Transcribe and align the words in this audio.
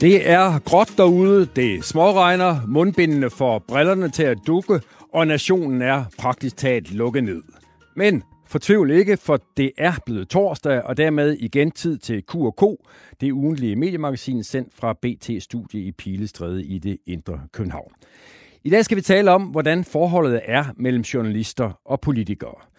Det 0.00 0.30
er 0.30 0.58
gråt 0.58 0.92
derude, 0.96 1.46
det 1.56 1.84
småregner, 1.84 2.66
mundbindene 2.66 3.30
får 3.30 3.58
brillerne 3.58 4.08
til 4.08 4.22
at 4.22 4.38
dukke, 4.46 4.80
og 5.12 5.26
nationen 5.26 5.82
er 5.82 6.04
praktisk 6.18 6.56
talt 6.56 6.92
lukket 6.94 7.24
ned. 7.24 7.42
Men 7.96 8.22
fortvivl 8.46 8.90
ikke, 8.90 9.16
for 9.16 9.40
det 9.56 9.72
er 9.78 9.92
blevet 10.06 10.28
torsdag, 10.28 10.82
og 10.82 10.96
dermed 10.96 11.36
igen 11.40 11.70
tid 11.70 11.98
til 11.98 12.22
Q&K, 12.22 12.62
det 13.20 13.32
ugentlige 13.32 13.76
mediemagasin 13.76 14.44
sendt 14.44 14.74
fra 14.74 14.92
BT-studie 14.92 15.80
i 15.80 15.92
Pilestræde 15.92 16.64
i 16.64 16.78
det 16.78 16.98
indre 17.06 17.40
København. 17.52 17.92
I 18.64 18.70
dag 18.70 18.84
skal 18.84 18.96
vi 18.96 19.02
tale 19.02 19.30
om, 19.30 19.42
hvordan 19.42 19.84
forholdet 19.84 20.40
er 20.44 20.64
mellem 20.76 21.02
journalister 21.02 21.80
og 21.84 22.00
politikere. 22.00 22.69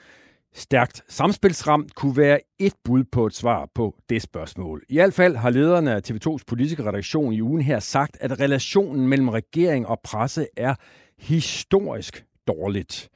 Stærkt 0.54 1.04
samspilsramt 1.08 1.96
kunne 1.96 2.18
være 2.18 2.40
et 2.60 2.74
bud 2.84 3.04
på 3.04 3.26
et 3.26 3.34
svar 3.34 3.70
på 3.76 3.96
det 4.10 4.22
spørgsmål. 4.22 4.84
I 4.90 4.94
hvert 4.94 5.14
fald 5.14 5.36
har 5.36 5.50
lederne 5.50 5.94
af 5.96 6.02
TV2's 6.12 6.44
politiske 6.48 6.86
redaktion 6.86 7.34
i 7.34 7.42
ugen 7.42 7.62
her 7.62 7.80
sagt, 7.80 8.18
at 8.20 8.40
relationen 8.40 9.08
mellem 9.08 9.30
regering 9.30 9.88
og 9.88 10.00
presse 10.04 10.48
er 10.58 10.76
historisk 11.20 12.26
dårligt. 12.48 13.10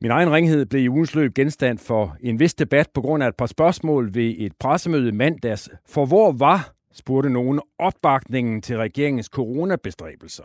Min 0.00 0.10
egen 0.10 0.32
ringhed 0.32 0.66
blev 0.66 0.82
i 0.82 0.88
ugens 0.88 1.14
løb 1.14 1.34
genstand 1.34 1.78
for 1.78 2.16
en 2.20 2.40
vis 2.40 2.54
debat 2.54 2.88
på 2.94 3.00
grund 3.00 3.22
af 3.22 3.28
et 3.28 3.36
par 3.36 3.46
spørgsmål 3.46 4.14
ved 4.14 4.34
et 4.38 4.52
pressemøde 4.60 5.12
mandags. 5.12 5.70
For 5.86 6.06
hvor 6.06 6.32
var, 6.32 6.72
spurgte 6.92 7.30
nogen, 7.30 7.60
opbakningen 7.78 8.62
til 8.62 8.76
regeringens 8.76 9.26
coronabestræbelser? 9.26 10.44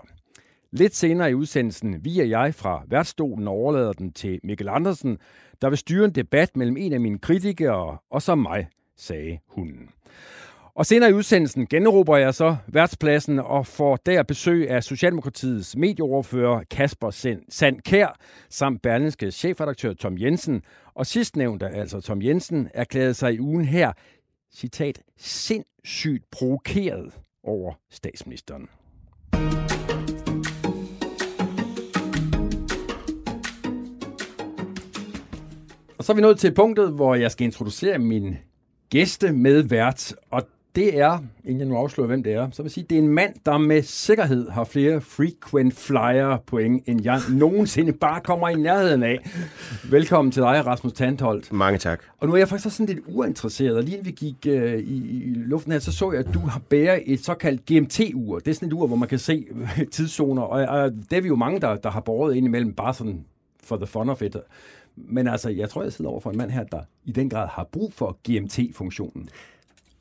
Lidt 0.71 0.95
senere 0.95 1.31
i 1.31 1.33
udsendelsen 1.33 2.05
viger 2.05 2.25
jeg 2.25 2.55
fra 2.55 2.83
værtsstolen 2.87 3.47
og 3.47 3.53
overlader 3.53 3.93
den 3.93 4.13
til 4.13 4.39
Mikkel 4.43 4.69
Andersen, 4.69 5.17
der 5.63 5.69
vil 5.69 5.77
styre 5.77 6.05
en 6.05 6.11
debat 6.11 6.57
mellem 6.57 6.77
en 6.77 6.93
af 6.93 6.99
mine 6.99 7.19
kritikere 7.19 7.97
og 8.11 8.21
så 8.21 8.35
mig, 8.35 8.67
sagde 8.97 9.39
hunden. 9.47 9.89
Og 10.75 10.85
senere 10.85 11.09
i 11.09 11.13
udsendelsen 11.13 11.67
generober 11.67 12.17
jeg 12.17 12.33
så 12.33 12.55
værtspladsen 12.67 13.39
og 13.39 13.67
får 13.67 13.95
der 13.95 14.23
besøg 14.23 14.69
af 14.69 14.83
Socialdemokratiets 14.83 15.75
medieoverfører 15.75 16.63
Kasper 16.71 17.39
Sandkær 17.49 18.17
samt 18.49 18.81
Berlingske 18.81 19.31
chefredaktør 19.31 19.93
Tom 19.93 20.17
Jensen. 20.17 20.61
Og 20.93 21.05
sidstnævnte, 21.05 21.67
altså 21.67 22.01
Tom 22.01 22.21
Jensen, 22.21 22.69
erklærede 22.73 23.13
sig 23.13 23.33
i 23.33 23.39
ugen 23.39 23.65
her, 23.65 23.91
citat, 24.55 25.01
sindssygt 25.17 26.23
provokeret 26.31 27.13
over 27.43 27.73
statsministeren. 27.91 28.69
Og 36.03 36.05
så 36.05 36.13
er 36.13 36.15
vi 36.15 36.21
nået 36.21 36.39
til 36.39 36.53
punktet, 36.53 36.91
hvor 36.91 37.15
jeg 37.15 37.31
skal 37.31 37.45
introducere 37.45 37.97
min 37.97 38.35
gæste 38.89 39.31
med 39.31 39.63
vært, 39.63 40.15
og 40.31 40.43
det 40.75 40.99
er, 40.99 41.19
inden 41.43 41.59
jeg 41.59 41.67
nu 41.67 41.75
afslører, 41.75 42.07
hvem 42.07 42.23
det 42.23 42.33
er, 42.33 42.49
så 42.51 42.61
vil 42.61 42.67
jeg 42.67 42.71
sige, 42.71 42.85
det 42.89 42.97
er 42.97 43.01
en 43.01 43.07
mand, 43.07 43.33
der 43.45 43.57
med 43.57 43.81
sikkerhed 43.83 44.49
har 44.49 44.63
flere 44.63 45.01
frequent 45.01 45.73
flyer 45.73 46.37
point, 46.47 46.83
end 46.87 47.03
jeg 47.03 47.19
nogensinde 47.29 47.93
bare 47.93 48.21
kommer 48.21 48.49
i 48.49 48.55
nærheden 48.55 49.03
af. 49.03 49.19
Velkommen 49.89 50.31
til 50.31 50.41
dig, 50.41 50.65
Rasmus 50.65 50.93
Tandholt. 50.93 51.51
Mange 51.51 51.79
tak. 51.79 52.01
Og 52.19 52.27
nu 52.27 52.33
er 52.33 52.37
jeg 52.37 52.47
faktisk 52.47 52.75
sådan 52.75 52.95
lidt 52.95 53.05
uinteresseret, 53.07 53.77
og 53.77 53.83
lige 53.83 53.97
inden 53.97 54.05
vi 54.05 54.11
gik 54.11 54.35
uh, 54.47 54.73
i, 54.73 55.21
i 55.21 55.33
luften 55.35 55.71
her, 55.71 55.79
så 55.79 55.91
så 55.91 56.11
jeg, 56.11 56.19
at 56.27 56.33
du 56.33 56.39
har 56.39 56.61
bæret 56.69 57.03
et 57.05 57.25
såkaldt 57.25 57.65
GMT-ur. 57.65 58.39
Det 58.39 58.47
er 58.47 58.55
sådan 58.55 58.67
et 58.67 58.73
ur, 58.73 58.87
hvor 58.87 58.95
man 58.95 59.09
kan 59.09 59.19
se 59.19 59.45
tidszoner, 59.93 60.41
og, 60.41 60.81
og 60.81 60.91
det 61.09 61.17
er 61.17 61.21
vi 61.21 61.27
jo 61.27 61.35
mange, 61.35 61.61
der, 61.61 61.75
der 61.75 61.89
har 61.89 62.01
båret 62.01 62.35
ind 62.35 62.45
imellem, 62.45 62.73
bare 62.73 62.93
sådan 62.93 63.25
for 63.63 63.77
the 63.77 63.87
fun 63.87 64.09
of 64.09 64.21
it. 64.21 64.35
Men 64.95 65.27
altså, 65.27 65.49
jeg 65.49 65.69
tror, 65.69 65.83
jeg 65.83 65.93
sidder 65.93 66.11
over 66.11 66.19
for 66.19 66.29
en 66.29 66.37
mand 66.37 66.51
her, 66.51 66.63
der 66.63 66.79
i 67.05 67.11
den 67.11 67.29
grad 67.29 67.47
har 67.51 67.69
brug 67.71 67.93
for 67.93 68.17
GMT-funktionen. 68.29 69.29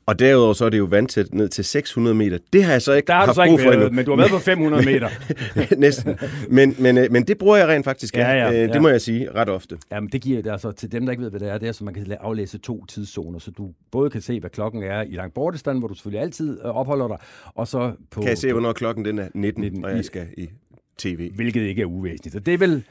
Og 0.05 0.19
derudover 0.19 0.53
så 0.53 0.65
er 0.65 0.69
det 0.69 0.77
jo 0.77 0.83
vandtæt 0.85 1.33
ned 1.33 1.49
til 1.49 1.63
600 1.65 2.15
meter. 2.15 2.37
Det 2.53 2.63
har 2.63 2.71
jeg 2.71 2.81
så 2.81 2.93
ikke 2.93 3.07
Der 3.07 3.13
har 3.13 3.25
du 3.25 3.33
så 3.33 3.43
ikke 3.43 3.57
været, 3.63 3.93
men 3.93 4.05
du 4.05 4.11
har 4.11 4.17
været 4.17 4.31
på 4.31 4.37
500 4.39 4.85
meter. 4.85 5.09
Næsten. 5.77 6.15
Men, 6.49 6.75
men, 6.79 6.97
øh, 6.97 7.11
men 7.11 7.23
det 7.27 7.37
bruger 7.37 7.57
jeg 7.57 7.67
rent 7.67 7.85
faktisk 7.85 8.15
Ja, 8.17 8.31
ja, 8.33 8.49
Øh, 8.51 8.55
ja. 8.57 8.73
Det 8.73 8.81
må 8.81 8.89
jeg 8.89 9.01
sige 9.01 9.31
ret 9.31 9.49
ofte. 9.49 9.77
Jamen, 9.91 10.09
det 10.09 10.21
giver 10.21 10.41
det 10.41 10.51
altså 10.51 10.71
til 10.71 10.91
dem, 10.91 11.05
der 11.05 11.11
ikke 11.11 11.23
ved, 11.23 11.29
hvad 11.29 11.39
det 11.39 11.49
er. 11.49 11.57
Det 11.57 11.67
er, 11.67 11.71
så 11.71 11.83
man 11.83 11.93
kan 11.93 12.11
aflæse 12.19 12.57
to 12.57 12.85
tidszoner, 12.85 13.39
så 13.39 13.51
du 13.51 13.69
både 13.91 14.09
kan 14.09 14.21
se, 14.21 14.39
hvad 14.39 14.49
klokken 14.49 14.83
er 14.83 15.01
i 15.01 15.15
lang 15.15 15.33
bortestand, 15.33 15.79
hvor 15.79 15.87
du 15.87 15.93
selvfølgelig 15.93 16.21
altid 16.21 16.59
øh, 16.65 16.69
opholder 16.77 17.07
dig, 17.07 17.17
og 17.55 17.67
så 17.67 17.91
på... 18.11 18.21
Kan 18.21 18.29
jeg 18.29 18.37
se, 18.37 18.51
hvornår 18.51 18.73
klokken 18.73 19.05
den 19.05 19.19
er 19.19 19.27
19, 19.33 19.41
19 19.41 19.61
19 19.61 19.85
og 19.85 19.91
i- 19.91 19.95
jeg 19.95 20.05
skal 20.05 20.27
i 20.37 20.49
tv. 20.97 21.31
Hvilket 21.31 21.61
ikke 21.61 21.81
er 21.81 21.85
uvæsentligt. 21.85 22.35
Og 22.35 22.45
det 22.45 22.53
er 22.53 22.57
vel... 22.57 22.83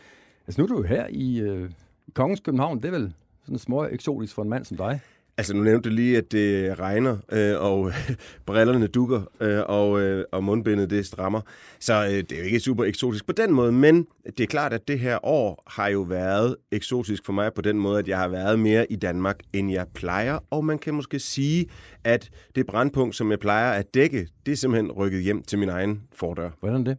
Altså, 0.46 0.60
nu 0.60 0.64
er 0.64 0.68
du 0.68 0.76
jo 0.76 0.82
her 0.82 1.06
i, 1.10 1.40
øh, 1.40 1.70
i 1.70 1.72
Kongens 2.14 2.40
København. 2.40 2.76
Det 2.82 2.84
er 2.84 2.90
vel 2.90 3.14
sådan 3.42 3.58
små 3.58 3.84
eksotisk 3.84 4.34
for 4.34 4.42
en 4.42 4.48
mand 4.48 4.64
som 4.64 4.76
dig. 4.76 5.00
Altså, 5.36 5.54
nu 5.56 5.62
nævnte 5.62 5.90
du 5.90 5.94
lige, 5.94 6.18
at 6.18 6.32
det 6.32 6.78
regner, 6.78 7.16
øh, 7.32 7.60
og 7.60 7.92
brillerne 8.46 8.86
dukker, 8.86 9.22
øh, 9.40 9.62
og, 9.66 10.00
øh, 10.00 10.24
og 10.32 10.44
mundbindet 10.44 10.90
det 10.90 11.06
strammer. 11.06 11.40
Så 11.80 12.04
øh, 12.04 12.10
det 12.10 12.32
er 12.32 12.38
jo 12.38 12.44
ikke 12.44 12.60
super 12.60 12.84
eksotisk 12.84 13.26
på 13.26 13.32
den 13.32 13.52
måde, 13.52 13.72
men 13.72 14.06
det 14.26 14.40
er 14.40 14.46
klart, 14.46 14.72
at 14.72 14.88
det 14.88 14.98
her 14.98 15.24
år 15.24 15.62
har 15.66 15.88
jo 15.88 16.00
været 16.00 16.56
eksotisk 16.72 17.24
for 17.26 17.32
mig 17.32 17.54
på 17.54 17.62
den 17.62 17.78
måde, 17.78 17.98
at 17.98 18.08
jeg 18.08 18.18
har 18.18 18.28
været 18.28 18.58
mere 18.58 18.92
i 18.92 18.96
Danmark, 18.96 19.40
end 19.52 19.70
jeg 19.70 19.86
plejer. 19.94 20.38
Og 20.50 20.64
man 20.64 20.78
kan 20.78 20.94
måske 20.94 21.18
sige, 21.18 21.66
at 22.04 22.30
det 22.54 22.66
brandpunkt, 22.66 23.16
som 23.16 23.30
jeg 23.30 23.38
plejer 23.38 23.72
at 23.72 23.94
dække, 23.94 24.28
det 24.46 24.52
er 24.52 24.56
simpelthen 24.56 24.92
rykket 24.92 25.22
hjem 25.22 25.42
til 25.42 25.58
min 25.58 25.68
egen 25.68 26.02
fordør. 26.14 26.50
Hvordan 26.60 26.86
det? 26.86 26.96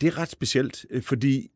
Det 0.00 0.06
er 0.06 0.18
ret 0.18 0.30
specielt, 0.30 0.86
øh, 0.90 1.02
fordi 1.02 1.50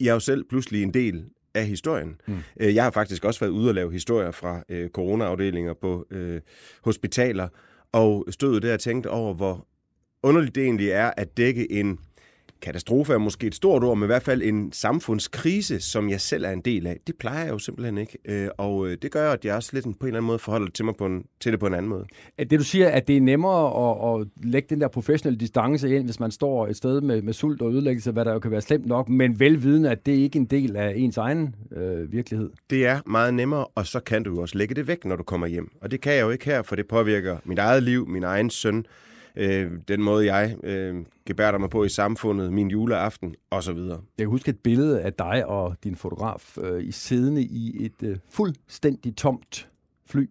jeg 0.00 0.08
er 0.08 0.14
jo 0.14 0.20
selv 0.20 0.44
pludselig 0.44 0.82
en 0.82 0.94
del 0.94 1.24
af 1.54 1.66
historien. 1.66 2.20
Mm. 2.26 2.38
Jeg 2.60 2.84
har 2.84 2.90
faktisk 2.90 3.24
også 3.24 3.40
været 3.40 3.50
ude 3.50 3.68
og 3.68 3.74
lave 3.74 3.92
historier 3.92 4.30
fra 4.30 4.62
øh, 4.68 4.90
coronaafdelinger 4.90 5.74
på 5.74 6.06
øh, 6.10 6.40
hospitaler, 6.84 7.48
og 7.92 8.26
stod 8.30 8.60
der 8.60 8.74
og 8.74 8.80
tænkte 8.80 9.10
over, 9.10 9.34
hvor 9.34 9.66
underligt 10.22 10.54
det 10.54 10.64
egentlig 10.64 10.90
er 10.90 11.10
at 11.16 11.36
dække 11.36 11.72
en 11.72 11.98
katastrofe 12.62 13.12
er 13.12 13.18
måske 13.18 13.46
et 13.46 13.54
stort 13.54 13.84
ord, 13.84 13.96
men 13.96 14.04
i 14.04 14.06
hvert 14.06 14.22
fald 14.22 14.42
en 14.42 14.72
samfundskrise, 14.72 15.80
som 15.80 16.10
jeg 16.10 16.20
selv 16.20 16.44
er 16.44 16.50
en 16.50 16.60
del 16.60 16.86
af. 16.86 16.96
Det 17.06 17.14
plejer 17.18 17.44
jeg 17.44 17.52
jo 17.52 17.58
simpelthen 17.58 17.98
ikke, 17.98 18.18
øh, 18.24 18.48
og 18.58 18.88
øh, 18.88 18.96
det 19.02 19.10
gør, 19.12 19.32
at 19.32 19.44
jeg 19.44 19.54
også 19.54 19.70
lidt 19.72 19.84
på 19.84 19.88
en 19.90 19.94
eller 20.06 20.18
anden 20.18 20.26
måde 20.26 20.38
forholder 20.38 20.70
til, 20.70 20.84
mig 20.84 20.94
på 20.96 21.06
en, 21.06 21.24
til 21.40 21.52
det 21.52 21.60
på 21.60 21.66
en 21.66 21.74
anden 21.74 21.88
måde. 21.88 22.04
At 22.38 22.50
det 22.50 22.58
du 22.58 22.64
siger, 22.64 22.88
at 22.88 23.08
det 23.08 23.16
er 23.16 23.20
nemmere 23.20 23.90
at, 24.14 24.20
at 24.20 24.26
lægge 24.42 24.66
den 24.70 24.80
der 24.80 24.88
professionelle 24.88 25.40
distance 25.40 25.96
ind, 25.96 26.04
hvis 26.04 26.20
man 26.20 26.30
står 26.30 26.66
et 26.66 26.76
sted 26.76 27.00
med, 27.00 27.22
med 27.22 27.32
sult 27.32 27.62
og 27.62 27.72
ødelæggelse, 27.72 28.10
hvad 28.10 28.24
der 28.24 28.32
jo 28.32 28.38
kan 28.38 28.50
være 28.50 28.60
slemt 28.60 28.86
nok, 28.86 29.08
men 29.08 29.40
velvidende, 29.40 29.90
at 29.90 30.06
det 30.06 30.12
ikke 30.12 30.36
er 30.36 30.40
en 30.40 30.46
del 30.46 30.76
af 30.76 30.92
ens 30.96 31.16
egen 31.16 31.54
øh, 31.76 32.12
virkelighed. 32.12 32.50
Det 32.70 32.86
er 32.86 33.00
meget 33.06 33.34
nemmere, 33.34 33.64
og 33.64 33.86
så 33.86 34.00
kan 34.00 34.22
du 34.22 34.34
jo 34.34 34.40
også 34.40 34.58
lægge 34.58 34.74
det 34.74 34.88
væk, 34.88 35.04
når 35.04 35.16
du 35.16 35.22
kommer 35.22 35.46
hjem. 35.46 35.70
Og 35.80 35.90
det 35.90 36.00
kan 36.00 36.12
jeg 36.12 36.22
jo 36.22 36.30
ikke 36.30 36.44
her, 36.44 36.62
for 36.62 36.76
det 36.76 36.88
påvirker 36.88 37.36
mit 37.44 37.58
eget 37.58 37.82
liv, 37.82 38.08
min 38.08 38.24
egen 38.24 38.50
søn, 38.50 38.84
øh, 39.36 39.70
den 39.88 40.02
måde 40.02 40.34
jeg 40.34 40.56
øh, 40.64 40.94
gebærder 41.26 41.58
mig 41.58 41.70
på 41.70 41.84
i 41.84 41.88
samfundet, 41.88 42.52
min 42.52 42.68
juleaften 42.70 43.34
osv. 43.50 43.76
Jeg 43.78 43.98
kan 44.18 44.26
huske 44.26 44.48
et 44.48 44.58
billede 44.58 45.00
af 45.00 45.12
dig 45.12 45.46
og 45.46 45.76
din 45.84 45.96
fotograf 45.96 46.58
øh, 46.58 46.84
i 46.84 46.92
siddende 46.92 47.42
i 47.42 47.84
et 47.84 48.02
øh, 48.02 48.16
fuldstændig 48.30 49.16
tomt 49.16 49.68
fly, 50.10 50.30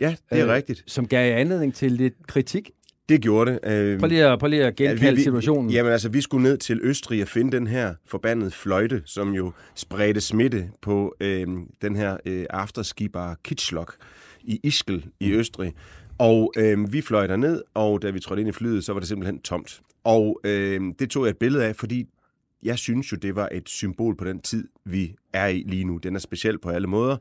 Ja, 0.00 0.14
det 0.30 0.40
er 0.40 0.46
Øh, 0.46 0.52
rigtigt. 0.52 0.82
som 0.86 1.06
gav 1.06 1.36
anledning 1.38 1.74
til 1.74 1.92
lidt 1.92 2.26
kritik. 2.26 2.70
Det 3.08 3.20
gjorde 3.20 3.50
det. 3.62 3.72
Øh, 3.72 3.98
Prøv 4.00 4.08
lige 4.08 4.26
at, 4.26 4.38
prøv 4.38 4.48
lige 4.48 4.64
at 4.64 4.76
genkalde 4.76 5.16
vi, 5.16 5.22
situationen. 5.22 5.70
jamen 5.70 5.92
altså, 5.92 6.08
vi 6.08 6.20
skulle 6.20 6.42
ned 6.42 6.58
til 6.58 6.80
Østrig 6.82 7.22
og 7.22 7.28
finde 7.28 7.52
den 7.56 7.66
her 7.66 7.94
forbandede 8.06 8.50
fløjte, 8.50 9.02
som 9.04 9.34
jo 9.34 9.52
spredte 9.74 10.20
smitte 10.20 10.70
på 10.82 11.14
øh, 11.20 11.46
den 11.82 11.96
her 11.96 12.16
øh, 12.26 12.46
afterskibar 12.50 13.36
Kitschlock 13.44 13.94
i 14.44 14.60
Ischgl 14.62 15.04
i 15.20 15.30
Mm. 15.32 15.38
Østrig. 15.38 15.72
Og 16.22 16.52
øh, 16.56 16.92
vi 16.92 17.00
fløj 17.00 17.36
ned, 17.36 17.62
og 17.74 18.02
da 18.02 18.10
vi 18.10 18.20
trådte 18.20 18.40
ind 18.40 18.48
i 18.48 18.52
flyet, 18.52 18.84
så 18.84 18.92
var 18.92 19.00
det 19.00 19.08
simpelthen 19.08 19.38
tomt. 19.38 19.80
Og 20.04 20.40
øh, 20.44 20.80
det 20.98 21.10
tog 21.10 21.24
jeg 21.24 21.30
et 21.30 21.36
billede 21.36 21.64
af, 21.64 21.76
fordi 21.76 22.06
jeg 22.62 22.78
synes 22.78 23.12
jo, 23.12 23.16
det 23.16 23.36
var 23.36 23.48
et 23.52 23.68
symbol 23.68 24.16
på 24.16 24.24
den 24.24 24.40
tid, 24.40 24.68
vi 24.84 25.14
er 25.32 25.46
i 25.46 25.64
lige 25.66 25.84
nu. 25.84 25.96
Den 25.96 26.14
er 26.14 26.18
speciel 26.18 26.58
på 26.58 26.70
alle 26.70 26.88
måder. 26.88 27.16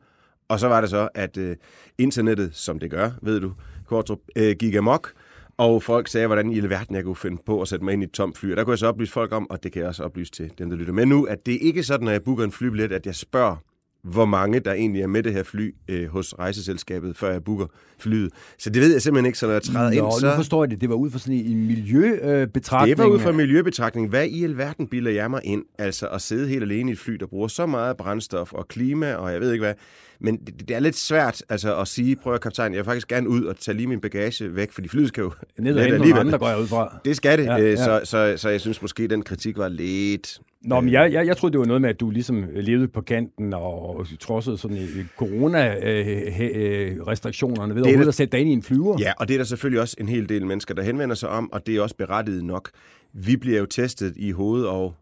Og 0.47 0.59
så 0.59 0.67
var 0.67 0.81
det 0.81 0.89
så, 0.89 1.09
at 1.15 1.37
øh, 1.37 1.55
internettet, 1.97 2.55
som 2.55 2.79
det 2.79 2.91
gør, 2.91 3.11
ved 3.21 3.39
du, 3.39 3.53
Kortrup, 3.85 4.19
øh, 4.35 4.55
gik 4.59 4.75
amok, 4.75 5.13
og 5.57 5.83
folk 5.83 6.07
sagde, 6.07 6.27
hvordan 6.27 6.51
i 6.51 6.53
hele 6.53 6.69
verden 6.69 6.95
jeg 6.95 7.03
kunne 7.03 7.15
finde 7.15 7.41
på 7.45 7.61
at 7.61 7.67
sætte 7.67 7.85
mig 7.85 7.93
ind 7.93 8.03
i 8.03 8.05
et 8.05 8.11
tomt 8.11 8.37
fly. 8.37 8.51
Og 8.51 8.57
der 8.57 8.63
kunne 8.63 8.71
jeg 8.71 8.79
så 8.79 8.87
oplyse 8.87 9.11
folk 9.11 9.31
om, 9.31 9.49
og 9.49 9.63
det 9.63 9.71
kan 9.71 9.79
jeg 9.79 9.89
også 9.89 10.03
oplyse 10.03 10.31
til 10.31 10.51
dem, 10.57 10.69
der 10.69 10.77
lytter 10.77 10.93
med 10.93 11.05
nu, 11.05 11.23
at 11.23 11.45
det 11.45 11.53
er 11.53 11.59
ikke 11.59 11.83
sådan, 11.83 12.05
når 12.05 12.11
jeg 12.11 12.23
booker 12.23 12.43
en 12.43 12.51
flybillet, 12.51 12.91
at 12.91 13.05
jeg 13.05 13.15
spørger 13.15 13.55
hvor 14.03 14.25
mange 14.25 14.59
der 14.59 14.73
egentlig 14.73 15.01
er 15.01 15.07
med 15.07 15.23
det 15.23 15.33
her 15.33 15.43
fly 15.43 15.75
øh, 15.87 16.07
hos 16.07 16.33
rejseselskabet, 16.39 17.17
før 17.17 17.31
jeg 17.31 17.43
booker 17.43 17.65
flyet. 17.99 18.31
Så 18.57 18.69
det 18.69 18.81
ved 18.81 18.91
jeg 18.91 19.01
simpelthen 19.01 19.25
ikke, 19.25 19.39
så 19.39 19.45
når 19.45 19.53
jeg 19.53 19.61
træder 19.61 20.01
Nå, 20.01 20.05
ind, 20.05 20.19
så... 20.19 20.25
nu 20.29 20.35
forstår 20.35 20.63
jeg 20.63 20.71
det. 20.71 20.81
Det 20.81 20.89
var 20.89 20.95
ud 20.95 21.09
fra 21.09 21.19
sådan 21.19 21.35
en 21.35 21.67
miljøbetragtning. 21.67 22.97
Det 22.97 23.05
var 23.05 23.11
ud 23.11 23.19
fra 23.19 23.31
miljøbetragtning. 23.31 24.09
Hvad 24.09 24.25
i 24.27 24.43
alverden 24.43 24.87
bilder 24.87 25.11
jeg 25.11 25.29
mig 25.29 25.41
ind? 25.43 25.63
Altså 25.77 26.07
at 26.07 26.21
sidde 26.21 26.47
helt 26.47 26.63
alene 26.63 26.89
i 26.89 26.93
et 26.93 26.99
fly, 26.99 27.13
der 27.13 27.25
bruger 27.25 27.47
så 27.47 27.65
meget 27.65 27.97
brændstof 27.97 28.53
og 28.53 28.67
klima, 28.67 29.13
og 29.13 29.33
jeg 29.33 29.41
ved 29.41 29.51
ikke 29.51 29.65
hvad. 29.65 29.73
Men 30.19 30.37
det, 30.37 30.67
det 30.67 30.75
er 30.75 30.79
lidt 30.79 30.97
svært 30.97 31.43
altså, 31.49 31.77
at 31.77 31.87
sige, 31.87 32.15
prøv 32.15 32.33
at 32.33 32.41
kaptajn, 32.41 32.73
jeg 32.73 32.77
vil 32.77 32.85
faktisk 32.85 33.07
gerne 33.07 33.29
ud 33.29 33.43
og 33.43 33.57
tage 33.57 33.77
lige 33.77 33.87
min 33.87 34.01
bagage 34.01 34.55
væk, 34.55 34.71
fordi 34.71 34.87
flyet 34.87 35.07
skal 35.07 35.21
jo 35.21 35.31
Ned 35.59 35.75
og 35.75 36.19
andre, 36.19 36.37
går 36.37 36.47
jeg 36.47 36.59
ud 36.59 36.67
fra. 36.67 36.99
Det 37.05 37.15
skal 37.15 37.37
det, 37.37 37.45
Ja, 37.45 37.55
ja. 37.55 37.69
ja. 37.69 37.75
Så, 37.75 38.01
så, 38.03 38.33
så 38.37 38.49
jeg 38.49 38.61
synes 38.61 38.81
måske, 38.81 39.07
den 39.07 39.23
kritik 39.23 39.57
var 39.57 39.67
lidt... 39.67 40.39
Nå, 40.63 40.79
men 40.79 40.91
jeg, 40.93 41.13
jeg, 41.13 41.25
jeg 41.27 41.37
troede, 41.37 41.51
det 41.53 41.59
var 41.59 41.65
noget 41.65 41.81
med, 41.81 41.89
at 41.89 41.99
du 41.99 42.09
ligesom 42.09 42.45
levede 42.53 42.87
på 42.87 43.01
kanten 43.01 43.53
og 43.53 44.05
trodsede 44.19 44.57
sådan 44.57 44.77
corona-restriktionerne 45.17 47.75
ved 47.75 47.81
er 47.81 47.85
overhovedet 47.85 48.05
det- 48.05 48.07
at 48.07 48.15
sætte 48.15 48.31
dig 48.31 48.39
ind 48.41 48.49
i 48.49 48.53
en 48.53 48.63
flyver. 48.63 48.97
Ja, 48.99 49.13
og 49.17 49.27
det 49.27 49.33
er 49.33 49.37
der 49.37 49.45
selvfølgelig 49.45 49.81
også 49.81 49.95
en 49.99 50.09
hel 50.09 50.29
del 50.29 50.45
mennesker, 50.45 50.73
der 50.73 50.83
henvender 50.83 51.15
sig 51.15 51.29
om, 51.29 51.51
og 51.51 51.67
det 51.67 51.75
er 51.75 51.81
også 51.81 51.95
berettiget 51.95 52.43
nok. 52.45 52.69
Vi 53.13 53.37
bliver 53.37 53.59
jo 53.59 53.65
testet 53.65 54.13
i 54.15 54.31
hovedet 54.31 54.67
og 54.67 54.93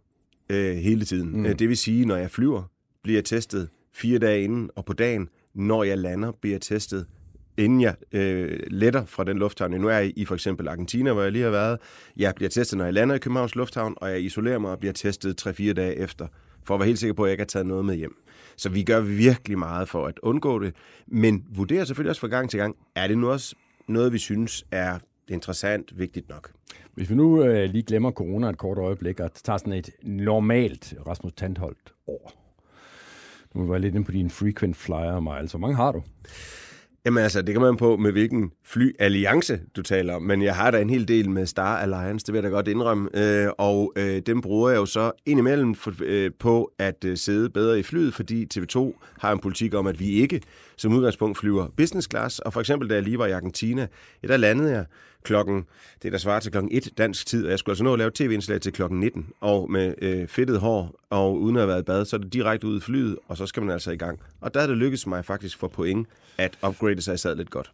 øh, 0.50 0.76
hele 0.76 1.06
tiden. 1.06 1.38
Mm. 1.42 1.58
Det 1.58 1.70
vil 1.70 1.78
sige, 1.78 2.06
når 2.06 2.16
jeg 2.16 2.32
flyver, 2.32 2.64
bliver 3.04 3.18
jeg 3.18 3.26
testet 3.26 3.70
fire 3.94 4.20
dage 4.20 4.44
inden, 4.44 4.70
og 4.76 4.86
på 4.86 4.94
dagen, 4.94 5.30
når 5.56 5.84
jeg 5.84 5.98
lander, 5.98 6.32
bliver 6.42 6.54
jeg 6.54 6.62
testet 6.62 7.06
inden 7.60 7.82
jeg 7.82 7.96
øh, 8.12 8.60
letter 8.68 9.06
fra 9.06 9.24
den 9.24 9.38
lufthavn. 9.38 9.72
Nu 9.72 9.88
er 9.88 9.94
jeg 9.94 10.14
i 10.16 10.26
for 10.26 10.36
eksempel 10.36 10.68
Argentina, 10.68 11.14
hvor 11.14 11.22
jeg 11.22 11.32
lige 11.32 11.44
har 11.44 11.52
været. 11.52 11.80
Jeg 12.18 12.36
bliver 12.36 12.50
testet, 12.50 12.78
når 12.78 12.86
jeg 12.86 12.94
lander 12.94 13.16
i 13.16 13.20
Københavns 13.20 13.56
Lufthavn, 13.56 13.96
og 13.98 14.10
jeg 14.10 14.22
isolerer 14.22 14.60
mig 14.60 14.72
og 14.72 14.80
bliver 14.80 14.94
testet 14.94 15.48
3-4 15.48 15.74
dage 15.74 15.96
efter, 15.96 16.28
for 16.64 16.74
at 16.74 16.80
være 16.80 16.88
helt 16.88 17.00
sikker 17.00 17.14
på, 17.14 17.24
at 17.24 17.28
jeg 17.28 17.34
ikke 17.34 17.42
har 17.42 17.46
taget 17.46 17.68
noget 17.68 17.86
med 17.86 17.96
hjem. 17.96 18.16
Så 18.56 18.70
vi 18.70 18.84
gør 18.84 19.00
virkelig 19.00 19.60
meget 19.60 19.90
for 19.90 20.08
at 20.08 20.20
undgå 20.24 20.60
det, 20.60 20.74
men 21.08 21.46
vurderer 21.50 21.86
selvfølgelig 21.86 22.10
også 22.10 22.22
fra 22.22 22.28
gang 22.28 22.50
til 22.50 22.60
gang, 22.60 22.76
er 22.96 23.08
det 23.08 23.18
nu 23.18 23.30
også 23.30 23.56
noget, 23.88 24.14
vi 24.14 24.18
synes 24.18 24.66
er 24.72 25.00
interessant, 25.28 26.00
vigtigt 26.00 26.30
nok. 26.30 26.52
Hvis 26.94 27.10
vi 27.10 27.16
nu 27.16 27.44
øh, 27.44 27.70
lige 27.70 27.84
glemmer 27.84 28.12
corona 28.12 28.50
et 28.50 28.58
kort 28.58 28.78
øjeblik, 28.78 29.20
og 29.20 29.34
tager 29.34 29.58
sådan 29.58 29.74
et 29.74 29.90
normalt 30.04 30.94
Rasmus 31.08 31.34
Tandholdt 31.34 31.94
år. 32.08 32.34
Nu 33.56 33.66
var 33.66 33.74
jeg 33.74 33.82
lidt 33.82 33.96
inde 33.96 34.06
på 34.06 34.12
din 34.12 34.30
frequent 34.30 34.76
flyer 34.76 35.20
miles. 35.20 35.52
Hvor 35.52 35.60
mange 35.60 35.76
har 35.76 35.92
du? 35.92 36.04
Jamen 37.06 37.24
altså, 37.24 37.42
det 37.42 37.54
kan 37.56 37.62
man 37.62 37.78
på, 37.78 37.98
med 37.98 38.12
hvilken 38.12 38.52
flyalliance 38.66 39.60
du 39.76 39.82
taler 39.82 40.14
om, 40.16 40.22
men 40.22 40.42
jeg 40.42 40.56
har 40.56 40.72
da 40.72 40.82
en 40.82 40.90
hel 40.90 41.08
del 41.08 41.30
med 41.30 41.46
Star 41.46 41.78
Alliance, 41.78 42.26
det 42.26 42.34
vil 42.34 42.40
jeg 42.40 42.44
da 42.44 42.56
godt 42.56 42.68
indrømme, 42.68 43.10
øh, 43.14 43.50
og 43.58 43.94
øh, 43.96 44.22
dem 44.26 44.42
bruger 44.42 44.70
jeg 44.70 44.78
jo 44.78 44.86
så 44.86 45.12
indimellem 45.26 45.76
for, 45.76 45.94
øh, 46.02 46.32
på 46.40 46.72
at 46.80 47.06
øh, 47.06 47.18
sidde 47.18 47.50
bedre 47.50 47.80
i 47.80 47.84
flyet, 47.84 48.14
fordi 48.14 48.48
TV2 48.54 48.94
har 49.20 49.32
en 49.32 49.40
politik 49.40 49.74
om, 49.74 49.88
at 49.88 50.00
vi 50.00 50.10
ikke 50.10 50.42
som 50.80 50.94
udgangspunkt 50.94 51.38
flyver 51.38 51.68
business 51.78 52.08
class, 52.12 52.40
og 52.40 52.54
for 52.54 52.60
eksempel 52.60 52.90
da 52.90 52.94
jeg 52.94 53.04
lige 53.04 53.20
var 53.20 53.26
i 53.26 53.32
Argentina, 53.32 53.88
ja, 54.24 54.28
der 54.28 54.38
landede 54.38 54.72
jeg 54.72 54.86
klokken, 55.24 55.66
det 56.04 56.12
der 56.12 56.18
svarer 56.18 56.40
til 56.40 56.52
klokken 56.52 56.72
1 56.72 56.90
dansk 56.98 57.26
tid, 57.28 57.46
og 57.46 57.52
jeg 57.52 57.60
skulle 57.60 57.74
altså 57.74 57.84
nå 57.84 57.94
at 57.94 58.00
lave 58.00 58.12
tv-indslag 58.16 58.62
til 58.62 58.74
klokken 58.74 59.00
19, 59.00 59.28
og 59.42 59.72
med 59.72 59.94
øh, 60.02 60.28
fedtet 60.28 60.60
hår, 60.60 60.96
og 61.10 61.40
uden 61.40 61.56
at 61.56 61.62
have 61.62 61.68
været 61.68 61.82
i 61.82 61.84
bad, 61.84 62.06
så 62.06 62.16
er 62.16 62.20
det 62.20 62.34
direkte 62.34 62.68
ud 62.68 62.78
i 62.78 62.82
flyet, 62.82 63.18
og 63.28 63.38
så 63.38 63.46
skal 63.46 63.64
man 63.64 63.72
altså 63.72 63.92
i 63.92 63.98
gang. 63.98 64.20
Og 64.42 64.54
der 64.54 64.62
er 64.62 64.68
det 64.68 64.78
lykkedes 64.78 65.08
mig 65.08 65.26
faktisk 65.26 65.58
for 65.58 65.68
point 65.68 66.08
at 66.38 66.58
upgrade, 66.68 67.02
så 67.02 67.12
jeg 67.12 67.20
sad 67.20 67.36
lidt 67.36 67.50
godt. 67.50 67.72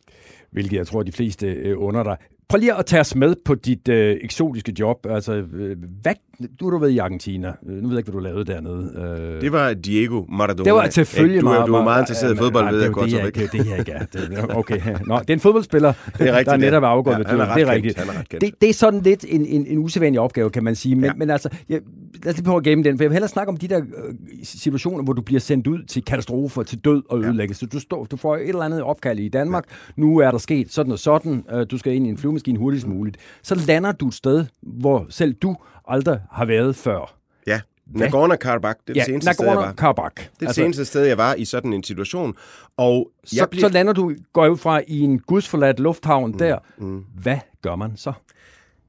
Hvilket 0.51 0.77
jeg 0.77 0.87
tror, 0.87 1.03
de 1.03 1.11
fleste 1.11 1.47
øh, 1.47 1.81
under 1.81 2.03
dig. 2.03 2.17
Prøv 2.47 2.59
lige 2.59 2.73
at 2.73 2.85
tage 2.85 2.99
os 2.99 3.15
med 3.15 3.35
på 3.45 3.55
dit 3.55 3.87
øh, 3.87 4.17
eksotiske 4.21 4.73
job. 4.79 5.05
Altså, 5.09 5.33
øh, 5.33 5.77
hvad, 6.01 6.13
du 6.59 6.71
du 6.71 6.77
været 6.77 6.91
i 6.91 6.97
Argentina. 6.97 7.47
Øh, 7.47 7.75
Nu 7.75 7.87
ved 7.87 7.89
jeg 7.89 7.97
ikke, 7.97 8.11
hvad 8.11 8.21
du 8.21 8.23
lavede 8.27 8.45
dernede. 8.45 8.91
Øh, 9.35 9.41
Det 9.41 9.51
var 9.51 9.73
Diego 9.73 10.23
Maradona. 10.29 10.63
det 10.65 10.73
var 10.73 10.89
selvfølgelig 10.89 11.41
du, 11.41 11.47
er- 11.47 11.65
du 11.65 11.73
er 11.73 11.83
meget 11.83 12.01
interesseret 12.01 12.33
i 12.33 12.37
fodbold, 12.37 12.63
nej, 12.63 12.71
ved 12.71 12.79
jeg 12.79 12.87
er 12.87 12.91
godt. 12.93 13.11
det, 13.11 13.25
ikke? 13.25 13.39
det 13.39 13.43
er 13.59 13.63
det, 13.63 13.69
jeg 13.69 13.79
ikke 13.79 13.91
er. 13.91 14.05
Det, 14.05 14.55
okay. 14.61 14.81
Nå, 15.07 15.19
det 15.19 15.29
er 15.29 15.33
en 15.33 15.39
fodboldspiller, 15.39 15.93
Det 16.17 16.27
er 16.29 16.31
rigtigt, 16.31 16.45
der 16.45 16.51
er 16.53 16.57
netop 16.57 16.83
ja. 16.83 16.87
afgået 16.89 17.13
Ja, 17.13 17.17
med 17.17 17.25
er 17.25 17.29
døden. 17.31 17.49
Det 17.57 17.61
er 17.67 17.71
rigtigt. 17.71 17.97
er. 18.33 18.39
Det, 18.39 18.51
det 18.61 18.69
er 18.69 18.73
sådan 18.73 19.01
lidt 19.01 19.25
en, 19.29 19.45
en, 19.45 19.65
en 19.67 19.77
usædvanlig 19.77 20.19
opgave, 20.21 20.49
kan 20.49 20.63
man 20.63 20.75
sige. 20.75 20.95
Men, 20.95 21.03
Ja. 21.05 21.11
men 21.17 21.29
altså, 21.29 21.49
jeg, 21.69 21.79
lad 22.23 22.33
os 22.33 22.37
lige 22.37 22.45
prøve 22.45 22.57
at 22.57 22.63
gemme 22.63 22.83
den, 22.83 22.97
for 22.97 23.03
jeg 23.03 23.09
vil 23.09 23.13
hellere 23.15 23.29
snakke 23.29 23.49
om 23.49 23.57
de 23.57 23.67
der 23.67 23.77
øh, 23.79 24.13
situationer, 24.43 25.03
hvor 25.03 25.13
du 25.13 25.21
bliver 25.21 25.39
sendt 25.39 25.67
ud 25.67 25.83
til 25.83 26.03
katastrofer, 26.05 26.63
til 26.63 26.79
død 26.79 27.03
og 27.09 27.19
ødelæggelse. 27.23 27.65
Du, 27.65 27.79
står, 27.79 28.03
du 28.05 28.17
får 28.17 28.35
et 28.35 28.49
eller 28.49 28.61
andet 28.61 28.81
opkald 28.83 29.19
i 29.19 29.29
Danmark. 29.29 29.63
Nu 29.95 30.17
er 30.17 30.31
der 30.31 30.37
sket 30.37 30.71
sådan 30.73 30.91
og 30.91 30.99
sådan. 30.99 31.43
Øh, 31.53 31.65
Du 31.71 31.77
skal 31.77 31.93
ind 31.95 32.07
i 32.07 32.09
en 32.09 32.17
flyvemaskine 32.17 32.59
hurtigst 32.59 32.87
muligt. 32.87 33.17
Så 33.43 33.63
lander 33.67 33.91
du 33.91 34.07
et 34.07 34.13
sted, 34.13 34.45
hvor 34.61 35.05
selv 35.09 35.33
du 35.33 35.55
aldrig 35.87 36.19
har 36.31 36.45
været 36.45 36.75
før. 36.75 37.17
Ja, 37.47 37.61
Nagorno-Karabakh, 37.87 38.83
det 38.87 38.89
er 38.89 38.93
det 38.93 39.05
seneste 39.05 39.33
sted, 39.33 39.47
jeg 39.47 39.57
var. 39.57 39.73
Karabakh. 39.73 40.23
Det 40.23 40.41
er 40.41 40.45
det 40.45 40.55
seneste 40.55 40.85
sted, 40.85 41.03
jeg 41.03 41.17
var 41.17 41.33
i 41.33 41.45
sådan 41.45 41.73
en 41.73 41.83
situation. 41.83 42.35
Og 42.77 43.11
så, 43.23 43.35
jeg 43.35 43.49
bliver... 43.49 43.67
så 43.67 43.73
lander 43.73 43.93
du, 43.93 44.15
går 44.33 44.47
ud 44.47 44.57
fra, 44.57 44.81
i 44.87 44.99
en 44.99 45.19
gudsforladt 45.19 45.79
lufthavn 45.79 46.31
mm, 46.31 46.37
der. 46.37 46.57
Mm. 46.77 47.05
Hvad 47.21 47.37
gør 47.61 47.75
man 47.75 47.97
så? 47.97 48.13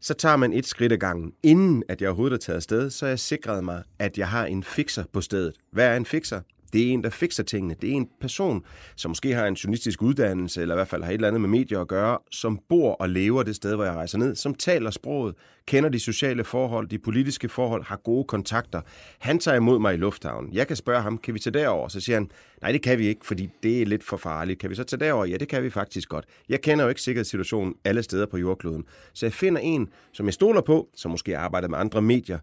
så 0.01 0.15
tager 0.15 0.37
man 0.37 0.53
et 0.53 0.67
skridt 0.67 0.93
ad 0.93 0.99
gangen. 0.99 1.33
Inden 1.43 1.83
at 1.89 2.01
jeg 2.01 2.09
overhovedet 2.09 2.35
er 2.35 2.39
taget 2.39 2.57
afsted, 2.57 2.91
så 2.91 3.05
har 3.05 3.11
jeg 3.11 3.19
sikret 3.19 3.65
mig, 3.65 3.83
at 3.99 4.19
jeg 4.19 4.29
har 4.29 4.47
en 4.47 4.63
fixer 4.63 5.05
på 5.13 5.21
stedet. 5.21 5.53
Hvad 5.73 5.87
er 5.87 5.97
en 5.97 6.07
fixer? 6.07 6.41
Det 6.77 6.89
er 6.89 6.93
en, 6.93 7.05
der 7.05 7.11
fikser 7.11 7.43
tingene. 7.43 7.77
Det 7.81 7.91
er 7.91 7.95
en 7.95 8.09
person, 8.21 8.65
som 8.97 9.11
måske 9.11 9.35
har 9.35 9.47
en 9.47 9.55
journalistisk 9.55 10.03
uddannelse, 10.03 10.63
eller 10.63 10.75
i 10.75 10.77
hvert 10.77 10.89
fald 10.89 11.03
har 11.03 11.11
et 11.11 11.15
eller 11.15 11.29
andet 11.29 11.41
med 11.41 11.49
medier 11.49 11.81
at 11.81 11.89
gøre, 11.89 12.19
som 12.31 12.61
bor 12.69 12.93
og 12.93 13.09
lever 13.09 13.43
det 13.43 13.57
sted, 13.57 13.75
hvor 13.75 13.85
jeg 13.85 13.95
rejser 13.95 14.19
ned, 14.19 14.35
som 14.35 14.55
taler 14.55 14.91
sproget, 14.91 15.35
kender 15.67 15.89
de 15.91 16.01
sociale 16.01 16.45
forhold, 16.45 16.89
de 16.89 16.99
politiske 16.99 17.49
forhold, 17.49 17.85
har 17.85 17.97
gode 17.97 18.25
kontakter. 18.25 18.81
Han 19.19 19.39
tager 19.39 19.57
imod 19.57 19.79
mig 19.79 19.95
i 19.95 19.97
lufthavnen. 19.97 20.53
Jeg 20.53 20.67
kan 20.67 20.77
spørge 20.77 21.03
ham, 21.03 21.19
kan 21.19 21.35
vi 21.35 21.39
tage 21.39 21.55
derover? 21.55 21.89
Så 21.89 22.01
siger 22.01 22.17
han, 22.17 22.31
nej, 22.63 22.73
det 22.73 22.83
kan 22.83 22.99
vi 22.99 23.07
ikke, 23.07 23.27
fordi 23.27 23.49
det 23.63 23.83
er 23.83 23.87
lidt 23.87 24.05
for 24.05 24.17
farligt. 24.17 24.61
Kan 24.61 24.71
vi 24.71 24.75
så 24.75 24.85
tage 24.85 25.01
derover? 25.01 25.25
Ja, 25.25 25.37
det 25.37 25.49
kan 25.49 25.63
vi 25.63 25.71
faktisk 25.71 26.09
godt. 26.09 26.25
Jeg 26.49 26.61
kender 26.61 26.85
jo 26.85 26.89
ikke 26.89 27.03
sikkerhedssituationen 27.03 27.75
alle 27.85 28.03
steder 28.03 28.27
på 28.27 28.39
jordkloden. 28.39 28.85
Så 29.13 29.27
jeg 29.27 29.33
finder 29.33 29.61
en, 29.61 29.89
som 30.13 30.27
jeg 30.27 30.35
stoler 30.35 30.61
på, 30.61 30.89
som 30.97 31.11
måske 31.11 31.39
arbejder 31.39 31.69
med 31.69 31.79
andre 31.79 32.03
medier, 32.03 32.39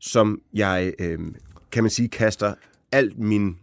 som 0.00 0.40
jeg, 0.54 0.92
øh, 0.98 1.18
kan 1.72 1.82
man 1.82 1.90
sige, 1.90 2.08
kaster 2.08 2.54
alt 2.94 3.18
min 3.18 3.56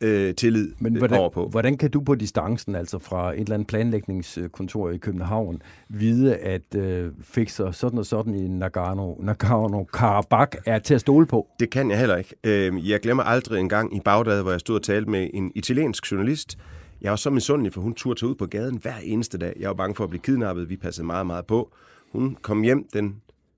øh, 0.00 0.34
tillid 0.34 0.72
Men 0.78 0.96
hvordan, 0.96 1.18
over 1.20 1.28
på. 1.30 1.48
hvordan 1.48 1.76
kan 1.76 1.90
du 1.90 2.00
på 2.00 2.14
distancen, 2.14 2.74
altså 2.74 2.98
fra 2.98 3.32
et 3.34 3.40
eller 3.40 3.54
andet 3.54 3.66
planlægningskontor 3.68 4.90
i 4.90 4.96
København, 4.96 5.62
vide, 5.88 6.36
at 6.36 6.74
øh, 6.74 7.12
fixer 7.22 7.70
sådan 7.70 7.98
og 7.98 8.06
sådan 8.06 8.34
i 8.34 8.48
Nagano, 8.48 9.14
Nagano-Karabakh 9.14 10.62
er 10.66 10.78
til 10.78 10.94
at 10.94 11.00
stole 11.00 11.26
på? 11.26 11.48
Det 11.60 11.70
kan 11.70 11.90
jeg 11.90 11.98
heller 11.98 12.16
ikke. 12.16 12.34
Øh, 12.44 12.88
Jeg 12.90 13.00
glemmer 13.00 13.22
aldrig 13.22 13.60
en 13.60 13.68
gang 13.68 13.96
i 13.96 14.00
Bagdad, 14.04 14.42
hvor 14.42 14.50
jeg 14.50 14.60
stod 14.60 14.76
og 14.76 14.82
talte 14.82 15.10
med 15.10 15.30
en 15.34 15.52
italiensk 15.54 16.12
journalist. 16.12 16.58
Jeg 17.00 17.10
var 17.10 17.16
så 17.16 17.30
misundelig, 17.30 17.72
for 17.72 17.80
hun 17.80 17.94
turde 17.94 18.20
tage 18.20 18.30
ud 18.30 18.34
på 18.34 18.46
gaden 18.46 18.78
hver 18.82 18.94
eneste 19.02 19.38
dag. 19.38 19.52
Jeg 19.60 19.68
var 19.68 19.74
bange 19.74 19.94
for 19.94 20.04
at 20.04 20.10
blive 20.10 20.22
kidnappet. 20.22 20.70
Vi 20.70 20.76
passede 20.76 21.06
meget, 21.06 21.26
meget 21.26 21.46
på. 21.46 21.72
Hun 22.12 22.36
kom 22.42 22.62
hjem 22.62 22.86
den 22.92 23.16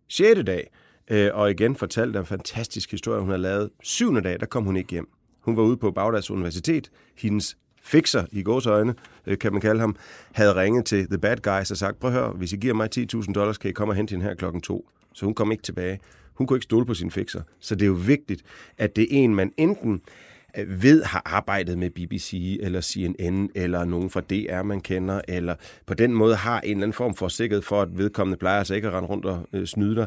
6. 0.08 0.40
dag, 0.46 0.70
øh, 1.10 1.30
og 1.34 1.50
igen 1.50 1.76
fortalte 1.76 2.18
en 2.18 2.26
fantastisk 2.26 2.90
historie, 2.90 3.20
hun 3.20 3.28
havde 3.28 3.42
lavet. 3.42 3.70
Syvende 3.82 4.20
dag, 4.20 4.40
der 4.40 4.46
kom 4.46 4.64
hun 4.64 4.76
ikke 4.76 4.90
hjem. 4.90 5.08
Hun 5.44 5.56
var 5.56 5.62
ude 5.62 5.76
på 5.76 5.90
Bagdads 5.90 6.30
Universitet. 6.30 6.90
Hendes 7.18 7.56
fixer, 7.82 8.24
i 8.32 8.42
gåsøjne, 8.42 8.94
øh, 9.26 9.38
kan 9.38 9.52
man 9.52 9.60
kalde 9.60 9.80
ham, 9.80 9.96
havde 10.32 10.54
ringet 10.54 10.84
til 10.84 11.06
The 11.06 11.18
Bad 11.18 11.36
Guys 11.36 11.70
og 11.70 11.76
sagt, 11.76 12.00
prøv 12.00 12.10
at 12.10 12.16
høre, 12.16 12.30
hvis 12.30 12.52
I 12.52 12.56
giver 12.56 12.74
mig 12.74 12.88
10.000 12.98 13.32
dollars, 13.32 13.58
kan 13.58 13.70
I 13.70 13.72
komme 13.72 13.92
og 13.92 13.96
hente 13.96 14.10
hende 14.10 14.24
her 14.24 14.34
klokken 14.34 14.62
to. 14.62 14.88
Så 15.12 15.24
hun 15.24 15.34
kom 15.34 15.52
ikke 15.52 15.62
tilbage. 15.62 16.00
Hun 16.34 16.46
kunne 16.46 16.56
ikke 16.56 16.64
stole 16.64 16.86
på 16.86 16.94
sin 16.94 17.10
fixer. 17.10 17.42
Så 17.60 17.74
det 17.74 17.82
er 17.82 17.86
jo 17.86 17.98
vigtigt, 18.06 18.42
at 18.78 18.96
det 18.96 19.02
er 19.02 19.08
en, 19.10 19.34
man 19.34 19.52
enten 19.56 20.02
øh, 20.58 20.82
ved 20.82 21.02
har 21.02 21.22
arbejdet 21.24 21.78
med 21.78 21.90
BBC 21.90 22.58
eller 22.60 22.80
CNN 22.80 23.50
eller 23.54 23.84
nogen 23.84 24.10
fra 24.10 24.20
DR, 24.20 24.62
man 24.62 24.80
kender, 24.80 25.20
eller 25.28 25.54
på 25.86 25.94
den 25.94 26.14
måde 26.14 26.36
har 26.36 26.60
en 26.60 26.70
eller 26.70 26.82
anden 26.82 26.92
form 26.92 27.14
for 27.14 27.28
sikkerhed 27.28 27.62
for, 27.62 27.82
at 27.82 27.98
vedkommende 27.98 28.38
plejer 28.38 28.58
altså 28.58 28.74
ikke 28.74 28.88
at 28.88 28.94
rende 28.94 29.08
rundt 29.08 29.26
og 29.26 29.48
øh, 29.52 29.66
snyde 29.66 29.94
dig. 29.94 30.06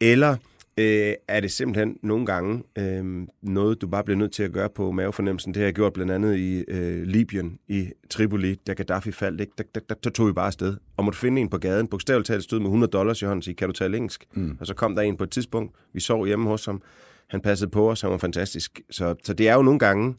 Eller 0.00 0.36
øh, 0.78 1.14
er 1.28 1.40
det 1.40 1.50
simpelthen 1.50 1.96
nogle 2.02 2.26
gange 2.26 2.62
øh, 2.78 3.26
noget, 3.42 3.80
du 3.80 3.86
bare 3.86 4.04
bliver 4.04 4.18
nødt 4.18 4.32
til 4.32 4.42
at 4.42 4.52
gøre 4.52 4.68
på 4.68 4.90
mavefornemmelsen. 4.90 5.54
Det 5.54 5.60
har 5.60 5.66
jeg 5.66 5.74
gjort 5.74 5.92
blandt 5.92 6.12
andet 6.12 6.36
i 6.36 6.64
øh, 6.68 7.02
Libyen, 7.02 7.58
i 7.68 7.88
Tripoli, 8.10 8.54
da 8.54 8.72
Gaddafi 8.72 9.12
faldt. 9.12 9.40
Ikke? 9.40 9.52
Der, 9.58 9.64
der, 9.74 9.80
der, 9.88 9.94
der 9.94 10.10
tog 10.10 10.26
vi 10.26 10.32
bare 10.32 10.46
afsted 10.46 10.76
og 10.96 11.04
måtte 11.04 11.18
finde 11.18 11.40
en 11.40 11.48
på 11.48 11.58
gaden. 11.58 11.86
Bogstaveligt 11.86 12.26
talt 12.26 12.44
stod 12.44 12.58
med 12.58 12.66
100 12.66 12.90
dollars 12.90 13.22
i 13.22 13.24
hånden 13.24 13.38
og 13.38 13.44
sige, 13.44 13.54
kan 13.54 13.68
du 13.68 13.72
tale 13.72 13.96
engelsk? 13.96 14.24
Mm. 14.34 14.56
Og 14.60 14.66
så 14.66 14.74
kom 14.74 14.94
der 14.94 15.02
en 15.02 15.16
på 15.16 15.24
et 15.24 15.30
tidspunkt. 15.30 15.76
Vi 15.92 16.00
sov 16.00 16.26
hjemme 16.26 16.48
hos 16.48 16.64
ham. 16.64 16.82
Han 17.28 17.40
passede 17.40 17.70
på 17.70 17.90
os. 17.90 18.00
Han 18.00 18.10
var 18.10 18.16
fantastisk. 18.16 18.80
Så, 18.90 19.14
så 19.24 19.32
det 19.32 19.48
er 19.48 19.54
jo 19.54 19.62
nogle 19.62 19.78
gange 19.78 20.14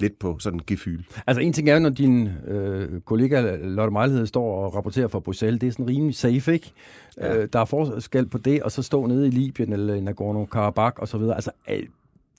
lidt 0.00 0.18
på 0.18 0.38
sådan 0.38 0.58
en 0.58 0.62
gefyl. 0.66 1.02
Altså 1.26 1.40
en 1.40 1.52
ting 1.52 1.68
er 1.68 1.78
når 1.78 1.90
din 1.90 2.28
øh, 2.46 3.00
kollega 3.00 3.56
Lotte 3.56 3.92
Mejlhed 3.92 4.26
står 4.26 4.64
og 4.64 4.74
rapporterer 4.74 5.08
fra 5.08 5.20
Bruxelles, 5.20 5.60
det 5.60 5.66
er 5.66 5.70
sådan 5.70 5.88
rimelig 5.88 6.14
safe, 6.14 6.52
ikke? 6.52 6.72
Ja. 7.20 7.36
Øh, 7.36 7.48
der 7.52 7.60
er 7.60 7.64
forskel 7.64 8.26
på 8.26 8.38
det, 8.38 8.62
og 8.62 8.72
så 8.72 8.82
stå 8.82 9.06
nede 9.06 9.26
i 9.26 9.30
Libyen 9.30 9.72
eller 9.72 9.94
i 9.94 10.00
Nagorno-Karabakh 10.00 11.00
og 11.00 11.08
så 11.08 11.18
videre. 11.18 11.34
Altså, 11.34 11.50
øh, 11.70 11.82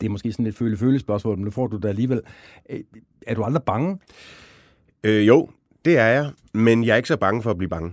det 0.02 0.06
er 0.06 0.10
måske 0.10 0.32
sådan 0.32 0.46
et 0.46 0.56
føle-føle-spørgsmål, 0.56 1.38
men 1.38 1.46
nu 1.46 1.52
får 1.52 1.68
du 1.68 1.78
det 1.78 1.90
alligevel. 1.90 2.22
Øh, 2.70 2.80
er 3.28 3.36
du 3.36 3.44
aldrig 3.44 3.64
bange? 3.64 4.00
Øh, 5.04 5.28
jo, 5.28 5.50
det 5.86 5.98
er 5.98 6.06
jeg, 6.06 6.32
men 6.54 6.84
jeg 6.84 6.92
er 6.92 6.98
ikke 6.98 7.08
så 7.08 7.18
bange 7.18 7.42
for 7.42 7.52
at 7.52 7.58
blive 7.58 7.70
bange. 7.70 7.92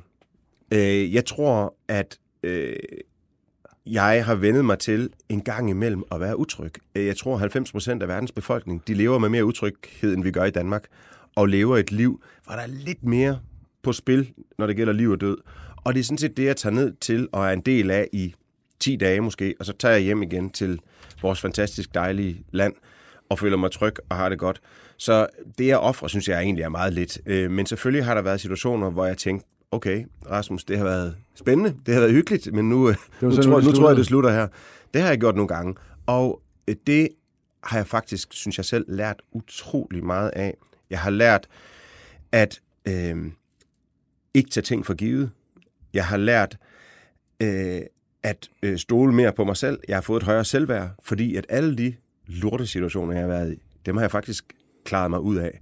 Øh, 0.75 1.15
jeg 1.15 1.25
tror, 1.25 1.75
at 1.89 2.19
øh, 2.43 2.77
jeg 3.87 4.25
har 4.25 4.35
vendet 4.35 4.65
mig 4.65 4.79
til 4.79 5.11
en 5.29 5.41
gang 5.41 5.71
imellem 5.71 6.03
at 6.13 6.21
være 6.21 6.39
utryg. 6.39 6.73
Jeg 6.95 7.17
tror, 7.17 7.37
90 7.37 7.73
procent 7.73 8.03
af 8.03 8.09
verdens 8.09 8.33
befolkning, 8.33 8.83
de 8.87 8.95
lever 8.95 9.19
med 9.19 9.29
mere 9.29 9.45
utryghed, 9.45 10.15
end 10.15 10.23
vi 10.23 10.31
gør 10.31 10.45
i 10.45 10.51
Danmark, 10.51 10.85
og 11.37 11.47
lever 11.47 11.77
et 11.77 11.93
liv, 11.93 12.23
hvor 12.45 12.55
der 12.55 12.63
er 12.63 12.67
lidt 12.67 13.05
mere 13.05 13.41
på 13.83 13.93
spil, 13.93 14.33
når 14.59 14.67
det 14.67 14.77
gælder 14.77 14.93
liv 14.93 15.11
og 15.11 15.21
død. 15.21 15.37
Og 15.77 15.95
det 15.95 16.01
er 16.01 16.05
sådan 16.05 16.19
set 16.19 16.37
det, 16.37 16.45
jeg 16.45 16.57
tager 16.57 16.75
ned 16.75 16.93
til 17.01 17.29
og 17.33 17.47
er 17.47 17.51
en 17.51 17.61
del 17.61 17.91
af 17.91 18.09
i 18.13 18.35
10 18.81 18.97
dage 18.97 19.21
måske, 19.21 19.55
og 19.59 19.67
så 19.67 19.73
tager 19.73 19.95
jeg 19.95 20.03
hjem 20.03 20.23
igen 20.23 20.51
til 20.51 20.81
vores 21.23 21.41
fantastisk 21.41 21.95
dejlige 21.95 22.45
land 22.53 22.75
og 23.29 23.39
føler 23.39 23.57
mig 23.57 23.71
tryg 23.71 23.95
og 24.09 24.17
har 24.17 24.29
det 24.29 24.39
godt. 24.39 24.61
Så 24.97 25.27
det 25.59 25.67
jeg 25.67 25.79
offrer, 25.79 26.09
synes 26.09 26.29
jeg 26.29 26.43
egentlig 26.43 26.63
er 26.63 26.69
meget 26.69 26.93
lidt. 26.93 27.19
Øh, 27.27 27.51
men 27.51 27.67
selvfølgelig 27.67 28.05
har 28.05 28.15
der 28.15 28.23
været 28.23 28.41
situationer, 28.41 28.91
hvor 28.91 29.07
jeg 29.07 29.19
tænkte, 29.19 29.49
okay, 29.71 30.05
Rasmus, 30.31 30.65
det 30.65 30.79
har 30.79 30.85
været 30.85 31.17
spændende, 31.35 31.75
det 31.87 31.95
har 31.95 32.01
været 32.01 32.13
hyggeligt, 32.13 32.53
men 32.53 32.69
nu, 32.69 32.77
nu, 32.87 32.95
sådan, 33.21 33.51
tror, 33.51 33.61
nu 33.61 33.73
tror 33.73 33.89
jeg, 33.89 33.97
det 33.97 34.07
slutter 34.07 34.31
her. 34.31 34.49
Det 34.95 35.03
har 35.03 35.09
jeg 35.09 35.19
gjort 35.21 35.35
nogle 35.35 35.49
gange, 35.49 35.75
og 36.07 36.43
øh, 36.69 36.77
det 36.87 37.09
har 37.65 37.79
jeg 37.79 37.87
faktisk, 37.87 38.33
synes 38.33 38.59
jeg 38.59 38.65
selv, 38.65 38.85
lært 38.89 39.23
utrolig 39.33 40.05
meget 40.05 40.31
af. 40.31 40.57
Jeg 40.91 41.01
har 41.01 41.11
lært 41.11 41.49
at 42.33 42.61
øh, 42.89 43.17
ikke 44.35 44.51
tage 44.51 44.63
ting 44.63 44.87
for 44.87 44.95
givet. 44.95 45.31
Jeg 45.95 46.07
har 46.07 46.17
lært 46.17 46.59
øh, 47.43 47.81
at 48.23 48.49
øh, 48.63 48.79
stole 48.79 49.15
mere 49.15 49.33
på 49.33 49.45
mig 49.45 49.57
selv. 49.57 49.81
Jeg 49.89 49.97
har 49.97 50.01
fået 50.01 50.21
et 50.21 50.27
højere 50.27 50.45
selvværd, 50.45 50.91
fordi 51.03 51.37
at 51.37 51.47
alle 51.49 51.77
de 51.77 51.95
lorte 52.27 52.67
situationer, 52.67 53.13
jeg 53.13 53.23
har 53.23 53.29
været 53.29 53.53
i, 53.53 53.63
dem 53.87 53.97
har 53.97 54.03
jeg 54.03 54.11
faktisk 54.11 54.45
klaret 54.85 55.11
mig 55.11 55.21
ud 55.21 55.37
af. 55.37 55.61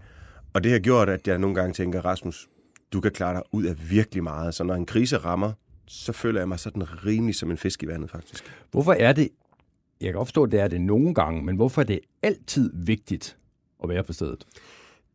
Og 0.52 0.64
det 0.64 0.72
har 0.72 0.78
gjort, 0.78 1.08
at 1.08 1.28
jeg 1.28 1.38
nogle 1.38 1.54
gange 1.54 1.72
tænker, 1.72 2.04
Rasmus, 2.04 2.48
du 2.94 3.00
kan 3.00 3.12
klare 3.12 3.34
dig 3.34 3.42
ud 3.52 3.64
af 3.64 3.90
virkelig 3.90 4.22
meget. 4.22 4.54
Så 4.54 4.64
når 4.64 4.74
en 4.74 4.86
krise 4.86 5.16
rammer, 5.16 5.52
så 5.86 6.12
føler 6.12 6.40
jeg 6.40 6.48
mig 6.48 6.60
sådan 6.60 7.06
rimelig 7.06 7.34
som 7.34 7.50
en 7.50 7.56
fisk 7.56 7.82
i 7.82 7.86
vandet, 7.86 8.10
faktisk. 8.10 8.44
Hvorfor 8.70 8.92
er 8.92 9.12
det, 9.12 9.28
jeg 10.00 10.12
kan 10.12 10.20
forstå, 10.20 10.42
at 10.44 10.52
det 10.52 10.60
er 10.60 10.68
det 10.68 10.80
nogle 10.80 11.14
gange, 11.14 11.42
men 11.42 11.56
hvorfor 11.56 11.82
er 11.82 11.86
det 11.86 12.00
altid 12.22 12.70
vigtigt 12.74 13.36
at 13.82 13.88
være 13.88 14.04
på 14.04 14.12
stedet? 14.12 14.44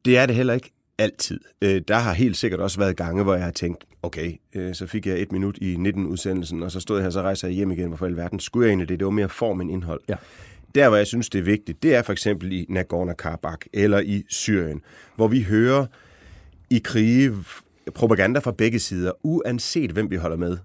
Det 0.06 0.18
er 0.18 0.26
det 0.26 0.36
heller 0.36 0.54
ikke 0.54 0.72
altid. 0.98 1.40
Øh, 1.62 1.82
der 1.88 1.96
har 1.96 2.14
helt 2.14 2.38
sikkert 2.38 2.60
også 2.60 2.80
været 2.80 2.98
gange, 2.98 3.24
hvor 3.24 3.36
jeg 3.36 3.44
har 3.44 3.52
tænkt, 3.52 3.86
okay, 4.04 4.34
øh, 4.56 4.76
så 4.76 4.88
fik 4.88 5.08
jeg 5.08 5.20
et 5.20 5.32
minut 5.32 5.58
i 5.58 5.76
19-udsendelsen, 5.76 6.64
og 6.64 6.72
så 6.72 6.80
stod 6.80 6.98
jeg 6.98 7.04
her, 7.04 7.10
så 7.10 7.22
rejser 7.22 7.48
jeg 7.48 7.56
hjem 7.56 7.72
igen. 7.72 7.88
Hvorfor 7.88 8.06
i 8.06 8.10
alverden 8.10 8.40
skulle 8.40 8.66
jeg 8.66 8.70
egentlig 8.70 8.90
det? 8.90 9.00
Det 9.00 9.06
var 9.06 9.12
mere 9.12 9.30
form 9.30 9.62
end 9.62 9.72
indhold. 9.72 10.02
Ja. 10.10 10.16
Der, 10.76 10.88
hvor 10.88 10.98
jeg 10.98 11.08
synes, 11.08 11.30
det 11.30 11.40
er 11.40 11.44
vigtigt, 11.44 11.84
det 11.84 11.96
er 11.96 12.02
for 12.02 12.12
eksempel 12.12 12.52
i 12.52 12.66
Nagorno-Karabakh 12.70 13.68
eller 13.74 14.00
i 14.00 14.24
Syrien, 14.30 14.82
hvor 15.16 15.28
vi 15.28 15.42
hører 15.42 15.86
i 16.70 16.80
krige 16.84 17.36
propaganda 17.96 18.40
fra 18.40 18.52
begge 18.52 18.80
sider, 18.80 19.12
uanset 19.24 19.92
hvem 19.92 20.12
vi 20.12 20.16
holder 20.16 20.38
med, 20.38 20.58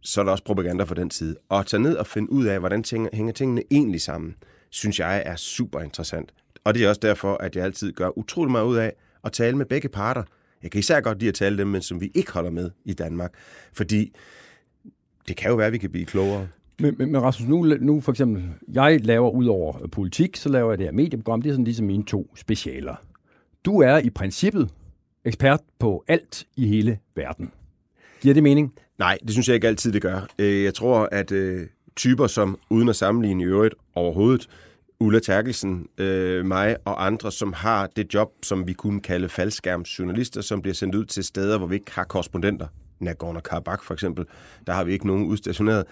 så 0.00 0.20
er 0.20 0.24
der 0.24 0.32
også 0.32 0.44
propaganda 0.44 0.84
fra 0.84 0.94
den 0.94 1.10
side. 1.10 1.36
Og 1.48 1.58
at 1.58 1.66
tage 1.66 1.82
ned 1.82 1.96
og 1.96 2.06
finde 2.06 2.32
ud 2.32 2.44
af, 2.44 2.58
hvordan 2.58 2.82
ting, 2.82 3.08
hænger 3.12 3.32
tingene 3.32 3.62
egentlig 3.70 4.00
sammen, 4.00 4.34
synes 4.70 5.00
jeg 5.00 5.22
er 5.26 5.36
super 5.36 5.80
interessant. 5.80 6.32
Og 6.64 6.74
det 6.74 6.84
er 6.84 6.88
også 6.88 7.00
derfor, 7.00 7.34
at 7.34 7.56
jeg 7.56 7.64
altid 7.64 7.92
gør 7.92 8.18
utrolig 8.18 8.52
meget 8.52 8.64
ud 8.64 8.76
af 8.76 8.92
at 9.24 9.32
tale 9.32 9.56
med 9.56 9.66
begge 9.66 9.88
parter. 9.88 10.22
Jeg 10.62 10.70
kan 10.70 10.78
især 10.78 11.00
godt 11.00 11.18
lide 11.18 11.28
at 11.28 11.34
tale 11.34 11.58
dem, 11.58 11.66
men 11.66 11.82
som 11.82 12.00
vi 12.00 12.10
ikke 12.14 12.32
holder 12.32 12.50
med 12.50 12.70
i 12.84 12.92
Danmark. 12.92 13.32
Fordi 13.72 14.12
det 15.28 15.36
kan 15.36 15.50
jo 15.50 15.56
være, 15.56 15.66
at 15.66 15.72
vi 15.72 15.78
kan 15.78 15.90
blive 15.90 16.04
klogere. 16.04 16.48
Men, 16.80 16.94
men, 16.98 17.12
men 17.12 17.22
Rasmus, 17.22 17.48
nu, 17.48 17.76
nu 17.80 18.00
for 18.00 18.12
eksempel, 18.12 18.44
jeg 18.72 19.04
laver 19.04 19.30
ud 19.30 19.46
over 19.46 19.86
politik, 19.86 20.36
så 20.36 20.48
laver 20.48 20.70
jeg 20.70 20.78
det 20.78 20.86
her 20.86 20.92
medieprogram. 20.92 21.42
Det 21.42 21.50
er 21.50 21.54
sådan 21.54 21.64
ligesom 21.64 21.86
mine 21.86 22.04
to 22.04 22.32
specialer. 22.36 22.94
Du 23.64 23.80
er 23.80 23.98
i 23.98 24.10
princippet 24.10 24.70
ekspert 25.24 25.60
på 25.78 26.04
alt 26.08 26.46
i 26.56 26.66
hele 26.66 26.98
verden. 27.14 27.52
Giver 28.20 28.34
det 28.34 28.42
mening? 28.42 28.74
Nej, 28.98 29.18
det 29.22 29.30
synes 29.30 29.48
jeg 29.48 29.54
ikke 29.54 29.68
altid, 29.68 29.92
det 29.92 30.02
gør. 30.02 30.26
Øh, 30.38 30.64
jeg 30.64 30.74
tror, 30.74 31.08
at 31.12 31.32
øh, 31.32 31.66
typer 31.96 32.26
som, 32.26 32.58
uden 32.70 32.88
at 32.88 32.96
sammenligne 32.96 33.42
i 33.42 33.46
øvrigt 33.46 33.74
overhovedet, 33.94 34.48
Ulla 35.00 35.18
Terkelsen, 35.18 35.86
øh, 35.98 36.44
mig 36.46 36.76
og 36.84 37.06
andre, 37.06 37.32
som 37.32 37.52
har 37.52 37.86
det 37.86 38.14
job, 38.14 38.28
som 38.42 38.66
vi 38.66 38.72
kunne 38.72 39.00
kalde 39.00 39.28
faldskærmsjournalister, 39.28 40.40
som 40.40 40.62
bliver 40.62 40.74
sendt 40.74 40.94
ud 40.94 41.04
til 41.04 41.24
steder, 41.24 41.58
hvor 41.58 41.66
vi 41.66 41.74
ikke 41.74 41.92
har 41.92 42.04
korrespondenter. 42.04 42.66
Nagorno-Karabakh 43.02 43.84
for 43.84 43.92
eksempel, 43.92 44.24
der 44.66 44.72
har 44.72 44.84
vi 44.84 44.92
ikke 44.92 45.06
nogen 45.06 45.26
udstationeret. 45.26 45.84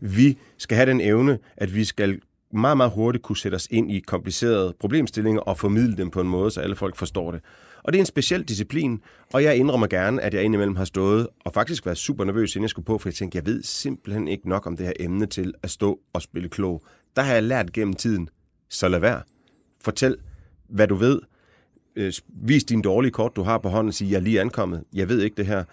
Vi 0.00 0.38
skal 0.58 0.76
have 0.76 0.90
den 0.90 1.00
evne, 1.00 1.38
at 1.56 1.74
vi 1.74 1.84
skal 1.84 2.20
meget, 2.52 2.76
meget 2.76 2.92
hurtigt 2.92 3.24
kunne 3.24 3.36
sætte 3.36 3.56
os 3.56 3.68
ind 3.70 3.92
i 3.92 4.00
komplicerede 4.00 4.74
problemstillinger 4.80 5.40
og 5.40 5.58
formidle 5.58 5.96
dem 5.96 6.10
på 6.10 6.20
en 6.20 6.28
måde, 6.28 6.50
så 6.50 6.60
alle 6.60 6.76
folk 6.76 6.96
forstår 6.96 7.32
det. 7.32 7.40
Og 7.82 7.92
det 7.92 7.98
er 7.98 8.02
en 8.02 8.06
speciel 8.06 8.42
disciplin, 8.42 9.00
og 9.32 9.42
jeg 9.42 9.56
indrømmer 9.56 9.86
gerne, 9.86 10.22
at 10.22 10.34
jeg 10.34 10.42
indimellem 10.42 10.76
har 10.76 10.84
stået 10.84 11.28
og 11.44 11.54
faktisk 11.54 11.86
været 11.86 11.98
super 11.98 12.24
nervøs, 12.24 12.54
inden 12.56 12.62
jeg 12.62 12.70
skulle 12.70 12.86
på, 12.86 12.98
for 12.98 13.08
jeg 13.08 13.14
tænkte, 13.14 13.36
jeg 13.36 13.46
ved 13.46 13.62
simpelthen 13.62 14.28
ikke 14.28 14.48
nok 14.48 14.66
om 14.66 14.76
det 14.76 14.86
her 14.86 14.92
emne 15.00 15.26
til 15.26 15.54
at 15.62 15.70
stå 15.70 16.00
og 16.12 16.22
spille 16.22 16.48
klog. 16.48 16.82
Der 17.16 17.22
har 17.22 17.34
jeg 17.34 17.42
lært 17.42 17.72
gennem 17.72 17.94
tiden, 17.94 18.28
så 18.68 18.88
lad 18.88 18.98
være. 18.98 19.22
Fortæl, 19.80 20.16
hvad 20.68 20.88
du 20.88 20.94
ved. 20.94 21.20
Øh, 21.96 22.12
vis 22.28 22.64
din 22.64 22.82
dårlige 22.82 23.12
kort, 23.12 23.36
du 23.36 23.42
har 23.42 23.58
på 23.58 23.68
hånden, 23.68 23.88
og 23.88 23.94
sig, 23.94 24.10
jeg 24.10 24.16
er 24.16 24.20
lige 24.20 24.40
ankommet, 24.40 24.84
jeg 24.92 25.08
ved 25.08 25.22
ikke 25.22 25.36
det 25.36 25.46
her. 25.46 25.64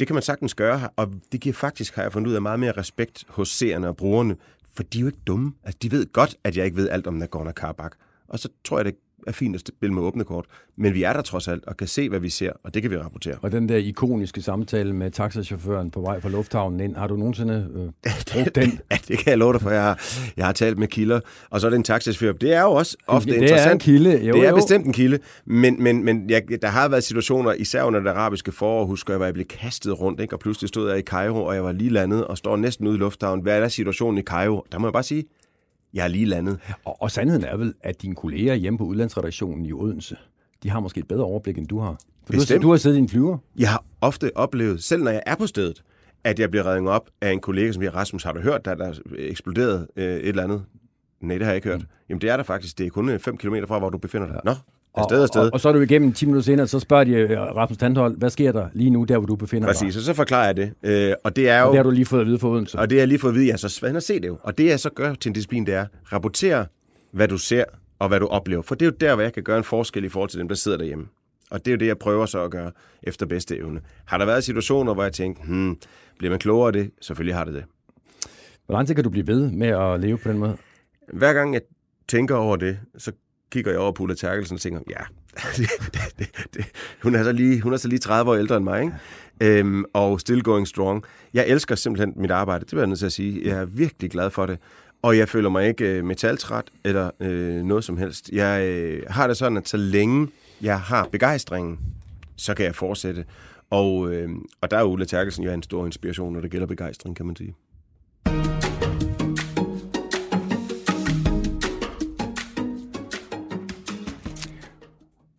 Det 0.00 0.08
kan 0.08 0.14
man 0.14 0.22
sagtens 0.22 0.54
gøre, 0.54 0.88
og 0.96 1.12
det 1.32 1.40
giver 1.40 1.52
faktisk, 1.52 1.94
har 1.94 2.02
jeg 2.02 2.12
fundet 2.12 2.30
ud 2.30 2.34
af, 2.34 2.42
meget 2.42 2.60
mere 2.60 2.72
respekt 2.72 3.24
hos 3.28 3.48
seerne 3.48 3.88
og 3.88 3.96
brugerne, 3.96 4.36
for 4.76 4.82
de 4.82 4.98
er 4.98 5.00
jo 5.00 5.06
ikke 5.06 5.24
dumme. 5.26 5.52
Altså, 5.64 5.78
de 5.82 5.90
ved 5.90 6.12
godt, 6.12 6.36
at 6.44 6.56
jeg 6.56 6.64
ikke 6.64 6.76
ved 6.76 6.88
alt 6.88 7.06
om 7.06 7.22
Nagorno-Karabakh. 7.22 7.96
Og 8.28 8.38
så 8.38 8.48
tror 8.64 8.78
jeg, 8.78 8.84
det 8.84 8.94
er 9.26 9.32
fint 9.32 9.54
at 9.54 9.60
spille 9.68 9.94
med 9.94 10.02
åbne 10.02 10.24
kort. 10.24 10.44
Men 10.76 10.94
vi 10.94 11.02
er 11.02 11.12
der 11.12 11.22
trods 11.22 11.48
alt 11.48 11.64
og 11.66 11.76
kan 11.76 11.86
se, 11.88 12.08
hvad 12.08 12.20
vi 12.20 12.28
ser, 12.28 12.52
og 12.64 12.74
det 12.74 12.82
kan 12.82 12.90
vi 12.90 12.96
rapportere. 12.96 13.36
Og 13.42 13.52
den 13.52 13.68
der 13.68 13.76
ikoniske 13.76 14.42
samtale 14.42 14.92
med 14.92 15.10
taxachaufføren 15.10 15.90
på 15.90 16.00
vej 16.00 16.20
fra 16.20 16.28
lufthavnen 16.28 16.80
ind, 16.80 16.96
har 16.96 17.06
du 17.06 17.16
nogensinde 17.16 17.68
øh, 17.74 18.12
brugt 18.32 18.54
den? 18.54 18.80
ja, 18.90 18.96
det 19.08 19.18
kan 19.18 19.30
jeg 19.30 19.38
love 19.38 19.52
dig 19.52 19.60
for. 19.60 19.70
Jeg 19.70 19.82
har, 19.82 20.00
jeg 20.36 20.46
har 20.46 20.52
talt 20.52 20.78
med 20.78 20.88
kilder, 20.88 21.20
og 21.50 21.60
så 21.60 21.66
er 21.66 21.70
det 21.70 21.76
en 21.76 21.84
taxachauffør. 21.84 22.32
Det 22.32 22.54
er 22.54 22.62
jo 22.62 22.70
også 22.70 22.96
ofte 23.06 23.30
det 23.30 23.36
interessant. 23.36 23.62
Det 23.64 23.68
er 23.68 23.72
en 23.72 23.78
kilde. 23.78 24.26
Jo, 24.26 24.34
det 24.34 24.44
er 24.44 24.48
jo. 24.48 24.54
bestemt 24.54 24.86
en 24.86 24.92
kilde, 24.92 25.18
men, 25.46 25.82
men, 25.82 26.04
men 26.04 26.30
jeg, 26.30 26.42
der 26.62 26.68
har 26.68 26.88
været 26.88 27.04
situationer, 27.04 27.52
især 27.52 27.82
under 27.82 28.00
det 28.00 28.10
arabiske 28.10 28.52
forår, 28.52 28.84
husker 28.84 29.12
jeg, 29.12 29.16
hvor 29.16 29.26
jeg 29.26 29.34
blev 29.34 29.46
kastet 29.46 30.00
rundt, 30.00 30.20
ikke? 30.20 30.34
og 30.34 30.40
pludselig 30.40 30.68
stod 30.68 30.90
jeg 30.90 30.98
i 30.98 31.02
Cairo, 31.02 31.44
og 31.44 31.54
jeg 31.54 31.64
var 31.64 31.72
lige 31.72 31.90
landet 31.90 32.24
og 32.24 32.38
står 32.38 32.56
næsten 32.56 32.86
ude 32.86 32.96
i 32.96 32.98
lufthavnen. 32.98 33.42
Hvad 33.42 33.62
er 33.62 33.68
situationen 33.68 34.18
i 34.18 34.22
Cairo? 34.22 34.66
Der 34.72 34.78
må 34.78 34.86
jeg 34.86 34.92
bare 34.92 35.02
sige, 35.02 35.24
jeg 35.94 36.04
er 36.04 36.08
lige 36.08 36.26
landet. 36.26 36.58
Og, 36.84 37.02
og 37.02 37.10
sandheden 37.10 37.44
er 37.44 37.56
vel, 37.56 37.74
at 37.80 38.02
dine 38.02 38.14
kolleger 38.14 38.54
hjemme 38.54 38.78
på 38.78 38.84
udlandsredaktionen 38.84 39.66
i 39.66 39.72
Odense, 39.72 40.16
de 40.62 40.70
har 40.70 40.80
måske 40.80 41.00
et 41.00 41.08
bedre 41.08 41.24
overblik, 41.24 41.58
end 41.58 41.66
du 41.66 41.78
har. 41.78 42.00
For 42.24 42.32
du 42.32 42.38
har, 42.48 42.58
du 42.58 42.70
har 42.70 42.76
siddet 42.76 42.96
i 42.96 43.00
en 43.00 43.08
flyver. 43.08 43.38
Jeg 43.58 43.70
har 43.70 43.84
ofte 44.00 44.36
oplevet, 44.36 44.82
selv 44.82 45.02
når 45.02 45.10
jeg 45.10 45.22
er 45.26 45.34
på 45.34 45.46
stedet, 45.46 45.82
at 46.24 46.38
jeg 46.38 46.50
bliver 46.50 46.66
reddet 46.66 46.88
op 46.88 47.10
af 47.20 47.32
en 47.32 47.40
kollega, 47.40 47.72
som 47.72 47.82
siger, 47.82 47.94
Rasmus, 47.94 48.24
har 48.24 48.32
du 48.32 48.40
hørt, 48.40 48.64
der 48.64 48.70
er 48.70 48.92
eksploderet 49.18 49.88
øh, 49.96 50.04
et 50.04 50.28
eller 50.28 50.42
andet? 50.42 50.64
Nej, 51.20 51.38
det 51.38 51.44
har 51.44 51.52
jeg 51.52 51.56
ikke 51.56 51.68
hørt. 51.68 51.80
Mm. 51.80 51.86
Jamen, 52.08 52.20
det 52.20 52.30
er 52.30 52.36
der 52.36 52.44
faktisk. 52.44 52.78
Det 52.78 52.86
er 52.86 52.90
kun 52.90 53.20
5 53.20 53.36
km 53.36 53.56
fra, 53.68 53.78
hvor 53.78 53.90
du 53.90 53.98
befinder 53.98 54.26
dig. 54.26 54.40
Nå, 54.44 54.54
Afsted, 54.96 55.22
afsted. 55.22 55.40
Og, 55.40 55.46
og, 55.46 55.52
og 55.52 55.60
så 55.60 55.68
er 55.68 55.72
du 55.72 55.80
igennem 55.80 56.12
10 56.12 56.26
minutter 56.26 56.44
senere, 56.44 56.66
så 56.66 56.80
spørger 56.80 57.04
de 57.04 57.10
øh, 57.10 57.40
Rasmus 57.40 57.78
Tandhold, 57.78 58.18
hvad 58.18 58.30
sker 58.30 58.52
der 58.52 58.68
lige 58.72 58.90
nu, 58.90 59.04
der 59.04 59.18
hvor 59.18 59.26
du 59.26 59.36
befinder 59.36 59.68
Præcis, 59.68 59.80
dig? 59.80 59.86
Præcis, 59.86 59.96
og 59.96 60.02
så 60.02 60.14
forklarer 60.14 60.46
jeg 60.46 60.56
det. 60.56 60.72
Øh, 60.82 61.14
og 61.24 61.36
det 61.36 61.48
er 61.48 61.60
jo... 61.60 61.66
Og 61.66 61.72
det 61.72 61.78
har 61.78 61.82
du 61.82 61.90
lige 61.90 62.06
fået 62.06 62.20
at 62.20 62.26
vide 62.26 62.38
for 62.38 62.50
Odense. 62.50 62.78
Og 62.78 62.90
det 62.90 62.98
har 62.98 63.00
jeg 63.00 63.08
lige 63.08 63.18
fået 63.18 63.30
at 63.30 63.34
vide, 63.34 63.46
ja, 63.46 63.56
så 63.56 63.68
svand 63.68 64.00
se 64.00 64.20
det 64.20 64.26
jo. 64.26 64.38
Og 64.42 64.58
det 64.58 64.66
jeg 64.66 64.80
så 64.80 64.90
gør 64.90 65.14
til 65.14 65.28
en 65.28 65.32
disciplin, 65.32 65.66
det 65.66 65.74
er, 65.74 65.86
rapportere, 66.12 66.66
hvad 67.12 67.28
du 67.28 67.38
ser 67.38 67.64
og 67.98 68.08
hvad 68.08 68.20
du 68.20 68.26
oplever. 68.26 68.62
For 68.62 68.74
det 68.74 68.86
er 68.86 68.90
jo 68.90 68.96
der, 69.00 69.14
hvor 69.14 69.22
jeg 69.22 69.32
kan 69.32 69.42
gøre 69.42 69.58
en 69.58 69.64
forskel 69.64 70.04
i 70.04 70.08
forhold 70.08 70.30
til 70.30 70.38
dem, 70.38 70.48
der 70.48 70.54
sidder 70.54 70.78
derhjemme. 70.78 71.06
Og 71.50 71.64
det 71.64 71.70
er 71.70 71.72
jo 71.72 71.78
det, 71.78 71.86
jeg 71.86 71.98
prøver 71.98 72.26
så 72.26 72.44
at 72.44 72.50
gøre 72.50 72.72
efter 73.02 73.26
bedste 73.26 73.56
evne. 73.56 73.80
Har 74.04 74.18
der 74.18 74.24
været 74.24 74.44
situationer, 74.44 74.94
hvor 74.94 75.02
jeg 75.02 75.12
tænkte, 75.12 75.42
hmm, 75.46 75.76
bliver 76.18 76.30
man 76.30 76.38
klogere 76.38 76.66
af 76.66 76.72
det? 76.72 76.90
Selvfølgelig 77.00 77.34
har 77.34 77.44
det 77.44 77.54
det. 77.54 77.64
Hvor 78.66 78.74
lang 78.74 78.86
tid 78.86 78.94
kan 78.94 79.04
du 79.04 79.10
blive 79.10 79.26
ved 79.26 79.50
med 79.50 79.68
at 79.68 80.00
leve 80.00 80.18
på 80.18 80.28
den 80.28 80.38
måde? 80.38 80.56
Hver 81.12 81.32
gang 81.32 81.54
jeg 81.54 81.62
tænker 82.08 82.34
over 82.34 82.56
det, 82.56 82.78
så 82.98 83.12
kigger 83.50 83.70
jeg 83.70 83.80
over 83.80 83.92
på 83.92 84.02
Ulla 84.02 84.14
Terkelsen 84.14 84.54
og 84.54 84.60
tænker, 84.60 84.80
ja, 84.90 85.02
det, 85.56 85.70
det, 86.18 86.30
det, 86.54 86.64
hun, 87.02 87.14
er 87.14 87.24
så 87.24 87.32
lige, 87.32 87.60
hun 87.60 87.72
er 87.72 87.76
så 87.76 87.88
lige 87.88 87.98
30 87.98 88.30
år 88.30 88.36
ældre 88.36 88.56
end 88.56 88.64
mig, 88.64 88.82
ikke? 88.82 88.94
Øhm, 89.40 89.84
og 89.92 90.20
still 90.20 90.42
going 90.42 90.68
strong. 90.68 91.04
Jeg 91.34 91.46
elsker 91.48 91.74
simpelthen 91.74 92.12
mit 92.16 92.30
arbejde, 92.30 92.64
det 92.64 92.72
vil 92.72 92.78
jeg 92.78 92.86
nødt 92.86 92.98
til 92.98 93.06
at 93.06 93.12
sige. 93.12 93.48
Jeg 93.48 93.58
er 93.58 93.64
virkelig 93.64 94.10
glad 94.10 94.30
for 94.30 94.46
det. 94.46 94.58
Og 95.02 95.18
jeg 95.18 95.28
føler 95.28 95.48
mig 95.48 95.68
ikke 95.68 95.84
øh, 95.84 96.04
metaltræt 96.04 96.64
eller 96.84 97.10
øh, 97.20 97.62
noget 97.62 97.84
som 97.84 97.96
helst. 97.96 98.30
Jeg 98.32 98.66
øh, 98.66 99.02
har 99.08 99.26
det 99.26 99.36
sådan, 99.36 99.56
at 99.56 99.68
så 99.68 99.76
længe 99.76 100.28
jeg 100.62 100.80
har 100.80 101.08
begejstringen, 101.12 101.78
så 102.36 102.54
kan 102.54 102.66
jeg 102.66 102.74
fortsætte. 102.74 103.24
Og, 103.70 104.12
øh, 104.12 104.28
og 104.60 104.70
der 104.70 104.78
er 104.78 104.82
Ulla 104.82 105.04
Terkelsen 105.04 105.44
jo 105.44 105.52
en 105.52 105.62
stor 105.62 105.86
inspiration, 105.86 106.32
når 106.32 106.40
det 106.40 106.50
gælder 106.50 106.66
begejstring, 106.66 107.16
kan 107.16 107.26
man 107.26 107.36
sige. 107.36 107.54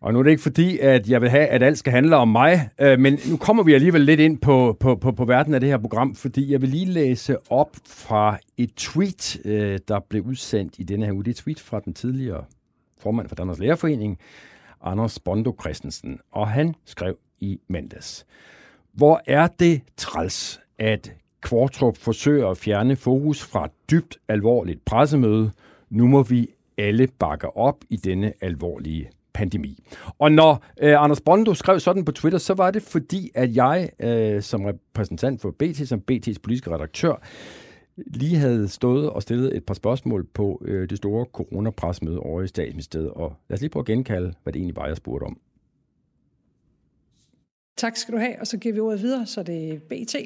Og 0.08 0.14
nu 0.14 0.18
er 0.18 0.22
det 0.22 0.30
ikke 0.30 0.42
fordi, 0.42 0.78
at 0.78 1.08
jeg 1.08 1.20
vil 1.20 1.30
have, 1.30 1.46
at 1.46 1.62
alt 1.62 1.78
skal 1.78 1.92
handle 1.92 2.16
om 2.16 2.28
mig, 2.28 2.70
øh, 2.80 2.98
men 2.98 3.18
nu 3.30 3.36
kommer 3.36 3.62
vi 3.62 3.74
alligevel 3.74 4.00
lidt 4.00 4.20
ind 4.20 4.38
på, 4.38 4.76
på, 4.80 4.96
på, 4.96 5.12
på 5.12 5.24
verden 5.24 5.54
af 5.54 5.60
det 5.60 5.68
her 5.68 5.78
program, 5.78 6.14
fordi 6.14 6.52
jeg 6.52 6.62
vil 6.62 6.68
lige 6.68 6.86
læse 6.86 7.36
op 7.50 7.76
fra 7.86 8.38
et 8.56 8.74
tweet, 8.76 9.40
øh, 9.44 9.78
der 9.88 10.00
blev 10.08 10.22
udsendt 10.22 10.74
i 10.78 10.82
denne 10.82 11.06
her 11.06 11.12
uge. 11.12 11.24
Det 11.24 11.28
er 11.28 11.32
et 11.32 11.36
tweet 11.36 11.60
fra 11.60 11.80
den 11.80 11.94
tidligere 11.94 12.44
formand 13.00 13.28
for 13.28 13.34
Danmarks 13.34 13.60
Lærerforening, 13.60 14.18
Anders 14.82 15.18
Bondo 15.18 15.56
Christensen, 15.60 16.20
og 16.32 16.48
han 16.48 16.74
skrev 16.84 17.16
i 17.40 17.60
mandags. 17.68 18.26
Hvor 18.92 19.20
er 19.26 19.46
det 19.46 19.80
træls, 19.96 20.60
at 20.78 21.12
Kvartrup 21.40 21.96
forsøger 21.96 22.48
at 22.48 22.58
fjerne 22.58 22.96
fokus 22.96 23.42
fra 23.42 23.64
et 23.64 23.72
dybt 23.90 24.18
alvorligt 24.28 24.84
pressemøde. 24.84 25.50
Nu 25.90 26.06
må 26.06 26.22
vi 26.22 26.48
alle 26.78 27.08
bakke 27.18 27.56
op 27.56 27.84
i 27.90 27.96
denne 27.96 28.32
alvorlige 28.40 29.10
pandemi. 29.38 29.84
Og 30.18 30.32
når 30.32 30.64
øh, 30.82 31.02
Anders 31.02 31.20
Bondo 31.20 31.54
skrev 31.54 31.80
sådan 31.80 32.04
på 32.04 32.12
Twitter, 32.12 32.38
så 32.38 32.54
var 32.54 32.70
det 32.70 32.82
fordi, 32.82 33.30
at 33.34 33.56
jeg 33.56 33.90
øh, 34.00 34.42
som 34.42 34.64
repræsentant 34.64 35.40
for 35.40 35.50
BT, 35.50 35.88
som 35.88 36.02
BT's 36.10 36.38
politiske 36.42 36.74
redaktør, 36.74 37.22
lige 37.96 38.36
havde 38.36 38.68
stået 38.68 39.10
og 39.10 39.22
stillet 39.22 39.56
et 39.56 39.64
par 39.64 39.74
spørgsmål 39.74 40.26
på 40.34 40.62
øh, 40.64 40.90
det 40.90 40.98
store 40.98 41.26
coronapresmøde 41.32 42.20
over 42.20 42.42
i 42.42 42.46
statsministeriet. 42.46 43.10
Og 43.10 43.36
lad 43.48 43.54
os 43.54 43.60
lige 43.60 43.70
prøve 43.70 43.82
at 43.82 43.86
genkalde, 43.86 44.34
hvad 44.42 44.52
det 44.52 44.58
egentlig 44.60 44.76
var, 44.76 44.86
jeg 44.86 44.96
spurgte 44.96 45.24
om. 45.24 45.38
Tak 47.76 47.96
skal 47.96 48.14
du 48.14 48.18
have, 48.18 48.40
og 48.40 48.46
så 48.46 48.58
giver 48.58 48.74
vi 48.74 48.80
ordet 48.80 49.02
videre, 49.02 49.26
så 49.26 49.42
det 49.42 49.72
er 49.72 49.78
BT. 49.78 50.16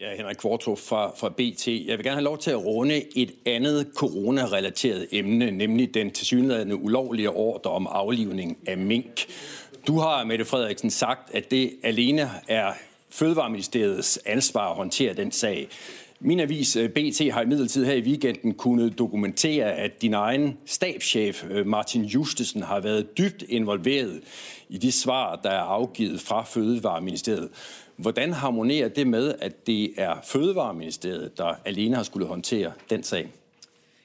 Ja, 0.00 0.16
Henrik 0.16 0.36
Kvartrup 0.36 0.78
fra, 0.78 1.12
fra 1.16 1.28
BT. 1.28 1.68
Jeg 1.68 1.98
vil 1.98 2.04
gerne 2.04 2.16
have 2.16 2.24
lov 2.24 2.38
til 2.38 2.50
at 2.50 2.64
runde 2.64 3.18
et 3.18 3.34
andet 3.46 3.86
coronarelateret 3.96 5.06
emne, 5.12 5.50
nemlig 5.50 5.94
den 5.94 6.10
tilsyneladende 6.10 6.76
ulovlige 6.76 7.30
ordre 7.30 7.70
om 7.70 7.86
aflivning 7.90 8.58
af 8.66 8.78
mink. 8.78 9.26
Du 9.86 9.98
har, 9.98 10.24
Mette 10.24 10.44
Frederiksen, 10.44 10.90
sagt, 10.90 11.34
at 11.34 11.50
det 11.50 11.72
alene 11.82 12.30
er 12.48 12.72
Fødevareministeriets 13.10 14.18
ansvar 14.26 14.70
at 14.70 14.76
håndtere 14.76 15.14
den 15.14 15.32
sag. 15.32 15.68
Min 16.20 16.40
avis 16.40 16.76
øh, 16.76 16.88
BT 16.88 17.32
har 17.32 17.42
i 17.42 17.46
midlertid 17.46 17.84
her 17.84 17.94
i 17.94 18.00
weekenden 18.00 18.54
kunnet 18.54 18.98
dokumentere, 18.98 19.72
at 19.72 20.02
din 20.02 20.14
egen 20.14 20.58
stabschef 20.66 21.44
øh, 21.50 21.66
Martin 21.66 22.04
Justesen 22.04 22.62
har 22.62 22.80
været 22.80 23.18
dybt 23.18 23.44
involveret 23.48 24.20
i 24.68 24.78
de 24.78 24.92
svar, 24.92 25.36
der 25.36 25.50
er 25.50 25.62
afgivet 25.62 26.20
fra 26.20 26.42
Fødevareministeriet. 26.42 27.48
Hvordan 27.96 28.32
harmonerer 28.32 28.88
det 28.88 29.06
med, 29.06 29.34
at 29.40 29.66
det 29.66 29.90
er 29.96 30.14
Fødevareministeriet, 30.24 31.38
der 31.38 31.54
alene 31.64 31.96
har 31.96 32.02
skulle 32.02 32.26
håndtere 32.26 32.72
den 32.90 33.02
sag? 33.02 33.28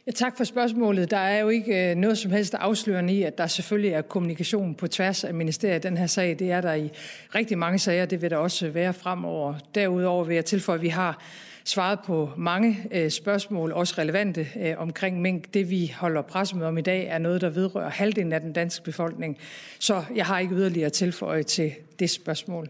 Ja, 0.07 0.11
tak 0.11 0.37
for 0.37 0.43
spørgsmålet. 0.43 1.11
Der 1.11 1.17
er 1.17 1.39
jo 1.39 1.49
ikke 1.49 1.91
øh, 1.91 1.95
noget 1.95 2.17
som 2.17 2.31
helst 2.31 2.53
afslørende 2.53 3.13
i, 3.13 3.23
at 3.23 3.37
der 3.37 3.47
selvfølgelig 3.47 3.91
er 3.91 4.01
kommunikation 4.01 4.75
på 4.75 4.87
tværs 4.87 5.23
af 5.23 5.33
ministeriet 5.33 5.85
i 5.85 5.87
den 5.87 5.97
her 5.97 6.07
sag. 6.07 6.39
Det 6.39 6.51
er 6.51 6.61
der 6.61 6.73
i 6.73 6.89
rigtig 7.35 7.57
mange 7.57 7.79
sager, 7.79 8.05
det 8.05 8.21
vil 8.21 8.29
der 8.29 8.37
også 8.37 8.69
være 8.69 8.93
fremover. 8.93 9.53
Derudover 9.75 10.23
vil 10.23 10.35
jeg 10.35 10.45
tilføje, 10.45 10.75
at 10.77 10.81
vi 10.81 10.87
har 10.87 11.23
svaret 11.63 11.99
på 12.05 12.29
mange 12.37 12.77
øh, 12.91 13.09
spørgsmål, 13.09 13.71
også 13.71 13.95
relevante 13.97 14.47
øh, 14.59 14.73
omkring 14.77 15.21
mink. 15.21 15.53
Det 15.53 15.69
vi 15.69 15.95
holder 15.97 16.21
pressemøde 16.21 16.67
om 16.67 16.77
i 16.77 16.81
dag 16.81 17.05
er 17.07 17.17
noget, 17.17 17.41
der 17.41 17.49
vedrører 17.49 17.89
halvdelen 17.89 18.33
af 18.33 18.41
den 18.41 18.53
danske 18.53 18.83
befolkning. 18.83 19.37
Så 19.79 20.03
jeg 20.15 20.25
har 20.25 20.39
ikke 20.39 20.55
yderligere 20.55 20.89
tilføje 20.89 21.43
til 21.43 21.73
det 21.99 22.09
spørgsmål 22.09 22.69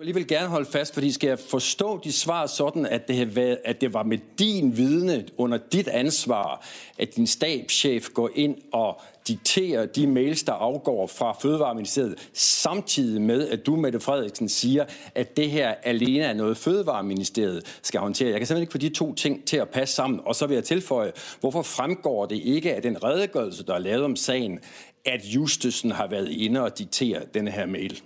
alligevel 0.00 0.26
gerne 0.26 0.48
holde 0.48 0.70
fast, 0.70 0.94
fordi 0.94 1.12
skal 1.12 1.28
jeg 1.28 1.38
forstå 1.38 2.00
de 2.04 2.12
svar 2.12 2.46
sådan, 2.46 2.86
at 2.86 3.08
det, 3.08 3.16
har 3.16 3.24
været, 3.24 3.58
at 3.64 3.80
det 3.80 3.94
var 3.94 4.02
med 4.02 4.18
din 4.38 4.76
vidne 4.76 5.26
under 5.36 5.58
dit 5.72 5.88
ansvar, 5.88 6.66
at 6.98 7.16
din 7.16 7.26
stabschef 7.26 8.08
går 8.14 8.30
ind 8.34 8.56
og 8.72 9.00
dikterer 9.28 9.86
de 9.86 10.06
mails, 10.06 10.42
der 10.42 10.52
afgår 10.52 11.06
fra 11.06 11.36
Fødevareministeriet, 11.42 12.30
samtidig 12.32 13.22
med, 13.22 13.48
at 13.48 13.66
du, 13.66 13.76
Mette 13.76 14.00
Frederiksen, 14.00 14.48
siger, 14.48 14.84
at 15.14 15.36
det 15.36 15.50
her 15.50 15.74
alene 15.82 16.24
er 16.24 16.34
noget, 16.34 16.56
Fødevareministeriet 16.56 17.78
skal 17.82 18.00
håndtere. 18.00 18.30
Jeg 18.30 18.40
kan 18.40 18.46
simpelthen 18.46 18.62
ikke 18.62 18.72
få 18.72 18.78
de 18.78 18.88
to 18.88 19.14
ting 19.14 19.44
til 19.44 19.56
at 19.56 19.68
passe 19.68 19.94
sammen. 19.94 20.20
Og 20.24 20.34
så 20.36 20.46
vil 20.46 20.54
jeg 20.54 20.64
tilføje, 20.64 21.12
hvorfor 21.40 21.62
fremgår 21.62 22.26
det 22.26 22.36
ikke 22.36 22.74
af 22.74 22.82
den 22.82 23.04
redegørelse, 23.04 23.66
der 23.66 23.74
er 23.74 23.78
lavet 23.78 24.04
om 24.04 24.16
sagen, 24.16 24.60
at 25.04 25.24
Justesen 25.24 25.90
har 25.90 26.06
været 26.06 26.30
inde 26.30 26.62
og 26.62 26.78
diktere 26.78 27.20
denne 27.34 27.50
her 27.50 27.66
mail? 27.66 28.02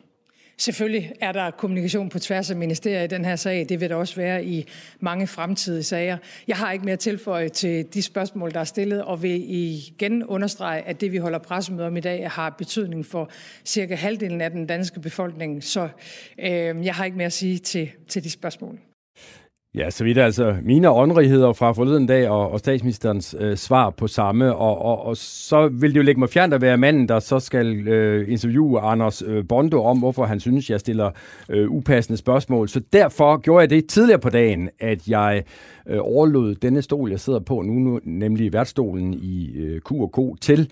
Selvfølgelig 0.58 1.12
er 1.20 1.32
der 1.32 1.50
kommunikation 1.50 2.08
på 2.08 2.18
tværs 2.18 2.50
af 2.50 2.56
ministerier 2.56 3.02
i 3.02 3.06
den 3.06 3.24
her 3.24 3.36
sag. 3.36 3.66
Det 3.68 3.80
vil 3.80 3.90
der 3.90 3.96
også 3.96 4.16
være 4.16 4.44
i 4.44 4.66
mange 5.00 5.26
fremtidige 5.26 5.82
sager. 5.82 6.18
Jeg 6.48 6.56
har 6.56 6.72
ikke 6.72 6.84
mere 6.84 6.96
tilføje 6.96 7.48
til 7.48 7.94
de 7.94 8.02
spørgsmål, 8.02 8.50
der 8.50 8.60
er 8.60 8.64
stillet, 8.64 9.04
og 9.04 9.22
vil 9.22 9.44
igen 9.50 10.24
understrege, 10.24 10.82
at 10.82 11.00
det, 11.00 11.12
vi 11.12 11.16
holder 11.16 11.38
pressemøde 11.38 11.86
om 11.86 11.96
i 11.96 12.00
dag, 12.00 12.30
har 12.30 12.50
betydning 12.50 13.06
for 13.06 13.30
cirka 13.64 13.94
halvdelen 13.94 14.40
af 14.40 14.50
den 14.50 14.66
danske 14.66 15.00
befolkning. 15.00 15.64
Så 15.64 15.88
øh, 16.38 16.84
jeg 16.84 16.94
har 16.94 17.04
ikke 17.04 17.16
mere 17.16 17.26
at 17.26 17.32
sige 17.32 17.58
til, 17.58 17.90
til 18.08 18.24
de 18.24 18.30
spørgsmål. 18.30 18.78
Ja, 19.76 19.90
så 19.90 20.04
vidt 20.04 20.18
altså 20.18 20.56
mine 20.62 20.90
åndrigheder 20.90 21.52
fra 21.52 21.72
forleden 21.72 22.06
dag 22.06 22.28
og, 22.28 22.50
og 22.50 22.58
statsministerens 22.58 23.36
øh, 23.38 23.56
svar 23.56 23.90
på 23.90 24.06
samme, 24.06 24.54
og, 24.54 24.82
og, 24.82 25.06
og 25.06 25.16
så 25.16 25.68
vil 25.68 25.90
det 25.90 25.96
jo 25.96 26.02
lægge 26.02 26.18
mig 26.18 26.28
fjernt 26.28 26.54
at 26.54 26.60
være 26.60 26.76
manden, 26.76 27.08
der 27.08 27.20
så 27.20 27.40
skal 27.40 27.88
øh, 27.88 28.32
interviewe 28.32 28.80
Anders 28.80 29.22
øh, 29.26 29.44
Bondo 29.48 29.84
om, 29.84 29.98
hvorfor 29.98 30.24
han 30.24 30.40
synes, 30.40 30.70
jeg 30.70 30.80
stiller 30.80 31.10
øh, 31.48 31.70
upassende 31.70 32.16
spørgsmål. 32.16 32.68
Så 32.68 32.80
derfor 32.92 33.36
gjorde 33.36 33.60
jeg 33.60 33.70
det 33.70 33.86
tidligere 33.86 34.20
på 34.20 34.30
dagen, 34.30 34.68
at 34.80 35.08
jeg 35.08 35.42
øh, 35.88 35.98
overlod 36.00 36.54
denne 36.54 36.82
stol, 36.82 37.10
jeg 37.10 37.20
sidder 37.20 37.40
på 37.40 37.62
nu, 37.62 37.72
nu 37.72 38.00
nemlig 38.04 38.52
værtstolen 38.52 39.14
i 39.14 39.56
øh, 39.56 39.80
Q&K, 39.80 40.40
til 40.40 40.70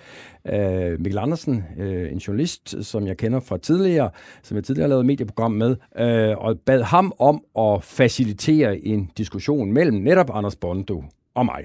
øh, 0.53 1.01
Mikkel 1.01 1.19
Andersen, 1.19 1.65
øh, 1.79 2.13
en 2.13 2.19
journalist, 2.19 2.85
som 2.85 3.07
jeg 3.07 3.17
kender 3.17 3.41
fra 3.41 3.59
tidligere, 3.59 4.11
som 4.43 4.57
jeg 4.57 4.65
tidligere 4.65 4.85
har 4.85 4.89
lavet 4.89 5.07
medieprogram 5.07 5.53
med, 5.53 5.77
øh, 5.99 6.39
og 6.39 6.59
bad 6.67 6.83
ham 6.83 7.13
om 7.19 7.45
at 7.59 7.85
facilitere 7.85 8.79
en 8.79 9.11
diskussion 9.17 9.73
mellem 9.73 9.97
netop 9.97 10.31
Anders 10.35 10.57
Bondo 10.57 11.05
og 11.35 11.47
mig. 11.47 11.65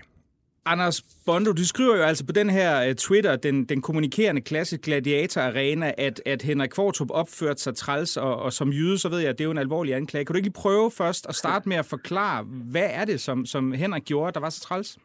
Anders 0.65 1.01
Bondo, 1.25 1.51
du 1.51 1.65
skriver 1.65 1.97
jo 1.97 2.03
altså 2.03 2.25
på 2.25 2.31
den 2.31 2.49
her 2.49 2.89
uh, 2.89 2.95
Twitter, 2.95 3.35
den, 3.35 3.65
den 3.65 3.81
kommunikerende 3.81 4.41
klasse 4.41 4.77
Gladiator 4.77 5.41
Arena, 5.41 5.93
at, 5.97 6.21
at 6.25 6.41
Henrik 6.41 6.69
Kvartrup 6.69 7.11
opførte 7.11 7.61
sig 7.61 7.75
træls, 7.75 8.17
og, 8.17 8.35
og 8.35 8.53
som 8.53 8.69
jyde, 8.69 8.97
så 8.97 9.09
ved 9.09 9.19
jeg, 9.19 9.29
at 9.29 9.37
det 9.37 9.43
er 9.43 9.45
jo 9.45 9.51
en 9.51 9.57
alvorlig 9.57 9.95
anklage. 9.95 10.25
Kan 10.25 10.33
du 10.33 10.37
ikke 10.37 10.45
lige 10.45 10.53
prøve 10.53 10.91
først 10.91 11.25
at 11.29 11.35
starte 11.35 11.69
med 11.69 11.77
at 11.77 11.85
forklare, 11.85 12.43
hvad 12.43 12.87
er 12.89 13.05
det, 13.05 13.21
som, 13.21 13.45
som 13.45 13.71
Henrik 13.71 14.03
gjorde, 14.05 14.31
der 14.31 14.39
var 14.39 14.49
så 14.49 14.61
træls? 14.61 14.97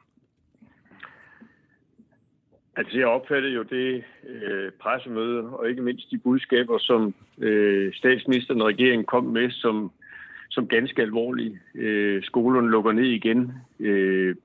Altså, 2.76 2.98
jeg 2.98 3.06
opfattede 3.06 3.54
jo 3.54 3.62
det 3.62 4.04
øh, 4.28 4.72
pressemøde, 4.80 5.42
og 5.42 5.68
ikke 5.68 5.82
mindst 5.82 6.10
de 6.10 6.18
budskaber, 6.18 6.78
som 6.78 7.14
øh, 7.38 7.94
statsministeren 7.94 8.60
og 8.60 8.68
regeringen 8.68 9.06
kom 9.06 9.24
med, 9.24 9.50
som, 9.50 9.92
som 10.50 10.68
ganske 10.68 11.02
alvorlige. 11.02 11.60
Øh, 11.74 12.22
skolerne 12.22 12.70
lukker 12.70 12.92
ned 12.92 13.04
igen. 13.04 13.52
Øh, 13.80 14.36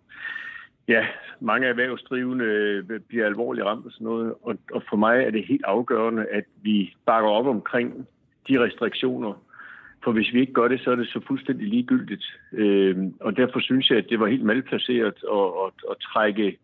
ja, 0.88 1.08
mange 1.40 1.68
erhvervsdrivende 1.68 2.46
øh, 2.46 3.00
bliver 3.08 3.26
alvorligt 3.26 3.66
ramt 3.66 3.86
og 3.86 3.92
sådan 3.92 4.06
noget. 4.06 4.34
Og, 4.42 4.56
og 4.72 4.84
for 4.90 4.98
mig 4.98 5.24
er 5.24 5.32
det 5.32 5.48
helt 5.48 5.66
afgørende, 5.66 6.26
at 6.26 6.46
vi 6.62 6.94
bakker 7.06 7.30
op 7.30 7.48
omkring 7.48 8.08
de 8.50 8.64
restriktioner. 8.64 9.44
For 10.04 10.12
hvis 10.12 10.34
vi 10.34 10.40
ikke 10.40 10.54
gør 10.54 10.68
det, 10.68 10.82
så 10.82 10.92
er 10.92 10.96
det 10.96 11.08
så 11.08 11.22
fuldstændig 11.28 11.68
ligegyldigt. 11.68 12.26
Øh, 12.54 12.98
og 13.20 13.38
derfor 13.38 13.60
synes 13.60 13.90
jeg, 13.90 13.98
at 13.98 14.10
det 14.10 14.20
var 14.20 14.28
helt 14.28 14.46
malplaceret 14.46 15.16
at, 15.24 15.40
at, 15.66 15.74
at 15.92 15.98
trække 16.00 16.58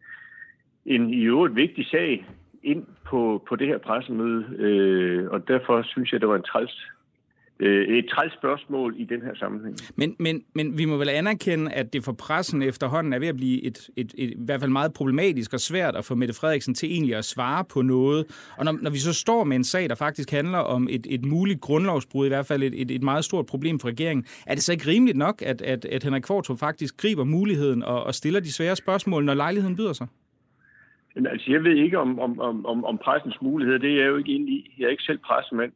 en 0.85 1.09
i 1.09 1.23
øvrigt 1.23 1.55
vigtig 1.55 1.85
sag 1.85 2.25
ind 2.63 2.83
på, 3.05 3.43
på 3.49 3.55
det 3.55 3.67
her 3.67 3.77
pressemøde, 3.77 4.45
øh, 4.57 5.31
og 5.31 5.47
derfor 5.47 5.81
synes 5.83 6.11
jeg, 6.11 6.21
det 6.21 6.29
var 6.29 6.35
en 6.35 6.43
træls 6.43 6.91
øh, 7.59 7.97
et 7.97 8.05
træls 8.09 8.33
spørgsmål 8.33 8.95
i 8.97 9.03
den 9.03 9.21
her 9.21 9.35
sammenhæng. 9.35 9.75
Men, 9.95 10.15
men, 10.19 10.43
men 10.53 10.77
vi 10.77 10.85
må 10.85 10.97
vel 10.97 11.09
anerkende, 11.09 11.71
at 11.71 11.93
det 11.93 12.03
for 12.03 12.11
pressen 12.11 12.61
efterhånden 12.61 13.13
er 13.13 13.19
ved 13.19 13.27
at 13.27 13.35
blive 13.35 13.63
et, 13.63 13.89
et, 13.95 14.13
et, 14.17 14.29
i 14.29 14.35
hvert 14.37 14.59
fald 14.59 14.71
meget 14.71 14.93
problematisk 14.93 15.53
og 15.53 15.59
svært 15.59 15.95
at 15.95 16.05
få 16.05 16.15
Mette 16.15 16.33
Frederiksen 16.33 16.73
til 16.73 16.91
egentlig 16.91 17.15
at 17.15 17.25
svare 17.25 17.65
på 17.65 17.81
noget. 17.81 18.25
Og 18.57 18.65
når, 18.65 18.77
når 18.81 18.89
vi 18.89 18.97
så 18.97 19.13
står 19.13 19.43
med 19.43 19.55
en 19.55 19.63
sag, 19.63 19.89
der 19.89 19.95
faktisk 19.95 20.31
handler 20.31 20.57
om 20.57 20.87
et, 20.91 21.07
et 21.09 21.25
muligt 21.25 21.61
grundlovsbrud, 21.61 22.25
i 22.25 22.29
hvert 22.29 22.45
fald 22.45 22.63
et, 22.63 22.81
et, 22.81 22.91
et 22.91 23.03
meget 23.03 23.25
stort 23.25 23.45
problem 23.45 23.79
for 23.79 23.87
regeringen, 23.87 24.25
er 24.47 24.53
det 24.55 24.63
så 24.63 24.71
ikke 24.71 24.87
rimeligt 24.87 25.17
nok, 25.17 25.41
at, 25.41 25.61
at, 25.61 25.85
at 25.85 26.03
Henrik 26.03 26.21
Kvartrup 26.21 26.59
faktisk 26.59 26.97
griber 26.97 27.23
muligheden 27.23 27.83
og, 27.83 28.03
og 28.03 28.15
stiller 28.15 28.39
de 28.39 28.53
svære 28.53 28.75
spørgsmål, 28.75 29.25
når 29.25 29.33
lejligheden 29.33 29.75
byder 29.75 29.93
sig? 29.93 30.07
Men 31.15 31.27
altså, 31.27 31.51
jeg 31.51 31.63
ved 31.63 31.75
ikke 31.75 31.99
om, 31.99 32.19
om, 32.19 32.39
om, 32.65 32.85
om 32.85 32.97
pressens 32.97 33.41
muligheder. 33.41 33.79
Det 33.79 33.91
er 33.91 34.01
jeg 34.01 34.07
jo 34.07 34.17
ikke 34.17 34.35
inde 34.35 34.51
i. 34.51 34.75
Jeg 34.79 34.85
er 34.85 34.89
ikke 34.89 35.03
selv 35.03 35.17
pressemand. 35.17 35.71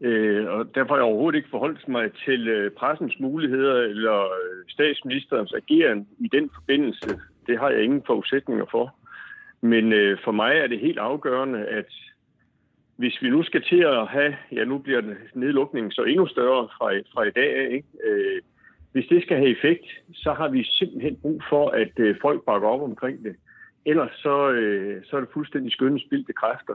Øh, 0.00 0.46
og 0.46 0.74
derfor 0.74 0.88
har 0.88 0.96
jeg 0.96 1.04
overhovedet 1.04 1.36
ikke 1.36 1.50
forholdt 1.50 1.88
mig 1.88 2.10
til 2.24 2.48
øh, 2.48 2.70
pressens 2.70 3.20
muligheder 3.20 3.82
eller 3.82 4.20
øh, 4.20 4.64
statsministerens 4.68 5.52
ageren 5.52 6.08
i 6.18 6.28
den 6.32 6.50
forbindelse. 6.54 7.20
Det 7.46 7.58
har 7.58 7.70
jeg 7.70 7.82
ingen 7.82 8.02
forudsætninger 8.06 8.64
for. 8.70 8.94
Men 9.60 9.92
øh, 9.92 10.18
for 10.24 10.32
mig 10.32 10.52
er 10.56 10.66
det 10.66 10.78
helt 10.78 10.98
afgørende, 10.98 11.66
at 11.66 11.92
hvis 12.96 13.22
vi 13.22 13.30
nu 13.30 13.42
skal 13.42 13.62
til 13.62 13.80
at 13.80 14.06
have, 14.06 14.36
ja 14.52 14.64
nu 14.64 14.78
bliver 14.78 15.02
nedlukningen 15.34 15.92
så 15.92 16.02
endnu 16.02 16.26
større 16.26 16.68
fra, 16.78 16.86
fra 17.14 17.22
i 17.22 17.30
dag 17.30 17.56
af, 17.56 17.68
ikke? 17.72 17.88
Øh, 18.04 18.40
hvis 18.92 19.06
det 19.06 19.22
skal 19.22 19.36
have 19.36 19.58
effekt, 19.58 19.86
så 20.14 20.32
har 20.32 20.48
vi 20.48 20.64
simpelthen 20.64 21.16
brug 21.16 21.42
for, 21.48 21.68
at 21.68 21.92
øh, 21.96 22.16
folk 22.22 22.44
bakker 22.44 22.68
op 22.68 22.82
omkring 22.82 23.24
det. 23.24 23.36
Ellers 23.86 24.10
så, 24.14 24.50
øh, 24.50 25.02
så 25.04 25.16
er 25.16 25.20
det 25.20 25.28
fuldstændig 25.32 25.72
skønne 25.72 26.00
spildte 26.00 26.32
kræfter. 26.32 26.74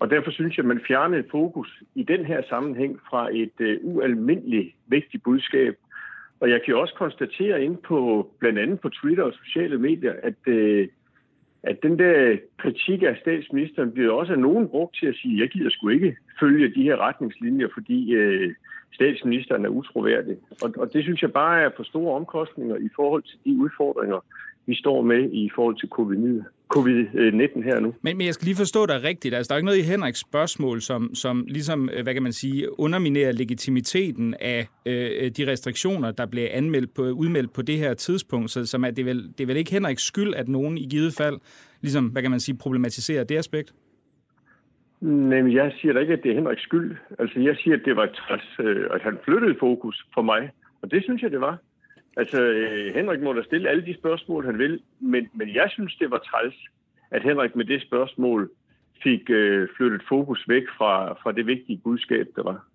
Og 0.00 0.10
derfor 0.10 0.30
synes 0.30 0.56
jeg, 0.56 0.64
at 0.64 0.68
man 0.68 0.80
fjerner 0.86 1.22
fokus 1.30 1.82
i 1.94 2.02
den 2.02 2.24
her 2.24 2.42
sammenhæng 2.48 3.00
fra 3.10 3.28
et 3.32 3.60
øh, 3.60 3.78
ualmindeligt 3.82 4.74
vigtigt 4.86 5.22
budskab. 5.22 5.76
Og 6.40 6.50
jeg 6.50 6.60
kan 6.64 6.76
også 6.76 6.94
konstatere 6.94 7.64
ind 7.64 7.76
på 7.76 8.30
blandt 8.38 8.58
andet 8.58 8.80
på 8.80 8.88
Twitter 8.88 9.24
og 9.24 9.32
sociale 9.44 9.78
medier, 9.78 10.14
at, 10.22 10.34
øh, 10.46 10.88
at 11.62 11.82
den 11.82 11.98
der 11.98 12.36
kritik 12.58 13.02
af 13.02 13.16
statsministeren 13.20 13.92
bliver 13.92 14.12
også 14.12 14.32
af 14.32 14.38
nogen 14.38 14.68
brugt 14.68 14.96
til 14.96 15.06
at 15.06 15.14
sige, 15.14 15.34
at 15.34 15.40
jeg 15.40 15.48
gider 15.48 15.70
sgu 15.70 15.88
ikke 15.88 16.16
følge 16.40 16.74
de 16.74 16.82
her 16.82 16.96
retningslinjer, 16.96 17.68
fordi 17.74 18.12
øh, 18.12 18.54
statsministeren 18.92 19.64
er 19.64 19.68
utroværdig. 19.68 20.36
Og, 20.62 20.74
og 20.76 20.92
det 20.92 21.02
synes 21.02 21.22
jeg 21.22 21.32
bare 21.32 21.62
er 21.62 21.70
for 21.76 21.82
store 21.82 22.16
omkostninger 22.16 22.76
i 22.76 22.88
forhold 22.96 23.22
til 23.22 23.38
de 23.44 23.56
udfordringer, 23.56 24.24
vi 24.70 24.74
står 24.74 25.02
med 25.02 25.22
i 25.32 25.50
forhold 25.54 25.76
til 25.80 25.88
covid-19 26.74 27.62
her 27.68 27.80
nu. 27.80 27.94
Men, 28.02 28.16
men 28.16 28.26
jeg 28.26 28.34
skal 28.34 28.44
lige 28.44 28.56
forstå 28.56 28.86
dig 28.86 29.02
rigtigt. 29.04 29.34
Altså, 29.34 29.48
der 29.48 29.54
er 29.54 29.58
ikke 29.58 29.66
noget 29.66 29.78
i 29.78 29.90
Henriks 29.92 30.20
spørgsmål, 30.20 30.80
som, 30.80 31.14
som 31.14 31.44
ligesom, 31.48 31.88
øh, 31.94 32.02
hvad 32.02 32.14
kan 32.14 32.22
man 32.22 32.32
sige, 32.32 32.80
underminerer 32.80 33.32
legitimiteten 33.32 34.34
af 34.40 34.66
øh, 34.86 35.30
de 35.36 35.52
restriktioner, 35.52 36.10
der 36.10 36.26
blev 36.26 36.46
anmeldt 36.50 36.94
på, 36.94 37.02
udmeldt 37.02 37.52
på 37.52 37.62
det 37.62 37.78
her 37.78 37.94
tidspunkt. 37.94 38.50
Så 38.50 38.66
som 38.66 38.84
er, 38.84 38.90
det, 38.90 38.98
er 38.98 39.04
vel, 39.04 39.22
det 39.38 39.40
er 39.40 39.46
vel 39.46 39.56
ikke 39.56 39.72
Henriks 39.72 40.02
skyld, 40.02 40.34
at 40.34 40.48
nogen 40.48 40.78
i 40.78 40.86
givet 40.90 41.12
fald 41.18 41.38
ligesom, 41.80 42.04
hvad 42.06 42.22
kan 42.22 42.30
man 42.30 42.40
sige, 42.40 42.56
problematiserer 42.60 43.24
det 43.24 43.36
aspekt? 43.36 43.74
Nej, 45.00 45.54
jeg 45.54 45.72
siger 45.80 45.92
da 45.92 46.00
ikke, 46.00 46.12
at 46.12 46.22
det 46.22 46.30
er 46.30 46.34
Henriks 46.34 46.62
skyld. 46.62 46.96
Altså, 47.18 47.40
jeg 47.40 47.56
siger, 47.56 47.76
at 47.76 47.82
det 47.84 47.96
var 47.96 48.08
øh, 48.60 48.86
at 48.94 49.02
han 49.02 49.18
flyttede 49.24 49.56
fokus 49.60 50.06
for 50.14 50.22
mig. 50.22 50.50
Og 50.82 50.90
det 50.90 51.04
synes 51.04 51.22
jeg, 51.22 51.30
det 51.30 51.40
var. 51.40 51.58
Altså, 52.16 52.42
øh, 52.42 52.94
Henrik 52.94 53.20
må 53.20 53.32
da 53.32 53.42
stille 53.42 53.68
alle 53.68 53.86
de 53.86 53.94
spørgsmål, 53.94 54.46
han 54.46 54.58
vil, 54.58 54.80
men, 55.00 55.28
men 55.34 55.54
jeg 55.54 55.68
synes, 55.70 55.96
det 55.96 56.10
var 56.10 56.18
træls, 56.18 56.54
at 57.10 57.22
Henrik 57.22 57.56
med 57.56 57.64
det 57.64 57.82
spørgsmål 57.82 58.50
fik 59.02 59.30
øh, 59.30 59.68
flyttet 59.76 60.02
fokus 60.08 60.44
væk 60.48 60.62
fra, 60.78 61.12
fra 61.12 61.32
det 61.32 61.46
vigtige 61.46 61.80
budskab, 61.84 62.26
der 62.36 62.42
var. 62.42 62.66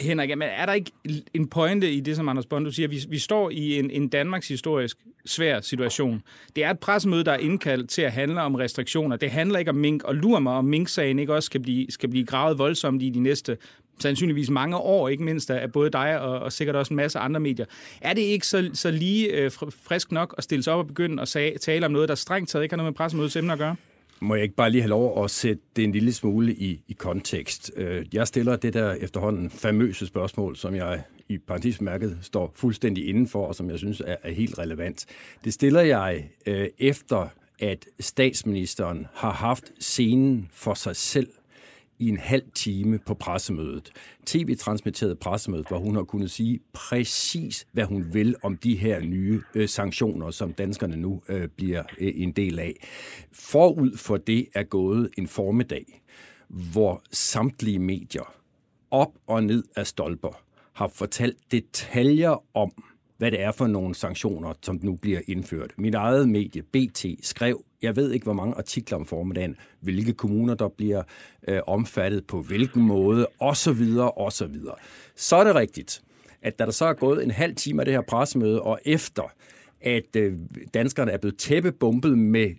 Henrik, 0.00 0.28
men 0.28 0.48
er 0.50 0.66
der 0.66 0.72
ikke 0.72 0.92
en 1.34 1.48
pointe 1.48 1.90
i 1.90 2.00
det, 2.00 2.16
som 2.16 2.28
Anders 2.28 2.46
Bond, 2.46 2.64
du 2.64 2.72
siger? 2.72 2.88
Vi, 2.88 2.96
vi 3.08 3.18
står 3.18 3.50
i 3.50 3.78
en, 3.78 3.90
en 3.90 4.08
Danmarks 4.08 4.48
historisk 4.48 4.98
svær 5.26 5.60
situation. 5.60 6.22
Det 6.56 6.64
er 6.64 6.70
et 6.70 6.78
pressemøde, 6.78 7.24
der 7.24 7.32
er 7.32 7.38
indkaldt 7.38 7.90
til 7.90 8.02
at 8.02 8.12
handle 8.12 8.42
om 8.42 8.54
restriktioner. 8.54 9.16
Det 9.16 9.30
handler 9.30 9.58
ikke 9.58 9.70
om 9.70 9.76
mink, 9.76 10.04
og 10.04 10.14
lurer 10.14 10.40
mig, 10.40 10.52
om 10.52 10.64
mink-sagen 10.64 11.18
ikke 11.18 11.34
også 11.34 11.46
skal 11.46 11.62
blive, 11.62 11.86
skal 11.90 12.10
blive 12.10 12.26
gravet 12.26 12.58
voldsomt 12.58 13.02
i 13.02 13.10
de 13.10 13.20
næste 13.20 13.56
sandsynligvis 13.98 14.50
mange 14.50 14.76
år, 14.76 15.08
ikke 15.08 15.24
mindst 15.24 15.50
af 15.50 15.72
både 15.72 15.90
dig 15.90 16.20
og, 16.20 16.38
og 16.38 16.52
sikkert 16.52 16.76
også 16.76 16.94
en 16.94 16.96
masse 16.96 17.18
andre 17.18 17.40
medier. 17.40 17.66
Er 18.00 18.14
det 18.14 18.22
ikke 18.22 18.46
så, 18.46 18.70
så 18.74 18.90
lige 18.90 19.26
øh, 19.26 19.50
frisk 19.84 20.12
nok 20.12 20.34
at 20.38 20.44
stille 20.44 20.62
sig 20.62 20.72
op 20.72 20.78
og 20.78 20.86
begynde 20.86 21.22
at 21.22 21.28
sag, 21.28 21.56
tale 21.60 21.86
om 21.86 21.92
noget, 21.92 22.08
der 22.08 22.14
strengt 22.14 22.50
taget 22.50 22.62
ikke 22.62 22.72
har 22.72 22.76
noget 22.76 22.92
med 22.92 22.96
pressemødets 22.96 23.36
emne 23.36 23.52
at 23.52 23.58
gøre? 23.58 23.76
Må 24.20 24.34
jeg 24.34 24.42
ikke 24.42 24.54
bare 24.54 24.70
lige 24.70 24.82
have 24.82 24.88
lov 24.88 25.24
at 25.24 25.30
sætte 25.30 25.62
det 25.76 25.84
en 25.84 25.92
lille 25.92 26.12
smule 26.12 26.54
i, 26.54 26.80
i 26.88 26.92
kontekst? 26.92 27.72
Øh, 27.76 28.06
jeg 28.12 28.26
stiller 28.26 28.56
det 28.56 28.74
der 28.74 28.92
efterhånden 28.92 29.50
famøse 29.50 30.06
spørgsmål, 30.06 30.56
som 30.56 30.74
jeg 30.74 31.02
i 31.28 31.38
parentesmærket 31.38 32.18
står 32.22 32.52
fuldstændig 32.54 33.08
indenfor, 33.08 33.46
og 33.46 33.54
som 33.54 33.70
jeg 33.70 33.78
synes 33.78 34.02
er, 34.06 34.16
er 34.22 34.30
helt 34.30 34.58
relevant. 34.58 35.06
Det 35.44 35.52
stiller 35.52 35.80
jeg 35.80 36.28
øh, 36.46 36.68
efter, 36.78 37.28
at 37.58 37.86
statsministeren 38.00 39.06
har 39.14 39.32
haft 39.32 39.72
scenen 39.80 40.48
for 40.52 40.74
sig 40.74 40.96
selv 40.96 41.28
i 41.98 42.08
en 42.08 42.16
halv 42.16 42.42
time 42.54 42.98
på 42.98 43.14
pressemødet. 43.14 43.90
TV-transmitteret 44.26 45.18
pressemødet, 45.18 45.68
hvor 45.68 45.78
hun 45.78 45.94
har 45.94 46.02
kunnet 46.02 46.30
sige 46.30 46.60
præcis, 46.72 47.66
hvad 47.72 47.84
hun 47.84 48.14
vil 48.14 48.34
om 48.42 48.56
de 48.56 48.76
her 48.76 49.00
nye 49.00 49.42
øh, 49.54 49.68
sanktioner, 49.68 50.30
som 50.30 50.52
danskerne 50.52 50.96
nu 50.96 51.22
øh, 51.28 51.48
bliver 51.48 51.82
øh, 51.98 52.12
en 52.14 52.32
del 52.32 52.58
af. 52.58 52.74
Forud 53.32 53.96
for 53.96 54.16
det 54.16 54.48
er 54.54 54.62
gået 54.62 55.10
en 55.18 55.28
formiddag, 55.28 56.02
hvor 56.48 57.02
samtlige 57.10 57.78
medier 57.78 58.34
op 58.90 59.12
og 59.26 59.44
ned 59.44 59.64
af 59.76 59.86
stolper 59.86 60.42
har 60.72 60.88
fortalt 60.88 61.36
detaljer 61.52 62.44
om, 62.56 62.72
hvad 63.18 63.30
det 63.30 63.40
er 63.40 63.52
for 63.52 63.66
nogle 63.66 63.94
sanktioner, 63.94 64.52
som 64.62 64.80
nu 64.82 64.94
bliver 64.94 65.20
indført. 65.26 65.72
Mit 65.78 65.94
eget 65.94 66.28
medie, 66.28 66.62
BT, 66.62 67.06
skrev, 67.22 67.64
jeg 67.84 67.96
ved 67.96 68.12
ikke, 68.12 68.24
hvor 68.24 68.32
mange 68.32 68.54
artikler 68.54 68.98
om 68.98 69.06
formiddagen, 69.06 69.56
hvilke 69.80 70.12
kommuner, 70.12 70.54
der 70.54 70.68
bliver 70.68 71.02
øh, 71.48 71.60
omfattet 71.66 72.26
på 72.26 72.42
hvilken 72.42 72.82
måde, 72.82 73.26
osv., 73.40 73.98
osv. 74.16 74.56
Så 75.16 75.36
er 75.36 75.44
det 75.44 75.54
rigtigt, 75.54 76.02
at 76.42 76.58
da 76.58 76.64
der 76.64 76.70
så 76.70 76.84
er 76.84 76.92
gået 76.92 77.24
en 77.24 77.30
halv 77.30 77.54
time 77.54 77.82
af 77.82 77.84
det 77.86 77.94
her 77.94 78.02
pressemøde, 78.08 78.62
og 78.62 78.80
efter 78.84 79.32
at 79.80 80.16
øh, 80.16 80.32
danskerne 80.74 81.10
er 81.10 81.18
blevet 81.18 81.38
tæppebumpet 81.38 82.18
med 82.18 82.50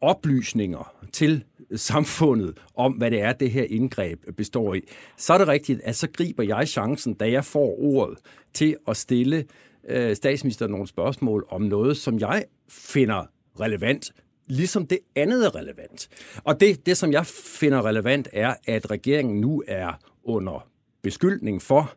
oplysninger 0.00 0.94
til 1.12 1.44
samfundet 1.76 2.58
om, 2.74 2.92
hvad 2.92 3.10
det 3.10 3.20
er, 3.20 3.32
det 3.32 3.50
her 3.50 3.64
indgreb 3.70 4.18
består 4.36 4.74
i, 4.74 4.80
så 5.16 5.32
er 5.32 5.38
det 5.38 5.48
rigtigt, 5.48 5.80
at 5.84 5.96
så 5.96 6.08
griber 6.12 6.42
jeg 6.42 6.68
chancen, 6.68 7.14
da 7.14 7.30
jeg 7.30 7.44
får 7.44 7.82
ordet, 7.82 8.18
til 8.54 8.76
at 8.88 8.96
stille 8.96 9.44
øh, 9.88 10.16
statsministeren 10.16 10.70
nogle 10.70 10.86
spørgsmål 10.86 11.46
om 11.48 11.62
noget, 11.62 11.96
som 11.96 12.18
jeg 12.18 12.44
finder 12.68 13.24
relevant, 13.60 14.12
ligesom 14.48 14.86
det 14.86 14.98
andet 15.16 15.46
er 15.46 15.54
relevant. 15.54 16.08
Og 16.44 16.60
det, 16.60 16.86
det, 16.86 16.96
som 16.96 17.12
jeg 17.12 17.26
finder 17.26 17.86
relevant, 17.86 18.28
er, 18.32 18.54
at 18.66 18.90
regeringen 18.90 19.40
nu 19.40 19.62
er 19.68 20.00
under 20.24 20.68
beskyldning 21.02 21.62
for 21.62 21.94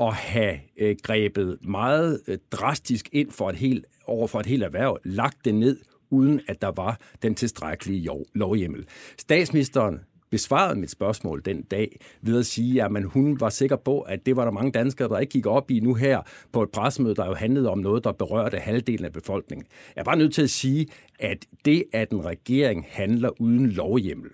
at 0.00 0.14
have 0.14 0.58
øh, 0.76 0.96
grebet 1.02 1.58
meget 1.62 2.20
øh, 2.26 2.38
drastisk 2.52 3.08
ind 3.12 3.30
for 3.30 3.50
et 3.50 3.56
helt, 3.56 3.86
over 4.06 4.26
for 4.26 4.40
et 4.40 4.46
helt 4.46 4.62
erhverv, 4.62 4.98
lagt 5.04 5.44
det 5.44 5.54
ned, 5.54 5.78
uden 6.10 6.40
at 6.48 6.62
der 6.62 6.72
var 6.76 7.00
den 7.22 7.34
tilstrækkelige 7.34 8.10
lovhjemmel. 8.34 8.86
Statsministeren 9.18 10.00
besvarede 10.36 10.80
mit 10.80 10.90
spørgsmål 10.90 11.42
den 11.44 11.62
dag 11.62 11.98
ved 12.22 12.38
at 12.38 12.46
sige, 12.46 12.82
at 12.82 13.04
hun 13.04 13.40
var 13.40 13.50
sikker 13.50 13.76
på, 13.76 14.00
at 14.00 14.26
det 14.26 14.36
var 14.36 14.44
der 14.44 14.50
mange 14.50 14.72
danskere, 14.72 15.08
der 15.08 15.18
ikke 15.18 15.30
gik 15.30 15.46
op 15.46 15.70
i 15.70 15.80
nu 15.80 15.94
her 15.94 16.20
på 16.52 16.62
et 16.62 16.70
pressemøde, 16.70 17.14
der 17.14 17.26
jo 17.26 17.34
handlede 17.34 17.70
om 17.70 17.78
noget, 17.78 18.04
der 18.04 18.12
berørte 18.12 18.58
halvdelen 18.58 19.04
af 19.04 19.12
befolkningen. 19.12 19.66
Jeg 19.96 20.00
er 20.00 20.04
bare 20.04 20.16
nødt 20.16 20.34
til 20.34 20.42
at 20.42 20.50
sige, 20.50 20.86
at 21.18 21.46
det, 21.64 21.84
at 21.92 22.10
en 22.10 22.24
regering 22.24 22.86
handler 22.88 23.40
uden 23.40 23.66
lovhjemmel, 23.66 24.30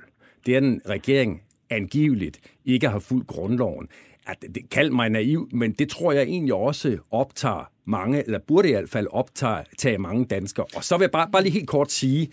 det 0.47 0.55
er 0.55 0.59
en 0.59 0.81
regering 0.89 1.43
angiveligt 1.71 2.41
ikke 2.65 2.89
har 2.89 2.99
fuldt 2.99 3.27
grundloven, 3.27 3.89
at 4.27 4.45
det, 4.55 4.71
kald 4.71 4.91
mig 4.91 5.11
naiv, 5.11 5.49
men 5.53 5.73
det 5.73 5.89
tror 5.89 6.13
jeg 6.13 6.23
egentlig 6.23 6.55
også 6.55 6.99
optager 7.11 7.72
mange, 7.85 8.25
eller 8.25 8.39
burde 8.39 8.69
i 8.69 8.73
hvert 8.73 8.89
fald 8.89 9.07
optage 9.11 9.99
mange 9.99 10.25
danskere. 10.25 10.67
Og 10.77 10.85
så 10.85 10.97
vil 10.97 11.03
jeg 11.03 11.11
bare, 11.11 11.29
bare 11.33 11.43
lige 11.43 11.53
helt 11.53 11.69
kort 11.69 11.93
sige, 11.93 12.29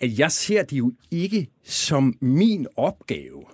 at 0.00 0.18
jeg 0.18 0.32
ser 0.32 0.62
det 0.62 0.78
jo 0.78 0.92
ikke 1.10 1.48
som 1.64 2.14
min 2.20 2.66
opgave 2.76 3.44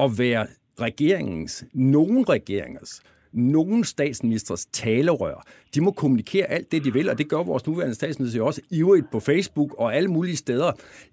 at 0.00 0.18
være 0.18 0.46
regeringens, 0.80 1.64
nogen 1.72 2.28
regeringers, 2.28 3.00
nogen 3.32 3.84
statsministers 3.84 4.66
talerør. 4.66 5.46
De 5.74 5.80
må 5.80 5.90
kommunikere 5.90 6.46
alt 6.46 6.72
det, 6.72 6.84
de 6.84 6.92
vil, 6.92 7.10
og 7.10 7.18
det 7.18 7.28
gør 7.28 7.42
vores 7.42 7.66
nuværende 7.66 7.94
statsminister 7.94 8.42
også 8.42 8.60
ivrigt 8.70 9.10
på 9.12 9.20
Facebook 9.20 9.74
og 9.78 9.96
alle 9.96 10.08
mulige 10.08 10.36
steder. 10.36 10.72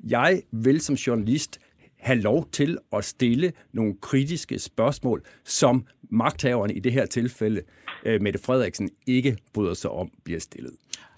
Jeg 0.09 0.41
vil 0.51 0.81
som 0.81 0.95
journalist 0.95 1.59
have 1.99 2.19
lov 2.19 2.49
til 2.51 2.77
at 2.93 3.05
stille 3.05 3.51
nogle 3.73 3.95
kritiske 4.01 4.59
spørgsmål, 4.59 5.23
som 5.43 5.85
magthaverne 6.15 6.73
i 6.73 6.79
det 6.79 6.91
her 6.91 7.05
tilfælde, 7.05 7.61
øh, 8.05 8.21
Mette 8.21 8.39
Frederiksen, 8.45 8.89
ikke 9.07 9.37
bryder 9.53 9.73
sig 9.73 9.91
om, 9.91 10.11
bliver 10.23 10.39
stillet. 10.39 10.73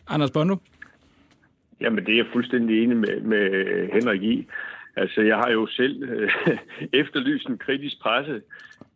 Anders 0.08 0.32
Bondo? 0.32 0.56
Jamen, 1.82 2.06
det 2.06 2.14
er 2.14 2.18
jeg 2.18 2.26
fuldstændig 2.34 2.84
enig 2.84 2.98
med, 2.98 3.22
med 3.22 3.44
Henrik 3.94 4.24
i. 4.24 4.48
Altså, 4.96 5.22
jeg 5.22 5.38
har 5.38 5.52
jo 5.52 5.68
selv 5.68 6.04
øh, 6.04 6.32
efterlyst 7.02 7.48
en 7.48 7.58
kritisk 7.58 8.02
presse. 8.02 8.42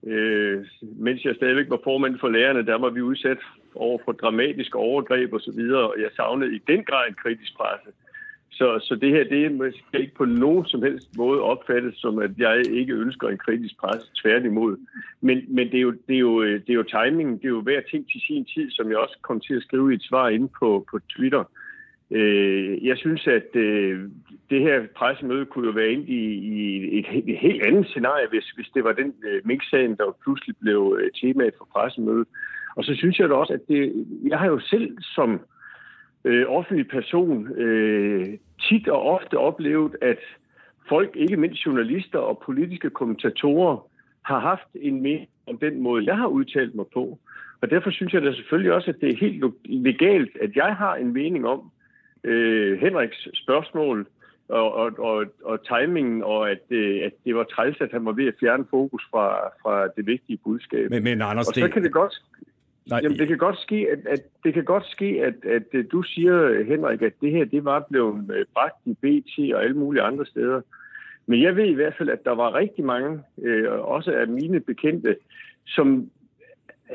Øh, 0.08 0.66
mens 0.82 1.26
jeg 1.26 1.36
stadigvæk 1.36 1.70
var 1.70 1.80
formand 1.84 2.20
for 2.20 2.30
lærerne, 2.30 2.66
der 2.66 2.78
var 2.78 2.90
vi 2.90 3.02
udsat 3.02 3.38
over 3.76 4.00
for 4.06 4.12
dramatiske 4.12 4.78
overgreb 4.78 5.34
osv., 5.34 5.60
og, 5.60 5.90
og 5.90 5.96
jeg 6.00 6.10
savnede 6.16 6.56
i 6.56 6.62
den 6.68 6.84
grad 6.84 7.08
en 7.08 7.16
kritisk 7.24 7.58
presse. 7.58 7.90
Så, 8.52 8.80
så 8.82 8.96
det 8.96 9.10
her, 9.10 9.24
det 9.24 9.74
skal 9.88 10.02
ikke 10.02 10.16
på 10.16 10.26
nogen 10.26 10.66
som 10.66 10.84
helst 10.84 11.18
måde 11.18 11.42
opfattes 11.42 11.96
som, 11.98 12.20
at 12.20 12.32
jeg 12.38 12.64
ikke 12.72 12.94
ønsker 12.94 13.28
en 13.28 13.38
kritisk 13.38 13.78
presse, 13.80 14.08
tværtimod. 14.22 14.78
Men, 15.22 15.44
men 15.48 15.68
det, 15.72 15.78
er 15.78 15.82
jo, 15.82 15.92
det, 16.08 16.16
er 16.16 16.20
jo, 16.20 16.42
øh, 16.42 16.62
det 16.62 16.70
er 16.70 16.74
jo 16.74 16.84
timingen, 16.84 17.38
det 17.38 17.46
er 17.46 17.50
jo 17.50 17.62
hver 17.62 17.82
ting 17.92 18.12
til 18.12 18.22
sin 18.22 18.46
tid, 18.46 18.72
som 18.72 18.90
jeg 18.90 18.98
også 18.98 19.18
kom 19.22 19.40
til 19.40 19.54
at 19.54 19.64
skrive 19.64 19.92
i 19.92 19.96
et 19.96 20.04
svar 20.04 20.30
inde 20.30 20.50
på, 20.60 20.86
på 20.92 21.00
Twitter. 21.10 21.44
Øh, 22.12 22.86
jeg 22.86 22.98
synes, 22.98 23.28
at 23.28 23.56
øh, 23.56 24.10
det 24.50 24.62
her 24.62 24.88
pressemøde 24.96 25.46
kunne 25.46 25.68
jo 25.68 25.74
være 25.74 25.92
ind 25.92 26.10
i, 26.10 26.24
i 26.54 27.00
et, 27.00 27.06
et 27.28 27.38
helt 27.38 27.62
andet 27.62 27.88
scenarie, 27.88 28.28
hvis, 28.30 28.50
hvis 28.50 28.70
det 28.74 28.84
var 28.84 28.94
den 28.94 29.14
øh, 29.28 29.42
mix-sagen, 29.46 29.96
der 29.98 30.18
pludselig 30.24 30.56
blev 30.62 30.98
øh, 31.00 31.12
temaet 31.22 31.54
for 31.58 31.68
pressemødet. 31.74 32.28
Og 32.76 32.84
så 32.84 32.96
synes 32.96 33.20
jeg 33.20 33.30
da 33.30 33.34
også, 33.34 33.54
at 33.54 33.68
det, 33.68 34.06
jeg 34.28 34.40
har 34.40 34.48
jo 34.48 34.60
selv 34.60 34.98
som 35.02 35.40
øh, 36.26 36.46
offentlig 36.48 36.88
person 36.88 37.48
øh, 37.48 38.38
tit 38.70 38.88
og 38.88 39.02
ofte 39.02 39.38
oplevet, 39.38 39.96
at 40.02 40.20
folk, 40.90 41.16
ikke 41.16 41.38
mindst 41.38 41.66
journalister 41.66 42.20
og 42.20 42.42
politiske 42.46 42.90
kommentatorer, 42.90 43.88
har 44.22 44.40
haft 44.40 44.68
en 44.76 45.02
mening 45.02 45.30
om 45.48 45.58
den 45.58 45.82
måde, 45.82 46.06
jeg 46.06 46.18
har 46.18 46.28
udtalt 46.28 46.76
mig 46.76 46.86
på. 46.94 47.20
Og 47.62 47.70
derfor 47.70 47.92
synes 47.92 48.14
jeg 48.14 48.22
da 48.22 48.34
selvfølgelig 48.34 48.74
også, 48.74 48.90
at 48.90 49.02
det 49.02 49.10
er 49.10 49.18
helt 49.18 49.44
legalt, 49.66 50.38
at 50.42 50.56
jeg 50.56 50.76
har 50.76 50.96
en 50.96 51.14
mening 51.14 51.48
om 51.48 51.72
øh, 52.24 52.80
Henriks 52.80 53.28
spørgsmål 53.34 54.08
og, 54.50 54.74
og, 54.74 54.92
og, 55.00 55.26
og 55.44 55.60
timingen, 55.68 56.24
og 56.24 56.52
at, 56.52 56.62
øh, 56.70 57.06
at 57.06 57.12
det 57.26 57.36
var 57.36 57.44
træls, 57.44 57.82
at 57.82 57.92
han 57.92 58.06
var 58.06 58.12
ved 58.12 58.28
at 58.28 58.34
fjerne 58.40 58.66
fokus 58.70 59.04
fra, 59.12 59.48
fra 59.62 59.88
det 59.88 60.06
vigtige 60.06 60.40
budskab. 60.44 60.90
Men, 60.90 61.04
men 61.04 61.22
Anders, 61.22 61.48
og 61.48 61.54
så 61.54 61.70
kan 61.70 61.84
det 61.84 61.92
godt 61.92 62.14
Nej. 62.90 63.00
Jamen, 63.04 63.20
det 63.20 63.28
kan 63.28 63.38
godt 63.38 63.60
ske, 63.60 63.88
at, 63.92 64.00
at, 64.06 64.20
det 64.44 64.54
kan 64.54 64.66
godt 64.66 64.86
ske, 64.86 65.06
at, 65.24 65.34
at, 65.46 65.64
at 65.74 65.86
du 65.92 66.02
siger, 66.04 66.64
Henrik, 66.64 67.02
at 67.02 67.14
det 67.22 67.32
her 67.32 67.46
det 67.46 67.66
var 67.66 67.86
blevet 67.90 68.32
øh, 68.36 68.46
bragt 68.54 68.76
i 68.86 68.94
BT 68.94 69.54
og 69.54 69.64
alle 69.64 69.78
mulige 69.78 70.04
andre 70.04 70.26
steder. 70.26 70.62
Men 71.26 71.42
jeg 71.42 71.56
ved 71.56 71.66
i 71.66 71.74
hvert 71.74 71.96
fald, 71.98 72.10
at 72.10 72.26
der 72.26 72.36
var 72.36 72.56
rigtig 72.56 72.86
mange, 72.86 73.20
øh, 73.42 73.72
også 73.72 74.12
af 74.12 74.28
mine 74.28 74.60
bekendte, 74.60 75.16
som 75.66 76.10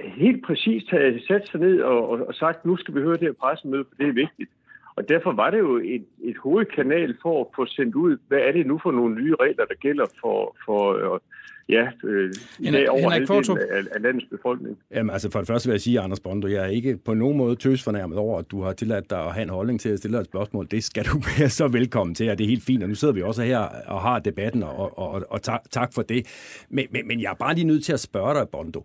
helt 0.04 0.44
præcist 0.44 0.90
havde 0.90 1.26
sat 1.26 1.48
sig 1.48 1.60
ned 1.60 1.80
og, 1.80 2.08
og, 2.10 2.26
og 2.28 2.34
sagt, 2.34 2.64
nu 2.64 2.76
skal 2.76 2.94
vi 2.94 3.00
høre 3.00 3.12
det 3.12 3.20
her 3.20 3.32
pressemøde, 3.32 3.84
for 3.88 3.94
det 3.98 4.08
er 4.08 4.12
vigtigt. 4.12 4.50
Og 4.96 5.08
derfor 5.08 5.32
var 5.32 5.50
det 5.50 5.58
jo 5.58 5.76
et, 5.76 6.06
et 6.24 6.36
hovedkanal 6.36 7.16
for 7.22 7.40
at 7.40 7.46
få 7.56 7.66
sendt 7.66 7.94
ud, 7.94 8.16
hvad 8.28 8.38
er 8.38 8.52
det 8.52 8.66
nu 8.66 8.80
for 8.82 8.90
nogle 8.90 9.14
nye 9.14 9.34
regler, 9.40 9.64
der 9.64 9.74
gælder 9.74 10.06
for, 10.20 10.56
for 10.64 11.14
øh, 11.14 11.20
ja, 11.68 11.86
øh, 12.04 12.32
i 12.58 12.70
dag 12.70 12.90
over 12.90 13.10
halvdelen 13.10 13.58
af, 13.58 13.82
af 13.94 14.02
landets 14.02 14.26
befolkning. 14.30 14.78
Jamen 14.90 15.10
altså 15.10 15.30
for 15.30 15.38
det 15.38 15.46
første 15.46 15.68
vil 15.68 15.74
jeg 15.74 15.80
sige, 15.80 16.00
Anders 16.00 16.20
Bondo, 16.20 16.48
jeg 16.48 16.62
er 16.62 16.68
ikke 16.68 16.96
på 16.96 17.14
nogen 17.14 17.36
måde 17.36 17.56
tøsfornærmet 17.56 18.18
over, 18.18 18.38
at 18.38 18.50
du 18.50 18.62
har 18.62 18.72
tilladt 18.72 19.10
dig 19.10 19.24
at 19.24 19.34
have 19.34 19.42
en 19.42 19.48
holdning 19.48 19.80
til 19.80 19.88
at 19.88 19.98
stille 19.98 20.20
et 20.20 20.26
spørgsmål. 20.26 20.66
Det 20.70 20.84
skal 20.84 21.04
du 21.04 21.22
være 21.38 21.48
så 21.48 21.68
velkommen 21.68 22.14
til, 22.14 22.30
og 22.30 22.38
det 22.38 22.44
er 22.44 22.48
helt 22.48 22.64
fint. 22.64 22.82
Og 22.82 22.88
nu 22.88 22.94
sidder 22.94 23.14
vi 23.14 23.22
også 23.22 23.42
her 23.42 23.58
og 23.86 24.00
har 24.00 24.18
debatten, 24.18 24.62
og, 24.62 24.98
og, 24.98 25.22
og 25.30 25.42
tak, 25.42 25.60
tak 25.70 25.94
for 25.94 26.02
det. 26.02 26.26
Men, 26.70 26.86
men, 26.90 27.08
men 27.08 27.20
jeg 27.20 27.30
er 27.30 27.34
bare 27.34 27.54
lige 27.54 27.66
nødt 27.66 27.84
til 27.84 27.92
at 27.92 28.00
spørge 28.00 28.34
dig, 28.34 28.48
Bondo. 28.48 28.84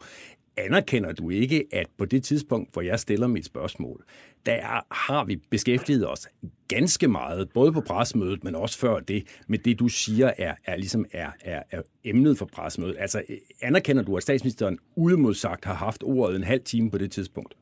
Anerkender 0.57 1.11
du 1.11 1.29
ikke, 1.29 1.67
at 1.71 1.87
på 1.97 2.05
det 2.05 2.23
tidspunkt, 2.23 2.73
hvor 2.73 2.81
jeg 2.81 2.99
stiller 2.99 3.27
mit 3.27 3.45
spørgsmål, 3.45 4.03
der 4.45 4.61
har 4.93 5.25
vi 5.25 5.35
beskæftiget 5.49 6.09
os 6.09 6.27
ganske 6.67 7.07
meget, 7.07 7.49
både 7.53 7.73
på 7.73 7.81
pressemødet, 7.81 8.43
men 8.43 8.55
også 8.55 8.79
før 8.79 8.99
det, 8.99 9.41
med 9.47 9.57
det, 9.57 9.79
du 9.79 9.87
siger, 9.87 10.31
er, 10.37 10.55
er, 10.65 10.75
ligesom 10.75 11.05
er, 11.11 11.29
er, 11.41 11.63
er 11.71 11.81
emnet 12.03 12.37
for 12.37 12.45
pressemødet. 12.45 12.95
Altså, 12.99 13.21
anerkender 13.61 14.03
du, 14.03 14.17
at 14.17 14.23
statsministeren 14.23 14.79
udemodsagt 14.95 15.65
har 15.65 15.73
haft 15.73 16.03
ordet 16.03 16.35
en 16.35 16.43
halv 16.43 16.61
time 16.61 16.91
på 16.91 16.97
det 16.97 17.11
tidspunkt? 17.11 17.53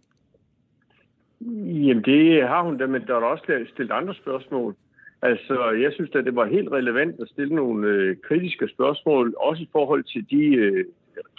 Jamen, 1.65 2.04
det 2.04 2.47
har 2.47 2.63
hun 2.63 2.78
da, 2.78 2.88
men 2.88 3.02
der 3.08 3.15
er 3.15 3.21
også 3.21 3.65
stillet 3.73 3.91
andre 3.91 4.15
spørgsmål. 4.15 4.75
Altså, 5.21 5.71
jeg 5.71 5.91
synes 5.93 6.15
at 6.15 6.25
det 6.25 6.36
var 6.36 6.45
helt 6.45 6.71
relevant 6.71 7.15
at 7.21 7.30
stille 7.30 7.56
nogle 7.56 7.88
øh, 7.88 8.17
kritiske 8.23 8.67
spørgsmål, 8.67 9.34
også 9.38 9.63
i 9.63 9.69
forhold 9.71 10.04
til 10.04 10.25
de 10.30 10.56
øh, 10.56 10.86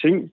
ting, 0.01 0.33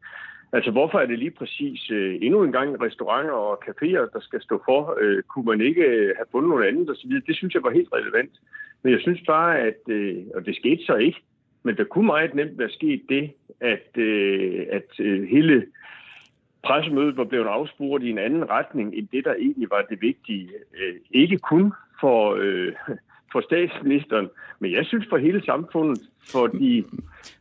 Altså, 0.54 0.72
hvorfor 0.72 1.00
er 1.00 1.06
det 1.06 1.20
lige 1.20 1.32
præcis 1.32 1.92
øh, 1.92 2.18
endnu 2.22 2.44
en 2.44 2.52
gang 2.52 2.82
restauranter 2.82 3.34
og 3.34 3.64
caféer, 3.68 4.12
der 4.14 4.20
skal 4.20 4.42
stå 4.42 4.62
for? 4.66 4.98
Øh, 5.02 5.24
kunne 5.24 5.46
man 5.46 5.62
ikke 5.62 5.82
øh, 5.82 6.16
have 6.16 6.26
fundet 6.32 6.50
noget 6.50 6.68
andet 6.68 6.90
osv.? 6.90 7.12
Det 7.28 7.36
synes 7.36 7.54
jeg 7.54 7.64
var 7.64 7.72
helt 7.72 7.90
relevant. 7.94 8.32
Men 8.84 8.94
jeg 8.94 9.02
synes 9.02 9.22
bare, 9.28 9.60
at, 9.60 9.80
øh, 9.90 10.24
og 10.36 10.46
det 10.46 10.56
skete 10.56 10.86
så 10.86 10.96
ikke, 10.96 11.22
men 11.64 11.78
der 11.78 11.84
kunne 11.84 12.06
meget 12.06 12.36
nemt 12.36 12.58
være 12.58 12.70
sket 12.70 13.02
det, 13.10 13.32
at, 13.60 13.98
øh, 13.98 14.66
at 14.72 15.00
øh, 15.00 15.24
hele 15.24 15.66
pressemødet 16.64 17.18
var 17.18 17.24
blevet 17.24 17.46
afspurgt 17.48 18.04
i 18.04 18.10
en 18.10 18.18
anden 18.18 18.50
retning, 18.50 18.96
end 18.96 19.08
det, 19.08 19.26
der 19.26 19.34
egentlig 19.34 19.70
var 19.70 19.82
det 19.90 20.02
vigtige. 20.02 20.50
Øh, 20.80 20.96
ikke 21.12 21.38
kun 21.38 21.74
for, 22.00 22.38
øh, 22.40 22.74
for 23.32 23.42
statsministeren, 23.42 24.30
men 24.60 24.72
jeg 24.72 24.86
synes 24.86 25.06
for 25.10 25.18
hele 25.18 25.46
samfundet, 25.46 26.00
fordi 26.32 26.86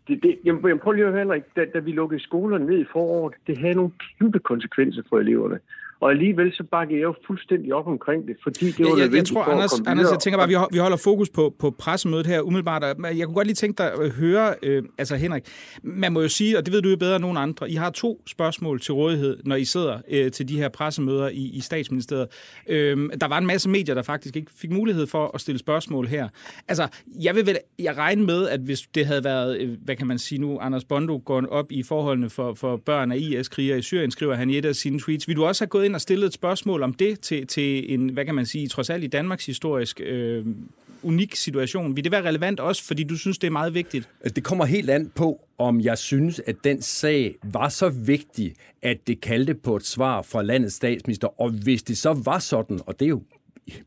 det, 0.08 0.22
det, 0.22 0.38
jamen, 0.44 0.78
prøv 0.78 0.92
lige 0.92 1.04
at 1.06 1.12
høre, 1.12 1.22
Henrik, 1.22 1.42
da, 1.56 1.64
da 1.74 1.78
vi 1.78 1.92
lukkede 1.92 2.22
skolerne 2.22 2.66
ned 2.66 2.78
i 2.78 2.86
foråret, 2.92 3.34
det 3.46 3.58
havde 3.58 3.74
nogle 3.74 3.92
kæmpe 4.18 4.38
konsekvenser 4.38 5.02
for 5.08 5.18
eleverne. 5.18 5.58
Og 6.00 6.10
alligevel 6.10 6.52
så 6.52 6.64
bakker 6.70 6.96
jeg 6.96 7.02
jo 7.02 7.14
fuldstændig 7.26 7.74
op 7.74 7.86
omkring 7.86 8.26
det, 8.26 8.36
fordi 8.42 8.66
det 8.66 8.84
var 8.84 8.96
ja, 8.96 9.04
jeg, 9.04 9.14
jeg 9.14 9.24
tror, 9.24 9.42
Anders, 9.42 9.80
Anders, 9.86 10.10
jeg 10.10 10.18
tænker 10.18 10.38
bare, 10.38 10.48
vi, 10.48 10.56
vi 10.72 10.78
holder 10.78 10.96
fokus 10.96 11.30
på, 11.30 11.54
på 11.58 11.70
pressemødet 11.70 12.26
her 12.26 12.40
umiddelbart. 12.40 12.82
Jeg 12.82 13.26
kunne 13.26 13.34
godt 13.34 13.46
lige 13.46 13.54
tænke 13.54 13.78
dig 13.78 13.92
at 13.92 14.10
høre, 14.10 14.54
øh, 14.62 14.82
altså 14.98 15.16
Henrik, 15.16 15.42
man 15.82 16.12
må 16.12 16.20
jo 16.20 16.28
sige, 16.28 16.58
og 16.58 16.66
det 16.66 16.72
ved 16.74 16.82
du 16.82 16.88
jo 16.88 16.96
bedre 16.96 17.16
end 17.16 17.22
nogen 17.22 17.36
andre, 17.36 17.70
I 17.70 17.74
har 17.74 17.90
to 17.90 18.22
spørgsmål 18.26 18.80
til 18.80 18.94
rådighed, 18.94 19.36
når 19.44 19.56
I 19.56 19.64
sidder 19.64 19.98
øh, 20.10 20.30
til 20.30 20.48
de 20.48 20.56
her 20.56 20.68
pressemøder 20.68 21.28
i, 21.28 21.50
i 21.54 21.60
statsministeriet. 21.60 22.28
Øh, 22.68 22.96
der 23.20 23.28
var 23.28 23.38
en 23.38 23.46
masse 23.46 23.68
medier, 23.68 23.94
der 23.94 24.02
faktisk 24.02 24.36
ikke 24.36 24.50
fik 24.56 24.70
mulighed 24.70 25.06
for 25.06 25.30
at 25.34 25.40
stille 25.40 25.58
spørgsmål 25.58 26.06
her. 26.06 26.28
Altså, 26.68 26.88
jeg 27.22 27.34
vil 27.34 27.46
vel, 27.46 27.58
jeg 27.78 27.96
regne 27.96 28.24
med, 28.24 28.48
at 28.48 28.60
hvis 28.60 28.80
det 28.94 29.06
havde 29.06 29.24
været, 29.24 29.60
øh, 29.60 29.76
hvad 29.84 29.96
kan 29.96 30.06
man 30.06 30.18
sige 30.18 30.40
nu, 30.40 30.58
Anders 30.58 30.84
Bondo 30.84 31.22
går 31.24 31.46
op 31.50 31.72
i 31.72 31.82
forholdene 31.82 32.30
for, 32.30 32.54
for 32.54 32.76
børn 32.76 33.12
af 33.12 33.16
IS-krigere 33.16 33.78
i 33.78 33.82
Syrien, 33.82 34.10
skriver 34.10 34.34
han 34.34 34.50
i 34.50 34.58
et 34.58 34.64
af 34.64 34.74
sine 34.74 35.00
tweets. 35.00 35.28
Vil 35.28 35.36
du 35.36 35.44
også 35.44 35.64
have 35.64 35.68
gået 35.68 35.85
ind 35.86 35.94
og 35.94 36.00
stillet 36.00 36.26
et 36.26 36.32
spørgsmål 36.32 36.82
om 36.82 36.94
det 36.94 37.20
til, 37.20 37.46
til 37.46 37.94
en, 37.94 38.08
hvad 38.08 38.24
kan 38.24 38.34
man 38.34 38.46
sige, 38.46 38.68
trods 38.68 38.90
alt 38.90 39.04
i 39.04 39.06
Danmarks 39.06 39.46
historisk 39.46 40.00
øh, 40.00 40.46
unik 41.02 41.36
situation. 41.36 41.96
Vil 41.96 42.04
det 42.04 42.12
være 42.12 42.22
relevant 42.22 42.60
også, 42.60 42.84
fordi 42.84 43.04
du 43.04 43.16
synes, 43.16 43.38
det 43.38 43.46
er 43.46 43.50
meget 43.50 43.74
vigtigt? 43.74 44.08
Altså, 44.20 44.34
det 44.34 44.44
kommer 44.44 44.64
helt 44.64 44.90
an 44.90 45.10
på, 45.14 45.40
om 45.58 45.80
jeg 45.80 45.98
synes, 45.98 46.40
at 46.46 46.56
den 46.64 46.82
sag 46.82 47.34
var 47.42 47.68
så 47.68 47.88
vigtig, 47.88 48.54
at 48.82 49.06
det 49.06 49.20
kaldte 49.20 49.54
på 49.54 49.76
et 49.76 49.86
svar 49.86 50.22
fra 50.22 50.42
landets 50.42 50.74
statsminister. 50.74 51.40
Og 51.40 51.50
hvis 51.50 51.82
det 51.82 51.98
så 51.98 52.12
var 52.12 52.38
sådan, 52.38 52.80
og 52.86 53.00
det 53.00 53.06
er 53.06 53.10
jo 53.10 53.22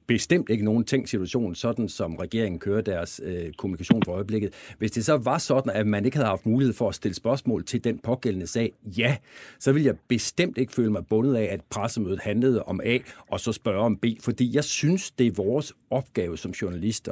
bestemt 0.08 0.50
ikke 0.50 0.66
nogen 0.66 0.84
tænkt 0.84 1.10
situation, 1.10 1.56
sådan 1.56 1.90
som 1.90 2.16
regeringen 2.16 2.60
kører 2.60 2.82
deres 2.82 3.22
øh, 3.24 3.52
kommunikation 3.58 4.04
for 4.06 4.12
øjeblikket. 4.12 4.54
Hvis 4.78 4.92
det 4.92 5.06
så 5.06 5.18
var 5.18 5.38
sådan, 5.38 5.72
at 5.76 5.88
man 5.88 6.06
ikke 6.06 6.18
havde 6.18 6.30
haft 6.30 6.46
mulighed 6.46 6.74
for 6.74 6.90
at 6.90 6.96
stille 6.96 7.16
spørgsmål 7.16 7.66
til 7.66 7.84
den 7.84 8.00
pågældende 8.00 8.48
sag, 8.48 8.72
ja, 8.98 9.18
så 9.60 9.72
vil 9.72 9.84
jeg 9.84 9.96
bestemt 10.08 10.58
ikke 10.58 10.74
føle 10.74 10.92
mig 10.92 11.08
bundet 11.08 11.36
af, 11.36 11.44
at 11.44 11.62
pressemødet 11.70 12.20
handlede 12.20 12.64
om 12.64 12.82
A, 12.84 12.98
og 13.28 13.40
så 13.40 13.52
spørge 13.52 13.82
om 13.82 13.98
B, 13.98 14.06
fordi 14.20 14.56
jeg 14.56 14.64
synes, 14.64 15.12
det 15.12 15.28
er 15.28 15.32
vores 15.32 15.74
opgave 15.92 16.38
som 16.38 16.52
journalister 16.52 17.12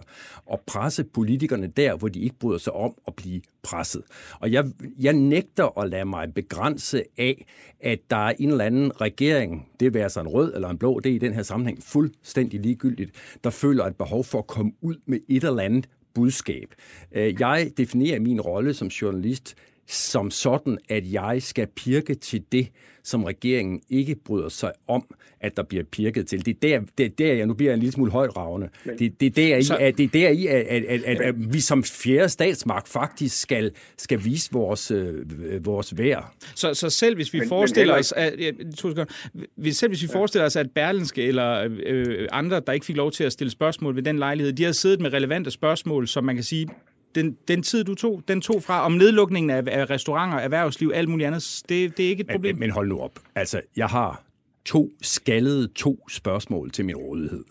at 0.53 0.59
presse 0.65 1.03
politikerne 1.03 1.67
der, 1.67 1.95
hvor 1.95 2.07
de 2.07 2.19
ikke 2.19 2.35
bryder 2.39 2.57
sig 2.57 2.73
om 2.73 2.93
at 3.07 3.15
blive 3.15 3.41
presset. 3.63 4.03
Og 4.39 4.51
jeg, 4.51 4.65
jeg 4.99 5.13
nægter 5.13 5.79
at 5.79 5.89
lade 5.89 6.05
mig 6.05 6.33
begrænse 6.33 7.03
af, 7.17 7.45
at 7.79 7.99
der 8.09 8.27
er 8.27 8.33
en 8.39 8.49
eller 8.49 8.65
anden 8.65 9.01
regering, 9.01 9.69
det 9.79 9.93
være 9.93 10.09
så 10.09 10.19
en 10.19 10.27
rød 10.27 10.53
eller 10.53 10.69
en 10.69 10.77
blå, 10.77 10.99
det 10.99 11.11
er 11.11 11.15
i 11.15 11.17
den 11.17 11.33
her 11.33 11.43
sammenhæng 11.43 11.83
fuldstændig 11.83 12.59
ligegyldigt, 12.59 13.11
der 13.43 13.49
føler 13.49 13.85
et 13.85 13.95
behov 13.95 14.23
for 14.23 14.39
at 14.39 14.47
komme 14.47 14.71
ud 14.81 14.95
med 15.05 15.19
et 15.27 15.43
eller 15.43 15.63
andet 15.63 15.89
budskab. 16.13 16.75
Øh, 17.11 17.35
jeg 17.39 17.71
definerer 17.77 18.19
min 18.19 18.41
rolle 18.41 18.73
som 18.73 18.87
journalist 18.87 19.55
som 19.87 20.31
sådan, 20.31 20.77
at 20.89 21.11
jeg 21.11 21.41
skal 21.41 21.67
pirke 21.67 22.15
til 22.15 22.43
det, 22.51 22.67
som 23.03 23.23
regeringen 23.23 23.81
ikke 23.89 24.15
bryder 24.15 24.49
sig 24.49 24.71
om, 24.87 25.15
at 25.41 25.57
der 25.57 25.63
bliver 25.63 25.83
pirket 25.83 26.27
til. 26.27 26.45
Det 26.45 26.51
er 26.51 26.59
der, 26.61 26.85
det 26.97 27.05
er 27.05 27.09
der 27.09 27.33
jeg 27.33 27.45
nu 27.45 27.53
bliver 27.53 27.73
en 27.73 27.79
lille 27.79 27.91
smule 27.91 28.11
højdragende. 28.11 28.69
Det, 28.99 29.19
det 29.19 29.25
er 29.25 29.31
der, 29.31 29.57
i, 29.57 29.87
at, 29.87 29.97
det 29.97 30.03
er 30.03 30.09
der 30.09 30.29
i, 30.29 30.47
at, 30.47 30.55
at, 30.55 30.83
at, 30.83 31.03
at, 31.03 31.21
at 31.21 31.53
vi 31.53 31.59
som 31.59 31.83
fjerde 31.83 32.29
statsmagt 32.29 32.87
faktisk 32.87 33.41
skal, 33.41 33.71
skal 33.97 34.23
vise 34.23 34.49
vores, 34.51 34.91
øh, 34.91 35.65
vores 35.65 35.97
værd. 35.97 36.33
Så, 36.55 36.73
så 36.73 36.89
selv 36.89 37.15
hvis 37.15 37.33
vi 37.33 37.39
men, 37.39 37.47
forestiller 37.47 37.93
men 37.93 37.99
os, 37.99 38.11
at, 38.11 38.33
ja, 38.39 39.71
selv 39.71 39.89
hvis 39.89 40.03
vi 40.03 40.07
forestiller 40.07 40.45
os, 40.45 40.55
at 40.55 40.71
Berlinske 40.71 41.23
eller 41.23 41.69
øh, 41.85 42.27
andre, 42.31 42.61
der 42.67 42.73
ikke 42.73 42.85
fik 42.85 42.95
lov 42.95 43.11
til 43.11 43.23
at 43.23 43.31
stille 43.31 43.51
spørgsmål 43.51 43.95
ved 43.95 44.03
den 44.03 44.19
lejlighed, 44.19 44.53
de 44.53 44.63
har 44.63 44.71
siddet 44.71 45.01
med 45.01 45.13
relevante 45.13 45.51
spørgsmål, 45.51 46.07
som 46.07 46.23
man 46.23 46.35
kan 46.35 46.43
sige, 46.43 46.67
den, 47.15 47.37
den 47.47 47.63
tid, 47.63 47.83
du 47.83 47.95
tog, 47.95 48.23
den 48.27 48.41
tog 48.41 48.63
fra 48.63 48.85
om 48.85 48.91
nedlukningen 48.91 49.49
af, 49.49 49.63
af 49.67 49.89
restauranter, 49.89 50.37
erhvervsliv, 50.37 50.91
alt 50.95 51.09
muligt 51.09 51.27
andet, 51.27 51.61
det, 51.69 51.97
det 51.97 52.05
er 52.05 52.09
ikke 52.09 52.21
et 52.21 52.27
problem. 52.27 52.55
Men, 52.55 52.59
men 52.59 52.71
hold 52.71 52.87
nu 52.87 52.99
op. 52.99 53.19
Altså, 53.35 53.61
jeg 53.75 53.87
har 53.87 54.23
to 54.65 54.89
skaldede 55.01 55.67
to 55.67 56.09
spørgsmål 56.09 56.71
til 56.71 56.85
min 56.85 56.95
rådighed. 56.95 57.43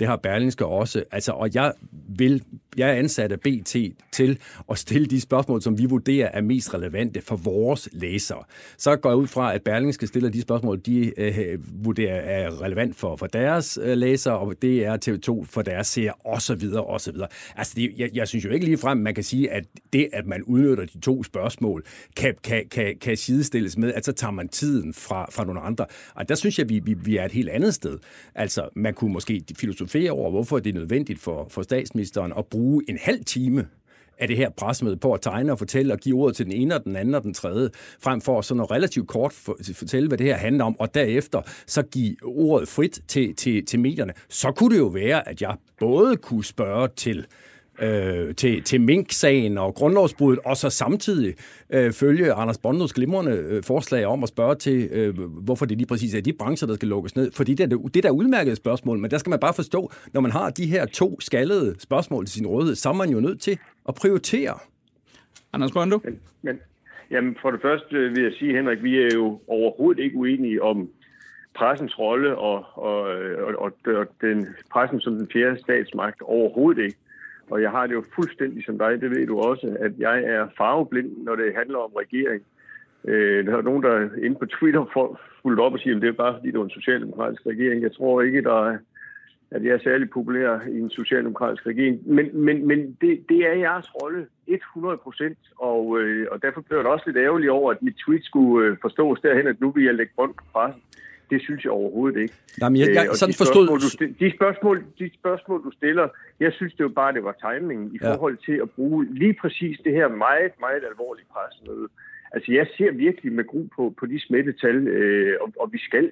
Det 0.00 0.08
har 0.08 0.16
Berlingske 0.16 0.66
også. 0.66 1.04
Altså, 1.12 1.32
og 1.32 1.54
jeg 1.54 1.72
vil, 2.08 2.42
jeg 2.76 2.90
er 2.90 2.94
ansat 2.94 3.32
af 3.32 3.40
BT 3.40 3.76
til 4.12 4.38
at 4.70 4.78
stille 4.78 5.06
de 5.06 5.20
spørgsmål, 5.20 5.62
som 5.62 5.78
vi 5.78 5.84
vurderer 5.84 6.28
er 6.32 6.40
mest 6.40 6.74
relevante 6.74 7.20
for 7.20 7.36
vores 7.36 7.88
læsere. 7.92 8.42
Så 8.78 8.96
går 8.96 9.10
jeg 9.10 9.16
ud 9.16 9.26
fra, 9.26 9.54
at 9.54 9.62
Berlingske 9.62 10.06
stiller 10.06 10.30
de 10.30 10.40
spørgsmål, 10.40 10.80
de 10.86 11.20
øh, 11.20 11.84
vurderer 11.84 12.14
er 12.14 12.62
relevant 12.62 12.96
for, 12.96 13.16
for 13.16 13.26
deres 13.26 13.78
øh, 13.82 13.96
læsere, 13.96 14.38
og 14.38 14.54
det 14.62 14.84
er 14.86 14.96
TV2 15.06 15.44
for 15.44 15.62
deres 15.62 15.86
seere, 15.86 16.12
osv. 16.24 16.62
osv. 16.76 17.16
Altså, 17.56 17.72
det, 17.76 17.92
jeg, 17.96 18.10
jeg 18.14 18.28
synes 18.28 18.44
jo 18.44 18.50
ikke 18.50 18.64
lige 18.64 18.78
frem, 18.78 18.98
man 18.98 19.14
kan 19.14 19.24
sige, 19.24 19.50
at 19.50 19.64
det, 19.92 20.08
at 20.12 20.26
man 20.26 20.42
udnytter 20.42 20.84
de 20.84 21.00
to 21.00 21.22
spørgsmål, 21.24 21.84
kan, 22.16 22.34
kan, 22.44 22.64
kan, 22.70 22.96
kan 23.00 23.16
sidestilles 23.16 23.76
med, 23.78 23.92
at 23.92 24.04
så 24.04 24.12
tager 24.12 24.30
man 24.30 24.48
tiden 24.48 24.94
fra, 24.94 25.26
fra 25.30 25.44
nogle 25.44 25.60
andre. 25.60 25.86
Og 26.14 26.28
der 26.28 26.34
synes 26.34 26.58
jeg, 26.58 26.68
vi, 26.68 26.78
vi, 26.78 26.94
vi 26.94 27.16
er 27.16 27.24
et 27.24 27.32
helt 27.32 27.48
andet 27.48 27.74
sted. 27.74 27.98
Altså, 28.34 28.68
man 28.76 28.94
kunne 28.94 29.12
måske 29.12 29.44
filosofere 29.56 29.80
filosofere 29.80 30.10
over, 30.10 30.30
hvorfor 30.30 30.58
det 30.58 30.70
er 30.70 30.78
nødvendigt 30.78 31.20
for, 31.20 31.46
for 31.50 31.62
statsministeren 31.62 32.32
at 32.38 32.46
bruge 32.46 32.59
en 32.88 32.98
halv 33.00 33.24
time 33.24 33.66
af 34.18 34.28
det 34.28 34.36
her 34.36 34.50
pressemøde 34.50 34.96
på 34.96 35.12
at 35.12 35.20
tegne 35.20 35.52
og 35.52 35.58
fortælle 35.58 35.92
og 35.92 35.98
give 35.98 36.16
ordet 36.16 36.36
til 36.36 36.46
den 36.46 36.52
ene 36.52 36.74
og 36.74 36.84
den 36.84 36.96
anden 36.96 37.14
og 37.14 37.22
den 37.22 37.34
tredje, 37.34 37.70
frem 38.00 38.20
for 38.20 38.40
sådan 38.40 38.56
noget 38.56 38.70
relativt 38.70 39.08
kort 39.08 39.32
for, 39.32 39.56
fortælle, 39.74 40.08
hvad 40.08 40.18
det 40.18 40.26
her 40.26 40.36
handler 40.36 40.64
om, 40.64 40.80
og 40.80 40.94
derefter 40.94 41.42
så 41.66 41.82
give 41.82 42.16
ordet 42.22 42.68
frit 42.68 43.00
til, 43.08 43.34
til, 43.34 43.66
til 43.66 43.80
medierne. 43.80 44.12
Så 44.28 44.52
kunne 44.52 44.74
det 44.74 44.80
jo 44.80 44.86
være, 44.86 45.28
at 45.28 45.42
jeg 45.42 45.56
både 45.80 46.16
kunne 46.16 46.44
spørge 46.44 46.88
til 46.96 47.26
øh, 47.80 48.34
til, 48.34 48.62
til 48.62 48.80
Mink-sagen 48.80 49.58
og 49.58 49.74
grundlovsbruddet, 49.74 50.40
og 50.44 50.56
så 50.56 50.70
samtidig 50.70 51.34
øh, 51.70 51.92
følge 51.92 52.32
Anders 52.32 52.58
Bondos 52.58 52.92
glimrende 52.92 53.32
øh, 53.32 53.62
forslag 53.62 54.06
om 54.06 54.22
at 54.22 54.28
spørge 54.28 54.54
til, 54.54 54.88
øh, 54.92 55.18
hvorfor 55.18 55.66
det 55.66 55.76
lige 55.76 55.86
præcis 55.86 56.14
er 56.14 56.20
de 56.20 56.32
brancher, 56.32 56.68
der 56.68 56.74
skal 56.74 56.88
lukkes 56.88 57.16
ned. 57.16 57.32
Fordi 57.32 57.54
det 57.54 57.72
er 57.72 57.76
det 57.94 58.02
der 58.02 58.10
udmærkede 58.10 58.56
spørgsmål, 58.56 58.98
men 58.98 59.10
der 59.10 59.18
skal 59.18 59.30
man 59.30 59.40
bare 59.40 59.54
forstå, 59.54 59.92
når 60.12 60.20
man 60.20 60.30
har 60.30 60.50
de 60.50 60.66
her 60.66 60.86
to 60.86 61.20
skaldede 61.20 61.74
spørgsmål 61.78 62.26
til 62.26 62.34
sin 62.34 62.46
rådighed, 62.46 62.74
så 62.74 62.88
er 62.88 62.92
man 62.92 63.10
jo 63.10 63.20
nødt 63.20 63.40
til 63.40 63.58
at 63.88 63.94
prioritere. 63.94 64.58
Anders 65.52 65.72
Bondo? 65.72 66.00
Men, 66.04 66.20
men, 66.42 66.60
jamen 67.10 67.36
for 67.42 67.50
det 67.50 67.60
første 67.62 67.96
vil 67.96 68.22
jeg 68.22 68.32
sige, 68.38 68.56
Henrik, 68.56 68.82
vi 68.82 68.98
er 68.98 69.10
jo 69.14 69.40
overhovedet 69.48 70.02
ikke 70.02 70.16
uenige 70.16 70.62
om 70.62 70.88
pressens 71.54 71.98
rolle 71.98 72.38
og, 72.38 72.64
og, 72.74 73.00
og, 73.46 73.54
og, 73.58 73.72
og 73.86 74.06
den 74.20 74.46
pressen 74.72 75.00
som 75.00 75.14
den 75.14 75.28
fjerde 75.32 75.58
statsmagt 75.58 76.22
overhovedet 76.22 76.82
ikke. 76.82 76.96
Og 77.50 77.62
jeg 77.62 77.70
har 77.70 77.86
det 77.86 77.94
jo 77.94 78.04
fuldstændig 78.14 78.64
som 78.64 78.78
dig, 78.78 79.00
det 79.00 79.10
ved 79.10 79.26
du 79.26 79.38
også, 79.38 79.76
at 79.80 79.92
jeg 79.98 80.24
er 80.24 80.48
farveblind, 80.56 81.10
når 81.24 81.34
det 81.36 81.54
handler 81.56 81.78
om 81.78 81.92
regering. 81.92 82.42
Øh, 83.04 83.46
der 83.46 83.56
er 83.56 83.62
nogen, 83.62 83.82
der 83.82 83.90
er 83.90 84.08
inde 84.22 84.36
på 84.38 84.46
Twitter 84.46 84.84
for, 84.92 85.20
fulgt 85.42 85.60
op 85.60 85.72
og 85.72 85.78
siger, 85.78 85.96
at 85.96 86.02
det 86.02 86.08
er 86.08 86.22
bare 86.24 86.34
fordi, 86.34 86.50
det 86.50 86.58
var 86.58 86.64
en 86.64 86.80
socialdemokratisk 86.80 87.46
regering. 87.46 87.82
Jeg 87.82 87.92
tror 87.92 88.22
ikke, 88.22 88.42
der 88.42 88.68
er, 88.70 88.78
at 89.50 89.64
jeg 89.64 89.74
er 89.74 89.78
særlig 89.78 90.10
populær 90.10 90.60
i 90.68 90.78
en 90.78 90.90
socialdemokratisk 90.90 91.66
regering. 91.66 92.08
Men, 92.08 92.26
men, 92.32 92.66
men 92.66 92.96
det, 93.00 93.24
det 93.28 93.38
er 93.50 93.52
jeres 93.52 93.94
rolle 94.02 94.26
100 94.46 94.96
procent, 94.96 95.38
og, 95.58 96.00
øh, 96.00 96.26
og 96.30 96.42
derfor 96.42 96.60
blev 96.60 96.78
jeg 96.78 96.86
også 96.86 97.04
lidt 97.06 97.16
ærgerlig 97.16 97.50
over, 97.50 97.70
at 97.70 97.82
mit 97.82 97.96
tweet 98.06 98.24
skulle 98.24 98.66
øh, 98.66 98.76
forstås 98.80 99.20
derhen, 99.20 99.46
at 99.46 99.60
nu 99.60 99.70
vil 99.70 99.84
jeg 99.84 99.94
lægge 99.94 100.12
bånd 100.16 100.34
på 100.34 100.44
pressen. 100.52 100.82
Det 101.30 101.42
synes 101.42 101.64
jeg 101.64 101.72
overhovedet 101.72 102.20
ikke. 102.22 102.34
Jamen, 102.60 102.76
jeg, 102.80 102.88
jeg, 102.94 103.06
Øh, 103.08 103.14
sådan 103.14 103.32
de 103.32 103.36
forstod... 103.36 103.66
Spørgsmål, 103.66 104.08
du, 104.08 104.24
de, 104.24 104.32
spørgsmål, 104.38 104.76
de 104.98 105.10
spørgsmål, 105.20 105.58
du 105.64 105.70
stiller, 105.80 106.08
jeg 106.40 106.52
synes 106.52 106.72
det 106.72 106.80
jo 106.80 106.88
bare, 106.88 107.12
det 107.12 107.24
var 107.24 107.34
timingen 107.44 107.86
i 107.94 107.98
Ja. 108.02 108.14
forhold 108.14 108.36
til 108.46 108.56
at 108.64 108.70
bruge 108.70 108.98
lige 109.22 109.34
præcis 109.42 109.80
det 109.84 109.92
her 109.92 110.08
meget, 110.08 110.52
meget 110.60 110.82
alvorlige 110.90 111.26
pressemøde. 111.34 111.88
Altså, 112.34 112.52
jeg 112.52 112.66
ser 112.76 112.90
virkelig 112.92 113.32
med 113.32 113.44
gru 113.46 113.62
på, 113.76 113.94
på 113.98 114.06
de 114.06 114.20
smittetal, 114.26 114.88
øh, 114.88 115.36
og, 115.40 115.48
og 115.60 115.72
vi 115.72 115.78
skal 115.78 116.10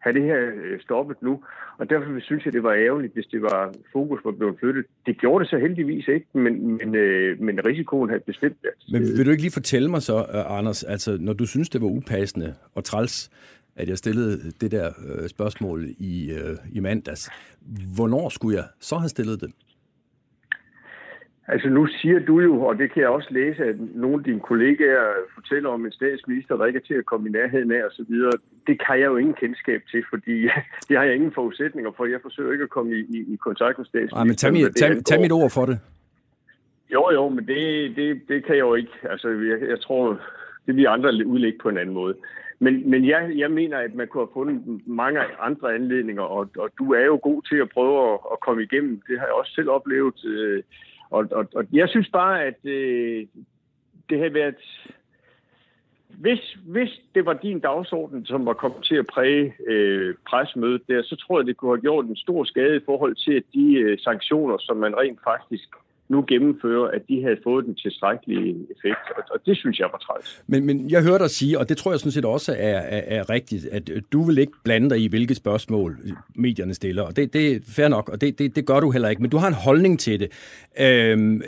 have 0.00 0.12
det 0.12 0.22
her 0.22 0.38
øh, 0.54 0.80
stoppet 0.80 1.16
nu. 1.22 1.42
Og 1.78 1.90
derfor 1.90 2.20
synes 2.20 2.44
jeg, 2.44 2.52
det 2.52 2.62
var 2.62 2.72
ærgerligt, 2.72 3.14
hvis 3.14 3.26
det 3.26 3.42
var 3.42 3.74
fokus 3.92 4.20
var 4.24 4.30
blevet 4.30 4.56
flyttet. 4.60 4.84
Det 5.06 5.18
gjorde 5.20 5.42
det 5.44 5.50
så 5.50 5.58
heldigvis 5.58 6.08
ikke, 6.08 6.26
men, 6.32 6.66
men, 6.76 6.94
øh, 6.94 7.40
men 7.40 7.66
risikoen 7.66 8.08
havde 8.08 8.22
bestemt 8.26 8.56
været. 8.62 8.74
Men 8.92 9.02
vil 9.18 9.26
du 9.26 9.30
ikke 9.30 9.42
lige 9.42 9.52
fortælle 9.52 9.88
mig 9.90 10.02
så, 10.02 10.16
uh, 10.16 10.58
Anders, 10.58 10.82
altså 10.82 11.16
når 11.20 11.32
du 11.32 11.46
synes, 11.46 11.68
det 11.68 11.80
var 11.82 11.86
upassende 11.88 12.54
og 12.74 12.84
træls, 12.84 13.30
at 13.80 13.88
jeg 13.88 13.98
stillede 13.98 14.50
det 14.60 14.70
der 14.70 14.88
uh, 14.88 15.26
spørgsmål 15.28 15.88
i, 15.98 16.32
uh, 16.32 16.76
i 16.76 16.80
mandags, 16.80 17.30
hvornår 17.96 18.28
skulle 18.28 18.56
jeg 18.56 18.64
så 18.80 18.96
have 18.96 19.08
stillet 19.08 19.40
det? 19.40 19.52
Altså 21.52 21.68
nu 21.68 21.86
siger 21.86 22.18
du 22.18 22.40
jo, 22.40 22.62
og 22.62 22.78
det 22.78 22.92
kan 22.92 23.02
jeg 23.02 23.10
også 23.10 23.28
læse, 23.30 23.64
at 23.64 23.76
nogle 23.94 24.16
af 24.18 24.24
dine 24.24 24.40
kollegaer 24.40 25.06
fortæller 25.34 25.68
om 25.70 25.86
en 25.86 25.92
statsminister, 25.92 26.56
der 26.56 26.66
ikke 26.66 26.76
er 26.76 26.86
til 26.86 26.94
at 26.94 27.06
komme 27.06 27.28
i 27.28 27.32
nærheden 27.32 27.72
af 27.72 27.82
osv. 27.88 28.14
Det 28.66 28.76
kan 28.86 28.98
jeg 29.00 29.06
jo 29.06 29.16
ingen 29.16 29.34
kendskab 29.34 29.80
til, 29.90 30.02
fordi 30.10 30.36
det 30.88 30.96
har 30.96 31.04
jeg 31.04 31.14
ingen 31.14 31.32
forudsætninger 31.32 31.90
for. 31.96 32.04
Jeg 32.06 32.20
forsøger 32.22 32.52
ikke 32.52 32.64
at 32.64 32.70
komme 32.70 32.92
i, 32.94 33.00
i, 33.00 33.18
i 33.34 33.36
kontakt 33.36 33.78
med 33.78 33.86
statsministeren. 33.86 34.18
Nej, 34.18 34.24
men 34.24 34.36
tag, 34.36 34.52
mit, 34.52 34.76
tag, 34.76 35.04
tag 35.04 35.20
mit 35.20 35.32
ord 35.32 35.50
for 35.50 35.66
det. 35.66 35.78
Jo, 36.92 37.10
jo, 37.12 37.28
men 37.28 37.46
det, 37.46 37.96
det, 37.96 38.20
det 38.28 38.44
kan 38.44 38.54
jeg 38.54 38.66
jo 38.68 38.74
ikke. 38.74 38.92
Altså, 39.02 39.28
jeg, 39.28 39.68
jeg 39.68 39.80
tror, 39.80 40.20
det 40.66 40.76
vil 40.76 40.86
andre 40.86 41.26
udlægge 41.26 41.58
på 41.62 41.68
en 41.68 41.78
anden 41.78 41.94
måde. 41.94 42.14
Men, 42.62 42.90
men 42.90 43.06
jeg, 43.06 43.32
jeg 43.36 43.50
mener, 43.50 43.78
at 43.78 43.94
man 43.94 44.08
kunne 44.08 44.24
have 44.24 44.32
fundet 44.32 44.86
mange 44.86 45.20
andre 45.20 45.74
anledninger, 45.74 46.22
og, 46.22 46.48
og 46.58 46.70
du 46.78 46.92
er 46.92 47.04
jo 47.04 47.20
god 47.22 47.42
til 47.42 47.56
at 47.56 47.68
prøve 47.68 48.12
at, 48.12 48.18
at 48.32 48.40
komme 48.40 48.62
igennem. 48.62 49.02
Det 49.08 49.18
har 49.18 49.26
jeg 49.26 49.34
også 49.34 49.52
selv 49.54 49.70
oplevet. 49.70 50.24
øh, 50.24 50.62
Og, 51.10 51.26
og, 51.30 51.46
og 51.54 51.64
jeg 51.72 51.88
synes 51.88 52.08
bare, 52.12 52.44
at 52.44 52.58
øh, 52.64 53.26
det 54.08 54.18
havde 54.18 54.34
været... 54.34 54.62
Hvis, 56.08 56.58
hvis 56.66 57.00
det 57.14 57.26
var 57.26 57.32
din 57.32 57.60
dagsorden, 57.60 58.26
som 58.26 58.46
var 58.46 58.52
kommet 58.52 58.84
til 58.84 58.96
at 58.96 59.06
præge 59.06 59.54
øh, 59.66 60.14
presmødet 60.28 60.82
der, 60.88 61.02
så 61.02 61.16
tror 61.16 61.38
jeg, 61.38 61.46
det 61.46 61.56
kunne 61.56 61.70
have 61.70 61.80
gjort 61.80 62.04
en 62.04 62.16
stor 62.16 62.44
skade 62.44 62.76
i 62.76 62.84
forhold 62.84 63.14
til, 63.14 63.32
at 63.32 63.42
de 63.54 63.74
øh, 63.74 63.98
sanktioner, 63.98 64.56
som 64.58 64.76
man 64.76 64.96
rent 64.96 65.20
faktisk 65.24 65.68
nu 66.10 66.24
gennemføre, 66.28 66.94
at 66.94 67.02
de 67.08 67.22
havde 67.22 67.36
fået 67.44 67.64
den 67.64 67.74
tilstrækkelige 67.74 68.50
effekt. 68.50 69.04
Og, 69.16 69.22
og 69.30 69.40
det 69.46 69.56
synes 69.56 69.78
jeg 69.78 69.88
var 69.92 69.98
træls. 69.98 70.44
Men, 70.46 70.66
men 70.66 70.90
jeg 70.90 71.02
hører 71.02 71.18
dig 71.18 71.30
sige, 71.30 71.58
og 71.58 71.68
det 71.68 71.76
tror 71.76 71.92
jeg 71.92 72.00
sådan 72.00 72.12
set 72.12 72.24
også 72.24 72.52
er, 72.52 72.78
er, 72.78 73.18
er 73.18 73.30
rigtigt, 73.30 73.66
at 73.66 73.90
du 74.12 74.22
vil 74.22 74.38
ikke 74.38 74.52
blande 74.64 74.90
dig 74.90 75.00
i, 75.00 75.08
hvilke 75.08 75.34
spørgsmål 75.34 75.98
medierne 76.34 76.74
stiller. 76.74 77.02
Og 77.02 77.16
det, 77.16 77.32
det 77.32 77.52
er 77.52 77.60
fair 77.76 77.88
nok, 77.88 78.08
og 78.08 78.20
det, 78.20 78.38
det, 78.38 78.56
det 78.56 78.66
gør 78.66 78.80
du 78.80 78.90
heller 78.90 79.08
ikke. 79.08 79.22
Men 79.22 79.30
du 79.30 79.36
har 79.36 79.48
en 79.48 79.54
holdning 79.54 80.00
til 80.00 80.20
det. 80.20 80.28
Øhm, 80.80 81.42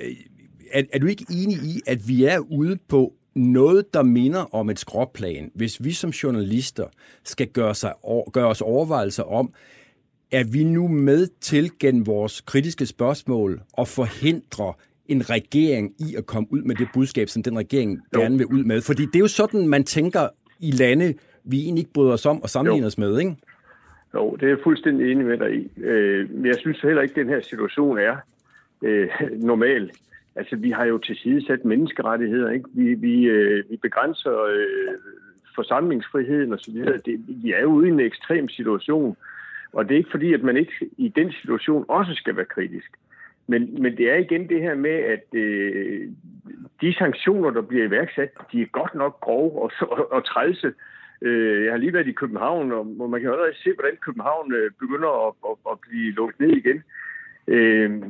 er, 0.73 0.83
er 0.93 0.99
du 0.99 1.07
ikke 1.07 1.27
enig 1.31 1.57
i, 1.57 1.81
at 1.87 1.99
vi 2.09 2.25
er 2.25 2.39
ude 2.39 2.79
på 2.89 3.13
noget, 3.35 3.95
der 3.95 4.03
minder 4.03 4.55
om 4.55 4.71
et 4.71 4.79
skråplan, 4.79 5.51
hvis 5.55 5.85
vi 5.85 5.93
som 5.93 6.11
journalister 6.11 6.87
skal 7.25 7.47
gøre, 7.47 7.75
sig, 7.75 7.93
gøre 8.33 8.47
os 8.49 8.61
overvejelser 8.61 9.23
om, 9.23 9.53
er 10.33 10.45
vi 10.53 10.65
nu 10.65 10.89
med 10.89 11.27
til 11.41 11.71
gennem 11.79 12.07
vores 12.07 12.41
kritiske 12.41 12.87
spørgsmål 12.87 13.61
at 13.79 13.89
forhindre 13.89 14.73
en 15.07 15.31
regering 15.31 15.95
i 15.99 16.15
at 16.19 16.27
komme 16.27 16.49
ud 16.51 16.63
med 16.63 16.75
det 16.75 16.89
budskab, 16.95 17.29
som 17.29 17.43
den 17.43 17.59
regering 17.59 18.01
jo. 18.15 18.21
gerne 18.21 18.39
vil 18.39 18.47
ud 18.47 18.65
med? 18.65 18.81
Fordi 18.81 19.03
det 19.07 19.17
er 19.17 19.21
jo 19.21 19.29
sådan, 19.29 19.69
man 19.69 19.85
tænker 19.85 20.29
i 20.61 20.71
lande, 20.71 21.15
vi 21.45 21.61
egentlig 21.63 21.81
ikke 21.81 21.93
bryder 21.93 22.13
os 22.13 22.27
om 22.27 22.43
og 22.43 22.49
sammenligner 22.49 22.87
os 22.87 22.99
med, 22.99 23.19
ikke? 23.19 23.37
Jo, 24.15 24.37
det 24.37 24.43
er 24.43 24.49
jeg 24.49 24.59
fuldstændig 24.65 25.13
enig 25.13 25.27
med 25.27 25.39
dig 25.39 25.55
i. 25.55 25.81
Øh, 25.81 26.31
men 26.31 26.47
jeg 26.47 26.57
synes 26.59 26.81
heller 26.81 27.03
ikke, 27.03 27.13
at 27.13 27.27
den 27.27 27.29
her 27.29 27.41
situation 27.41 27.99
er 27.99 28.17
øh, 28.83 29.09
normal. 29.31 29.91
Altså, 30.37 30.57
vi 30.57 30.71
har 30.71 30.85
jo 30.87 30.99
til 30.99 31.17
side 31.17 31.47
sat 31.47 31.65
menneskerettigheder, 31.65 32.51
ikke? 32.51 32.69
Vi, 32.75 32.95
vi, 32.95 33.23
øh, 33.25 33.65
vi 33.71 33.77
begrænser 33.77 34.43
øh, 34.43 34.95
forsamlingsfriheden 35.55 36.53
osv. 36.53 36.75
Vi 37.29 37.53
er 37.53 37.61
jo 37.61 37.69
ude 37.69 37.89
i 37.89 37.91
en 37.91 38.01
ekstrem 38.01 38.49
situation, 38.49 39.17
og 39.73 39.89
det 39.89 39.95
er 39.95 39.99
ikke 39.99 40.11
fordi, 40.11 40.35
at 40.35 40.43
man 40.43 40.57
ikke 40.57 40.73
i 40.99 41.09
den 41.09 41.33
situation 41.33 41.85
også 41.89 42.15
skal 42.15 42.37
være 42.37 42.45
kritisk. 42.45 42.91
Men, 43.47 43.83
men 43.83 43.97
det 43.97 44.11
er 44.11 44.17
igen 44.17 44.49
det 44.49 44.61
her 44.61 44.75
med, 44.75 44.91
at 44.91 45.35
øh, 45.35 46.09
de 46.81 46.95
sanktioner, 46.95 47.51
der 47.51 47.63
bliver 47.63 47.85
iværksat, 47.85 48.31
de 48.53 48.63
er 48.63 48.67
godt 48.67 48.95
nok 48.95 49.21
grove 49.21 49.63
og, 49.63 49.73
og, 49.81 50.13
og 50.13 50.25
trælse. 50.25 50.73
Øh, 51.23 51.65
jeg 51.65 51.73
har 51.73 51.79
lige 51.79 51.93
været 51.93 52.09
i 52.09 52.13
København, 52.13 52.73
og, 52.73 53.11
man 53.11 53.21
kan 53.21 53.31
allerede 53.31 53.63
se, 53.65 53.75
hvordan 53.75 53.97
København 53.97 54.53
øh, 54.55 54.71
begynder 54.81 55.29
at, 55.29 55.35
at, 55.51 55.73
at 55.73 55.79
blive 55.81 56.13
lukket 56.13 56.41
ned 56.41 56.57
igen. 56.57 56.83
Øh, 57.47 58.03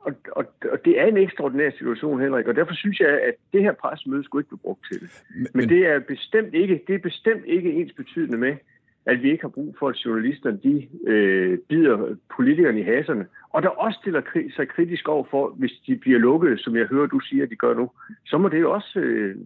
og, 0.00 0.12
og, 0.32 0.44
og 0.72 0.84
det 0.84 1.00
er 1.00 1.06
en 1.06 1.16
ekstraordinær 1.16 1.70
situation, 1.70 2.20
Henrik, 2.20 2.46
og 2.46 2.56
derfor 2.56 2.74
synes 2.74 3.00
jeg, 3.00 3.08
at 3.08 3.34
det 3.52 3.62
her 3.62 3.72
pressemøde 3.72 4.24
skulle 4.24 4.40
ikke 4.40 4.48
blive 4.48 4.58
brugt 4.58 4.86
til 4.92 5.00
det. 5.00 5.22
Men, 5.34 5.46
men 5.54 5.68
det 5.68 5.86
er 5.86 5.98
bestemt 5.98 6.54
ikke, 6.54 6.80
det 6.86 6.94
er 6.94 6.98
bestemt 6.98 7.44
ikke 7.46 7.72
ens 7.72 7.92
betydende 7.92 8.38
med, 8.38 8.56
at 9.06 9.22
vi 9.22 9.30
ikke 9.30 9.42
har 9.42 9.48
brug 9.48 9.76
for, 9.78 9.88
at 9.88 9.96
journalisterne 9.96 10.58
de, 10.62 10.88
øh, 11.06 11.58
bider 11.58 12.16
politikerne 12.36 12.80
i 12.80 12.82
haserne, 12.82 13.26
og 13.50 13.62
der 13.62 13.68
også 13.68 13.98
stiller 14.02 14.20
kri- 14.20 14.56
sig 14.56 14.68
kritisk 14.68 15.08
over 15.08 15.24
for, 15.30 15.48
hvis 15.48 15.72
de 15.86 15.96
bliver 15.96 16.18
lukket, 16.18 16.60
som 16.60 16.76
jeg 16.76 16.86
hører, 16.86 17.06
du 17.06 17.20
siger, 17.20 17.42
at 17.44 17.50
de 17.50 17.56
gør 17.56 17.74
nu, 17.74 17.90
så 18.26 18.38
må 18.38 18.48
det 18.48 18.60
jo 18.60 18.72
også 18.72 18.98
øh, 18.98 19.36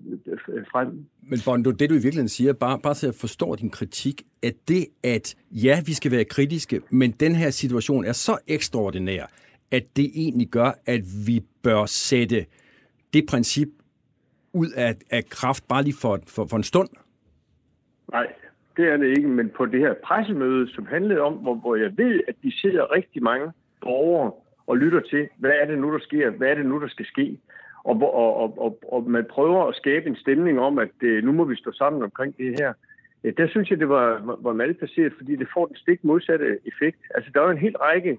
frem. 0.72 0.88
Men 1.22 1.38
Bondo, 1.44 1.70
det 1.70 1.90
du 1.90 1.94
i 1.94 2.02
virkeligheden 2.06 2.28
siger, 2.28 2.52
bare, 2.52 2.78
bare 2.82 2.94
så 2.94 3.06
jeg 3.06 3.14
forstår 3.14 3.54
din 3.54 3.70
kritik, 3.70 4.22
at 4.42 4.54
det, 4.68 4.86
at 5.02 5.34
ja, 5.50 5.82
vi 5.86 5.92
skal 5.92 6.10
være 6.10 6.24
kritiske, 6.24 6.80
men 6.90 7.10
den 7.10 7.34
her 7.34 7.50
situation 7.50 8.04
er 8.04 8.12
så 8.12 8.38
ekstraordinær, 8.48 9.26
at 9.70 9.96
det 9.96 10.10
egentlig 10.14 10.48
gør, 10.48 10.70
at 10.86 11.02
vi 11.26 11.40
bør 11.62 11.86
sætte 11.86 12.46
det 13.14 13.24
princip 13.28 13.68
ud 14.52 14.70
af, 14.76 14.94
af 15.10 15.24
kraft 15.24 15.68
bare 15.68 15.82
lige 15.82 15.96
for, 16.00 16.18
for, 16.26 16.46
for 16.46 16.56
en 16.56 16.62
stund? 16.62 16.88
Nej, 18.12 18.26
det 18.76 18.88
er 18.92 18.96
det 18.96 19.06
ikke, 19.16 19.28
men 19.28 19.50
på 19.56 19.66
det 19.66 19.80
her 19.80 19.94
pressemøde, 20.04 20.74
som 20.74 20.86
handlede 20.86 21.20
om, 21.20 21.34
hvor, 21.34 21.54
hvor 21.54 21.76
jeg 21.76 21.92
ved, 21.96 22.20
at 22.28 22.34
de 22.42 22.60
sidder 22.60 22.92
rigtig 22.92 23.22
mange 23.22 23.52
borgere 23.80 24.32
og 24.66 24.76
lytter 24.76 25.00
til, 25.00 25.28
hvad 25.36 25.50
er 25.60 25.66
det 25.66 25.78
nu, 25.78 25.92
der 25.92 25.98
sker, 25.98 26.30
hvad 26.30 26.48
er 26.48 26.54
det 26.54 26.66
nu, 26.66 26.80
der 26.80 26.88
skal 26.88 27.06
ske, 27.06 27.38
og, 27.84 28.14
og, 28.14 28.36
og, 28.36 28.58
og, 28.58 28.78
og 28.92 29.10
man 29.10 29.24
prøver 29.30 29.68
at 29.68 29.74
skabe 29.74 30.08
en 30.08 30.16
stemning 30.16 30.60
om, 30.60 30.78
at 30.78 30.96
øh, 31.02 31.24
nu 31.24 31.32
må 31.32 31.44
vi 31.44 31.56
stå 31.56 31.72
sammen 31.72 32.02
omkring 32.02 32.36
det 32.36 32.54
her. 32.60 32.72
Øh, 33.24 33.32
der 33.36 33.48
synes 33.48 33.70
jeg, 33.70 33.78
det 33.78 33.88
var, 33.88 34.36
var, 34.40 34.52
malplaceret, 34.52 35.12
fordi 35.16 35.36
det 35.36 35.48
får 35.54 35.66
den 35.66 35.76
stik 35.76 36.04
modsatte 36.04 36.58
effekt. 36.64 36.98
Altså, 37.14 37.30
der 37.34 37.40
er 37.40 37.44
jo 37.44 37.50
en 37.50 37.66
hel 37.66 37.76
række 37.76 38.18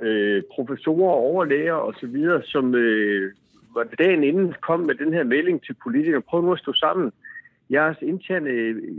øh, 0.00 0.42
professorer, 0.54 1.12
overlæger 1.12 1.74
osv., 1.74 2.16
som 2.44 2.74
øh, 2.74 3.32
var 3.74 3.86
dagen 3.98 4.24
inden 4.24 4.54
kom 4.60 4.80
med 4.80 4.94
den 4.94 5.12
her 5.12 5.24
melding 5.24 5.64
til 5.64 5.76
politikere. 5.82 6.20
Prøv 6.20 6.42
nu 6.42 6.52
at 6.52 6.58
stå 6.58 6.72
sammen 6.72 7.12
jeres 7.70 7.96
interne 8.02 8.50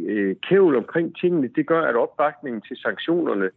øh, 0.08 0.36
kævl 0.50 0.76
omkring 0.76 1.16
tingene, 1.22 1.50
det 1.56 1.68
gør, 1.68 1.82
at 1.82 1.96
opbakningen 1.96 2.62
til 2.62 2.78
sanktionerne, 2.78 3.50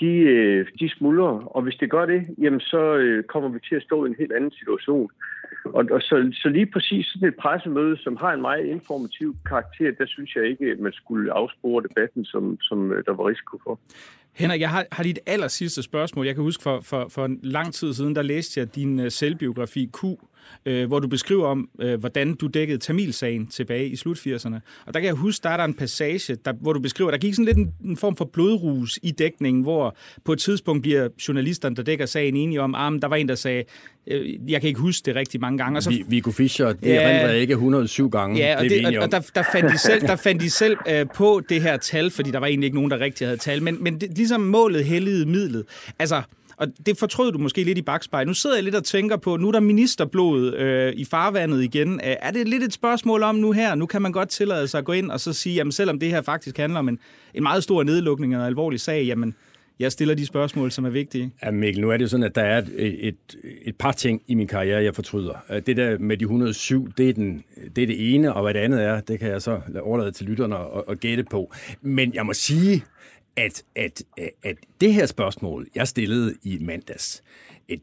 de, 0.00 0.12
øh, 0.34 0.66
de 0.80 0.88
smuldrer. 0.88 1.56
Og 1.56 1.62
hvis 1.62 1.74
det 1.74 1.90
gør 1.90 2.06
det, 2.06 2.26
jamen 2.38 2.60
så 2.60 2.96
øh, 2.96 3.24
kommer 3.24 3.48
vi 3.48 3.58
til 3.68 3.76
at 3.76 3.82
stå 3.82 4.04
i 4.04 4.08
en 4.08 4.16
helt 4.18 4.32
anden 4.32 4.50
situation. 4.50 5.10
Og, 5.64 5.84
og 5.90 6.00
så, 6.00 6.30
så 6.32 6.48
lige 6.48 6.66
præcis 6.66 7.06
sådan 7.06 7.28
et 7.28 7.36
pressemøde, 7.36 7.96
som 7.96 8.16
har 8.16 8.32
en 8.32 8.40
meget 8.40 8.64
informativ 8.64 9.34
karakter, 9.46 9.90
der 9.98 10.06
synes 10.06 10.36
jeg 10.36 10.44
ikke, 10.46 10.64
at 10.70 10.80
man 10.80 10.92
skulle 10.92 11.32
afspore 11.32 11.82
debatten, 11.82 12.24
som, 12.24 12.60
som 12.60 12.92
øh, 12.92 13.04
der 13.06 13.12
var 13.12 13.28
risiko 13.28 13.58
for. 13.64 13.80
Henrik, 14.34 14.60
jeg 14.60 14.70
har, 14.70 14.84
har 14.92 15.02
lige 15.02 15.12
et 15.12 15.18
aller 15.26 15.48
sidste 15.48 15.82
spørgsmål. 15.82 16.26
Jeg 16.26 16.34
kan 16.34 16.44
huske, 16.44 16.62
for, 16.62 16.80
for, 16.80 17.08
for 17.08 17.24
en 17.24 17.40
lang 17.42 17.74
tid 17.74 17.92
siden, 17.92 18.16
der 18.16 18.22
læste 18.22 18.60
jeg 18.60 18.74
din 18.74 19.00
øh, 19.00 19.10
selvbiografi 19.10 19.90
Q, 19.98 20.04
øh, 20.66 20.86
hvor 20.86 20.98
du 20.98 21.08
beskriver 21.08 21.46
om, 21.46 21.68
øh, 21.80 22.00
hvordan 22.00 22.34
du 22.34 22.46
dækkede 22.46 22.78
Tamilsagen 22.78 23.46
tilbage 23.46 23.88
i 23.88 23.96
slut 23.96 24.18
80'erne. 24.18 24.54
Og 24.86 24.94
der 24.94 25.00
kan 25.00 25.04
jeg 25.04 25.14
huske, 25.14 25.42
der 25.42 25.50
er 25.50 25.56
der 25.56 25.64
en 25.64 25.74
passage, 25.74 26.36
der, 26.44 26.52
hvor 26.52 26.72
du 26.72 26.80
beskriver, 26.80 27.10
der 27.10 27.18
gik 27.18 27.34
sådan 27.34 27.44
lidt 27.44 27.56
en, 27.56 27.72
en 27.84 27.96
form 27.96 28.16
for 28.16 28.24
blodrus 28.24 28.98
i 29.02 29.10
dækningen, 29.10 29.62
hvor 29.62 29.96
på 30.24 30.32
et 30.32 30.38
tidspunkt 30.38 30.82
bliver 30.82 31.08
journalisterne, 31.28 31.76
der 31.76 31.82
dækker 31.82 32.06
sagen, 32.06 32.36
enige 32.36 32.60
om, 32.60 32.74
at 32.74 33.02
der 33.02 33.08
var 33.08 33.16
en, 33.16 33.28
der 33.28 33.34
sagde, 33.34 33.64
øh, 34.06 34.50
jeg 34.50 34.60
kan 34.60 34.68
ikke 34.68 34.80
huske 34.80 35.06
det 35.06 35.16
rigtig 35.16 35.40
mange 35.40 35.58
gange. 35.58 35.78
Og 35.78 35.82
så, 35.82 36.04
Viggo 36.08 36.30
Fischer, 36.30 36.72
det 36.72 36.86
ja, 36.86 37.26
jeg 37.26 37.38
ikke 37.38 37.52
107 37.52 38.10
gange. 38.10 38.38
Ja, 38.38 38.56
og, 38.56 38.62
det, 38.62 38.70
det, 38.70 38.98
og, 38.98 39.04
og 39.04 39.12
der, 39.12 39.20
der 39.34 39.42
fandt 39.52 39.72
de 39.72 39.78
selv, 39.78 40.00
der 40.00 40.16
fandt 40.16 40.42
de 40.42 40.50
selv 40.50 40.76
øh, 40.88 41.06
på 41.14 41.42
det 41.48 41.62
her 41.62 41.76
tal, 41.76 42.10
fordi 42.10 42.30
der 42.30 42.38
var 42.38 42.46
egentlig 42.46 42.66
ikke 42.66 42.76
nogen, 42.76 42.90
der 42.90 43.00
rigtig 43.00 43.26
havde 43.26 43.38
tal. 43.38 43.62
Men, 43.62 43.76
men 43.80 44.00
det, 44.00 44.16
ligesom 44.16 44.40
målet 44.40 44.84
helligede 44.84 45.26
midlet. 45.26 45.64
Altså, 45.98 46.22
og 46.56 46.66
det 46.86 46.98
fortrød 46.98 47.32
du 47.32 47.38
måske 47.38 47.64
lidt 47.64 47.78
i 47.78 47.82
bagspejl. 47.82 48.26
Nu 48.26 48.34
sidder 48.34 48.56
jeg 48.56 48.64
lidt 48.64 48.74
og 48.74 48.84
tænker 48.84 49.16
på, 49.16 49.36
nu 49.36 49.48
er 49.48 49.52
der 49.52 49.60
ministerblod 49.60 50.54
øh, 50.54 50.92
i 50.96 51.04
farvandet 51.04 51.62
igen. 51.62 51.94
Øh, 51.94 52.16
er 52.22 52.30
det 52.30 52.48
lidt 52.48 52.62
et 52.62 52.72
spørgsmål 52.72 53.22
om 53.22 53.34
nu 53.34 53.52
her? 53.52 53.74
Nu 53.74 53.86
kan 53.86 54.02
man 54.02 54.12
godt 54.12 54.28
tillade 54.28 54.68
sig 54.68 54.78
at 54.78 54.84
gå 54.84 54.92
ind 54.92 55.10
og 55.10 55.20
så 55.20 55.32
sige, 55.32 55.54
jamen 55.54 55.72
selvom 55.72 55.98
det 55.98 56.10
her 56.10 56.22
faktisk 56.22 56.58
handler 56.58 56.78
om 56.78 56.88
en, 56.88 56.98
en 57.34 57.42
meget 57.42 57.62
stor 57.62 57.82
nedlukning 57.82 58.36
og 58.36 58.40
en 58.40 58.46
alvorlig 58.46 58.80
sag, 58.80 59.04
jamen 59.04 59.34
jeg 59.78 59.92
stiller 59.92 60.14
de 60.14 60.26
spørgsmål, 60.26 60.70
som 60.70 60.84
er 60.84 60.90
vigtige. 60.90 61.30
Ja, 61.42 61.50
Mikkel, 61.50 61.80
nu 61.80 61.90
er 61.90 61.96
det 61.96 62.02
jo 62.02 62.08
sådan, 62.08 62.24
at 62.24 62.34
der 62.34 62.42
er 62.42 62.58
et, 62.58 63.08
et, 63.08 63.36
et 63.62 63.76
par 63.76 63.92
ting 63.92 64.22
i 64.26 64.34
min 64.34 64.46
karriere, 64.46 64.84
jeg 64.84 64.94
fortryder. 64.94 65.44
Øh, 65.50 65.62
det 65.66 65.76
der 65.76 65.98
med 65.98 66.16
de 66.16 66.22
107, 66.22 66.88
det 66.98 67.08
er, 67.08 67.12
den, 67.12 67.44
det 67.76 67.82
er 67.82 67.86
det 67.86 68.14
ene, 68.14 68.34
og 68.34 68.42
hvad 68.42 68.54
det 68.54 68.60
andet 68.60 68.82
er, 68.82 69.00
det 69.00 69.20
kan 69.20 69.30
jeg 69.30 69.42
så 69.42 69.60
overlade 69.82 70.12
til 70.12 70.26
lytterne 70.26 70.56
og, 70.56 70.88
og 70.88 70.96
gætte 70.96 71.24
på. 71.30 71.54
Men 71.80 72.14
jeg 72.14 72.26
må 72.26 72.32
sige, 72.32 72.84
at, 73.36 73.62
at, 73.76 74.02
at 74.42 74.56
det 74.80 74.94
her 74.94 75.06
spørgsmål, 75.06 75.68
jeg 75.74 75.88
stillede 75.88 76.34
i 76.42 76.58
mandags, 76.58 77.22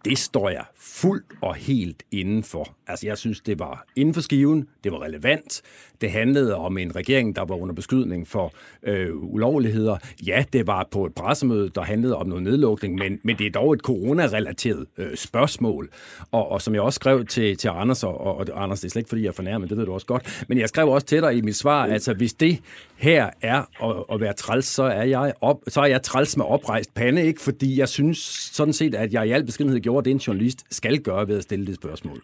det 0.05 0.17
står 0.17 0.49
jeg 0.49 0.63
fuldt 0.75 1.25
og 1.41 1.55
helt 1.55 2.03
indenfor. 2.11 2.75
Altså, 2.87 3.07
jeg 3.07 3.17
synes, 3.17 3.41
det 3.41 3.59
var 3.59 3.85
inden 3.95 4.13
for 4.13 4.21
skiven, 4.21 4.67
det 4.83 4.91
var 4.91 5.01
relevant. 5.01 5.61
Det 6.01 6.11
handlede 6.11 6.55
om 6.55 6.77
en 6.77 6.95
regering, 6.95 7.35
der 7.35 7.45
var 7.45 7.55
under 7.55 7.75
beskydning 7.75 8.27
for 8.27 8.53
øh, 8.83 9.15
ulovligheder. 9.15 9.97
Ja, 10.25 10.45
det 10.53 10.67
var 10.67 10.87
på 10.91 11.05
et 11.05 11.13
pressemøde, 11.13 11.69
der 11.75 11.81
handlede 11.81 12.15
om 12.15 12.27
noget 12.27 12.43
nedlukning, 12.43 12.95
men, 12.95 13.19
men 13.23 13.37
det 13.37 13.47
er 13.47 13.51
dog 13.51 13.73
et 13.73 13.79
coronarelateret 13.79 14.85
øh, 14.97 15.15
spørgsmål. 15.15 15.89
Og, 16.31 16.51
og 16.51 16.61
som 16.61 16.73
jeg 16.73 16.81
også 16.81 16.95
skrev 16.95 17.25
til, 17.25 17.57
til 17.57 17.67
Anders, 17.67 18.03
og, 18.03 18.37
og 18.37 18.63
Anders, 18.63 18.79
det 18.79 18.87
er 18.87 18.91
slet 18.91 18.99
ikke, 18.99 19.09
fordi 19.09 19.21
jeg 19.21 19.27
er 19.27 19.33
fornærmet, 19.33 19.69
det 19.69 19.77
ved 19.77 19.85
du 19.85 19.93
også 19.93 20.07
godt, 20.07 20.45
men 20.47 20.57
jeg 20.57 20.69
skrev 20.69 20.89
også 20.89 21.07
til 21.07 21.21
dig 21.21 21.37
i 21.37 21.41
mit 21.41 21.55
svar, 21.55 21.85
altså 21.85 22.13
hvis 22.13 22.33
det 22.33 22.59
her 22.97 23.29
er 23.41 23.85
at, 23.89 24.03
at 24.13 24.21
være 24.21 24.33
træls, 24.33 24.65
så 24.65 24.83
er, 24.83 25.03
jeg 25.03 25.33
op, 25.41 25.61
så 25.67 25.81
er 25.81 25.85
jeg 25.85 26.01
træls 26.01 26.37
med 26.37 26.45
oprejst 26.45 26.93
pande, 26.93 27.23
ikke? 27.23 27.41
fordi 27.41 27.79
jeg 27.79 27.89
synes 27.89 28.17
sådan 28.53 28.73
set, 28.73 28.95
at 28.95 29.13
jeg 29.13 29.27
i 29.27 29.31
al 29.31 29.45
beskedenhed 29.45 29.78
gjorde 29.81 30.05
det, 30.05 30.11
en 30.11 30.17
journalist 30.17 30.65
skal 30.71 30.99
gøre 30.99 31.27
ved 31.27 31.37
at 31.37 31.43
stille 31.43 31.65
det 31.65 31.75
spørgsmål. 31.75 32.21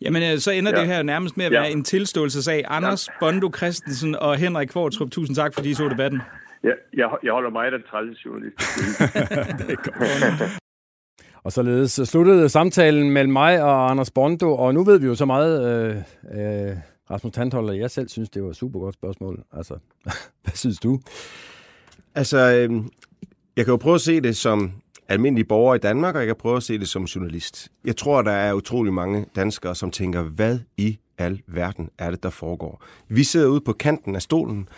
Jamen, 0.00 0.22
øh, 0.22 0.38
så 0.38 0.50
ender 0.50 0.72
ja. 0.74 0.80
det 0.80 0.86
her 0.86 1.02
nærmest 1.02 1.36
med 1.36 1.44
at 1.44 1.52
være 1.52 1.62
ja. 1.62 1.70
en 1.70 1.84
tilståelsesag. 1.84 2.64
Anders 2.68 3.08
ja. 3.08 3.12
Bondo 3.20 3.50
Christensen 3.56 4.14
og 4.14 4.36
Henrik 4.36 4.68
Kvartrup, 4.68 5.10
tusind 5.10 5.36
tak, 5.36 5.54
fordi 5.54 5.70
I 5.70 5.74
så 5.74 5.88
debatten. 5.88 6.20
Ja, 6.64 6.70
jeg, 6.94 7.08
jeg 7.22 7.32
holder 7.32 7.50
mig 7.50 7.66
af 7.66 7.72
træls 7.90 8.18
journalist. 8.24 8.58
det 9.58 9.70
er 9.70 9.90
godt. 10.40 10.60
Og 11.46 11.52
således 11.52 12.00
sluttede 12.04 12.48
samtalen 12.48 13.10
mellem 13.10 13.32
mig 13.32 13.62
og 13.62 13.90
Anders 13.90 14.10
Bondo, 14.10 14.56
og 14.56 14.74
nu 14.74 14.84
ved 14.84 14.98
vi 14.98 15.06
jo 15.06 15.14
så 15.14 15.24
meget, 15.24 15.54
øh, 15.66 15.96
øh, 15.96 16.76
Rasmus 17.10 17.32
Tandholder, 17.32 17.72
jeg 17.72 17.90
selv 17.90 18.08
synes, 18.08 18.30
det 18.30 18.42
var 18.42 18.50
et 18.50 18.56
super 18.56 18.80
godt 18.80 18.94
spørgsmål. 18.94 19.44
Altså, 19.52 19.74
hvad 20.42 20.54
synes 20.54 20.78
du? 20.78 21.00
Altså, 22.14 22.38
øh, 22.38 22.70
jeg 23.56 23.64
kan 23.64 23.72
jo 23.72 23.76
prøve 23.76 23.94
at 23.94 24.00
se 24.00 24.20
det 24.20 24.36
som 24.36 24.72
almindelige 25.08 25.46
borgere 25.46 25.76
i 25.76 25.78
Danmark, 25.78 26.14
og 26.14 26.20
jeg 26.20 26.26
kan 26.26 26.36
prøve 26.36 26.56
at 26.56 26.62
se 26.62 26.78
det 26.78 26.88
som 26.88 27.04
journalist. 27.04 27.68
Jeg 27.84 27.96
tror, 27.96 28.22
der 28.22 28.30
er 28.30 28.52
utrolig 28.52 28.92
mange 28.92 29.26
danskere, 29.36 29.74
som 29.74 29.90
tænker, 29.90 30.22
hvad 30.22 30.58
i 30.76 30.98
al 31.18 31.42
verden 31.46 31.90
er 31.98 32.10
det, 32.10 32.22
der 32.22 32.30
foregår? 32.30 32.84
Vi 33.08 33.24
sidder 33.24 33.48
ude 33.48 33.60
på 33.60 33.72
kanten 33.72 34.14
af 34.14 34.22
stolen. 34.22 34.68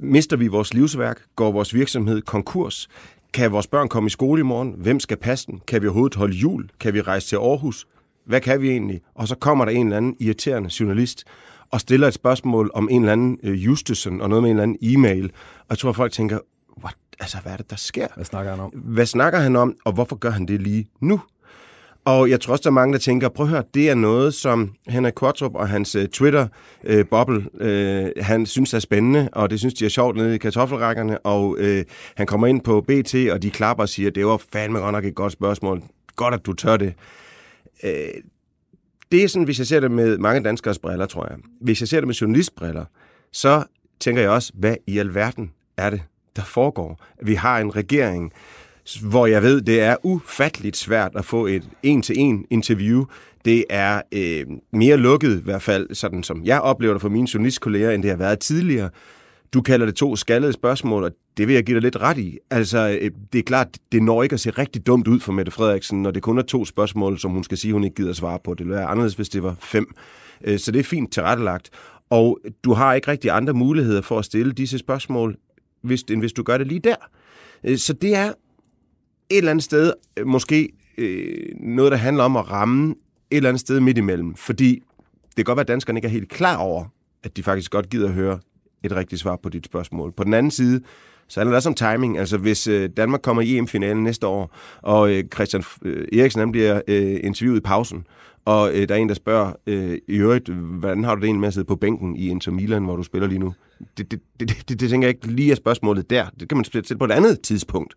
Mister 0.00 0.36
vi 0.36 0.46
vores 0.46 0.74
livsværk? 0.74 1.22
Går 1.36 1.52
vores 1.52 1.74
virksomhed 1.74 2.22
konkurs? 2.22 2.88
Kan 3.32 3.52
vores 3.52 3.66
børn 3.66 3.88
komme 3.88 4.06
i 4.06 4.10
skole 4.10 4.40
i 4.40 4.42
morgen? 4.42 4.74
Hvem 4.78 5.00
skal 5.00 5.16
passe 5.16 5.46
dem? 5.46 5.60
Kan 5.60 5.82
vi 5.82 5.86
overhovedet 5.86 6.16
holde 6.16 6.36
jul? 6.36 6.70
Kan 6.80 6.94
vi 6.94 7.00
rejse 7.00 7.28
til 7.28 7.36
Aarhus? 7.36 7.86
Hvad 8.26 8.40
kan 8.40 8.62
vi 8.62 8.70
egentlig? 8.70 9.00
Og 9.14 9.28
så 9.28 9.34
kommer 9.34 9.64
der 9.64 9.72
en 9.72 9.86
eller 9.86 9.96
anden 9.96 10.16
irriterende 10.20 10.70
journalist 10.80 11.24
og 11.70 11.80
stiller 11.80 12.08
et 12.08 12.14
spørgsmål 12.14 12.70
om 12.74 12.88
en 12.90 13.02
eller 13.02 13.12
anden 13.12 13.38
øh, 13.42 13.64
Justesen 13.64 14.20
og 14.20 14.28
noget 14.28 14.42
med 14.42 14.50
en 14.50 14.56
eller 14.56 14.62
anden 14.62 14.78
e-mail. 14.82 15.24
Og 15.58 15.66
jeg 15.70 15.78
tror, 15.78 15.92
folk 15.92 16.12
tænker, 16.12 16.38
what? 16.82 16.96
Altså, 17.20 17.38
hvad 17.42 17.52
er 17.52 17.56
det, 17.56 17.70
der 17.70 17.76
sker? 17.76 18.06
Hvad 18.14 18.24
snakker 18.24 18.50
han 18.50 18.60
om? 18.60 18.70
Hvad 18.70 19.06
snakker 19.06 19.38
han 19.38 19.56
om, 19.56 19.76
og 19.84 19.92
hvorfor 19.92 20.16
gør 20.16 20.30
han 20.30 20.46
det 20.46 20.62
lige 20.62 20.88
nu? 21.00 21.20
Og 22.04 22.30
jeg 22.30 22.40
tror 22.40 22.52
også, 22.52 22.62
der 22.62 22.70
er 22.70 22.74
mange, 22.74 22.92
der 22.92 22.98
tænker, 22.98 23.28
prøv 23.28 23.46
at 23.46 23.50
høre, 23.50 23.62
det 23.74 23.90
er 23.90 23.94
noget, 23.94 24.34
som 24.34 24.74
Henrik 24.88 25.12
Kortrup 25.14 25.54
og 25.54 25.68
hans 25.68 25.96
uh, 25.96 26.02
Twitter-boble, 26.02 27.46
uh, 27.60 27.66
uh, 27.66 28.24
han 28.24 28.46
synes 28.46 28.74
er 28.74 28.78
spændende, 28.78 29.28
og 29.32 29.50
det 29.50 29.58
synes 29.58 29.74
de 29.74 29.84
er 29.84 29.88
sjovt 29.88 30.16
nede 30.16 30.34
i 30.34 30.38
kartoffelrækkerne, 30.38 31.18
og 31.18 31.48
uh, 31.48 31.80
han 32.16 32.26
kommer 32.26 32.46
ind 32.46 32.60
på 32.60 32.80
BT, 32.80 33.14
og 33.32 33.42
de 33.42 33.50
klapper 33.50 33.82
og 33.82 33.88
siger, 33.88 34.10
det 34.10 34.26
var 34.26 34.42
fandme 34.52 34.78
godt 34.78 34.92
nok 34.92 35.04
et 35.04 35.14
godt 35.14 35.32
spørgsmål. 35.32 35.82
Godt, 36.16 36.34
at 36.34 36.46
du 36.46 36.52
tør 36.52 36.76
det. 36.76 36.94
Uh, 37.84 37.90
det 39.12 39.24
er 39.24 39.28
sådan, 39.28 39.44
hvis 39.44 39.58
jeg 39.58 39.66
ser 39.66 39.80
det 39.80 39.90
med 39.90 40.18
mange 40.18 40.44
danskers 40.44 40.78
briller, 40.78 41.06
tror 41.06 41.26
jeg. 41.30 41.38
Hvis 41.60 41.80
jeg 41.80 41.88
ser 41.88 42.00
det 42.00 42.06
med 42.06 42.14
journalistbriller, 42.14 42.84
så 43.32 43.64
tænker 44.00 44.22
jeg 44.22 44.30
også, 44.30 44.52
hvad 44.54 44.76
i 44.86 44.98
alverden 44.98 45.52
er 45.76 45.90
det, 45.90 46.02
der 46.38 46.44
foregår. 46.44 47.00
Vi 47.22 47.34
har 47.34 47.58
en 47.58 47.76
regering, 47.76 48.32
hvor 49.02 49.26
jeg 49.26 49.42
ved, 49.42 49.60
det 49.60 49.80
er 49.80 49.96
ufatteligt 50.02 50.76
svært 50.76 51.12
at 51.14 51.24
få 51.24 51.46
et 51.46 51.68
en-til-en 51.82 52.44
interview. 52.50 53.04
Det 53.44 53.64
er 53.70 54.02
øh, 54.12 54.46
mere 54.72 54.96
lukket, 54.96 55.40
i 55.40 55.44
hvert 55.44 55.62
fald 55.62 55.94
sådan 55.94 56.22
som 56.22 56.44
jeg 56.44 56.60
oplever 56.60 56.94
det 56.94 57.02
for 57.02 57.08
mine 57.08 57.28
journalistkolleger, 57.34 57.90
end 57.90 58.02
det 58.02 58.10
har 58.10 58.18
været 58.18 58.38
tidligere. 58.38 58.90
Du 59.54 59.62
kalder 59.62 59.86
det 59.86 59.94
to 59.94 60.16
skaldede 60.16 60.52
spørgsmål, 60.52 61.04
og 61.04 61.10
det 61.36 61.48
vil 61.48 61.54
jeg 61.54 61.64
give 61.64 61.74
dig 61.74 61.82
lidt 61.82 61.96
ret 61.96 62.18
i. 62.18 62.38
Altså, 62.50 62.98
øh, 63.00 63.10
det 63.32 63.38
er 63.38 63.42
klart, 63.42 63.68
det 63.92 64.02
når 64.02 64.22
ikke 64.22 64.34
at 64.34 64.40
se 64.40 64.50
rigtig 64.50 64.86
dumt 64.86 65.08
ud 65.08 65.20
for 65.20 65.32
Mette 65.32 65.52
Frederiksen, 65.52 66.02
når 66.02 66.10
det 66.10 66.22
kun 66.22 66.38
er 66.38 66.42
to 66.42 66.64
spørgsmål, 66.64 67.18
som 67.18 67.30
hun 67.30 67.44
skal 67.44 67.58
sige, 67.58 67.72
hun 67.72 67.84
ikke 67.84 67.96
gider 67.96 68.12
svare 68.12 68.38
på. 68.44 68.54
Det 68.54 68.66
ville 68.66 68.76
være 68.76 68.86
anderledes, 68.86 69.14
hvis 69.14 69.28
det 69.28 69.42
var 69.42 69.56
fem. 69.60 69.94
Øh, 70.44 70.58
så 70.58 70.72
det 70.72 70.78
er 70.78 70.84
fint 70.84 71.12
tilrettelagt. 71.12 71.70
Og 72.10 72.38
du 72.64 72.72
har 72.72 72.94
ikke 72.94 73.10
rigtig 73.10 73.30
andre 73.30 73.52
muligheder 73.52 74.00
for 74.00 74.18
at 74.18 74.24
stille 74.24 74.52
disse 74.52 74.78
spørgsmål, 74.78 75.36
hvis, 75.82 76.02
end 76.02 76.20
hvis 76.20 76.32
du 76.32 76.42
gør 76.42 76.58
det 76.58 76.66
lige 76.66 76.80
der. 76.80 76.96
Øh, 77.64 77.78
så 77.78 77.92
det 77.92 78.14
er 78.14 78.32
et 79.30 79.38
eller 79.38 79.50
andet 79.50 79.64
sted 79.64 79.92
øh, 80.16 80.26
måske 80.26 80.68
øh, 80.98 81.46
noget, 81.60 81.92
der 81.92 81.98
handler 81.98 82.24
om 82.24 82.36
at 82.36 82.50
ramme 82.50 82.94
et 83.30 83.36
eller 83.36 83.48
andet 83.48 83.60
sted 83.60 83.80
midt 83.80 83.98
imellem. 83.98 84.34
Fordi 84.34 84.82
det 85.28 85.36
kan 85.36 85.44
godt 85.44 85.56
være, 85.56 85.64
at 85.64 85.68
danskerne 85.68 85.98
ikke 85.98 86.06
er 86.06 86.12
helt 86.12 86.28
klar 86.28 86.56
over, 86.56 86.84
at 87.22 87.36
de 87.36 87.42
faktisk 87.42 87.70
godt 87.70 87.90
gider 87.90 88.08
at 88.08 88.14
høre 88.14 88.38
et 88.82 88.96
rigtigt 88.96 89.20
svar 89.20 89.36
på 89.36 89.48
dit 89.48 89.66
spørgsmål. 89.66 90.12
På 90.12 90.24
den 90.24 90.34
anden 90.34 90.50
side, 90.50 90.80
så 91.28 91.40
handler 91.40 91.52
det 91.52 91.56
også 91.56 91.68
om 91.68 91.74
timing. 91.74 92.18
Altså 92.18 92.38
hvis 92.38 92.66
øh, 92.66 92.90
Danmark 92.96 93.22
kommer 93.22 93.42
i 93.42 93.56
EM-finalen 93.56 94.04
næste 94.04 94.26
år, 94.26 94.56
og 94.82 95.12
øh, 95.12 95.24
Christian 95.34 95.62
øh, 95.82 96.20
Eriksen 96.20 96.40
han 96.40 96.52
bliver 96.52 96.80
øh, 96.88 97.20
interviewet 97.22 97.58
i 97.58 97.60
pausen, 97.60 98.06
og 98.48 98.74
øh, 98.74 98.88
der 98.88 98.94
er 98.94 98.98
en, 98.98 99.08
der 99.08 99.14
spørger, 99.14 99.52
øh, 99.66 99.98
i 100.08 100.16
øvrigt, 100.16 100.48
hvordan 100.48 101.04
har 101.04 101.14
du 101.14 101.20
det 101.20 101.26
egentlig 101.26 101.40
med 101.40 101.48
at 101.48 101.54
sidde 101.54 101.66
på 101.66 101.76
bænken 101.76 102.16
i 102.16 102.28
Inter 102.28 102.52
Milan, 102.52 102.84
hvor 102.84 102.96
du 102.96 103.02
spiller 103.02 103.28
lige 103.28 103.38
nu? 103.38 103.54
Det, 103.78 104.10
det, 104.10 104.20
det, 104.40 104.48
det, 104.48 104.68
det, 104.68 104.80
det 104.80 104.90
tænker 104.90 105.08
jeg 105.08 105.14
ikke 105.16 105.26
lige 105.26 105.50
er 105.50 105.56
spørgsmålet 105.56 106.10
der. 106.10 106.26
Det 106.40 106.48
kan 106.48 106.58
man 106.58 106.64
spille 106.64 106.98
på 106.98 107.04
et 107.04 107.10
andet 107.10 107.40
tidspunkt. 107.40 107.94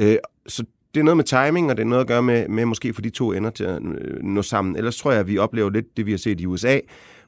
Øh, 0.00 0.16
så 0.46 0.64
det 0.94 1.00
er 1.00 1.04
noget 1.04 1.16
med 1.16 1.24
timing, 1.24 1.70
og 1.70 1.76
det 1.76 1.82
er 1.82 1.86
noget 1.86 2.00
at 2.00 2.08
gøre 2.08 2.22
med, 2.22 2.48
med 2.48 2.64
måske 2.64 2.94
for 2.94 3.02
de 3.02 3.10
to 3.10 3.32
ender 3.32 3.50
til 3.50 3.64
at 3.64 3.82
øh, 3.82 4.22
nå 4.22 4.42
sammen. 4.42 4.76
Ellers 4.76 4.96
tror 4.96 5.10
jeg, 5.10 5.20
at 5.20 5.26
vi 5.26 5.38
oplever 5.38 5.70
lidt 5.70 5.96
det, 5.96 6.06
vi 6.06 6.10
har 6.10 6.18
set 6.18 6.40
i 6.40 6.46
USA, 6.46 6.78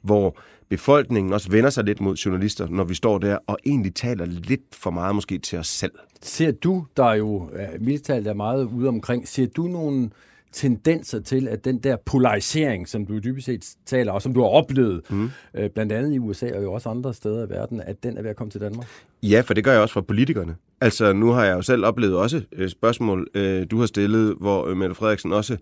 hvor 0.03 0.39
befolkningen 0.69 1.33
også 1.33 1.51
vender 1.51 1.71
sig 1.71 1.85
lidt 1.85 2.01
mod 2.01 2.17
journalister, 2.17 2.69
når 2.71 2.85
vi 2.85 2.95
står 2.95 3.19
der 3.19 3.39
og 3.47 3.59
egentlig 3.67 3.95
taler 3.95 4.25
lidt 4.25 4.63
for 4.73 4.91
meget 4.91 5.15
måske 5.15 5.39
til 5.39 5.59
os 5.59 5.67
selv. 5.67 5.93
Ser 6.23 6.51
du, 6.51 6.87
der 6.97 7.13
jo 7.13 7.51
øh, 7.53 7.83
mildt 7.83 8.03
talt 8.03 8.27
er 8.27 8.35
meget 8.35 8.65
ude 8.65 8.89
omkring, 8.89 9.29
ser 9.29 9.47
du 9.47 9.63
nogle 9.63 10.11
tendenser 10.53 11.21
til, 11.21 11.49
at 11.49 11.65
den 11.65 11.79
der 11.79 11.97
polarisering, 11.97 12.89
som 12.89 13.07
du 13.07 13.19
dybest 13.19 13.47
set 13.47 13.65
taler, 13.87 14.13
og 14.13 14.23
som 14.23 14.35
du 14.35 14.41
har 14.41 14.49
oplevet, 14.49 15.11
mm. 15.11 15.31
øh, 15.55 15.71
blandt 15.71 15.93
andet 15.93 16.15
i 16.15 16.19
USA 16.19 16.57
og 16.57 16.63
jo 16.63 16.73
også 16.73 16.89
andre 16.89 17.15
steder 17.15 17.47
i 17.47 17.51
verden, 17.51 17.81
at 17.81 18.03
den 18.03 18.19
er 18.19 18.23
ved 18.23 18.31
at 18.31 18.37
komme 18.37 18.51
til 18.51 18.61
Danmark? 18.61 18.87
Ja, 19.23 19.41
for 19.41 19.55
det 19.55 19.65
gør 19.65 19.73
jeg 19.73 19.81
også 19.81 19.93
fra 19.93 20.01
politikerne. 20.01 20.57
Altså, 20.81 21.13
nu 21.13 21.31
har 21.31 21.45
jeg 21.45 21.57
jo 21.57 21.63
selv 21.63 21.85
oplevet 21.85 22.17
også 22.17 22.43
øh, 22.53 22.69
spørgsmål, 22.69 23.29
øh, 23.35 23.67
du 23.71 23.79
har 23.79 23.87
stillet, 23.87 24.35
hvor 24.41 24.67
øh, 24.67 24.77
Mette 24.77 24.95
Frederiksen 24.95 25.33
også 25.33 25.57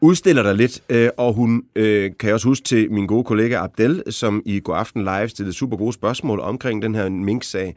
udstiller 0.00 0.42
dig 0.42 0.54
lidt, 0.54 0.82
øh, 0.88 1.08
og 1.16 1.34
hun 1.34 1.62
øh, 1.76 2.10
kan 2.18 2.26
jeg 2.26 2.34
også 2.34 2.48
huske 2.48 2.64
til 2.64 2.92
min 2.92 3.06
gode 3.06 3.24
kollega 3.24 3.56
Abdel, 3.56 4.02
som 4.10 4.42
i 4.46 4.60
går 4.60 4.74
aften 4.74 5.04
live 5.04 5.28
stillede 5.28 5.56
super 5.56 5.76
gode 5.76 5.92
spørgsmål 5.92 6.40
omkring 6.40 6.82
den 6.82 6.94
her 6.94 7.08
Mink-sag, 7.08 7.76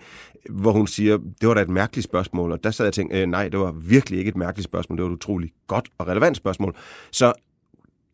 hvor 0.49 0.71
hun 0.71 0.88
siger, 0.88 1.17
det 1.41 1.47
var 1.47 1.53
da 1.53 1.61
et 1.61 1.69
mærkeligt 1.69 2.05
spørgsmål, 2.05 2.51
og 2.51 2.63
der 2.63 2.71
sad 2.71 2.86
jeg 2.86 2.89
og 2.89 2.93
tænkte, 2.93 3.21
øh, 3.21 3.28
nej, 3.28 3.47
det 3.47 3.59
var 3.59 3.71
virkelig 3.71 4.19
ikke 4.19 4.30
et 4.30 4.38
mærkeligt 4.38 4.65
spørgsmål, 4.65 4.97
det 4.97 5.03
var 5.03 5.09
et 5.09 5.15
utroligt 5.15 5.53
godt 5.67 5.89
og 5.97 6.07
relevant 6.07 6.38
spørgsmål. 6.38 6.76
Så 7.11 7.34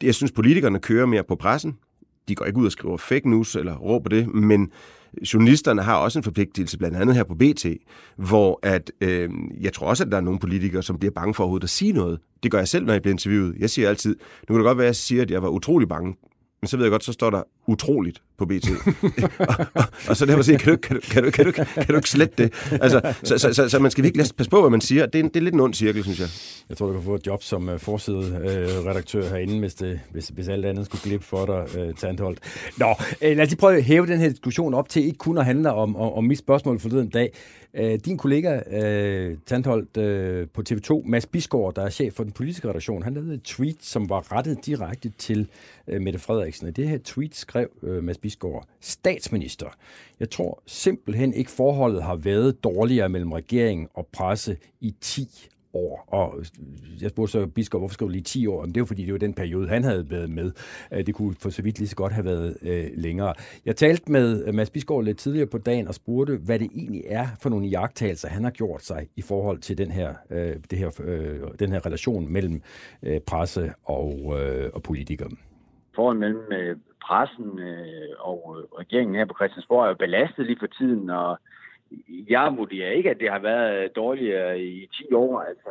jeg 0.03 0.15
synes, 0.15 0.31
politikerne 0.31 0.79
kører 0.79 1.05
mere 1.05 1.23
på 1.23 1.35
pressen. 1.35 1.77
De 2.27 2.35
går 2.35 2.45
ikke 2.45 2.59
ud 2.59 2.65
og 2.65 2.71
skriver 2.71 2.97
fake 2.97 3.29
news 3.29 3.55
eller 3.55 3.75
råber 3.77 4.09
det, 4.09 4.27
men 4.33 4.71
journalisterne 5.33 5.81
har 5.81 5.95
også 5.95 6.19
en 6.19 6.23
forpligtelse, 6.23 6.77
blandt 6.77 6.97
andet 6.97 7.15
her 7.15 7.23
på 7.23 7.35
BT, 7.35 7.65
hvor 8.15 8.59
at, 8.63 8.91
øh, 9.01 9.29
jeg 9.61 9.73
tror 9.73 9.87
også, 9.87 10.03
at 10.03 10.11
der 10.11 10.17
er 10.17 10.21
nogle 10.21 10.39
politikere, 10.39 10.83
som 10.83 10.99
bliver 10.99 11.11
bange 11.11 11.33
for 11.33 11.43
overhovedet 11.43 11.63
at 11.63 11.69
sige 11.69 11.91
noget. 11.91 12.19
Det 12.43 12.51
gør 12.51 12.57
jeg 12.57 12.67
selv, 12.67 12.85
når 12.85 12.93
jeg 12.93 13.01
bliver 13.01 13.13
interviewet. 13.13 13.55
Jeg 13.59 13.69
siger 13.69 13.89
altid, 13.89 14.15
nu 14.49 14.53
kan 14.53 14.55
det 14.55 14.65
godt 14.65 14.77
være, 14.77 14.85
at 14.85 14.89
jeg 14.89 14.95
siger, 14.95 15.21
at 15.21 15.31
jeg 15.31 15.43
var 15.43 15.49
utrolig 15.49 15.87
bange, 15.87 16.15
men 16.61 16.67
så 16.67 16.77
ved 16.77 16.85
jeg 16.85 16.91
godt, 16.91 17.03
så 17.03 17.13
står 17.13 17.29
der 17.29 17.43
utroligt 17.67 18.21
på 18.37 18.45
BT. 18.45 18.69
og, 19.39 19.65
og, 19.73 19.83
og, 20.09 20.17
så 20.17 20.25
derfor 20.25 20.41
siger 20.43 20.57
kan 20.57 20.71
du, 20.71 20.77
kan, 20.77 20.95
du, 20.95 21.01
kan, 21.01 21.23
du, 21.23 21.31
kan, 21.31 21.45
du, 21.45 21.51
kan 21.51 21.87
du 21.87 21.95
ikke 21.95 22.09
slette 22.09 22.43
det? 22.43 22.53
Altså, 22.71 23.13
så, 23.23 23.37
så, 23.37 23.53
så, 23.53 23.69
så 23.69 23.79
man 23.79 23.91
skal 23.91 24.03
virkelig 24.03 24.25
passe 24.37 24.49
på, 24.49 24.61
hvad 24.61 24.69
man 24.69 24.81
siger. 24.81 25.05
Det 25.05 25.19
er, 25.19 25.23
det 25.23 25.35
er 25.35 25.41
lidt 25.41 25.55
en 25.55 25.59
ond 25.59 25.73
cirkel, 25.73 26.03
synes 26.03 26.19
jeg. 26.19 26.27
Jeg 26.69 26.77
tror, 26.77 26.87
du 26.87 26.93
kan 26.93 27.03
få 27.03 27.15
et 27.15 27.27
job 27.27 27.43
som 27.43 27.69
uh, 27.69 27.79
forside-redaktør 27.79 29.23
uh, 29.23 29.29
herinde, 29.29 29.59
hvis, 29.59 29.73
det, 29.73 29.99
hvis, 30.11 30.27
hvis 30.27 30.47
alt 30.47 30.65
andet 30.65 30.85
skulle 30.85 31.01
glippe 31.03 31.25
for 31.25 31.45
dig, 31.45 31.87
uh, 31.87 31.95
Tandholt. 31.95 32.39
Nå, 32.77 32.89
uh, 32.89 32.95
lad 33.21 33.41
os 33.41 33.49
lige 33.49 33.57
prøve 33.57 33.77
at 33.77 33.83
hæve 33.83 34.07
den 34.07 34.19
her 34.19 34.29
diskussion 34.29 34.73
op 34.73 34.89
til 34.89 35.05
ikke 35.05 35.17
kun 35.17 35.37
at 35.37 35.45
handle 35.45 35.73
om, 35.73 35.95
om, 35.95 36.13
om 36.13 36.23
mit 36.23 36.39
spørgsmål 36.39 36.79
forleden 36.79 37.09
dag. 37.09 37.31
Øh, 37.73 37.99
din 38.05 38.17
kollega, 38.17 38.59
øh, 38.71 39.37
Tandholt, 39.45 39.97
øh, 39.97 40.47
på 40.53 40.63
TV2, 40.69 41.03
Mads 41.05 41.25
Bisgaard, 41.25 41.73
der 41.75 41.81
er 41.81 41.89
chef 41.89 42.13
for 42.13 42.23
den 42.23 42.31
politiske 42.31 42.69
redaktion, 42.69 43.03
han 43.03 43.13
lavede 43.13 43.33
et 43.33 43.43
tweet, 43.43 43.83
som 43.83 44.09
var 44.09 44.31
rettet 44.31 44.65
direkte 44.65 45.09
til 45.09 45.49
øh, 45.87 46.01
Mette 46.01 46.19
Frederiksen. 46.19 46.67
Og 46.67 46.75
det 46.75 46.89
her 46.89 46.97
tweet 47.03 47.35
skrev 47.35 47.69
øh, 47.83 48.03
Mads 48.03 48.17
Bisgaard, 48.17 48.67
statsminister. 48.81 49.67
Jeg 50.19 50.29
tror 50.29 50.61
simpelthen 50.65 51.33
ikke 51.33 51.51
forholdet 51.51 52.03
har 52.03 52.15
været 52.15 52.63
dårligere 52.63 53.09
mellem 53.09 53.31
regeringen 53.31 53.87
og 53.93 54.07
presse 54.13 54.57
i 54.81 54.95
10 55.01 55.49
år. 55.73 56.05
Og 56.07 56.43
jeg 57.01 57.09
spurgte 57.09 57.31
så 57.31 57.47
Biskop, 57.47 57.81
hvorfor 57.81 57.93
skrev 57.93 58.07
du 58.07 58.11
lige 58.11 58.21
10 58.21 58.47
år? 58.47 58.65
Men 58.65 58.73
det 58.75 58.81
var 58.81 58.85
fordi, 58.85 59.05
det 59.05 59.13
var 59.13 59.19
den 59.19 59.33
periode, 59.33 59.67
han 59.67 59.83
havde 59.83 60.11
været 60.11 60.29
med. 60.29 60.51
Øh, 60.93 61.05
det 61.05 61.15
kunne 61.15 61.35
for 61.41 61.49
så 61.49 61.61
vidt 61.61 61.79
lige 61.79 61.87
så 61.87 61.95
godt 61.95 62.13
have 62.13 62.25
været 62.25 62.57
øh, 62.61 62.85
længere. 62.95 63.33
Jeg 63.65 63.75
talte 63.75 64.11
med 64.11 64.47
øh, 64.47 64.53
Mads 64.53 64.69
Biskov 64.69 65.01
lidt 65.01 65.17
tidligere 65.17 65.47
på 65.47 65.57
dagen 65.57 65.87
og 65.87 65.93
spurgte, 65.93 66.37
hvad 66.45 66.59
det 66.59 66.69
egentlig 66.75 67.01
er 67.05 67.27
for 67.41 67.49
nogle 67.49 67.67
jagttagelser, 67.67 68.29
han 68.29 68.43
har 68.43 68.51
gjort 68.51 68.83
sig 68.83 69.07
i 69.15 69.21
forhold 69.21 69.59
til 69.59 69.77
den 69.77 69.91
her, 69.91 70.13
øh, 70.29 70.55
det 70.71 70.79
her, 70.79 71.01
øh, 71.03 71.39
den 71.59 71.71
her 71.71 71.85
relation 71.85 72.33
mellem 72.33 72.61
øh, 73.03 73.19
presse 73.21 73.73
og, 73.83 74.35
øh, 74.39 74.69
og 74.73 74.83
politikere. 74.83 75.29
Forholdet 75.95 76.19
mellem 76.19 76.51
øh, 76.51 76.77
pressen 77.09 77.59
øh, 77.59 78.09
og 78.19 78.55
øh, 78.57 78.79
regeringen 78.79 79.15
her 79.15 79.25
på 79.25 79.33
Christiansborg 79.39 79.83
er 79.83 79.87
jo 79.87 79.95
belastet 80.05 80.45
lige 80.45 80.59
for 80.59 80.67
tiden, 80.67 81.09
og 81.09 81.39
jeg 82.29 82.53
vurderer 82.57 82.91
ikke, 82.91 83.09
at 83.09 83.19
det 83.19 83.31
har 83.31 83.39
været 83.39 83.95
dårligere 83.95 84.61
i 84.61 84.87
10 84.93 85.13
år, 85.13 85.39
altså, 85.39 85.69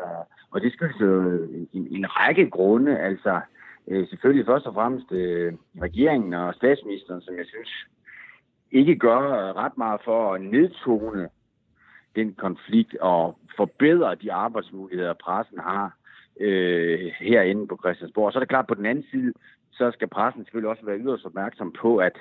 og 0.50 0.60
det 0.60 0.72
skyldes 0.72 1.00
jo 1.00 1.42
en, 1.72 1.88
en 1.90 2.06
række 2.16 2.50
grunde, 2.50 2.98
altså 2.98 3.40
øh, 3.88 4.08
selvfølgelig 4.08 4.46
først 4.46 4.66
og 4.66 4.74
fremmest 4.74 5.12
øh, 5.12 5.52
regeringen 5.82 6.34
og 6.34 6.54
statsministeren, 6.54 7.20
som 7.20 7.36
jeg 7.36 7.46
synes 7.46 7.86
ikke 8.72 8.96
gør 8.96 9.52
ret 9.52 9.78
meget 9.78 10.00
for 10.04 10.34
at 10.34 10.40
nedtone 10.40 11.28
den 12.16 12.34
konflikt 12.34 12.96
og 12.96 13.38
forbedre 13.56 14.14
de 14.14 14.32
arbejdsmuligheder, 14.32 15.14
pressen 15.24 15.58
har 15.58 15.96
øh, 16.40 17.12
herinde 17.20 17.66
på 17.66 17.76
Christiansborg. 17.76 18.32
Så 18.32 18.38
er 18.38 18.40
det 18.40 18.48
klart, 18.48 18.66
på 18.66 18.74
den 18.74 18.86
anden 18.86 19.04
side, 19.10 19.32
så 19.72 19.90
skal 19.90 20.08
pressen 20.08 20.44
selvfølgelig 20.44 20.70
også 20.70 20.86
være 20.86 20.98
yderst 20.98 21.26
opmærksom 21.26 21.72
på, 21.72 21.96
at, 21.96 22.16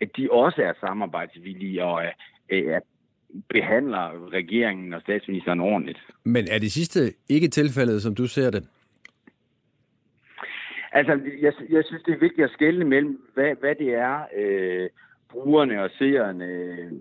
at 0.00 0.16
de 0.16 0.28
også 0.30 0.62
er 0.62 0.72
samarbejdsvillige 0.80 1.84
og 1.84 2.04
øh, 2.48 2.76
at 2.76 2.82
behandler 3.48 4.32
regeringen 4.32 4.94
og 4.94 5.00
statsministeren 5.00 5.60
ordentligt. 5.60 5.98
Men 6.24 6.48
er 6.50 6.58
det 6.58 6.72
sidste 6.72 7.00
ikke 7.28 7.48
tilfældet, 7.48 8.02
som 8.02 8.14
du 8.14 8.26
ser 8.26 8.50
det? 8.50 8.68
Altså, 10.92 11.20
jeg, 11.40 11.52
jeg 11.70 11.84
synes, 11.84 12.02
det 12.02 12.14
er 12.14 12.18
vigtigt 12.18 12.44
at 12.44 12.50
skelne 12.50 12.84
mellem, 12.84 13.22
hvad, 13.34 13.54
hvad 13.60 13.74
det 13.74 13.94
er, 13.94 14.20
øh, 14.36 14.88
brugerne 15.30 15.82
og 15.82 15.90
seerne 15.98 16.44
øh, 16.44 16.92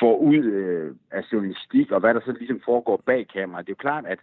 får 0.00 0.16
ud 0.16 0.44
øh, 0.44 0.94
af 1.10 1.22
journalistik, 1.32 1.90
og 1.90 2.00
hvad 2.00 2.14
der 2.14 2.20
så 2.20 2.32
ligesom 2.32 2.60
foregår 2.64 3.02
bag 3.06 3.28
kameraet. 3.28 3.66
Det 3.66 3.72
er 3.72 3.76
jo 3.78 3.88
klart, 3.88 4.06
at 4.06 4.18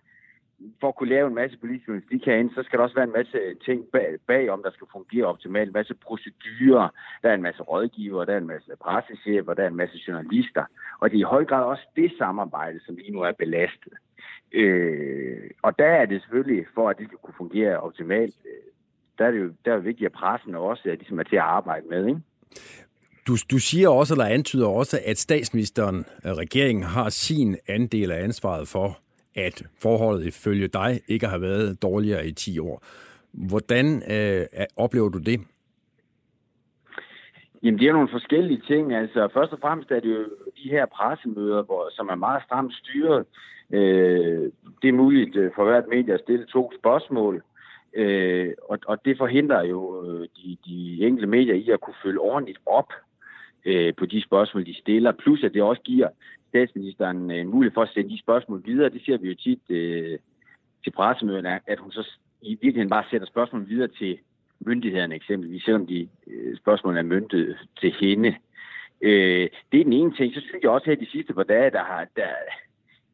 for 0.80 0.88
at 0.88 0.96
kunne 0.96 1.10
lave 1.10 1.28
en 1.28 1.36
masse 1.36 1.58
politisk 1.58 1.88
journalistik 1.88 2.26
herinde, 2.26 2.54
så 2.54 2.64
skal 2.64 2.78
der 2.78 2.84
også 2.84 2.96
være 2.96 3.10
en 3.12 3.18
masse 3.20 3.38
ting 3.66 3.86
bag, 3.94 4.18
bagom, 4.28 4.64
der 4.64 4.72
skal 4.72 4.88
fungere 4.92 5.26
optimalt. 5.26 5.68
En 5.68 5.74
masse 5.74 5.94
procedurer, 5.94 6.88
der 7.22 7.30
er 7.30 7.34
en 7.34 7.42
masse 7.42 7.62
rådgiver, 7.64 8.26
der 8.26 8.34
er 8.34 8.38
en 8.38 8.48
masse 8.48 8.72
pressechefer, 8.84 9.54
der 9.54 9.64
er 9.64 9.68
en 9.68 9.82
masse 9.84 9.98
journalister. 10.08 10.66
Og 11.00 11.10
det 11.10 11.16
er 11.16 11.20
i 11.20 11.34
høj 11.36 11.46
grad 11.46 11.64
også 11.64 11.86
det 11.96 12.12
samarbejde, 12.18 12.80
som 12.86 12.96
lige 12.96 13.12
nu 13.12 13.22
er 13.22 13.32
belastet. 13.32 13.94
Øh, 14.52 15.50
og 15.62 15.80
der 15.80 15.92
er 16.02 16.06
det 16.06 16.22
selvfølgelig, 16.22 16.66
for 16.76 16.90
at 16.90 16.98
det 16.98 17.08
skal 17.08 17.20
kunne 17.24 17.42
fungere 17.44 17.80
optimalt, 17.80 18.36
øh, 18.46 18.68
der 19.18 19.26
er 19.26 19.32
det 19.32 19.40
jo 19.40 19.52
der 19.66 19.72
er 19.72 19.76
det 19.76 19.86
vigtigt, 19.86 20.06
at 20.06 20.12
pressen 20.12 20.56
også 20.56 20.84
er, 20.86 20.94
ligesom 20.94 21.20
er 21.20 21.24
til 21.24 21.36
at 21.36 21.42
arbejde 21.42 21.86
med. 21.90 22.08
Ikke? 22.08 22.22
Du, 23.28 23.36
du 23.52 23.58
siger 23.60 23.90
også, 23.90 24.14
eller 24.14 24.26
antyder 24.26 24.68
også, 24.68 25.00
at 25.06 25.18
statsministeren, 25.18 26.06
øh, 26.26 26.32
regeringen, 26.32 26.84
har 26.84 27.10
sin 27.10 27.58
andel 27.68 28.12
af 28.12 28.24
ansvaret 28.24 28.68
for, 28.68 29.00
at 29.36 29.64
forholdet 29.82 30.26
ifølge 30.26 30.68
dig 30.68 31.02
ikke 31.08 31.28
har 31.28 31.38
været 31.38 31.82
dårligere 31.82 32.28
i 32.28 32.32
10 32.32 32.60
år. 32.60 32.84
Hvordan 33.32 34.12
øh, 34.12 34.46
oplever 34.78 35.10
du 35.10 35.18
det? 35.20 35.40
Jamen, 37.64 37.80
det 37.80 37.88
er 37.88 37.94
nogle 37.94 38.10
forskellige 38.12 38.62
ting. 38.68 38.94
Altså, 38.94 39.30
først 39.34 39.54
og 39.54 39.60
fremmest 39.60 39.92
er 39.92 40.00
det 40.00 40.10
jo 40.10 40.24
de 40.64 40.70
her 40.70 40.86
pressemøder, 40.86 41.64
hvor, 41.64 41.90
som 41.92 42.08
er 42.10 42.16
meget 42.16 42.44
stramt 42.44 42.74
styret. 42.74 43.26
Øh, 43.72 44.52
det 44.82 44.88
er 44.90 44.94
muligt 44.94 45.36
øh, 45.36 45.52
for 45.56 45.64
hvert 45.64 45.88
medie 45.88 46.14
at 46.14 46.20
stille 46.20 46.46
to 46.46 46.72
spørgsmål, 46.80 47.44
øh, 47.94 48.52
og, 48.70 48.80
og 48.88 49.06
det 49.06 49.18
forhindrer 49.18 49.64
jo 49.64 50.06
øh, 50.06 50.28
de, 50.38 50.58
de 50.66 51.06
enkelte 51.08 51.28
medier 51.28 51.56
i 51.56 51.70
at 51.70 51.82
kunne 51.82 52.02
følge 52.04 52.20
ordentligt 52.20 52.60
op 52.66 52.94
øh, 53.66 53.94
på 53.98 54.06
de 54.06 54.24
spørgsmål, 54.24 54.66
de 54.66 54.80
stiller. 54.80 55.12
Plus 55.12 55.44
at 55.44 55.54
det 55.54 55.62
også 55.62 55.82
giver 55.82 56.08
statsministeren 56.52 57.32
øh, 57.32 57.38
en 57.38 57.48
mulighed 57.48 57.74
for 57.74 57.82
at 57.82 57.94
sende 57.94 58.10
de 58.10 58.20
spørgsmål 58.20 58.62
videre. 58.66 58.90
Det 58.90 59.02
ser 59.06 59.18
vi 59.18 59.28
jo 59.28 59.36
tit 59.36 59.64
øh, 59.70 60.20
til 60.84 60.92
pressemøderne, 60.92 61.60
at 61.68 61.80
hun 61.80 61.92
så 61.92 62.04
i 62.42 62.50
virkeligheden 62.50 62.90
bare 62.90 63.10
sætter 63.12 63.28
spørgsmål 63.28 63.70
videre 63.70 63.88
til 63.88 64.18
myndighederne 64.60 65.16
eksempelvis, 65.16 65.64
selvom 65.64 65.88
de 65.88 66.08
øh, 66.28 66.58
spørgsmål 66.58 66.98
er 66.98 67.02
myndet 67.02 67.58
til 67.82 67.92
hende. 68.00 68.36
Øh, 69.02 69.50
det 69.72 69.80
er 69.80 69.84
den 69.84 69.94
ene 69.94 70.14
ting. 70.14 70.34
Så 70.34 70.42
synes 70.42 70.64
jeg 70.64 70.72
også 70.72 70.90
her 70.90 70.96
de 70.96 71.12
sidste 71.12 71.34
par 71.34 71.44
dage, 71.44 71.72
der 71.72 71.84
har, 71.84 72.08
der, 72.16 72.28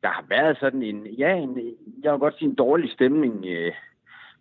der 0.03 0.09
har 0.09 0.25
været 0.29 0.57
sådan 0.59 0.83
en, 0.83 1.07
ja, 1.07 1.35
en, 1.35 1.57
jeg 2.03 2.11
vil 2.11 2.19
godt 2.19 2.37
sige 2.37 2.49
en 2.49 2.55
dårlig 2.55 2.91
stemning 2.91 3.45
øh, 3.45 3.71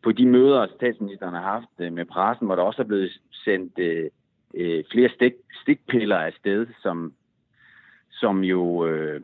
på 0.03 0.13
de 0.13 0.27
møder, 0.27 0.67
statsministeren 0.77 1.35
har 1.35 1.43
haft 1.43 1.75
øh, 1.79 1.93
med 1.93 2.05
pressen, 2.05 2.47
hvor 2.47 2.57
der 2.57 2.63
også 2.63 2.83
er 2.83 2.87
blevet 2.87 3.21
sendt 3.33 3.79
øh, 3.79 4.11
øh, 4.55 4.85
flere 4.93 5.09
stik, 5.09 5.33
stikpiller 5.63 6.17
afsted, 6.17 6.67
som, 6.83 7.13
som 8.21 8.45
jo 8.45 8.87
øh, 8.87 9.21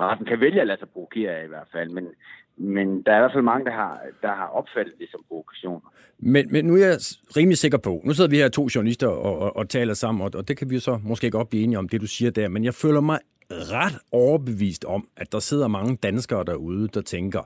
retten 0.00 0.26
kan 0.26 0.40
vælge 0.40 0.60
at 0.60 0.66
lade 0.66 0.78
sig 0.78 0.88
provokere 0.88 1.30
af 1.30 1.44
i 1.44 1.48
hvert 1.48 1.68
fald. 1.72 1.90
Men, 1.90 2.06
men 2.56 3.02
der 3.02 3.12
er 3.12 3.16
i 3.16 3.20
hvert 3.20 3.32
fald 3.32 3.44
mange, 3.44 3.64
der 3.64 3.72
har, 3.72 4.00
der 4.22 4.28
har 4.28 4.46
opfattet 4.46 4.94
det 4.98 5.08
som 5.10 5.20
provokationer. 5.28 5.92
Men, 6.18 6.52
men 6.52 6.64
nu 6.64 6.74
er 6.74 6.86
jeg 6.86 6.98
rimelig 7.36 7.58
sikker 7.58 7.78
på, 7.78 8.02
nu 8.04 8.12
sidder 8.12 8.30
vi 8.30 8.36
her 8.36 8.48
to 8.48 8.68
journalister 8.74 9.08
og, 9.08 9.38
og, 9.38 9.56
og 9.56 9.68
taler 9.68 9.94
sammen, 9.94 10.22
og, 10.22 10.30
og 10.34 10.48
det 10.48 10.56
kan 10.56 10.70
vi 10.70 10.74
jo 10.74 10.80
så 10.80 11.00
måske 11.04 11.30
godt 11.30 11.48
blive 11.48 11.64
enige 11.64 11.78
om, 11.78 11.88
det 11.88 12.00
du 12.00 12.06
siger 12.06 12.30
der, 12.30 12.48
men 12.48 12.64
jeg 12.64 12.74
føler 12.74 13.00
mig 13.00 13.18
ret 13.50 13.98
overbevist 14.12 14.84
om, 14.84 15.08
at 15.16 15.32
der 15.32 15.38
sidder 15.38 15.68
mange 15.68 15.96
danskere 15.96 16.44
derude, 16.44 16.88
der 16.88 17.00
tænker, 17.00 17.40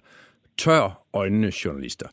tør 0.59 1.03
øjnene 1.13 1.53
journalister. 1.65 2.09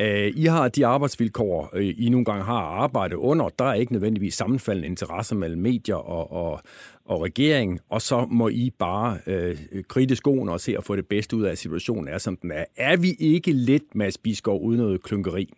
Øh, 0.00 0.32
I 0.36 0.44
har 0.44 0.68
de 0.68 0.86
arbejdsvilkår, 0.86 1.70
øh, 1.74 1.94
I 1.98 2.08
nogle 2.08 2.24
gange 2.24 2.44
har 2.44 2.60
arbejdet 2.60 3.16
under. 3.16 3.48
Der 3.48 3.64
er 3.64 3.74
ikke 3.74 3.92
nødvendigvis 3.92 4.34
sammenfaldende 4.34 4.88
interesser 4.88 5.36
mellem 5.36 5.62
medier 5.62 5.96
og, 5.96 6.32
og, 6.32 6.60
og 7.04 7.22
regering, 7.22 7.80
og 7.90 8.02
så 8.02 8.26
må 8.30 8.48
I 8.48 8.70
bare 8.78 9.18
øh, 9.26 9.56
kridte 9.88 10.16
skoene 10.16 10.52
og 10.52 10.60
se 10.60 10.76
at 10.78 10.84
få 10.84 10.96
det 10.96 11.06
bedste 11.08 11.36
ud 11.36 11.42
af, 11.42 11.50
at 11.50 11.58
situationen 11.58 12.08
er, 12.08 12.18
som 12.18 12.36
den 12.36 12.50
er. 12.50 12.64
Er 12.76 12.96
vi 12.96 13.10
ikke 13.18 13.52
lidt, 13.52 13.94
Mads 13.94 14.18
Biskov, 14.18 14.62
uden 14.62 14.80
noget 14.80 15.02
klunkeri? 15.02 15.52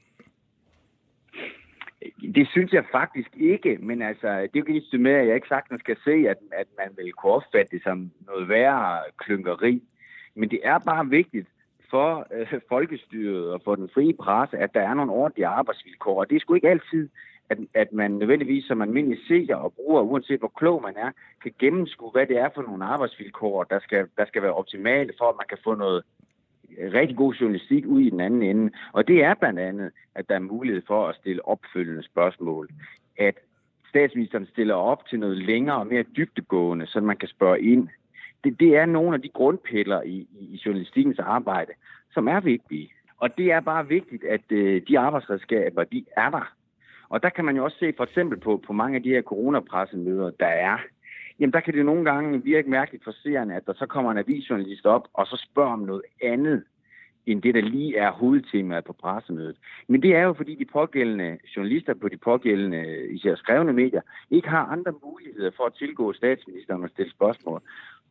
Det 2.34 2.49
synes 2.51 2.72
jeg 2.72 2.84
faktisk 2.93 3.28
ikke, 3.36 3.78
men 3.80 4.03
altså, 4.03 4.28
det 4.28 4.61
er 4.61 4.64
jo 4.68 4.74
ikke 4.74 4.99
med, 4.99 5.12
at 5.12 5.26
jeg 5.26 5.34
ikke 5.34 5.49
sagtens 5.49 5.80
skal 5.80 5.97
se, 6.05 6.11
at, 6.11 6.36
at 6.53 6.66
man 6.78 6.89
vil 6.97 7.12
kunne 7.12 7.32
opfatte 7.32 7.76
det 7.76 7.82
som 7.82 8.11
noget 8.26 8.49
værre 8.49 9.03
klunkeri. 9.18 9.82
Men 10.34 10.51
det 10.51 10.61
er 10.64 10.78
bare 10.78 11.07
vigtigt, 11.07 11.49
for 11.91 12.26
øh, 12.34 12.61
folkestyret 12.68 13.53
og 13.53 13.61
for 13.64 13.74
den 13.74 13.91
frie 13.95 14.14
presse, 14.14 14.59
at 14.59 14.74
der 14.74 14.80
er 14.80 14.95
nogle 14.95 15.12
ordentlige 15.12 15.47
arbejdsvilkår. 15.47 16.20
Og 16.20 16.30
det 16.30 16.36
er 16.36 16.41
sgu 16.41 16.55
ikke 16.55 16.70
altid, 16.70 17.09
at, 17.51 17.59
at 17.74 17.93
man 17.93 18.11
nødvendigvis 18.11 18.64
som 18.64 18.82
almindelig 18.82 19.18
seer 19.28 19.57
og 19.57 19.72
bruger, 19.72 20.03
uanset 20.03 20.39
hvor 20.39 20.53
klog 20.57 20.82
man 20.82 20.95
er, 20.97 21.11
kan 21.43 21.53
gennemskue, 21.59 22.11
hvad 22.11 22.26
det 22.26 22.39
er 22.39 22.49
for 22.55 22.62
nogle 22.62 22.84
arbejdsvilkår, 22.84 23.64
der 23.64 23.80
skal, 23.80 24.09
der 24.16 24.26
skal 24.26 24.43
være 24.43 24.55
optimale 24.55 25.12
for, 25.18 25.24
at 25.28 25.36
man 25.36 25.47
kan 25.49 25.59
få 25.64 25.74
noget 25.74 26.03
rigtig 26.78 27.16
god 27.16 27.34
journalistik 27.34 27.86
ud 27.86 28.01
i 28.01 28.11
den 28.11 28.20
anden 28.20 28.43
ende. 28.43 28.72
Og 28.93 29.09
det 29.09 29.24
er 29.24 29.34
blandt 29.34 29.59
andet, 29.59 29.91
at 30.14 30.28
der 30.28 30.34
er 30.34 30.39
mulighed 30.39 30.82
for 30.86 31.09
at 31.09 31.16
stille 31.16 31.49
opfølgende 31.49 32.03
spørgsmål. 32.03 32.68
At 33.18 33.34
statsministeren 33.89 34.47
stiller 34.47 34.74
op 34.74 35.07
til 35.07 35.18
noget 35.18 35.39
længere 35.39 35.76
og 35.76 35.86
mere 35.86 36.03
dybtegående, 36.03 36.86
så 36.86 37.01
man 37.01 37.16
kan 37.16 37.28
spørge 37.28 37.61
ind 37.61 37.89
det, 38.45 38.61
det 38.61 38.76
er 38.76 38.86
nogle 38.86 39.14
af 39.14 39.22
de 39.22 39.28
grundpiller 39.28 40.03
i, 40.03 40.28
i, 40.41 40.45
i 40.55 40.61
journalistikkens 40.66 41.18
arbejde, 41.18 41.72
som 42.12 42.28
er 42.28 42.41
vigtige. 42.41 42.93
Og 43.16 43.39
det 43.39 43.53
er 43.53 43.61
bare 43.61 43.89
vigtigt, 43.89 44.24
at 44.24 44.53
øh, 44.53 44.82
de 44.89 44.99
arbejdsredskaber, 44.99 45.84
de 45.84 46.05
er 46.16 46.30
der. 46.30 46.53
Og 47.09 47.22
der 47.22 47.28
kan 47.28 47.45
man 47.45 47.57
jo 47.57 47.64
også 47.64 47.78
se 47.78 47.93
for 47.97 48.05
eksempel 48.05 48.41
på, 48.41 48.62
på 48.66 48.72
mange 48.72 48.97
af 48.97 49.03
de 49.03 49.09
her 49.09 49.22
coronapressemøder, 49.22 50.30
der 50.30 50.47
er. 50.47 50.78
Jamen 51.39 51.53
der 51.53 51.61
kan 51.61 51.74
det 51.74 51.84
nogle 51.84 52.05
gange 52.05 52.43
virke 52.45 52.70
mærkeligt 52.70 53.05
for 53.05 53.12
seerne, 53.22 53.57
at 53.57 53.66
der 53.66 53.72
så 53.72 53.86
kommer 53.86 54.11
en 54.11 54.18
avisjournalist 54.18 54.86
op 54.86 55.09
og 55.12 55.26
så 55.26 55.47
spørger 55.51 55.72
om 55.72 55.78
noget 55.78 56.03
andet, 56.22 56.64
end 57.26 57.43
det, 57.43 57.55
der 57.55 57.61
lige 57.61 57.97
er 57.97 58.11
hovedtemaet 58.11 58.84
på 58.84 58.93
pressemødet. 58.93 59.57
Men 59.89 60.03
det 60.03 60.16
er 60.16 60.22
jo, 60.22 60.32
fordi 60.32 60.55
de 60.55 60.64
pågældende 60.64 61.39
journalister 61.57 61.95
på 61.95 62.09
de 62.09 62.16
pågældende, 62.16 63.09
især 63.11 63.34
skrevne 63.34 63.72
medier, 63.72 64.01
ikke 64.30 64.49
har 64.49 64.64
andre 64.64 64.93
muligheder 65.05 65.51
for 65.57 65.64
at 65.64 65.74
tilgå 65.74 66.12
statsministeren 66.12 66.84
og 66.84 66.91
stille 66.91 67.11
spørgsmål. 67.11 67.62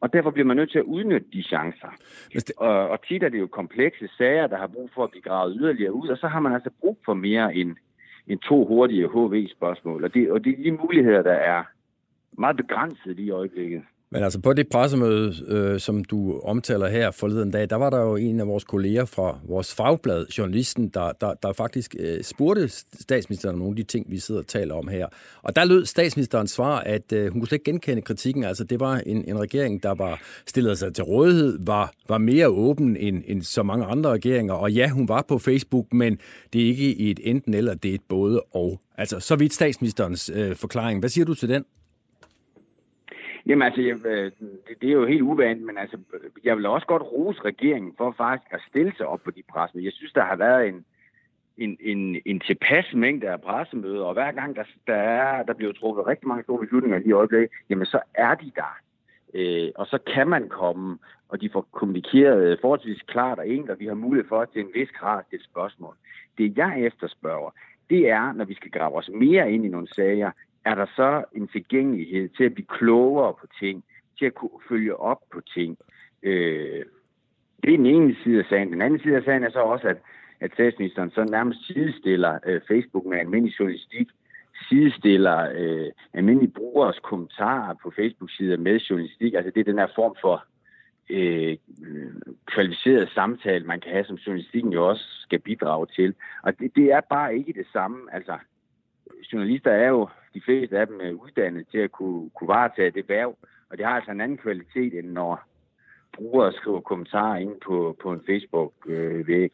Og 0.02 0.14
derfor 0.14 0.32
bliver 0.32 0.46
man 0.46 0.58
nødt 0.58 0.72
til 0.72 0.80
at 0.80 0.86
udnytte 0.86 1.28
de 1.34 1.44
chancer. 1.44 1.88
Det... 2.34 2.52
Og, 2.58 2.90
og 2.90 3.08
tit 3.08 3.24
er 3.24 3.30
det 3.30 3.40
jo 3.40 3.48
komplekse 3.48 4.08
sager, 4.18 4.48
der 4.48 4.58
har 4.58 4.68
brug 4.68 4.90
for 4.96 5.04
at 5.04 5.12
blive 5.12 5.22
gravet 5.22 5.56
yderligere 5.60 5.94
ud, 5.94 6.08
og 6.08 6.18
så 6.18 6.28
har 6.28 6.40
man 6.40 6.54
altså 6.54 6.70
brug 6.80 7.00
for 7.06 7.14
mere 7.14 7.56
end, 7.56 7.76
end 8.28 8.40
to 8.40 8.66
hurtige 8.66 9.08
HV-spørgsmål. 9.08 10.04
Og 10.04 10.14
det, 10.14 10.32
og 10.32 10.44
det 10.44 10.60
er 10.60 10.64
de 10.64 10.72
muligheder, 10.72 11.22
der 11.22 11.34
er 11.34 11.64
meget 12.38 12.58
begrænset 12.58 13.16
lige 13.16 13.28
i 13.28 13.32
øjeblikket. 13.32 13.84
Men 14.12 14.24
altså 14.24 14.40
på 14.40 14.54
det 14.54 14.68
pressemøde, 14.68 15.36
øh, 15.48 15.80
som 15.80 16.04
du 16.04 16.40
omtaler 16.40 16.88
her 16.88 17.12
forleden 17.12 17.52
dag, 17.52 17.70
der 17.70 17.76
var 17.76 17.90
der 17.90 18.02
jo 18.02 18.16
en 18.16 18.40
af 18.40 18.48
vores 18.48 18.64
kolleger 18.64 19.06
fra 19.06 19.40
vores 19.44 19.74
fagblad, 19.74 20.26
journalisten, 20.38 20.90
der, 20.90 21.12
der, 21.22 21.34
der 21.34 21.54
faktisk 21.54 21.96
øh, 22.00 22.24
spurgte 22.24 22.70
statsministeren 23.00 23.56
om 23.56 23.60
nogle 23.60 23.72
af 23.72 23.76
de 23.76 23.84
ting, 23.84 24.06
vi 24.10 24.20
sidder 24.20 24.42
og 24.42 24.48
taler 24.48 24.76
om 24.76 24.88
her. 24.88 25.08
Og 25.42 25.56
der 25.56 25.66
lød 25.66 25.86
statsministerens 25.86 26.52
svar, 26.52 26.80
at 26.80 27.12
øh, 27.12 27.32
hun 27.32 27.42
kunne 27.42 27.48
slet 27.48 27.56
ikke 27.58 27.72
genkende 27.72 28.02
kritikken. 28.02 28.44
Altså 28.44 28.64
det 28.64 28.80
var 28.80 28.98
en, 29.06 29.26
en 29.28 29.40
regering, 29.40 29.84
der 29.84 29.96
var 29.96 30.22
stillet 30.46 30.78
sig 30.78 30.94
til 30.94 31.04
rådighed, 31.04 31.58
var, 31.62 31.94
var 32.10 32.18
mere 32.18 32.48
åben 32.48 32.98
end, 32.98 33.24
end 33.28 33.42
så 33.42 33.64
mange 33.64 33.86
andre 33.86 34.10
regeringer. 34.10 34.54
Og 34.54 34.72
ja, 34.72 34.90
hun 34.90 35.08
var 35.08 35.26
på 35.28 35.40
Facebook, 35.40 35.94
men 35.94 36.18
det 36.54 36.62
er 36.62 36.66
ikke 36.66 36.98
et 37.00 37.20
enten 37.24 37.54
eller, 37.54 37.74
det 37.74 37.92
er 37.92 37.96
et 37.96 38.02
både 38.10 38.42
og. 38.54 38.80
Altså 38.98 39.20
så 39.20 39.36
vidt 39.36 39.54
statsministerens 39.54 40.32
øh, 40.34 40.56
forklaring. 40.56 41.00
Hvad 41.00 41.10
siger 41.10 41.26
du 41.26 41.34
til 41.34 41.50
den? 41.50 41.64
Jamen 43.48 43.62
altså, 43.62 43.82
jeg, 43.82 44.06
øh, 44.06 44.32
det, 44.68 44.82
det 44.82 44.90
er 44.90 44.94
jo 44.94 45.06
helt 45.06 45.22
uvandt, 45.22 45.64
men 45.64 45.78
altså, 45.78 45.98
jeg 46.44 46.58
vil 46.58 46.66
også 46.66 46.88
godt 46.88 47.02
rose 47.02 47.42
regeringen 47.46 47.94
for 47.98 48.14
faktisk 48.18 48.54
at 48.54 48.62
stille 48.70 48.94
sig 48.98 49.08
op 49.08 49.22
på 49.24 49.32
de 49.32 49.44
pressemøder. 49.50 49.86
Jeg 49.86 49.94
synes, 49.94 50.14
der 50.14 50.24
har 50.24 50.36
været 50.36 50.68
en, 50.68 50.86
en, 51.58 51.78
en, 51.80 52.22
en 52.26 52.40
tilpas 52.40 52.94
mængde 52.94 53.30
af 53.30 53.42
pressemøder, 53.42 54.04
og 54.04 54.14
hver 54.14 54.32
gang 54.32 54.56
der, 54.56 54.64
der, 54.88 54.94
er, 54.96 55.44
der 55.44 55.54
bliver 55.54 55.74
truffet 55.74 56.08
rigtig 56.08 56.28
mange 56.28 56.44
store 56.44 56.60
beslutninger 56.60 57.02
i 57.06 57.12
øjeblikket, 57.12 57.50
jamen 57.70 57.86
så 57.86 58.00
er 58.14 58.36
de 58.36 58.52
der. 58.56 58.78
Øh, 59.34 59.72
og 59.76 59.88
så 59.88 59.98
kan 60.14 60.28
man 60.28 60.50
komme, 60.50 60.98
og 61.30 61.42
de 61.42 61.50
får 61.50 61.68
kommunikeret 61.72 62.60
forholdsvis 62.62 63.02
klart 63.02 63.40
og 63.40 63.50
enkelt, 63.50 63.72
og 63.72 63.80
vi 63.80 63.86
har 63.86 63.94
mulighed 63.94 64.30
for 64.30 64.46
til 64.46 64.62
en 64.62 64.72
vis 64.74 64.92
grad 64.92 65.24
stille 65.28 65.46
spørgsmål. 65.46 65.96
Det 66.38 66.58
jeg 66.58 66.82
efterspørger, 66.82 67.52
det 67.90 68.10
er, 68.10 68.34
når 68.34 68.46
vi 68.46 68.54
skal 68.54 68.72
grave 68.72 68.96
os 68.96 69.10
mere 69.14 69.52
ind 69.52 69.66
i 69.66 69.70
nogle 69.70 69.88
sager, 69.94 70.32
er 70.70 70.76
der 70.76 70.86
så 70.96 71.24
en 71.36 71.48
tilgængelighed 71.48 72.30
til 72.38 72.44
at 72.44 72.54
blive 72.54 72.68
klogere 72.80 73.34
på 73.34 73.48
ting, 73.60 73.84
til 74.18 74.26
at 74.26 74.34
kunne 74.34 74.60
følge 74.70 74.96
op 74.96 75.22
på 75.34 75.42
ting. 75.42 75.78
Øh, 76.24 76.86
det 77.64 77.74
er 77.74 77.78
den 77.78 77.86
ene 77.86 78.16
side 78.24 78.40
af 78.40 78.46
sagen. 78.50 78.74
Den 78.74 78.82
anden 78.82 79.00
side 79.00 79.16
af 79.16 79.24
sagen 79.24 79.44
er 79.44 79.50
så 79.52 79.60
også, 79.60 79.88
at, 79.88 79.98
at 80.40 80.54
statsministeren 80.54 81.12
så 81.12 81.24
nærmest 81.24 81.68
sidestiller 81.68 82.40
øh, 82.46 82.62
Facebook 82.68 83.06
med 83.06 83.18
almindelig 83.18 83.60
journalistik, 83.60 84.08
sidestiller 84.70 85.50
øh, 85.56 85.92
almindelige 86.14 86.52
brugers 86.52 87.00
kommentarer 87.00 87.74
på 87.84 87.92
Facebook-sider 87.96 88.58
med 88.58 88.80
journalistik. 88.80 89.34
Altså 89.34 89.52
det 89.52 89.60
er 89.60 89.72
den 89.72 89.80
her 89.80 89.88
form 89.96 90.16
for 90.22 90.46
øh, 91.10 91.58
kvalificeret 92.46 93.10
samtale, 93.10 93.66
man 93.66 93.80
kan 93.80 93.92
have, 93.92 94.06
som 94.06 94.16
journalistikken 94.16 94.74
jo 94.74 94.90
også 94.90 95.06
skal 95.22 95.40
bidrage 95.40 95.86
til. 95.86 96.14
Og 96.44 96.60
det, 96.60 96.76
det 96.76 96.92
er 96.92 97.02
bare 97.10 97.38
ikke 97.38 97.54
det 97.54 97.68
samme. 97.74 98.14
Altså, 98.14 98.38
journalister 99.34 99.72
er 99.72 99.90
jo, 99.90 100.08
de 100.34 100.42
fleste 100.46 100.80
af 100.80 100.88
dem 100.88 101.00
er 101.02 101.12
uddannet 101.12 101.68
til 101.72 101.78
at 101.78 101.92
kunne, 101.92 102.30
kunne 102.30 102.48
varetage 102.48 102.92
det 102.92 103.10
værv, 103.10 103.38
og 103.70 103.78
det 103.78 103.86
har 103.86 103.94
altså 103.94 104.12
en 104.12 104.22
anden 104.22 104.38
kvalitet, 104.38 104.94
end 105.00 105.08
når 105.08 105.44
brugere 106.14 106.54
skriver 106.54 106.82
kommentarer 106.82 107.38
ind 107.38 107.56
på, 107.66 107.98
på 108.04 108.12
en 108.12 108.22
Facebook-væg. 108.28 109.44
Øh, 109.44 109.50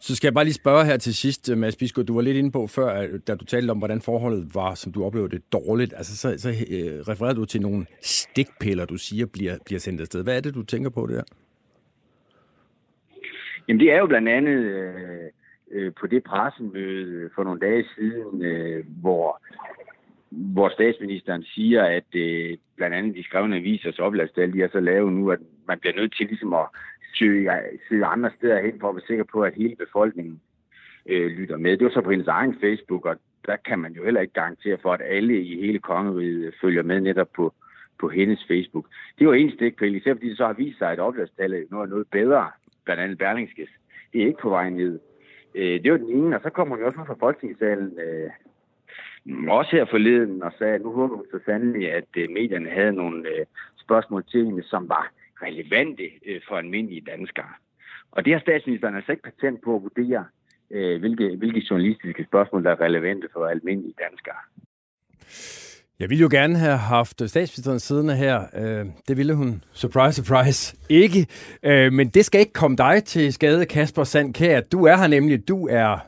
så 0.00 0.16
skal 0.16 0.26
jeg 0.26 0.34
bare 0.34 0.44
lige 0.44 0.54
spørge 0.54 0.84
her 0.84 0.96
til 0.96 1.14
sidst, 1.14 1.50
øh, 1.50 1.58
Mads 1.58 1.76
Bisko, 1.76 2.02
du 2.02 2.14
var 2.14 2.22
lidt 2.22 2.36
inde 2.36 2.52
på 2.52 2.66
før, 2.66 3.18
da 3.26 3.34
du 3.34 3.44
talte 3.44 3.70
om, 3.70 3.78
hvordan 3.78 4.00
forholdet 4.00 4.54
var, 4.54 4.74
som 4.74 4.92
du 4.92 5.04
oplevede 5.04 5.30
det 5.30 5.52
dårligt. 5.52 5.94
Altså, 5.96 6.16
så, 6.16 6.38
så 6.38 6.48
øh, 6.48 7.08
refererer 7.08 7.34
du 7.34 7.44
til 7.44 7.60
nogle 7.60 7.86
stikpiller, 8.00 8.84
du 8.84 8.96
siger 8.96 9.26
bliver, 9.26 9.56
bliver 9.64 9.78
sendt 9.78 10.00
afsted. 10.00 10.24
Hvad 10.24 10.36
er 10.36 10.40
det, 10.40 10.54
du 10.54 10.62
tænker 10.62 10.90
på 10.90 11.06
der? 11.06 11.22
Jamen, 13.68 13.80
det 13.80 13.92
er 13.92 13.98
jo 13.98 14.06
blandt 14.06 14.28
andet 14.28 14.58
øh, 14.58 15.30
øh, 15.70 15.92
på 16.00 16.06
det 16.06 16.24
pressemøde 16.24 17.30
for 17.34 17.44
nogle 17.44 17.60
dage 17.60 17.84
siden, 17.96 18.42
øh, 18.42 18.84
hvor, 19.00 19.40
hvor 20.30 20.68
statsministeren 20.68 21.42
siger, 21.42 21.82
at 21.82 22.14
øh, 22.14 22.56
blandt 22.76 22.96
andet 22.96 23.16
de 23.16 23.24
skrevne 23.24 23.56
avisers 23.56 23.98
opladstal, 23.98 24.52
de 24.52 24.62
er 24.62 24.68
så 24.72 24.80
lave 24.80 25.12
nu, 25.12 25.30
at 25.30 25.38
man 25.68 25.78
bliver 25.78 25.96
nødt 25.96 26.16
til 26.16 26.26
ligesom 26.26 26.54
at 26.54 26.66
søge, 27.14 27.50
søge 27.88 28.04
andre 28.04 28.30
steder 28.36 28.62
hen 28.62 28.80
for 28.80 28.88
at 28.88 28.94
være 28.94 29.06
sikker 29.06 29.24
på, 29.24 29.42
at 29.42 29.54
hele 29.54 29.76
befolkningen 29.76 30.40
øh, 31.06 31.26
lytter 31.26 31.56
med. 31.56 31.76
Det 31.76 31.84
var 31.84 31.90
så 31.90 32.00
på 32.00 32.10
hendes 32.10 32.28
egen 32.28 32.56
Facebook, 32.60 33.04
og 33.06 33.16
der 33.46 33.56
kan 33.56 33.78
man 33.78 33.92
jo 33.92 34.04
heller 34.04 34.20
ikke 34.20 34.32
garantere 34.32 34.78
for, 34.82 34.92
at 34.92 35.00
alle 35.04 35.42
i 35.42 35.60
hele 35.60 35.78
kongeriget 35.78 36.54
følger 36.60 36.82
med 36.82 37.00
netop 37.00 37.28
på, 37.36 37.54
på 38.00 38.08
hendes 38.08 38.44
Facebook. 38.48 38.86
Det 39.18 39.26
var 39.26 39.34
en 39.34 39.50
stikpille, 39.50 39.98
især 39.98 40.14
fordi 40.14 40.28
det 40.28 40.36
så 40.36 40.46
har 40.46 40.52
vist 40.52 40.78
sig, 40.78 40.90
at 40.90 40.98
opladstallet 40.98 41.70
nu 41.70 41.80
er 41.80 41.86
noget 41.86 42.06
bedre, 42.12 42.50
blandt 42.84 43.02
andet 43.02 43.18
Berlingskes. 43.18 43.68
Det 44.12 44.22
er 44.22 44.26
ikke 44.26 44.40
på 44.42 44.48
vej 44.48 44.70
ned. 44.70 45.00
Øh, 45.56 45.82
det 45.82 45.92
var 45.92 45.98
den 45.98 46.10
ene, 46.10 46.36
og 46.36 46.42
så 46.42 46.50
kommer 46.50 46.74
hun 46.74 46.80
jo 46.80 46.86
også 46.86 47.04
fra 47.06 47.24
Folketingssalen, 47.26 47.98
øh, 48.00 48.30
også 49.48 49.70
her 49.76 49.84
forleden, 49.84 50.42
og 50.42 50.52
sagde, 50.58 50.74
at 50.74 50.82
nu 50.82 50.92
håber 50.92 51.16
hun 51.16 51.26
så 51.30 51.38
sandelig, 51.44 51.92
at 51.92 52.10
øh, 52.16 52.30
medierne 52.30 52.70
havde 52.70 52.92
nogle 52.92 53.28
øh, 53.28 53.46
spørgsmål 53.84 54.24
til 54.24 54.44
hende, 54.44 54.62
som 54.62 54.88
var 54.88 55.12
relevante 55.42 56.10
øh, 56.26 56.40
for 56.48 56.56
almindelige 56.56 57.04
danskere. 57.06 57.52
Og 58.10 58.24
det 58.24 58.32
har 58.32 58.40
statsministeren 58.40 58.96
altså 58.96 59.12
ikke 59.12 59.22
patent 59.22 59.62
på 59.62 59.76
at 59.76 59.82
vurdere, 59.82 60.24
øh, 60.70 61.00
hvilke, 61.00 61.36
hvilke 61.36 61.66
journalistiske 61.70 62.24
spørgsmål, 62.24 62.64
der 62.64 62.70
er 62.70 62.80
relevante 62.80 63.28
for 63.32 63.46
almindelige 63.46 63.94
danskere. 63.98 64.40
Jeg 66.00 66.10
ville 66.10 66.22
jo 66.22 66.28
gerne 66.30 66.58
have 66.58 66.76
haft 66.76 67.22
statsministeren 67.26 67.80
siddende 67.80 68.16
her. 68.16 68.42
Øh, 68.54 68.86
det 69.08 69.16
ville 69.16 69.34
hun, 69.34 69.64
surprise, 69.72 70.16
surprise, 70.24 70.76
ikke. 70.88 71.26
Øh, 71.62 71.92
men 71.92 72.08
det 72.08 72.24
skal 72.24 72.40
ikke 72.40 72.52
komme 72.52 72.76
dig 72.76 73.04
til 73.04 73.32
skade, 73.32 73.66
Kasper 73.66 74.04
Sandkær. 74.04 74.60
Du 74.60 74.84
er 74.84 74.96
her 74.96 75.06
nemlig. 75.06 75.48
Du 75.48 75.68
er 75.68 75.98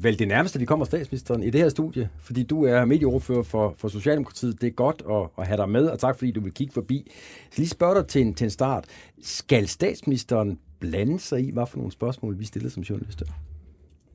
vel 0.00 0.18
det 0.18 0.28
nærmeste, 0.28 0.58
vi 0.58 0.64
kommer 0.64 0.84
statsministeren 0.84 1.42
i 1.42 1.50
det 1.50 1.60
her 1.60 1.68
studie, 1.68 2.08
fordi 2.22 2.42
du 2.42 2.64
er 2.64 2.84
medieordfører 2.84 3.42
for, 3.42 3.74
for 3.78 3.88
Socialdemokratiet. 3.88 4.60
Det 4.60 4.66
er 4.66 4.70
godt 4.70 5.02
at, 5.10 5.28
at 5.38 5.46
have 5.46 5.56
dig 5.56 5.68
med, 5.68 5.86
og 5.86 5.98
tak 5.98 6.18
fordi 6.18 6.30
du 6.30 6.40
vil 6.40 6.52
kigge 6.52 6.72
forbi. 6.72 7.12
Skal 7.50 7.62
lige 7.62 7.68
spørge 7.68 7.94
dig 7.94 8.06
til 8.06 8.20
en, 8.20 8.34
til 8.34 8.44
en 8.44 8.50
start. 8.50 8.84
Skal 9.22 9.68
statsministeren 9.68 10.58
blande 10.80 11.20
sig 11.20 11.40
i, 11.40 11.50
hvad 11.50 11.66
for 11.66 11.76
nogle 11.76 11.92
spørgsmål 11.92 12.38
vi 12.38 12.44
stiller 12.44 12.70
som 12.70 12.82
journalister? 12.82 13.26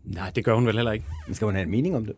Nej, 0.04 0.32
det 0.36 0.46
gør 0.46 0.56
hun 0.56 0.66
vel 0.66 0.76
heller 0.76 0.92
ikke. 0.92 1.06
Men 1.28 1.36
skal 1.36 1.46
hun 1.46 1.56
have 1.56 1.64
en 1.64 1.72
mening 1.72 1.96
om 1.96 2.06
det? 2.06 2.16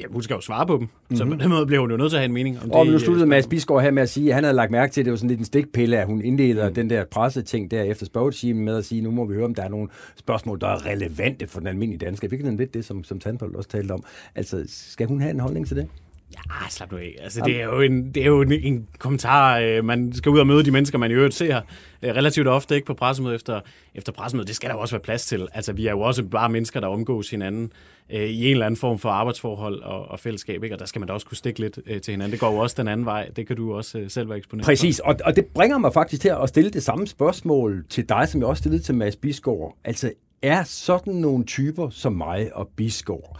Ja, 0.00 0.04
hun 0.10 0.22
skal 0.22 0.34
jo 0.34 0.40
svare 0.40 0.66
på 0.66 0.72
dem. 0.72 0.80
Mm-hmm. 0.80 1.16
Så 1.16 1.24
mhm. 1.24 1.32
på 1.32 1.42
den 1.42 1.50
måde 1.50 1.66
bliver 1.66 1.80
hun 1.80 1.90
jo 1.90 1.96
nødt 1.96 2.10
til 2.10 2.16
at 2.16 2.20
have 2.20 2.28
en 2.28 2.32
mening 2.32 2.56
om 2.62 2.64
det. 2.64 2.72
Og 2.72 2.86
nu 2.86 2.98
sluttede 2.98 3.26
Mads 3.26 3.46
Bisgaard 3.46 3.82
her 3.82 3.90
med 3.90 4.02
at 4.02 4.08
sige, 4.08 4.28
at 4.28 4.34
han 4.34 4.44
havde 4.44 4.56
lagt 4.56 4.70
mærke 4.70 4.92
til, 4.92 5.00
at 5.00 5.04
det 5.04 5.10
var 5.10 5.16
sådan 5.16 5.28
lidt 5.28 5.38
en 5.40 5.44
stikpille, 5.44 5.98
at 5.98 6.06
hun 6.06 6.22
indleder 6.22 6.68
mm. 6.68 6.74
den 6.74 6.90
der 6.90 7.04
presseting 7.04 7.70
der 7.70 7.82
efter 7.82 8.06
spørgetimen 8.06 8.64
med 8.64 8.76
at 8.76 8.84
sige, 8.84 9.02
nu 9.02 9.10
må 9.10 9.24
vi 9.24 9.34
høre, 9.34 9.44
om 9.44 9.54
der 9.54 9.62
er 9.62 9.68
nogle 9.68 9.88
spørgsmål, 10.16 10.60
der 10.60 10.68
er 10.68 10.86
relevante 10.86 11.46
for 11.46 11.60
den 11.60 11.68
almindelige 11.68 12.06
dansker. 12.06 12.28
Det 12.28 12.46
er 12.46 12.50
lidt 12.50 12.74
det, 12.74 12.84
som, 12.84 13.04
som 13.04 13.20
Tandbold 13.20 13.54
også 13.54 13.68
talte 13.68 13.92
om. 13.92 14.04
Altså, 14.34 14.64
skal 14.66 15.06
hun 15.06 15.20
have 15.20 15.30
en 15.30 15.40
holdning 15.40 15.66
til 15.66 15.76
det? 15.76 15.88
Ja, 16.36 16.68
slap 16.68 16.92
nu 16.92 16.98
af. 16.98 17.16
Altså, 17.20 17.42
det 17.44 17.60
er 17.60 17.64
jo 17.64 17.80
en, 17.80 18.14
det 18.14 18.22
er 18.22 18.26
jo 18.26 18.42
en, 18.42 18.52
en 18.52 18.86
kommentar. 18.98 19.58
Øh, 19.58 19.84
man 19.84 20.12
skal 20.12 20.32
ud 20.32 20.38
og 20.38 20.46
møde 20.46 20.64
de 20.64 20.70
mennesker, 20.70 20.98
man 20.98 21.10
i 21.10 21.14
øvrigt 21.14 21.34
ser 21.34 21.60
øh, 22.02 22.10
relativt 22.10 22.48
ofte 22.48 22.74
ikke 22.74 22.86
på 22.86 22.94
pressemøde 22.94 23.34
efter, 23.34 23.60
efter 23.94 24.12
pressemøde. 24.12 24.46
Det 24.46 24.56
skal 24.56 24.70
der 24.70 24.76
også 24.76 24.94
være 24.94 25.02
plads 25.02 25.26
til. 25.26 25.48
Altså, 25.54 25.72
vi 25.72 25.86
er 25.86 25.90
jo 25.90 26.00
også 26.00 26.24
bare 26.24 26.48
mennesker, 26.48 26.80
der 26.80 26.88
omgås 26.88 27.30
hinanden 27.30 27.72
øh, 28.12 28.20
i 28.20 28.44
en 28.44 28.50
eller 28.50 28.66
anden 28.66 28.80
form 28.80 28.98
for 28.98 29.08
arbejdsforhold 29.08 29.82
og, 29.82 30.08
og 30.08 30.20
fællesskab. 30.20 30.62
Ikke? 30.62 30.76
Og 30.76 30.78
der 30.78 30.86
skal 30.86 31.00
man 31.00 31.06
da 31.08 31.12
også 31.12 31.26
kunne 31.26 31.36
stikke 31.36 31.60
lidt 31.60 31.78
øh, 31.86 32.00
til 32.00 32.10
hinanden. 32.10 32.32
Det 32.32 32.40
går 32.40 32.52
jo 32.52 32.58
også 32.58 32.74
den 32.78 32.88
anden 32.88 33.06
vej. 33.06 33.28
Det 33.36 33.46
kan 33.46 33.56
du 33.56 33.74
også 33.74 33.98
øh, 33.98 34.10
selv 34.10 34.28
være 34.28 34.38
eksponeret 34.38 34.64
Præcis, 34.64 34.98
og, 34.98 35.16
og 35.24 35.36
det 35.36 35.46
bringer 35.46 35.78
mig 35.78 35.92
faktisk 35.92 36.22
til 36.22 36.32
at 36.42 36.48
stille 36.48 36.70
det 36.70 36.82
samme 36.82 37.06
spørgsmål 37.06 37.84
til 37.88 38.08
dig, 38.08 38.28
som 38.28 38.40
jeg 38.40 38.48
også 38.48 38.60
stillede 38.60 38.82
til 38.82 38.94
Mads 38.94 39.16
Bisgaard. 39.16 39.76
Altså, 39.84 40.12
er 40.42 40.62
sådan 40.62 41.14
nogle 41.14 41.44
typer 41.44 41.90
som 41.90 42.12
mig 42.12 42.50
og 42.54 42.68
Bisgaard, 42.76 43.38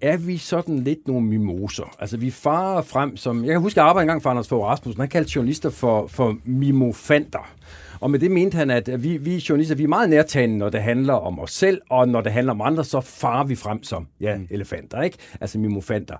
er 0.00 0.16
vi 0.16 0.36
sådan 0.38 0.78
lidt 0.78 1.08
nogle 1.08 1.26
mimoser. 1.26 1.96
Altså, 1.98 2.16
vi 2.16 2.30
farer 2.30 2.82
frem 2.82 3.16
som... 3.16 3.44
Jeg 3.44 3.52
kan 3.52 3.60
huske, 3.60 3.80
at 3.80 3.82
jeg 3.82 3.88
arbejdede 3.88 4.02
engang 4.02 4.22
for 4.22 4.30
Anders 4.30 4.48
Fogh 4.48 4.64
Rasmussen. 4.64 5.00
Han 5.00 5.08
kaldte 5.08 5.32
journalister 5.36 5.70
for, 5.70 6.06
for 6.06 6.36
mimofanter. 6.44 7.52
Og 8.00 8.10
med 8.10 8.18
det 8.18 8.30
mente 8.30 8.56
han, 8.56 8.70
at 8.70 9.02
vi, 9.02 9.16
vi 9.16 9.44
journalister, 9.48 9.74
vi 9.74 9.84
er 9.84 9.88
meget 9.88 10.10
nærtagende, 10.10 10.58
når 10.58 10.68
det 10.68 10.82
handler 10.82 11.14
om 11.14 11.40
os 11.40 11.52
selv, 11.52 11.80
og 11.90 12.08
når 12.08 12.20
det 12.20 12.32
handler 12.32 12.52
om 12.52 12.60
andre, 12.60 12.84
så 12.84 13.00
farer 13.00 13.44
vi 13.44 13.54
frem 13.54 13.82
som 13.82 14.06
ja, 14.20 14.36
mm. 14.36 14.46
elefanter, 14.50 15.02
ikke? 15.02 15.18
Altså 15.40 15.58
mimofanter. 15.58 16.16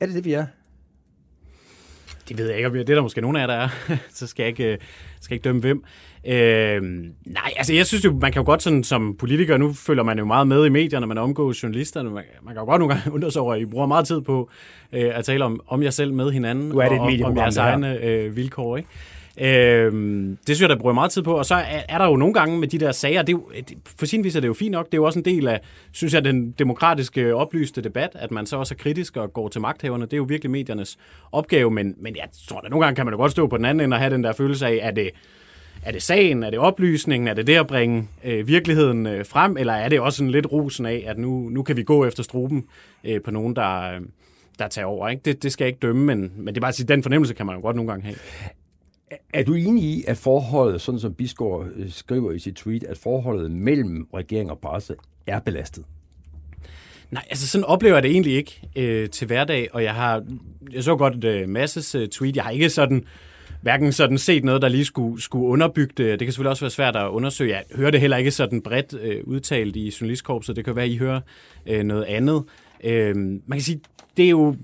Er 0.00 0.06
det 0.06 0.14
det, 0.14 0.24
vi 0.24 0.32
er? 0.32 0.46
Det 2.30 2.38
ved 2.38 2.48
jeg 2.48 2.56
ikke, 2.56 2.66
om 2.66 2.72
det 2.72 2.90
er 2.90 2.94
der 2.94 3.02
måske 3.02 3.20
nogen 3.20 3.36
af 3.36 3.40
jer, 3.40 3.46
der 3.46 3.54
er. 3.54 3.68
så 4.18 4.26
skal 4.26 4.42
jeg 4.42 4.48
ikke, 4.48 4.78
skal 5.20 5.34
jeg 5.34 5.36
ikke 5.36 5.44
dømme 5.44 5.60
hvem. 5.60 5.84
Øh, 6.26 6.82
nej, 7.26 7.52
altså 7.56 7.74
jeg 7.74 7.86
synes 7.86 8.04
jo, 8.04 8.12
man 8.20 8.32
kan 8.32 8.40
jo 8.40 8.46
godt 8.46 8.62
sådan, 8.62 8.84
som 8.84 9.16
politiker, 9.16 9.56
nu 9.56 9.72
følger 9.72 10.02
man 10.02 10.18
jo 10.18 10.24
meget 10.24 10.48
med 10.48 10.66
i 10.66 10.68
medierne, 10.68 11.06
man 11.06 11.18
omgås 11.18 11.62
journalisterne, 11.62 12.10
man, 12.10 12.24
man 12.42 12.54
kan 12.54 12.60
jo 12.60 12.66
godt 12.66 12.80
nogle 12.80 12.94
gange 12.94 13.12
undre 13.14 13.30
sig 13.30 13.42
over, 13.42 13.54
at 13.54 13.60
I 13.60 13.64
bruger 13.64 13.86
meget 13.86 14.06
tid 14.06 14.20
på 14.20 14.50
øh, 14.92 15.10
at 15.14 15.24
tale 15.24 15.44
om, 15.44 15.60
om 15.66 15.82
jer 15.82 15.90
selv 15.90 16.12
med 16.12 16.30
hinanden, 16.30 16.70
du 16.70 16.78
er 16.78 16.88
det 16.88 16.98
og 16.98 17.04
om, 17.04 17.24
om 17.24 17.36
jeres 17.36 17.56
egne 17.56 17.98
øh, 17.98 18.36
vilkår. 18.36 18.76
Ikke? 18.76 18.88
Øh, 19.38 19.92
det 20.46 20.56
synes 20.56 20.60
jeg, 20.60 20.68
der 20.68 20.78
bruger 20.78 20.94
meget 20.94 21.10
tid 21.10 21.22
på. 21.22 21.34
Og 21.34 21.46
så 21.46 21.54
er, 21.54 21.82
er 21.88 21.98
der 21.98 22.06
jo 22.06 22.16
nogle 22.16 22.34
gange 22.34 22.58
med 22.58 22.68
de 22.68 22.78
der 22.78 22.92
sager, 22.92 23.22
det 23.22 23.28
er 23.28 23.36
jo, 23.36 23.50
øh, 23.56 23.62
for 23.98 24.06
sin 24.06 24.24
vis 24.24 24.36
er 24.36 24.40
det 24.40 24.48
jo 24.48 24.54
fint 24.54 24.72
nok, 24.72 24.86
det 24.86 24.94
er 24.94 24.98
jo 24.98 25.04
også 25.04 25.18
en 25.18 25.24
del 25.24 25.48
af, 25.48 25.60
synes 25.92 26.14
jeg, 26.14 26.24
den 26.24 26.50
demokratiske 26.50 27.20
øh, 27.20 27.34
oplyste 27.34 27.82
debat, 27.82 28.10
at 28.14 28.30
man 28.30 28.46
så 28.46 28.56
også 28.56 28.74
er 28.74 28.82
kritisk 28.82 29.16
og 29.16 29.32
går 29.32 29.48
til 29.48 29.60
magthaverne. 29.60 30.04
Det 30.04 30.12
er 30.12 30.16
jo 30.16 30.26
virkelig 30.28 30.50
mediernes 30.50 30.98
opgave, 31.32 31.70
men, 31.70 31.94
men 31.98 32.16
jeg 32.16 32.28
tror, 32.48 32.60
da, 32.60 32.68
nogle 32.68 32.86
gange 32.86 32.96
kan 32.96 33.06
man 33.06 33.14
jo 33.14 33.18
godt 33.18 33.32
stå 33.32 33.46
på 33.46 33.56
den 33.56 33.64
anden 33.64 33.84
ende 33.84 33.94
og 33.94 33.98
have 33.98 34.14
den 34.14 34.24
der 34.24 34.32
følelse 34.32 34.66
af, 34.66 34.80
at 34.82 34.96
det, 34.96 35.10
er 35.82 35.92
det 35.92 36.02
sagen, 36.02 36.42
er 36.42 36.50
det 36.50 36.58
oplysningen, 36.58 37.28
er 37.28 37.34
det 37.34 37.46
det 37.46 37.56
at 37.56 37.66
bringe 37.66 38.08
øh, 38.24 38.48
virkeligheden 38.48 39.06
øh, 39.06 39.26
frem, 39.26 39.56
eller 39.56 39.72
er 39.72 39.88
det 39.88 40.00
også 40.00 40.24
en 40.24 40.30
lidt 40.30 40.52
rusen 40.52 40.86
af, 40.86 41.04
at 41.06 41.18
nu, 41.18 41.48
nu 41.48 41.62
kan 41.62 41.76
vi 41.76 41.82
gå 41.82 42.04
efter 42.04 42.22
struben 42.22 42.64
øh, 43.04 43.22
på 43.22 43.30
nogen, 43.30 43.56
der, 43.56 43.94
øh, 43.94 44.00
der 44.58 44.68
tager 44.68 44.86
over. 44.86 45.08
Ikke? 45.08 45.22
Det, 45.24 45.42
det 45.42 45.52
skal 45.52 45.64
jeg 45.64 45.68
ikke 45.68 45.80
dømme, 45.86 46.04
men, 46.04 46.32
men 46.36 46.46
det 46.46 46.56
er 46.56 46.60
bare 46.60 46.68
at 46.68 46.74
sige, 46.74 46.86
den 46.86 47.02
fornemmelse 47.02 47.34
kan 47.34 47.46
man 47.46 47.56
jo 47.56 47.62
godt 47.62 47.76
nogle 47.76 47.90
gange 47.90 48.04
have. 48.04 48.16
Er 49.32 49.42
du 49.44 49.54
enig 49.54 49.84
i, 49.84 50.04
at 50.06 50.16
forholdet, 50.16 50.80
sådan 50.80 51.00
som 51.00 51.14
Bisgaard 51.14 51.68
øh, 51.76 51.90
skriver 51.90 52.32
i 52.32 52.38
sit 52.38 52.54
tweet, 52.54 52.84
at 52.84 52.98
forholdet 52.98 53.50
mellem 53.50 54.08
regering 54.14 54.50
og 54.50 54.58
presse 54.58 54.94
er 55.26 55.40
belastet? 55.40 55.84
Nej, 57.10 57.24
altså 57.30 57.48
sådan 57.48 57.64
oplever 57.64 57.96
jeg 57.96 58.02
det 58.02 58.10
egentlig 58.10 58.34
ikke 58.34 58.62
øh, 58.76 59.10
til 59.10 59.26
hverdag, 59.26 59.68
og 59.72 59.82
jeg 59.82 59.94
har, 59.94 60.24
jeg 60.72 60.84
så 60.84 60.96
godt 60.96 61.16
et 61.16 61.24
øh, 61.24 61.48
masses 61.48 61.94
øh, 61.94 62.08
tweet, 62.08 62.36
jeg 62.36 62.44
har 62.44 62.50
ikke 62.50 62.70
sådan, 62.70 63.04
hverken 63.62 63.92
sådan 63.92 64.18
set 64.18 64.44
noget, 64.44 64.62
der 64.62 64.68
lige 64.68 64.84
skulle, 64.84 65.22
skulle 65.22 65.46
underbygge 65.46 65.94
det. 65.96 66.20
Det 66.20 66.26
kan 66.26 66.32
selvfølgelig 66.32 66.50
også 66.50 66.64
være 66.64 66.70
svært 66.70 66.96
at 66.96 67.08
undersøge. 67.08 67.54
Jeg 67.54 67.64
hører 67.74 67.90
det 67.90 68.00
heller 68.00 68.16
ikke 68.16 68.30
sådan 68.30 68.62
bredt 68.62 68.94
øh, 69.00 69.24
udtalt 69.24 69.76
i 69.76 69.92
journalistkorpset. 70.00 70.56
Det 70.56 70.64
kan 70.64 70.76
være, 70.76 70.84
at 70.84 70.90
I 70.90 70.96
hører 70.96 71.20
øh, 71.66 71.82
noget 71.82 72.04
andet. 72.04 72.44
Øh, 72.84 73.16
man 73.16 73.40
kan 73.52 73.60
sige, 73.60 73.80
det 74.16 74.24
er 74.24 74.30
jo 74.30 74.56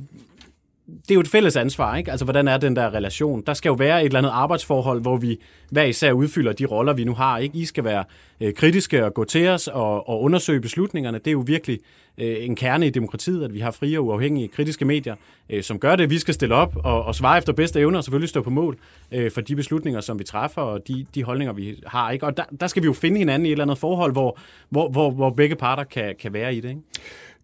det 0.87 1.11
er 1.11 1.15
jo 1.15 1.21
et 1.21 1.29
fælles 1.29 1.57
ansvar, 1.57 1.97
ikke? 1.97 2.11
Altså, 2.11 2.25
hvordan 2.25 2.49
er 2.49 2.57
den 2.57 2.77
der 2.77 2.95
relation? 2.95 3.43
Der 3.47 3.55
skal 3.55 3.69
jo 3.69 3.75
være 3.75 4.01
et 4.01 4.07
eller 4.07 4.19
andet 4.19 4.31
arbejdsforhold, 4.31 5.03
hvor 5.03 5.17
vi 5.17 5.41
hver 5.71 5.85
især 5.85 6.13
udfylder 6.13 6.53
de 6.53 6.65
roller, 6.65 6.93
vi 6.93 7.05
nu 7.05 7.15
har, 7.15 7.39
ikke? 7.39 7.59
I 7.59 7.65
skal 7.65 7.85
være 7.85 8.05
øh, 8.41 8.55
kritiske 8.55 9.05
og 9.05 9.15
gå 9.15 9.25
til 9.25 9.49
os 9.49 9.69
og, 9.69 10.09
og 10.09 10.23
undersøge 10.23 10.61
beslutningerne. 10.61 11.19
Det 11.19 11.27
er 11.27 11.33
jo 11.33 11.45
virkelig 11.47 11.79
øh, 12.19 12.37
en 12.41 12.57
kerne 12.57 12.87
i 12.87 12.91
demokratiet, 12.91 13.45
at 13.45 13.55
vi 13.55 13.61
har 13.61 13.71
frie 13.71 13.99
og 13.99 14.07
uafhængige 14.07 14.49
kritiske 14.49 14.85
medier, 14.85 15.15
øh, 15.51 15.63
som 15.63 15.79
gør 15.79 15.97
det. 15.97 16.11
Vi 16.11 16.19
skal 16.19 16.35
stille 16.35 16.55
op 16.55 16.77
og, 16.85 17.05
og 17.05 17.15
svare 17.15 17.39
efter 17.39 17.53
bedste 17.53 17.81
evner 17.81 17.99
og 17.99 18.05
selvfølgelig 18.05 18.29
stå 18.29 18.43
på 18.43 18.51
mål 18.51 18.79
øh, 19.13 19.31
for 19.31 19.41
de 19.41 19.57
beslutninger, 19.57 20.01
som 20.01 20.19
vi 20.19 20.25
træffer 20.25 20.63
og 20.63 20.89
de, 20.89 21.07
de 21.15 21.25
holdninger, 21.25 21.53
vi 21.53 21.83
har, 21.87 22.11
ikke? 22.11 22.27
Og 22.27 22.37
der, 22.37 22.45
der 22.61 22.67
skal 22.67 22.83
vi 22.83 22.87
jo 22.87 22.93
finde 22.93 23.19
hinanden 23.19 23.47
i 23.47 23.49
et 23.49 23.53
eller 23.53 23.65
andet 23.65 23.79
forhold, 23.79 24.13
hvor, 24.13 24.39
hvor, 24.69 24.89
hvor, 24.89 25.11
hvor 25.11 25.31
begge 25.31 25.57
parter 25.57 25.85
kan, 25.85 26.15
kan 26.21 26.33
være 26.33 26.55
i 26.55 26.61
det, 26.61 26.69
ikke? 26.69 26.81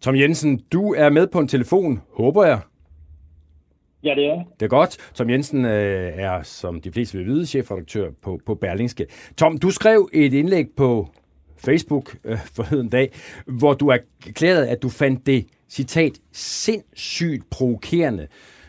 Tom 0.01 0.15
Jensen, 0.15 0.61
du 0.71 0.93
er 0.93 1.09
med 1.09 1.27
på 1.27 1.39
en 1.39 1.47
telefon, 1.47 2.01
håber 2.13 2.45
jeg. 2.45 2.59
Ja, 4.03 4.15
det 4.15 4.25
er. 4.25 4.43
Det 4.59 4.65
er 4.65 4.69
godt. 4.69 4.97
Tom 5.13 5.29
Jensen 5.29 5.65
øh, 5.65 6.11
er, 6.15 6.41
som 6.43 6.81
de 6.81 6.91
fleste 6.91 7.17
vil 7.17 7.27
vide, 7.27 7.45
chefredaktør 7.45 8.11
på, 8.23 8.39
på 8.45 8.55
Berlingske. 8.55 9.05
Tom, 9.37 9.57
du 9.57 9.69
skrev 9.69 10.09
et 10.13 10.33
indlæg 10.33 10.65
på 10.77 11.07
Facebook 11.65 12.15
øh, 12.25 12.37
forleden 12.55 12.89
dag, 12.89 13.11
hvor 13.45 13.73
du 13.73 13.87
erklærede, 13.87 14.69
at 14.69 14.83
du 14.83 14.89
fandt 14.89 15.25
det, 15.25 15.45
citat, 15.69 16.11
sindssygt 16.31 17.43
provokerende, 17.51 18.27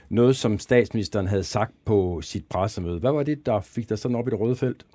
noget 0.08 0.36
som 0.36 0.58
statsministeren 0.58 1.26
havde 1.26 1.42
sagt 1.42 1.72
på 1.86 2.20
sit 2.20 2.44
pressemøde. 2.50 3.00
Hvad 3.00 3.12
var 3.12 3.22
det, 3.22 3.46
der 3.46 3.60
fik 3.60 3.88
dig 3.88 3.98
sådan 3.98 4.16
op 4.16 4.28
i 4.28 4.30
det 4.30 4.40
røde 4.40 4.56
felt? 4.56 4.86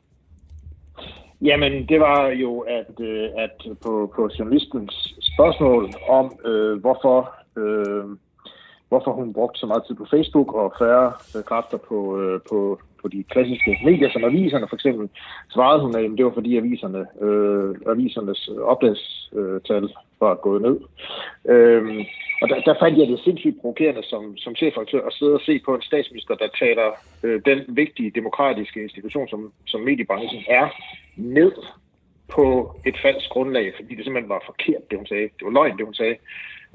Jamen, 1.41 1.87
det 1.89 1.99
var 1.99 2.27
jo, 2.27 2.59
at, 2.59 2.99
øh, 2.99 3.29
at 3.37 3.67
på, 3.83 4.13
på 4.15 4.29
journalistens 4.39 5.15
spørgsmål 5.19 5.93
om, 6.09 6.31
øh, 6.45 6.79
hvorfor 6.79 7.35
øh, 7.57 8.05
hvorfor 8.89 9.11
hun 9.11 9.33
brugte 9.33 9.59
så 9.59 9.65
meget 9.65 9.83
tid 9.87 9.95
på 9.95 10.05
Facebook 10.05 10.53
og 10.53 10.73
færre 10.79 11.13
øh, 11.35 11.43
kræfter 11.43 11.77
på, 11.77 12.19
øh, 12.19 12.39
på, 12.49 12.79
på 13.01 13.07
de 13.07 13.23
klassiske 13.23 13.79
medier, 13.85 14.09
som 14.11 14.23
aviserne 14.23 14.67
for 14.69 14.75
eksempel, 14.75 15.09
svarede 15.53 15.81
hun, 15.81 15.95
at 15.95 16.17
det 16.17 16.25
var 16.25 16.31
fordi 16.31 16.57
aviserne, 16.57 17.05
øh, 17.21 17.75
avisernes 17.87 18.49
oplagstal 18.73 19.83
øh, 19.83 19.89
var 20.19 20.35
gået 20.35 20.61
ned. 20.61 20.77
Øh, 21.53 22.05
og 22.41 22.49
der, 22.49 22.59
der 22.61 22.75
fandt 22.81 22.97
jeg 22.99 23.07
det 23.07 23.19
sindssygt 23.19 23.61
provokerende 23.61 24.03
som, 24.03 24.37
som 24.37 24.55
chefredaktør 24.55 25.07
at 25.07 25.13
sidde 25.13 25.33
og 25.33 25.41
se 25.41 25.61
på 25.65 25.75
en 25.75 25.81
statsminister, 25.81 26.35
der 26.35 26.47
taler 26.59 26.87
øh, 27.23 27.41
den 27.45 27.59
vigtige 27.67 28.11
demokratiske 28.11 28.83
institution, 28.83 29.27
som, 29.27 29.51
som 29.65 29.81
mediebranchen 29.81 30.43
er, 30.47 30.67
ned 31.15 31.51
på 32.29 32.75
et 32.85 32.97
falsk 33.01 33.29
grundlag, 33.29 33.73
fordi 33.75 33.95
det 33.95 34.03
simpelthen 34.03 34.29
var 34.29 34.43
forkert, 34.45 34.83
det 34.89 34.97
hun 34.97 35.07
sagde. 35.07 35.29
Det 35.37 35.43
var 35.45 35.51
løgn, 35.51 35.77
det 35.77 35.85
hun 35.85 35.93
sagde. 35.93 36.15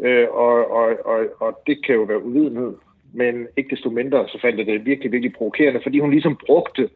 Øh, 0.03 0.27
og, 0.31 0.71
og, 0.71 0.89
og, 1.05 1.19
og 1.41 1.61
det 1.67 1.87
kan 1.87 1.95
jo 1.95 2.03
være 2.03 2.25
uvidenhed, 2.25 2.73
men 3.13 3.47
ikke 3.57 3.71
desto 3.71 3.91
mindre, 3.91 4.29
så 4.29 4.39
fandt 4.41 4.59
jeg 4.59 4.67
det 4.67 4.87
virkelig, 4.87 5.13
virkelig 5.13 5.33
provokerende, 5.33 5.81
fordi 5.83 5.99
hun 5.99 6.11
ligesom 6.11 6.39
brugte 6.47 6.89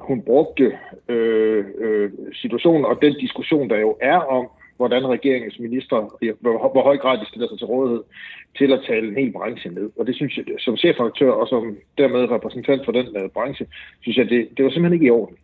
hun 0.00 0.22
brugte 0.22 0.78
øh, 1.08 1.64
øh, 1.78 2.10
situationen 2.32 2.84
og 2.84 3.02
den 3.02 3.14
diskussion, 3.14 3.70
der 3.70 3.78
jo 3.78 3.96
er 4.00 4.16
om, 4.16 4.48
hvordan 4.76 5.08
regeringens 5.08 5.58
minister, 5.58 5.96
hvor, 6.40 6.72
hvor 6.72 6.82
høj 6.82 6.96
grad 6.96 7.18
de 7.18 7.26
stiller 7.26 7.48
sig 7.48 7.58
til 7.58 7.66
rådighed, 7.66 8.02
til 8.58 8.72
at 8.72 8.80
tale 8.86 9.08
en 9.08 9.16
hel 9.16 9.32
branche 9.32 9.70
ned. 9.70 9.90
Og 9.98 10.06
det 10.06 10.14
synes 10.14 10.36
jeg, 10.36 10.44
som 10.58 10.76
chefredaktør 10.76 11.30
og 11.30 11.48
som 11.48 11.76
dermed 11.98 12.30
repræsentant 12.30 12.84
for 12.84 12.92
den 12.92 13.06
uh, 13.06 13.30
branche, 13.30 13.66
synes 14.00 14.16
jeg, 14.16 14.28
det, 14.28 14.48
det 14.56 14.64
var 14.64 14.70
simpelthen 14.70 14.92
ikke 14.92 15.06
i 15.06 15.10
orden. 15.10 15.36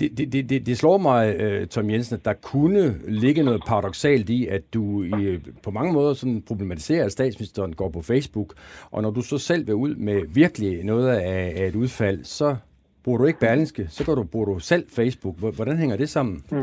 Det, 0.00 0.32
det, 0.32 0.50
det, 0.50 0.66
det 0.66 0.78
slår 0.78 0.98
mig, 0.98 1.36
øh, 1.36 1.66
Tom 1.66 1.90
Jensen, 1.90 2.16
at 2.16 2.24
der 2.24 2.32
kunne 2.32 2.94
ligge 3.08 3.42
noget 3.42 3.62
paradoxalt 3.66 4.30
i, 4.30 4.46
at 4.46 4.74
du 4.74 5.02
i, 5.02 5.22
øh, 5.22 5.40
på 5.62 5.70
mange 5.70 5.92
måder 5.92 6.14
sådan 6.14 6.42
problematiserer, 6.42 7.04
at 7.04 7.12
statsministeren 7.12 7.72
går 7.72 7.88
på 7.88 8.02
Facebook, 8.02 8.54
og 8.90 9.02
når 9.02 9.10
du 9.10 9.22
så 9.22 9.38
selv 9.38 9.66
vil 9.66 9.74
ud 9.74 9.94
med 9.94 10.22
virkelig 10.34 10.84
noget 10.84 11.08
af, 11.08 11.52
af 11.56 11.66
et 11.66 11.74
udfald, 11.74 12.24
så 12.24 12.56
bruger 13.04 13.18
du 13.18 13.24
ikke 13.24 13.40
Berlingske, 13.40 13.86
så 13.88 14.04
går 14.04 14.14
du, 14.14 14.22
bruger 14.22 14.46
du 14.46 14.58
selv 14.58 14.84
Facebook. 14.88 15.36
Hvordan 15.38 15.78
hænger 15.78 15.96
det 15.96 16.08
sammen? 16.08 16.44
Mm. 16.50 16.62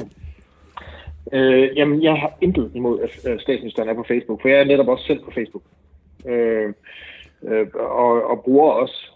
Øh, 1.33 1.77
jamen, 1.77 2.03
jeg 2.03 2.13
har 2.13 2.37
intet 2.41 2.71
imod, 2.75 2.99
at 2.99 3.31
øh, 3.31 3.39
statsministeren 3.39 3.89
er 3.89 3.93
på 3.93 4.05
Facebook, 4.07 4.41
for 4.41 4.49
jeg 4.49 4.59
er 4.59 4.63
netop 4.63 4.87
også 4.87 5.05
selv 5.05 5.23
på 5.23 5.31
Facebook. 5.31 5.63
Øh, 6.27 6.73
øh, 7.43 7.67
og, 7.73 8.29
og 8.29 8.43
bruger 8.43 8.71
også 8.71 9.11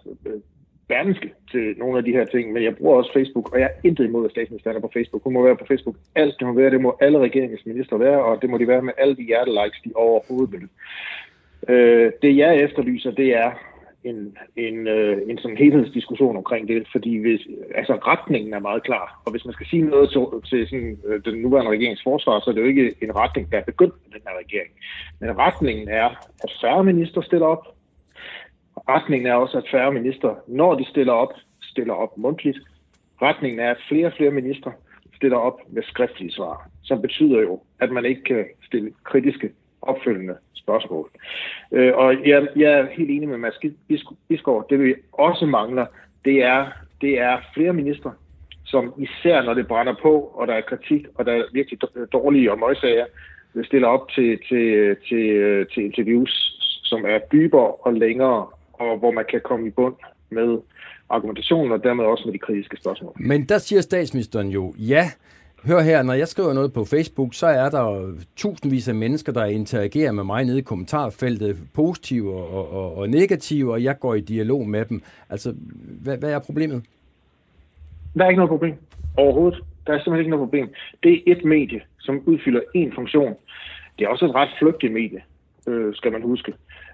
Berlingske 0.92 1.30
til 1.52 1.76
nogle 1.78 1.98
af 1.98 2.04
de 2.04 2.12
her 2.12 2.26
ting, 2.26 2.54
men 2.54 2.64
jeg 2.64 2.76
bruger 2.78 2.98
også 2.98 3.14
Facebook, 3.14 3.54
og 3.54 3.60
jeg 3.60 3.70
er 3.70 3.88
intet 3.88 4.06
imod, 4.06 4.26
at 4.26 4.32
statsministeren 4.32 4.78
er 4.78 4.82
på 4.82 4.92
Facebook. 4.94 5.24
Hun 5.24 5.34
må 5.34 5.44
være 5.44 5.62
på 5.62 5.66
Facebook. 5.72 5.96
Alt 6.16 6.36
det 6.40 6.48
hun 6.48 6.58
være, 6.58 6.72
det 6.72 6.82
må 6.82 6.98
alle 7.02 7.20
regeringens 7.20 7.66
minister 7.66 7.98
være, 7.98 8.24
og 8.24 8.42
det 8.42 8.50
må 8.50 8.58
de 8.58 8.68
være 8.68 8.82
med 8.82 8.94
alle 8.98 9.16
de 9.16 9.24
hjertelikes, 9.24 9.82
de 9.86 9.92
overhovedet 9.96 10.52
vil. 10.52 10.66
Øh, 11.74 12.12
det 12.22 12.38
jeg 12.38 12.58
efterlyser, 12.58 13.12
det 13.12 13.30
er 13.36 13.52
en, 14.04 14.38
en, 14.56 14.88
øh, 14.88 15.22
en 15.30 15.38
sådan 15.38 15.58
helhedsdiskussion 15.58 16.38
omkring 16.38 16.68
det, 16.68 16.88
fordi 16.92 17.18
hvis, 17.18 17.42
altså, 17.76 17.94
retningen 17.94 18.54
er 18.54 18.60
meget 18.60 18.84
klar, 18.84 19.22
og 19.26 19.32
hvis 19.32 19.46
man 19.46 19.54
skal 19.54 19.68
sige 19.68 19.82
noget 19.82 20.10
til, 20.10 20.22
til 20.50 20.68
sådan, 20.68 20.98
øh, 21.08 21.22
den 21.26 21.42
nuværende 21.42 21.72
regerings 21.72 22.04
forsvar, 22.04 22.40
så 22.40 22.50
er 22.50 22.54
det 22.54 22.62
jo 22.62 22.68
ikke 22.68 22.94
en 23.02 23.16
retning, 23.16 23.52
der 23.52 23.58
er 23.58 23.64
begyndt 23.72 23.94
med 24.04 24.20
den 24.20 24.28
her 24.28 24.36
regering. 24.44 24.72
Men 25.20 25.38
retningen 25.38 25.90
er, 25.90 26.10
at 26.44 26.52
færre 26.62 26.84
minister 26.84 27.22
stiller 27.22 27.48
op, 27.48 27.66
Retningen 28.78 29.28
er 29.28 29.34
også, 29.34 29.58
at 29.58 29.70
færre 29.72 29.94
minister, 29.94 30.36
når 30.48 30.76
de 30.76 30.86
stiller 30.86 31.14
op, 31.14 31.34
stiller 31.62 31.94
op 31.94 32.18
mundtligt. 32.18 32.60
Retningen 33.22 33.60
er, 33.60 33.72
at 33.72 33.84
flere 33.88 34.08
og 34.08 34.14
flere 34.18 34.32
minister 34.32 34.72
stiller 35.16 35.38
op 35.38 35.60
med 35.70 35.84
skriftlige 35.84 36.32
svar, 36.32 36.70
som 36.84 37.02
betyder 37.02 37.42
jo, 37.42 37.62
at 37.80 37.92
man 37.92 38.06
ikke 38.06 38.24
kan 38.24 38.46
stille 38.66 38.92
kritiske 39.04 39.52
opfølgende 39.82 40.36
spørgsmål. 40.54 41.10
Øh, 41.72 41.94
og 41.96 42.28
jeg, 42.28 42.48
jeg 42.56 42.72
er 42.72 42.88
helt 42.98 43.10
enig 43.10 43.30
med 43.30 43.38
Mads 43.38 43.60
Bisgaard. 44.28 44.66
Det 44.70 44.80
vi 44.80 44.96
også 45.12 45.46
mangler, 45.46 45.86
det 46.26 46.44
er, 46.44 46.68
det 47.02 47.20
er 47.20 47.38
flere 47.54 47.74
minister, 47.74 48.12
som 48.66 48.94
især 48.98 49.42
når 49.42 49.54
det 49.54 49.68
brænder 49.68 49.96
på, 50.02 50.14
og 50.36 50.48
der 50.48 50.54
er 50.54 50.62
kritik, 50.62 51.06
og 51.16 51.26
der 51.26 51.34
er 51.34 51.44
virkelig 51.54 51.80
dårlige 52.14 52.52
og 52.52 52.60
møgsager, 52.60 53.06
stiller 53.64 53.88
op 53.88 54.10
til, 54.10 54.40
til, 54.50 54.96
til, 55.10 55.26
øh, 55.30 55.68
til 55.68 55.84
interviews, 55.84 56.32
som 56.84 57.06
er 57.06 57.20
dybere 57.32 57.72
og 57.72 57.94
længere 57.94 58.48
og 58.82 58.98
hvor 58.98 59.12
man 59.12 59.26
kan 59.32 59.42
komme 59.44 59.68
i 59.68 59.70
bund 59.70 59.96
med 60.30 60.60
argumentationen, 61.10 61.72
og 61.72 61.84
dermed 61.84 62.04
også 62.06 62.24
med 62.26 62.34
de 62.34 62.40
kritiske 62.40 62.78
spørgsmål. 62.78 63.14
Men 63.16 63.44
der 63.44 63.58
siger 63.58 63.82
statsministeren 63.82 64.50
jo, 64.50 64.74
ja, 64.78 65.04
hør 65.64 65.82
her, 65.82 66.04
når 66.04 66.14
jeg 66.14 66.28
skriver 66.28 66.54
noget 66.54 66.74
på 66.74 66.86
Facebook, 66.86 67.34
så 67.34 67.48
er 67.48 67.70
der 67.70 68.14
tusindvis 68.36 68.88
af 68.88 68.96
mennesker, 68.96 69.32
der 69.32 69.46
interagerer 69.46 70.12
med 70.12 70.24
mig 70.24 70.46
nede 70.46 70.60
i 70.60 70.62
kommentarfeltet, 70.62 71.58
positive 71.74 72.34
og, 72.34 72.74
og, 72.74 72.98
og 72.98 73.10
negative, 73.10 73.72
og 73.72 73.84
jeg 73.84 74.00
går 74.00 74.16
i 74.16 74.22
dialog 74.22 74.68
med 74.68 74.86
dem. 74.86 75.02
Altså, 75.30 75.54
hvad, 76.04 76.18
hvad 76.18 76.32
er 76.32 76.40
problemet? 76.40 76.84
Der 78.18 78.26
er 78.26 78.30
ikke 78.30 78.40
noget 78.40 78.50
problem 78.50 78.76
overhovedet. 79.18 79.64
Der 79.88 79.94
er 79.94 79.98
simpelthen 79.98 80.20
ikke 80.20 80.30
noget 80.30 80.48
problem. 80.48 80.74
Det 81.04 81.14
er 81.14 81.22
et 81.26 81.46
medie, 81.46 81.82
som 82.00 82.22
udfylder 82.26 82.62
én 82.78 82.96
funktion. 82.96 83.36
Det 84.00 84.06
er 84.06 84.10
også 84.10 84.26
et 84.26 84.36
ret 84.36 84.50
flygtigt 84.60 84.94
medie, 84.94 85.22
øh, 85.68 85.96
skal 85.96 86.12
man 86.12 86.22
huske 86.22 86.54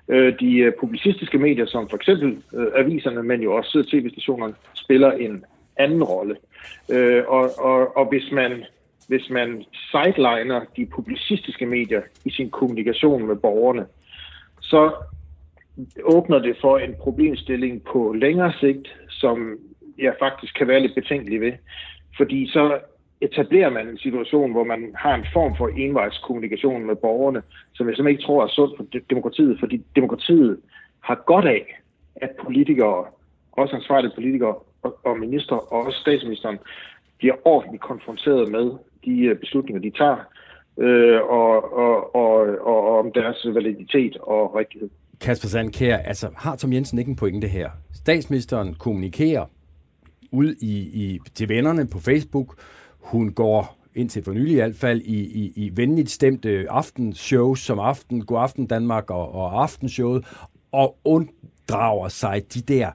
Øh, 0.09 0.39
de 0.39 0.57
øh, 0.57 0.73
publicistiske 0.79 1.37
medier, 1.37 1.65
som 1.65 1.89
for 1.89 1.97
eksempel 1.97 2.43
øh, 2.53 2.67
aviserne, 2.75 3.23
men 3.23 3.41
jo 3.41 3.55
også 3.55 3.83
tv-stationerne, 3.91 4.53
spiller 4.73 5.11
en 5.11 5.45
anden 5.77 6.03
rolle. 6.03 6.35
Øh, 6.91 7.23
og, 7.27 7.49
og, 7.57 7.97
og 7.97 8.05
hvis 8.09 8.31
man 8.31 8.63
hvis 9.07 9.29
man 9.29 9.63
sideliner 9.91 10.61
de 10.77 10.85
publicistiske 10.85 11.65
medier 11.65 12.01
i 12.25 12.31
sin 12.31 12.49
kommunikation 12.49 13.27
med 13.27 13.35
borgerne, 13.35 13.85
så 14.61 14.91
åbner 16.03 16.39
det 16.39 16.57
for 16.61 16.77
en 16.77 16.95
problemstilling 16.99 17.83
på 17.83 18.13
længere 18.13 18.53
sigt, 18.59 18.95
som 19.09 19.57
jeg 19.97 20.15
faktisk 20.19 20.55
kan 20.55 20.67
være 20.67 20.79
lidt 20.79 20.95
betænkelig 20.95 21.41
ved. 21.41 21.53
Fordi 22.17 22.47
så 22.47 22.79
etablerer 23.21 23.69
man 23.69 23.87
en 23.87 23.97
situation, 23.97 24.51
hvor 24.51 24.63
man 24.63 24.91
har 24.95 25.15
en 25.15 25.25
form 25.33 25.55
for 25.57 25.67
envejskommunikation 25.67 26.85
med 26.85 26.95
borgerne, 26.95 27.41
som 27.73 27.87
jeg 27.87 27.95
simpelthen 27.95 28.17
ikke 28.17 28.23
tror 28.23 28.43
er 28.43 28.47
sundt 28.47 28.77
for 28.77 28.85
demokratiet, 29.09 29.59
fordi 29.59 29.83
demokratiet 29.95 30.59
har 30.99 31.23
godt 31.25 31.45
af, 31.45 31.81
at 32.15 32.29
politikere, 32.43 33.05
også 33.51 33.75
ansvarlige 33.75 34.11
politikere 34.15 34.55
og, 34.83 34.99
og 35.03 35.19
minister 35.19 35.55
og 35.55 35.85
også 35.85 35.99
statsministeren, 35.99 36.57
bliver 37.17 37.35
ordentligt 37.45 37.83
konfronteret 37.83 38.51
med 38.51 38.71
de 39.05 39.21
øh, 39.21 39.39
beslutninger, 39.39 39.81
de 39.81 39.97
tager, 39.97 40.17
øh, 40.77 41.21
og, 41.21 41.73
og, 41.73 42.15
og, 42.15 42.37
og 42.67 42.99
om 42.99 43.11
deres 43.11 43.47
validitet 43.53 44.17
og 44.17 44.55
rigtighed. 44.55 44.89
Kasper 45.21 45.47
Sandkær, 45.47 45.97
altså 45.97 46.29
har 46.37 46.55
Tom 46.55 46.73
Jensen 46.73 46.99
ikke 46.99 47.09
en 47.09 47.15
pointe 47.15 47.47
her? 47.47 47.69
Statsministeren 47.93 48.73
kommunikerer 48.73 49.45
ud 50.31 50.55
i, 50.61 50.75
i, 51.03 51.19
til 51.35 51.49
vennerne 51.49 51.87
på 51.87 51.99
Facebook. 51.99 52.55
Hun 52.99 53.31
går 53.31 53.77
indtil 53.95 54.23
for 54.23 54.31
nylig 54.31 54.51
i 54.51 54.55
hvert 54.55 54.75
fald, 54.75 55.01
i, 55.01 55.19
i, 55.19 55.53
i 55.55 55.71
venligt 55.77 56.11
stemte 56.11 56.65
aftenshows 56.69 57.59
som 57.59 57.79
Aften, 57.79 58.25
God 58.25 58.41
Aften 58.41 58.67
Danmark 58.67 59.11
og, 59.11 59.35
og 59.35 59.61
Aftenshowet, 59.63 60.25
og 60.71 60.97
unddrager 61.03 62.09
sig 62.09 62.43
de 62.53 62.61
der 62.61 62.91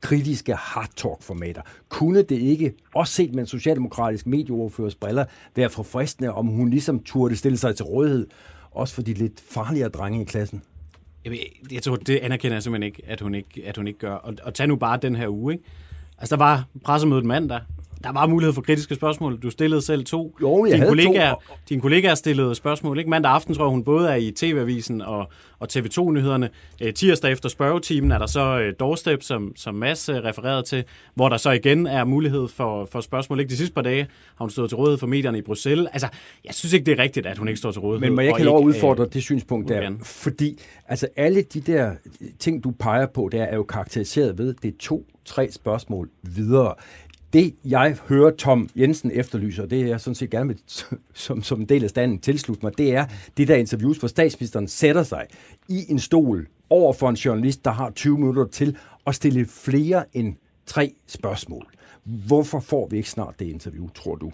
kritiske 0.00 0.54
hard 0.54 0.90
talk 0.96 1.22
formater. 1.22 1.62
Kunne 1.88 2.22
det 2.22 2.38
ikke, 2.38 2.74
også 2.94 3.12
set 3.12 3.34
med 3.34 3.40
en 3.40 3.46
socialdemokratisk 3.46 4.26
medieoverførers 4.26 4.94
briller, 4.94 5.24
være 5.56 5.70
forfriskende, 5.70 6.32
om 6.32 6.46
hun 6.46 6.70
ligesom 6.70 7.02
turde 7.02 7.36
stille 7.36 7.58
sig 7.58 7.76
til 7.76 7.84
rådighed, 7.84 8.26
også 8.70 8.94
for 8.94 9.02
de 9.02 9.14
lidt 9.14 9.40
farligere 9.40 9.88
drenge 9.88 10.22
i 10.22 10.24
klassen? 10.24 10.62
Jeg, 11.24 11.38
jeg 11.72 11.82
tror, 11.82 11.96
det 11.96 12.16
anerkender 12.16 12.56
jeg 12.56 12.62
simpelthen 12.62 12.86
ikke, 12.86 13.02
at 13.06 13.20
hun 13.20 13.34
ikke, 13.34 13.62
at 13.66 13.76
hun 13.76 13.86
ikke 13.86 13.98
gør. 13.98 14.12
Og, 14.12 14.34
og 14.42 14.54
tag 14.54 14.68
nu 14.68 14.76
bare 14.76 14.98
den 15.02 15.16
her 15.16 15.28
uge. 15.28 15.52
Ikke? 15.52 15.64
Altså, 16.18 16.36
der 16.36 16.44
var 16.44 16.64
pressemødet 16.84 17.24
mandag, 17.24 17.60
der 18.04 18.12
var 18.12 18.26
mulighed 18.26 18.54
for 18.54 18.62
kritiske 18.62 18.94
spørgsmål. 18.94 19.38
Du 19.38 19.50
stillede 19.50 19.82
selv 19.82 20.04
to. 20.04 20.36
Jo, 20.40 20.64
jeg 20.64 20.72
din 20.72 20.80
havde 20.80 20.90
kollegaer, 20.90 21.34
to. 21.34 21.54
Din 21.68 21.80
kollegaer 21.80 22.14
stillede 22.14 22.54
spørgsmål. 22.54 22.98
Ikke? 22.98 23.10
Mandag 23.10 23.32
aften 23.32 23.54
tror 23.54 23.64
jeg, 23.64 23.70
hun 23.70 23.84
både 23.84 24.10
er 24.10 24.14
i 24.14 24.30
TV-avisen 24.36 25.00
og, 25.00 25.30
og 25.58 25.68
TV2-nyhederne. 25.72 26.48
Eh, 26.80 26.94
tirsdag 26.94 27.32
efter 27.32 27.48
spørgetimen 27.48 28.12
er 28.12 28.18
der 28.18 28.26
så 28.26 28.58
eh, 28.58 28.72
doorstep, 28.80 29.22
som, 29.22 29.52
som 29.56 29.74
Mads 29.74 30.08
eh, 30.08 30.14
refererede 30.14 30.62
til, 30.62 30.84
hvor 31.14 31.28
der 31.28 31.36
så 31.36 31.50
igen 31.50 31.86
er 31.86 32.04
mulighed 32.04 32.48
for, 32.48 32.88
for 32.92 33.00
spørgsmål. 33.00 33.40
Ikke? 33.40 33.50
De 33.50 33.56
sidste 33.56 33.74
par 33.74 33.82
dage 33.82 34.02
har 34.36 34.44
hun 34.44 34.50
stået 34.50 34.70
til 34.70 34.76
rådighed 34.76 34.98
for 34.98 35.06
medierne 35.06 35.38
i 35.38 35.42
Bruxelles. 35.42 35.88
Altså, 35.92 36.08
jeg 36.44 36.54
synes 36.54 36.72
ikke, 36.72 36.86
det 36.86 36.98
er 36.98 37.02
rigtigt, 37.02 37.26
at 37.26 37.38
hun 37.38 37.48
ikke 37.48 37.58
står 37.58 37.70
til 37.70 37.80
rådighed. 37.80 38.08
Men 38.08 38.14
må 38.14 38.20
jeg 38.20 38.34
have 38.36 38.44
lov 38.44 38.58
at 38.58 38.64
udfordre 38.64 39.06
det 39.06 39.22
synspunkt 39.22 39.68
der? 39.68 39.90
Fordi 40.02 40.58
altså, 40.88 41.08
alle 41.16 41.42
de 41.42 41.60
der 41.60 41.92
ting, 42.38 42.64
du 42.64 42.70
peger 42.70 43.06
på, 43.06 43.28
der 43.32 43.42
er 43.42 43.56
jo 43.56 43.62
karakteriseret 43.62 44.38
ved, 44.38 44.54
det 44.62 44.68
er 44.68 44.78
to-tre 44.78 45.50
spørgsmål 45.50 46.08
videre 46.22 46.74
det, 47.32 47.54
jeg 47.64 47.96
hører 48.08 48.30
Tom 48.30 48.68
Jensen 48.76 49.10
efterlyser, 49.10 49.66
det 49.66 49.80
er 49.80 49.86
jeg 49.86 50.00
sådan 50.00 50.14
set 50.14 50.30
gerne 50.30 50.48
vil, 50.48 50.58
som, 51.14 51.42
som 51.42 51.60
en 51.60 51.68
del 51.68 51.84
af 51.84 51.90
standen 51.90 52.18
tilslutte 52.18 52.66
mig, 52.66 52.78
det 52.78 52.94
er 52.94 53.06
det 53.36 53.48
der 53.48 53.56
interviews, 53.56 53.98
hvor 53.98 54.08
statsministeren 54.08 54.68
sætter 54.68 55.02
sig 55.02 55.26
i 55.68 55.84
en 55.88 55.98
stol 55.98 56.46
over 56.70 56.92
for 56.92 57.08
en 57.08 57.16
journalist, 57.16 57.64
der 57.64 57.70
har 57.70 57.90
20 57.90 58.18
minutter 58.18 58.46
til 58.46 58.76
at 59.06 59.14
stille 59.14 59.46
flere 59.46 60.04
end 60.12 60.34
tre 60.66 60.92
spørgsmål. 61.06 61.66
Hvorfor 62.04 62.60
får 62.60 62.88
vi 62.90 62.96
ikke 62.96 63.10
snart 63.10 63.34
det 63.38 63.46
interview, 63.46 63.88
tror 63.88 64.14
du? 64.14 64.32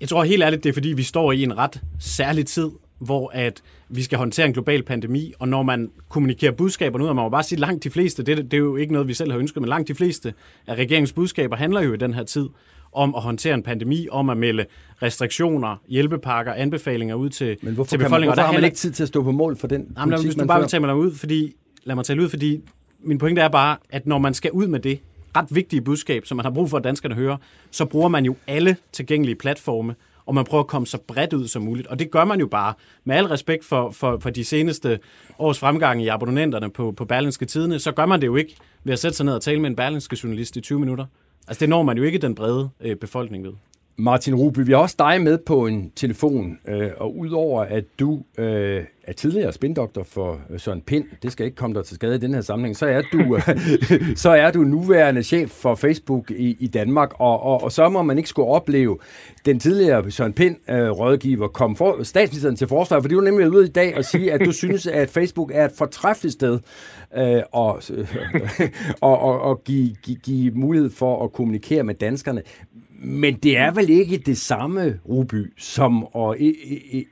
Jeg 0.00 0.08
tror 0.08 0.24
helt 0.24 0.42
ærligt, 0.42 0.64
det 0.64 0.68
er 0.68 0.74
fordi, 0.74 0.88
vi 0.88 1.02
står 1.02 1.32
i 1.32 1.42
en 1.42 1.58
ret 1.58 1.80
særlig 2.00 2.46
tid, 2.46 2.70
hvor 3.02 3.30
at 3.34 3.62
vi 3.88 4.02
skal 4.02 4.18
håndtere 4.18 4.46
en 4.46 4.52
global 4.52 4.82
pandemi, 4.82 5.32
og 5.38 5.48
når 5.48 5.62
man 5.62 5.90
kommunikerer 6.08 6.52
budskaber 6.52 6.98
nu, 6.98 7.08
og 7.08 7.16
man 7.16 7.22
må 7.22 7.28
bare 7.28 7.42
sige, 7.42 7.58
langt 7.58 7.84
de 7.84 7.90
fleste, 7.90 8.22
det, 8.22 8.36
det 8.36 8.54
er 8.54 8.58
jo 8.58 8.76
ikke 8.76 8.92
noget, 8.92 9.08
vi 9.08 9.14
selv 9.14 9.30
har 9.30 9.38
ønsket, 9.38 9.62
men 9.62 9.68
langt 9.68 9.88
de 9.88 9.94
fleste 9.94 10.34
af 10.66 10.74
regeringens 10.74 11.12
budskaber 11.12 11.56
handler 11.56 11.80
jo 11.80 11.92
i 11.92 11.96
den 11.96 12.14
her 12.14 12.24
tid 12.24 12.48
om 12.92 13.14
at 13.14 13.22
håndtere 13.22 13.54
en 13.54 13.62
pandemi, 13.62 14.08
om 14.10 14.30
at 14.30 14.36
melde 14.36 14.64
restriktioner, 15.02 15.76
hjælpepakker, 15.88 16.52
anbefalinger 16.52 17.14
ud 17.14 17.28
til, 17.28 17.56
men 17.62 17.74
hvorfor 17.74 17.88
til 17.88 17.98
befolkningen. 17.98 18.28
Man, 18.28 18.34
hvorfor 18.34 18.46
har 18.46 18.52
man 18.52 18.64
ikke 18.64 18.76
tid 18.76 18.92
til 18.92 19.02
at 19.02 19.08
stå 19.08 19.22
på 19.22 19.32
mål 19.32 19.56
for 19.56 19.66
den 19.66 19.92
Jamen, 19.98 20.10
politik, 20.10 20.26
hvis 20.26 20.34
du 20.34 20.46
bare 20.46 20.60
vil 20.60 20.68
tage 20.68 20.80
mig 20.80 20.96
ud, 20.96 21.14
fordi, 21.14 21.54
lad 21.84 21.94
mig 21.94 22.04
tale 22.04 22.22
ud, 22.22 22.28
fordi 22.28 22.60
min 23.04 23.18
pointe 23.18 23.40
er 23.40 23.48
bare, 23.48 23.76
at 23.90 24.06
når 24.06 24.18
man 24.18 24.34
skal 24.34 24.50
ud 24.50 24.66
med 24.66 24.80
det 24.80 25.00
ret 25.36 25.46
vigtige 25.50 25.82
budskab, 25.82 26.26
som 26.26 26.36
man 26.36 26.44
har 26.44 26.50
brug 26.50 26.70
for, 26.70 26.76
at 26.76 26.84
danskerne 26.84 27.14
hører, 27.14 27.36
så 27.70 27.84
bruger 27.84 28.08
man 28.08 28.24
jo 28.24 28.36
alle 28.46 28.76
tilgængelige 28.92 29.36
platforme, 29.36 29.94
og 30.26 30.34
man 30.34 30.44
prøver 30.44 30.62
at 30.64 30.68
komme 30.68 30.86
så 30.86 30.98
bredt 30.98 31.32
ud 31.32 31.48
som 31.48 31.62
muligt. 31.62 31.86
Og 31.86 31.98
det 31.98 32.10
gør 32.10 32.24
man 32.24 32.40
jo 32.40 32.46
bare 32.46 32.74
med 33.04 33.16
al 33.16 33.26
respekt 33.26 33.64
for, 33.64 33.90
for, 33.90 34.18
for 34.18 34.30
de 34.30 34.44
seneste 34.44 34.98
års 35.38 35.58
fremgang 35.58 36.02
i 36.02 36.08
abonnenterne 36.08 36.70
på, 36.70 36.92
på 36.92 37.04
Berlinske 37.04 37.46
Tidene, 37.46 37.78
så 37.78 37.92
gør 37.92 38.06
man 38.06 38.20
det 38.20 38.26
jo 38.26 38.36
ikke 38.36 38.56
ved 38.84 38.92
at 38.92 38.98
sætte 38.98 39.16
sig 39.16 39.26
ned 39.26 39.34
og 39.34 39.42
tale 39.42 39.60
med 39.60 39.70
en 39.70 39.76
berlinske 39.76 40.18
journalist 40.22 40.56
i 40.56 40.60
20 40.60 40.80
minutter. 40.80 41.06
Altså 41.48 41.60
det 41.60 41.68
når 41.68 41.82
man 41.82 41.96
jo 41.96 42.02
ikke 42.02 42.18
den 42.18 42.34
brede 42.34 42.70
øh, 42.80 42.96
befolkning 42.96 43.44
ved. 43.44 43.52
Martin 43.96 44.34
Ruby, 44.34 44.58
vi 44.58 44.72
har 44.72 44.78
også 44.78 44.96
dig 44.98 45.20
med 45.22 45.38
på 45.38 45.66
en 45.66 45.92
telefon, 45.96 46.58
øh, 46.68 46.90
og 46.96 47.18
udover 47.18 47.62
at 47.62 47.84
du 47.98 48.22
øh, 48.38 48.84
er 49.04 49.12
tidligere 49.12 49.52
spindoktor 49.52 50.02
for 50.02 50.40
øh, 50.50 50.60
Søren 50.60 50.80
Pind, 50.80 51.04
det 51.22 51.32
skal 51.32 51.46
ikke 51.46 51.56
komme 51.56 51.76
dig 51.76 51.84
til 51.84 51.94
skade 51.94 52.14
i 52.14 52.18
den 52.18 52.34
her 52.34 52.40
sammenhæng, 52.40 52.76
så 52.76 52.86
er 52.86 53.02
du, 53.12 53.36
øh, 53.36 54.16
så 54.16 54.30
er 54.30 54.50
du 54.50 54.60
nuværende 54.60 55.22
chef 55.22 55.50
for 55.50 55.74
Facebook 55.74 56.30
i, 56.30 56.56
i 56.60 56.66
Danmark, 56.66 57.10
og, 57.18 57.42
og, 57.42 57.62
og 57.62 57.72
så 57.72 57.88
må 57.88 58.02
man 58.02 58.18
ikke 58.18 58.28
skulle 58.28 58.48
opleve 58.48 58.98
den 59.44 59.60
tidligere 59.60 60.10
Søren 60.10 60.32
Pind 60.32 60.56
øh, 60.70 60.90
rådgiver 60.90 61.48
komme 61.48 61.76
for, 61.76 62.02
statsministeren 62.02 62.56
til 62.56 62.68
forsvar, 62.68 63.00
for 63.00 63.08
det 63.08 63.16
var 63.16 63.22
nemlig 63.22 63.50
ude 63.50 63.66
i 63.66 63.70
dag 63.70 63.96
at 63.96 64.04
sige, 64.04 64.32
at 64.32 64.40
du 64.44 64.52
synes, 64.52 64.86
at 64.86 65.10
Facebook 65.10 65.50
er 65.54 65.64
et 65.64 65.72
fortræffeligt 65.78 66.32
sted 66.32 66.58
øh, 67.16 67.42
og, 67.52 67.82
øh, 67.90 68.16
og, 69.00 69.18
og, 69.18 69.40
og 69.40 69.64
give, 69.64 69.94
give, 70.02 70.16
give 70.16 70.52
mulighed 70.54 70.90
for 70.90 71.24
at 71.24 71.32
kommunikere 71.32 71.82
med 71.82 71.94
danskerne. 71.94 72.42
Men 73.04 73.34
det 73.34 73.58
er 73.58 73.74
vel 73.74 73.90
ikke 73.90 74.16
det 74.16 74.36
samme, 74.36 75.00
Ruby, 75.08 75.52
som 75.58 76.06
at 76.16 76.36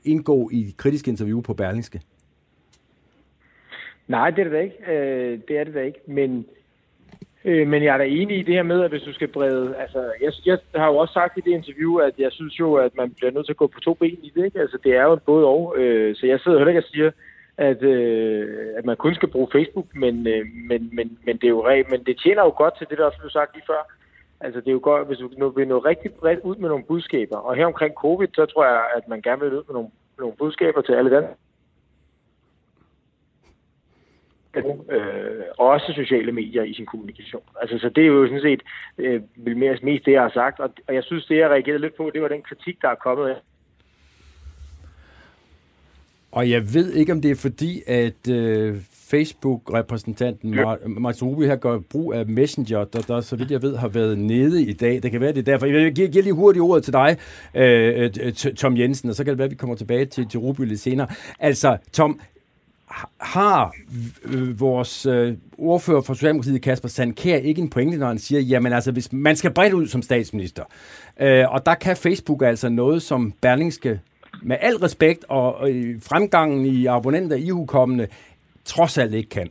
indgå 0.03 0.49
i 0.53 0.59
et 0.59 0.77
kritisk 0.77 1.07
interview 1.07 1.41
på 1.41 1.53
Berlingske? 1.53 2.01
Nej, 4.07 4.29
det 4.29 4.39
er 4.39 4.43
det 4.43 4.53
da 4.53 4.59
ikke. 4.59 4.75
Øh, 4.87 5.39
det 5.47 5.57
er 5.57 5.63
det 5.63 5.73
da 5.73 5.81
ikke. 5.81 5.99
Men, 6.05 6.45
øh, 7.45 7.67
men 7.67 7.83
jeg 7.83 7.93
er 7.93 7.97
da 7.97 8.03
enig 8.03 8.39
i 8.39 8.43
det 8.43 8.53
her 8.53 8.63
med, 8.63 8.83
at 8.83 8.89
hvis 8.89 9.01
du 9.01 9.13
skal 9.13 9.27
brede... 9.27 9.75
Altså, 9.77 10.11
jeg, 10.21 10.31
jeg 10.45 10.57
har 10.75 10.87
jo 10.87 10.97
også 10.97 11.13
sagt 11.13 11.37
i 11.37 11.41
det 11.41 11.51
interview, 11.51 11.95
at 11.97 12.13
jeg 12.17 12.31
synes 12.31 12.59
jo, 12.59 12.73
at 12.75 12.91
man 12.97 13.13
bliver 13.13 13.31
nødt 13.31 13.45
til 13.45 13.53
at 13.53 13.57
gå 13.57 13.67
på 13.67 13.79
to 13.79 13.93
ben 13.93 14.19
i 14.23 14.31
det. 14.35 14.45
Ikke? 14.45 14.59
Altså, 14.59 14.77
det 14.83 14.95
er 14.95 15.03
jo 15.03 15.15
både 15.15 15.45
og. 15.45 15.75
Øh, 15.77 16.15
så 16.15 16.27
jeg 16.27 16.39
sidder 16.39 16.57
heller 16.57 16.71
ikke 16.71 16.85
og 16.87 16.91
siger, 16.91 17.11
at, 17.57 17.83
øh, 17.83 18.67
at 18.77 18.85
man 18.85 18.97
kun 18.97 19.15
skal 19.15 19.29
bruge 19.29 19.47
Facebook, 19.51 19.95
men, 19.95 20.27
øh, 20.27 20.45
men, 20.69 20.89
men, 20.93 21.17
men, 21.25 21.37
det 21.37 21.43
er 21.43 21.49
jo 21.49 21.65
men 21.89 22.03
det 22.03 22.19
tjener 22.23 22.43
jo 22.43 22.53
godt 22.57 22.77
til 22.77 22.87
det, 22.89 22.97
der 22.97 23.05
også 23.05 23.19
blev 23.19 23.29
sagt 23.29 23.53
lige 23.53 23.65
før, 23.67 23.81
Altså 24.43 24.59
det 24.59 24.67
er 24.67 24.71
jo 24.71 24.79
godt, 24.83 25.07
hvis 25.07 25.17
du 25.17 25.29
nu 25.37 25.49
vil 25.49 25.67
nå 25.67 25.77
rigtig 25.77 26.13
bredt 26.13 26.39
ud 26.39 26.55
med 26.55 26.69
nogle 26.69 26.83
budskaber. 26.83 27.37
Og 27.37 27.55
her 27.55 27.65
omkring 27.65 27.93
covid, 27.93 28.27
så 28.35 28.45
tror 28.45 28.65
jeg, 28.65 28.83
at 28.95 29.07
man 29.07 29.21
gerne 29.21 29.41
vil 29.41 29.53
ud 29.53 29.63
med 29.67 29.73
nogle, 29.73 29.89
nogle 30.19 30.35
budskaber 30.37 30.81
til 30.81 30.93
alle 30.93 31.11
dem. 31.11 31.25
Øh, 34.55 35.43
også 35.57 35.93
sociale 35.95 36.31
medier 36.31 36.63
i 36.63 36.73
sin 36.73 36.85
kommunikation. 36.85 37.43
Altså, 37.61 37.77
så 37.77 37.89
det 37.89 38.03
er 38.03 38.07
jo 38.07 38.25
sådan 38.25 38.41
set 38.41 38.61
øh, 38.97 39.21
mere, 39.35 39.77
mest 39.83 40.05
det, 40.05 40.11
jeg 40.11 40.21
har 40.21 40.29
sagt. 40.33 40.59
Og, 40.59 40.69
og 40.87 40.95
jeg 40.95 41.03
synes, 41.03 41.25
det, 41.25 41.37
jeg 41.37 41.49
reagerede 41.49 41.81
lidt 41.81 41.95
på, 41.95 42.11
det 42.13 42.21
var 42.21 42.27
den 42.27 42.41
kritik, 42.41 42.81
der 42.81 42.89
er 42.89 42.95
kommet 42.95 43.29
af. 43.29 43.35
Og 46.31 46.49
jeg 46.49 46.73
ved 46.73 46.93
ikke, 46.93 47.11
om 47.11 47.21
det 47.21 47.31
er 47.31 47.35
fordi, 47.35 47.81
at 47.87 48.29
øh, 48.29 48.75
Facebook-repræsentanten 48.91 50.53
ja. 50.53 50.75
Martin 50.87 51.27
Ruby 51.27 51.45
her 51.45 51.55
gør 51.55 51.79
brug 51.79 52.13
af 52.13 52.25
Messenger, 52.25 52.83
der, 52.83 53.01
der 53.01 53.21
så 53.21 53.35
vidt 53.35 53.51
jeg 53.51 53.61
ved 53.61 53.75
har 53.75 53.87
været 53.87 54.19
nede 54.19 54.63
i 54.63 54.73
dag. 54.73 55.03
Det 55.03 55.11
kan 55.11 55.21
være, 55.21 55.31
det 55.31 55.37
er 55.37 55.51
derfor. 55.51 55.65
Jeg 55.65 55.91
giver, 55.91 56.07
giver 56.07 56.23
lige 56.23 56.33
hurtigt 56.33 56.61
ordet 56.61 56.83
til 56.83 56.93
dig, 56.93 57.17
øh, 57.55 58.09
øh 58.21 58.33
Tom 58.33 58.77
Jensen, 58.77 59.09
og 59.09 59.15
så 59.15 59.23
kan 59.23 59.31
det 59.31 59.37
være, 59.37 59.45
at 59.45 59.51
vi 59.51 59.55
kommer 59.55 59.75
tilbage 59.75 60.05
til, 60.05 60.27
til 60.27 60.39
Ruby 60.39 60.61
lidt 60.61 60.79
senere. 60.79 61.07
Altså, 61.39 61.77
Tom, 61.93 62.19
har 63.17 63.75
øh, 64.25 64.59
vores 64.59 65.05
øh, 65.05 65.33
ordfører 65.57 66.01
for 66.01 66.13
Socialdemokratiet, 66.13 66.61
Kasper 66.61 66.87
Sandkær, 66.89 67.37
ikke 67.37 67.61
en 67.61 67.69
pointe, 67.69 67.97
når 67.97 68.07
han 68.07 68.19
siger, 68.19 68.41
jamen 68.41 68.73
altså, 68.73 68.91
hvis 68.91 69.13
man 69.13 69.35
skal 69.35 69.51
bredt 69.51 69.73
ud 69.73 69.87
som 69.87 70.01
statsminister, 70.01 70.63
øh, 71.21 71.53
og 71.53 71.65
der 71.65 71.75
kan 71.75 71.97
Facebook 71.97 72.41
altså 72.41 72.69
noget, 72.69 73.01
som 73.01 73.33
Berlingske 73.41 73.99
med 74.41 74.57
al 74.61 74.75
respekt 74.75 75.25
og, 75.29 75.55
og 75.55 75.69
fremgangen 76.09 76.65
i 76.65 76.85
abonnenter 76.85 77.35
i 77.35 77.49
hukommende 77.49 78.07
trods 78.65 78.97
alt 78.97 79.13
ikke 79.13 79.29
kan. 79.29 79.49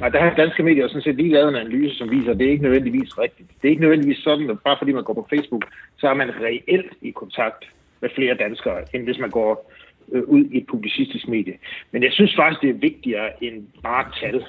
Nej, 0.00 0.08
der 0.08 0.20
har 0.20 0.34
danske 0.34 0.62
medier 0.62 0.88
sådan 0.88 1.02
set 1.02 1.16
lige 1.16 1.32
lavet 1.32 1.48
en 1.48 1.54
analyse, 1.54 1.96
som 1.96 2.10
viser, 2.10 2.30
at 2.30 2.38
det 2.38 2.46
er 2.46 2.50
ikke 2.50 2.62
nødvendigvis 2.62 3.18
rigtigt. 3.18 3.48
Det 3.62 3.68
er 3.68 3.70
ikke 3.70 3.82
nødvendigvis 3.82 4.18
sådan, 4.18 4.50
at 4.50 4.58
bare 4.64 4.76
fordi 4.78 4.92
man 4.92 5.04
går 5.04 5.14
på 5.14 5.26
Facebook, 5.30 5.64
så 5.96 6.08
er 6.08 6.14
man 6.14 6.30
reelt 6.40 6.92
i 7.02 7.10
kontakt 7.10 7.64
med 8.00 8.10
flere 8.14 8.34
danskere, 8.34 8.84
end 8.94 9.04
hvis 9.04 9.18
man 9.18 9.30
går 9.30 9.72
øh, 10.12 10.22
ud 10.22 10.44
i 10.44 10.58
et 10.58 10.66
publicistisk 10.66 11.28
medie. 11.28 11.58
Men 11.92 12.02
jeg 12.02 12.12
synes 12.12 12.36
faktisk, 12.36 12.62
det 12.62 12.70
er 12.70 12.74
vigtigere 12.88 13.44
end 13.44 13.66
bare 13.82 14.04
tal. 14.20 14.44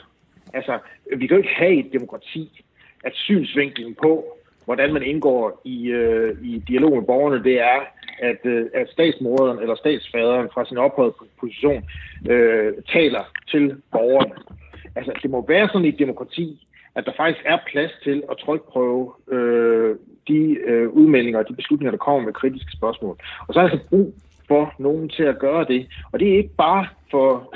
Altså, 0.54 0.80
vi 1.18 1.28
kan 1.28 1.38
jo 1.38 1.44
ikke 1.44 1.56
have 1.56 1.74
et 1.74 1.94
demokrati, 1.94 2.64
at 3.04 3.12
synsvinklen 3.16 3.96
på, 4.02 4.37
hvordan 4.68 4.94
man 4.94 5.04
indgår 5.04 5.62
i, 5.66 5.88
øh, 5.88 6.38
i 6.44 6.64
dialog 6.68 6.92
med 6.96 7.06
borgerne, 7.12 7.44
det 7.44 7.62
er, 7.62 7.80
at, 8.20 8.42
øh, 8.44 8.66
at 8.74 8.90
statsmoderen 8.90 9.60
eller 9.60 9.76
statsfaderen 9.76 10.50
fra 10.54 10.66
sin 10.66 10.78
ophøjet 10.78 11.14
position 11.40 11.84
øh, 12.30 12.74
taler 12.94 13.24
til 13.52 13.76
borgerne. 13.92 14.36
Altså, 14.96 15.12
det 15.22 15.30
må 15.30 15.46
være 15.48 15.68
sådan 15.68 15.86
i 15.86 15.90
et 15.90 16.00
demokrati, 16.00 16.68
at 16.96 17.06
der 17.06 17.12
faktisk 17.18 17.46
er 17.46 17.58
plads 17.72 17.92
til 18.04 18.24
at 18.32 18.38
trykprøve 18.38 19.14
øh, 19.32 19.96
de 20.28 20.58
øh, 20.72 20.90
udmeldinger 20.90 21.40
og 21.40 21.50
de 21.50 21.56
beslutninger, 21.56 21.92
der 21.92 22.06
kommer 22.06 22.22
med 22.22 22.34
kritiske 22.34 22.72
spørgsmål. 22.78 23.16
Og 23.48 23.54
så 23.54 23.60
er 23.60 23.64
der 23.64 23.72
altså 23.72 23.88
brug 23.90 24.14
for 24.48 24.74
nogen 24.80 25.10
til 25.10 25.24
at 25.24 25.40
gøre 25.40 25.66
det. 25.66 25.88
Og 26.12 26.20
det 26.20 26.28
er 26.34 26.38
ikke 26.38 26.56
bare 26.58 26.88
for, 27.12 27.56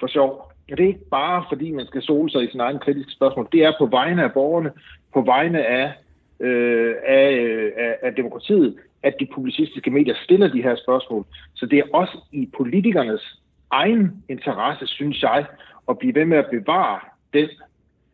for 0.00 0.06
sjov. 0.06 0.30
Og 0.70 0.76
det 0.76 0.84
er 0.84 0.88
ikke 0.88 1.10
bare, 1.10 1.44
fordi 1.48 1.72
man 1.72 1.86
skal 1.86 2.02
sole 2.02 2.30
sig 2.30 2.44
i 2.44 2.50
sin 2.50 2.60
egen 2.60 2.78
kritiske 2.78 3.12
spørgsmål. 3.12 3.48
Det 3.52 3.64
er 3.64 3.72
på 3.78 3.86
vegne 3.86 4.24
af 4.24 4.32
borgerne, 4.32 4.70
på 5.14 5.20
vegne 5.20 5.66
af, 5.66 5.92
øh, 6.40 6.94
af, 7.06 7.72
af, 7.76 7.96
af 8.02 8.14
demokratiet, 8.14 8.76
at 9.02 9.14
de 9.20 9.26
publicistiske 9.34 9.90
medier 9.90 10.14
stiller 10.24 10.48
de 10.48 10.62
her 10.62 10.76
spørgsmål. 10.76 11.24
Så 11.54 11.66
det 11.66 11.78
er 11.78 11.84
også 11.92 12.18
i 12.32 12.48
politikernes 12.56 13.40
egen 13.70 14.24
interesse, 14.28 14.86
synes 14.86 15.22
jeg, 15.22 15.46
at 15.88 15.98
blive 15.98 16.14
ved 16.14 16.24
med 16.24 16.38
at 16.38 16.50
bevare 16.50 17.00
den 17.32 17.48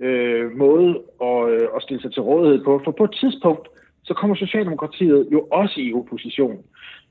øh, 0.00 0.56
måde 0.56 1.02
at, 1.22 1.50
øh, 1.50 1.68
at 1.76 1.82
stille 1.82 2.02
sig 2.02 2.12
til 2.12 2.22
rådighed 2.22 2.64
på. 2.64 2.80
For 2.84 2.90
på 2.90 3.04
et 3.04 3.16
tidspunkt, 3.20 3.68
så 4.04 4.14
kommer 4.14 4.36
Socialdemokratiet 4.36 5.28
jo 5.32 5.48
også 5.50 5.80
i 5.80 5.92
opposition. 5.92 6.64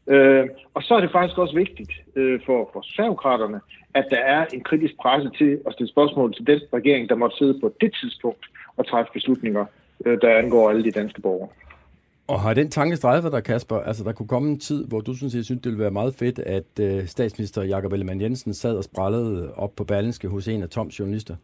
Øh, 0.07 0.45
og 0.73 0.83
så 0.83 0.95
er 0.95 1.01
det 1.01 1.11
faktisk 1.11 1.37
også 1.37 1.55
vigtigt 1.55 1.91
øh, 2.15 2.39
for, 2.45 2.69
for 2.73 2.81
Socialdemokraterne, 2.81 3.59
at 3.93 4.05
der 4.09 4.19
er 4.19 4.45
en 4.53 4.63
kritisk 4.63 4.93
presse 5.01 5.29
til 5.37 5.59
at 5.67 5.73
stille 5.73 5.89
spørgsmål 5.89 6.33
til 6.33 6.47
den 6.47 6.61
regering, 6.73 7.09
der 7.09 7.15
måtte 7.15 7.37
sidde 7.37 7.59
på 7.59 7.73
det 7.81 7.95
tidspunkt 8.01 8.45
og 8.77 8.87
træffe 8.87 9.11
beslutninger, 9.13 9.65
der 10.03 10.37
angår 10.37 10.69
alle 10.69 10.83
de 10.83 10.91
danske 10.91 11.21
borgere. 11.21 11.49
Og 12.27 12.41
har 12.41 12.53
den 12.53 12.69
tanke 12.69 12.95
streget 12.95 13.31
dig, 13.31 13.43
Kasper? 13.43 13.75
Altså, 13.75 14.03
der 14.03 14.11
kunne 14.11 14.27
komme 14.27 14.49
en 14.49 14.59
tid, 14.59 14.85
hvor 14.85 15.01
du 15.01 15.13
synes, 15.15 15.35
jeg 15.35 15.45
synes, 15.45 15.61
det 15.61 15.71
ville 15.71 15.83
være 15.83 15.91
meget 15.91 16.15
fedt, 16.15 16.39
at 16.39 16.79
øh, 16.79 17.07
statsminister 17.07 17.63
Jakob 17.63 17.93
Ellemann 17.93 18.21
Jensen 18.21 18.53
sad 18.53 18.75
og 18.77 18.83
sprællede 18.83 19.53
op 19.53 19.75
på 19.75 19.83
Berlinske 19.83 20.27
hos 20.27 20.47
en 20.47 20.63
af 20.63 20.69
Toms 20.69 20.99
journalister. 20.99 21.35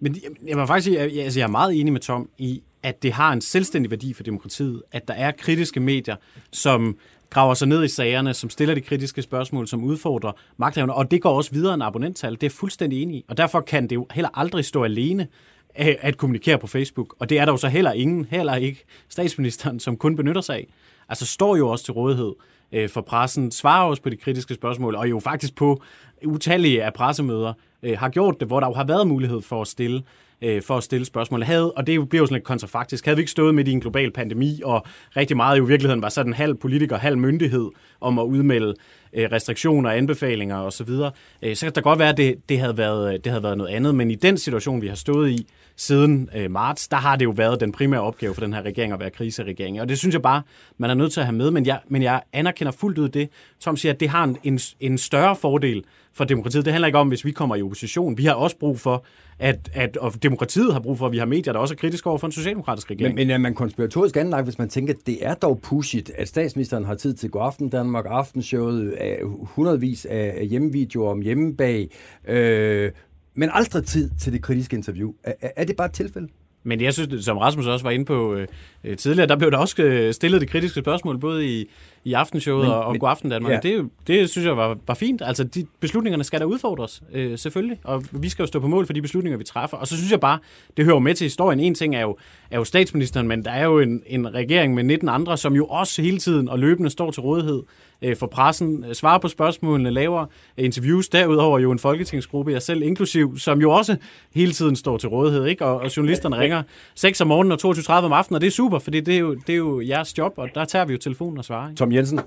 Men 0.00 0.16
jeg 0.46 0.56
må 0.56 0.66
faktisk 0.66 0.84
sige, 0.84 1.00
at 1.00 1.16
jeg, 1.16 1.24
altså, 1.24 1.40
jeg 1.40 1.46
er 1.46 1.50
meget 1.50 1.80
enig 1.80 1.92
med 1.92 2.00
Tom 2.00 2.28
i, 2.38 2.62
at 2.82 3.02
det 3.02 3.12
har 3.12 3.32
en 3.32 3.40
selvstændig 3.40 3.90
værdi 3.90 4.12
for 4.12 4.22
demokratiet, 4.22 4.82
at 4.92 5.08
der 5.08 5.14
er 5.14 5.32
kritiske 5.38 5.80
medier, 5.80 6.16
som 6.52 6.98
graver 7.30 7.54
sig 7.54 7.68
ned 7.68 7.84
i 7.84 7.88
sagerne, 7.88 8.34
som 8.34 8.50
stiller 8.50 8.74
de 8.74 8.80
kritiske 8.80 9.22
spørgsmål, 9.22 9.68
som 9.68 9.84
udfordrer 9.84 10.32
magthaverne, 10.56 10.94
og 10.94 11.10
det 11.10 11.22
går 11.22 11.30
også 11.30 11.52
videre 11.52 11.74
end 11.74 11.82
abonnenttal. 11.82 12.32
Det 12.32 12.42
er 12.42 12.50
fuldstændig 12.50 13.02
enig 13.02 13.16
i, 13.16 13.24
og 13.28 13.36
derfor 13.36 13.60
kan 13.60 13.86
det 13.86 13.96
jo 13.96 14.06
heller 14.10 14.38
aldrig 14.38 14.64
stå 14.64 14.84
alene 14.84 15.26
at 15.74 16.16
kommunikere 16.16 16.58
på 16.58 16.66
Facebook, 16.66 17.14
og 17.18 17.28
det 17.28 17.38
er 17.38 17.44
der 17.44 17.52
jo 17.52 17.56
så 17.56 17.68
heller 17.68 17.92
ingen, 17.92 18.26
heller 18.30 18.54
ikke 18.54 18.84
statsministeren, 19.08 19.80
som 19.80 19.96
kun 19.96 20.16
benytter 20.16 20.40
sig 20.40 20.56
af. 20.56 20.66
Altså 21.08 21.26
står 21.26 21.56
jo 21.56 21.68
også 21.68 21.84
til 21.84 21.92
rådighed 21.92 22.32
øh, 22.72 22.88
for 22.88 23.00
pressen, 23.00 23.50
svarer 23.50 23.84
også 23.84 24.02
på 24.02 24.08
de 24.08 24.16
kritiske 24.16 24.54
spørgsmål, 24.54 24.94
og 24.94 25.10
jo 25.10 25.20
faktisk 25.20 25.54
på 25.54 25.82
utallige 26.24 26.84
af 26.84 26.92
pressemøder 26.92 27.52
øh, 27.82 27.98
har 27.98 28.08
gjort 28.08 28.40
det, 28.40 28.48
hvor 28.48 28.60
der 28.60 28.66
jo 28.66 28.72
har 28.72 28.84
været 28.84 29.06
mulighed 29.06 29.42
for 29.42 29.60
at 29.60 29.68
stille 29.68 30.02
øh, 30.42 30.62
for 30.62 30.76
at 30.76 30.82
stille 30.82 31.04
spørgsmål. 31.04 31.42
Havde, 31.42 31.72
og 31.72 31.86
det 31.86 32.08
bliver 32.08 32.22
jo 32.22 32.26
sådan 32.26 32.34
lidt 32.34 32.44
kontrafaktisk, 32.44 33.04
havde 33.04 33.16
vi 33.16 33.20
ikke 33.20 33.30
stået 33.30 33.54
midt 33.54 33.68
i 33.68 33.72
en 33.72 33.80
global 33.80 34.10
pandemi, 34.10 34.60
og 34.64 34.86
rigtig 35.16 35.36
meget 35.36 35.58
i 35.58 35.60
virkeligheden 35.60 36.02
var 36.02 36.08
sådan 36.08 36.32
halv 36.32 36.54
politiker, 36.54 36.96
halv 36.96 37.18
myndighed 37.18 37.68
om 38.00 38.18
at 38.18 38.24
udmelde 38.24 38.74
øh, 39.12 39.28
restriktioner, 39.32 39.90
anbefalinger 39.90 40.56
osv., 40.56 40.86
så, 40.86 41.10
øh, 41.42 41.56
så 41.56 41.66
kan 41.66 41.74
det 41.74 41.82
godt 41.82 41.98
være, 41.98 42.08
at 42.08 42.16
det, 42.16 42.48
det, 42.48 42.58
havde 42.58 42.76
været, 42.76 43.14
øh, 43.14 43.20
det 43.24 43.32
havde 43.32 43.42
været 43.42 43.58
noget 43.58 43.70
andet. 43.70 43.94
Men 43.94 44.10
i 44.10 44.14
den 44.14 44.38
situation, 44.38 44.82
vi 44.82 44.88
har 44.88 44.94
stået 44.94 45.30
i 45.30 45.46
siden 45.80 46.30
øh, 46.36 46.50
marts, 46.50 46.88
der 46.88 46.96
har 46.96 47.16
det 47.16 47.24
jo 47.24 47.30
været 47.30 47.60
den 47.60 47.72
primære 47.72 48.00
opgave 48.00 48.34
for 48.34 48.40
den 48.40 48.52
her 48.52 48.62
regering 48.62 48.92
at 48.92 49.00
være 49.00 49.10
kriseregering. 49.10 49.80
Og 49.80 49.88
det 49.88 49.98
synes 49.98 50.12
jeg 50.12 50.22
bare, 50.22 50.42
man 50.78 50.90
er 50.90 50.94
nødt 50.94 51.12
til 51.12 51.20
at 51.20 51.26
have 51.26 51.36
med. 51.36 51.50
Men 51.50 51.66
jeg, 51.66 51.80
men 51.88 52.02
jeg 52.02 52.22
anerkender 52.32 52.72
fuldt 52.72 52.98
ud 52.98 53.08
det, 53.08 53.28
som 53.58 53.76
siger, 53.76 53.92
at 53.92 54.00
det 54.00 54.08
har 54.08 54.24
en, 54.24 54.36
en, 54.42 54.58
en 54.80 54.98
større 54.98 55.36
fordel 55.36 55.84
for 56.12 56.24
demokratiet. 56.24 56.64
Det 56.64 56.72
handler 56.72 56.86
ikke 56.86 56.98
om, 56.98 57.08
hvis 57.08 57.24
vi 57.24 57.30
kommer 57.30 57.56
i 57.56 57.62
opposition. 57.62 58.18
Vi 58.18 58.24
har 58.24 58.32
også 58.32 58.56
brug 58.56 58.80
for, 58.80 59.04
at, 59.38 59.70
at 59.74 59.96
og 59.96 60.22
demokratiet 60.22 60.72
har 60.72 60.80
brug 60.80 60.98
for, 60.98 61.06
at 61.06 61.12
vi 61.12 61.18
har 61.18 61.26
medier, 61.26 61.52
der 61.52 61.60
også 61.60 61.74
er 61.74 61.76
kritiske 61.76 62.06
over 62.06 62.18
for 62.18 62.26
en 62.26 62.32
socialdemokratisk 62.32 62.90
regering. 62.90 63.14
Men, 63.14 63.26
men 63.26 63.34
er 63.34 63.38
man 63.38 63.54
konspiratorisk 63.54 64.16
anlagt, 64.16 64.46
hvis 64.46 64.58
man 64.58 64.68
tænker, 64.68 64.94
at 64.94 65.00
det 65.06 65.26
er 65.26 65.34
dog 65.34 65.60
pushigt, 65.62 66.10
at 66.16 66.28
statsministeren 66.28 66.84
har 66.84 66.94
tid 66.94 67.14
til 67.14 67.30
Godaften 67.30 67.68
Danmark, 67.68 68.04
Aftenshowet, 68.08 68.94
hundredvis 69.42 70.06
af 70.10 70.46
hjemmevideoer 70.50 71.10
om 71.10 71.20
hjemmebag, 71.20 71.90
øh, 72.28 72.90
men 73.34 73.50
aldrig 73.52 73.84
tid 73.84 74.10
til 74.20 74.32
det 74.32 74.42
kritiske 74.42 74.76
interview. 74.76 75.12
Er, 75.24 75.48
er 75.56 75.64
det 75.64 75.76
bare 75.76 75.86
et 75.86 75.92
tilfælde? 75.92 76.28
Men 76.62 76.80
jeg 76.80 76.94
synes, 76.94 77.24
som 77.24 77.38
Rasmus 77.38 77.66
også 77.66 77.82
var 77.84 77.90
inde 77.90 78.04
på 78.04 78.34
øh, 78.34 78.46
øh 78.84 78.96
tidligere, 78.96 79.28
der 79.28 79.36
blev 79.36 79.50
der 79.50 79.58
også 79.58 79.82
øh, 79.82 80.14
stillet 80.14 80.40
det 80.40 80.50
kritiske 80.50 80.80
spørgsmål, 80.80 81.18
både 81.18 81.46
i, 81.46 81.66
i 82.04 82.12
aftenshowet 82.12 82.64
men, 82.64 82.72
og, 82.72 82.84
og 82.84 82.98
God 82.98 83.08
Aften 83.08 83.30
Danmark. 83.30 83.52
Ja. 83.52 83.58
Det, 83.68 83.90
det 84.06 84.30
synes 84.30 84.46
jeg 84.46 84.56
var, 84.56 84.78
var 84.86 84.94
fint. 84.94 85.22
Altså, 85.24 85.44
de 85.44 85.66
beslutningerne 85.80 86.24
skal 86.24 86.40
der 86.40 86.46
udfordres, 86.46 87.02
øh, 87.12 87.38
selvfølgelig. 87.38 87.80
Og 87.84 88.04
vi 88.12 88.28
skal 88.28 88.42
jo 88.42 88.46
stå 88.46 88.60
på 88.60 88.68
mål 88.68 88.86
for 88.86 88.92
de 88.92 89.02
beslutninger, 89.02 89.38
vi 89.38 89.44
træffer. 89.44 89.76
Og 89.76 89.86
så 89.86 89.96
synes 89.96 90.10
jeg 90.10 90.20
bare, 90.20 90.38
det 90.76 90.84
hører 90.84 90.98
med 90.98 91.14
til 91.14 91.24
historien. 91.24 91.60
En 91.60 91.74
ting 91.74 91.96
er 91.96 92.00
jo, 92.00 92.16
er 92.50 92.58
jo 92.58 92.64
statsministeren, 92.64 93.28
men 93.28 93.44
der 93.44 93.50
er 93.50 93.64
jo 93.64 93.78
en, 93.78 94.02
en 94.06 94.34
regering 94.34 94.74
med 94.74 94.84
19 94.84 95.08
andre, 95.08 95.36
som 95.36 95.54
jo 95.54 95.66
også 95.66 96.02
hele 96.02 96.18
tiden 96.18 96.48
og 96.48 96.58
løbende 96.58 96.90
står 96.90 97.10
til 97.10 97.20
rådighed 97.20 97.62
øh, 98.02 98.16
for 98.16 98.26
pressen, 98.26 98.84
øh, 98.88 98.94
svarer 98.94 99.18
på 99.18 99.28
spørgsmålene, 99.28 99.90
laver 99.90 100.26
interviews. 100.56 101.08
Derudover 101.08 101.58
jo 101.58 101.72
en 101.72 101.78
folketingsgruppe, 101.78 102.52
jeg 102.52 102.62
selv 102.62 102.82
inklusiv, 102.82 103.38
som 103.38 103.60
jo 103.60 103.70
også 103.70 103.96
hele 104.34 104.52
tiden 104.52 104.76
står 104.76 104.96
til 104.98 105.08
rådighed. 105.08 105.46
Ikke? 105.46 105.64
Og, 105.64 105.80
og 105.80 105.96
journalisterne 105.96 106.38
ringer 106.38 106.62
6 106.94 107.20
om 107.20 107.28
morgenen 107.28 107.52
og 107.52 107.58
22.30 107.64 107.92
om 107.92 108.12
aftenen, 108.12 108.34
og 108.34 108.40
det 108.40 108.46
er 108.46 108.50
super, 108.50 108.78
fordi 108.78 109.00
det 109.00 109.14
er, 109.14 109.18
jo, 109.18 109.34
det 109.34 109.50
er 109.52 109.56
jo 109.56 109.80
jeres 109.80 110.18
job, 110.18 110.32
og 110.36 110.48
der 110.54 110.64
tager 110.64 110.84
vi 110.84 110.92
jo 110.92 110.98
telefonen 110.98 111.38
og 111.38 111.44
svarer. 111.44 111.68
Ikke? 111.68 111.78
Tom 111.78 111.92
Jensen? 111.92 112.20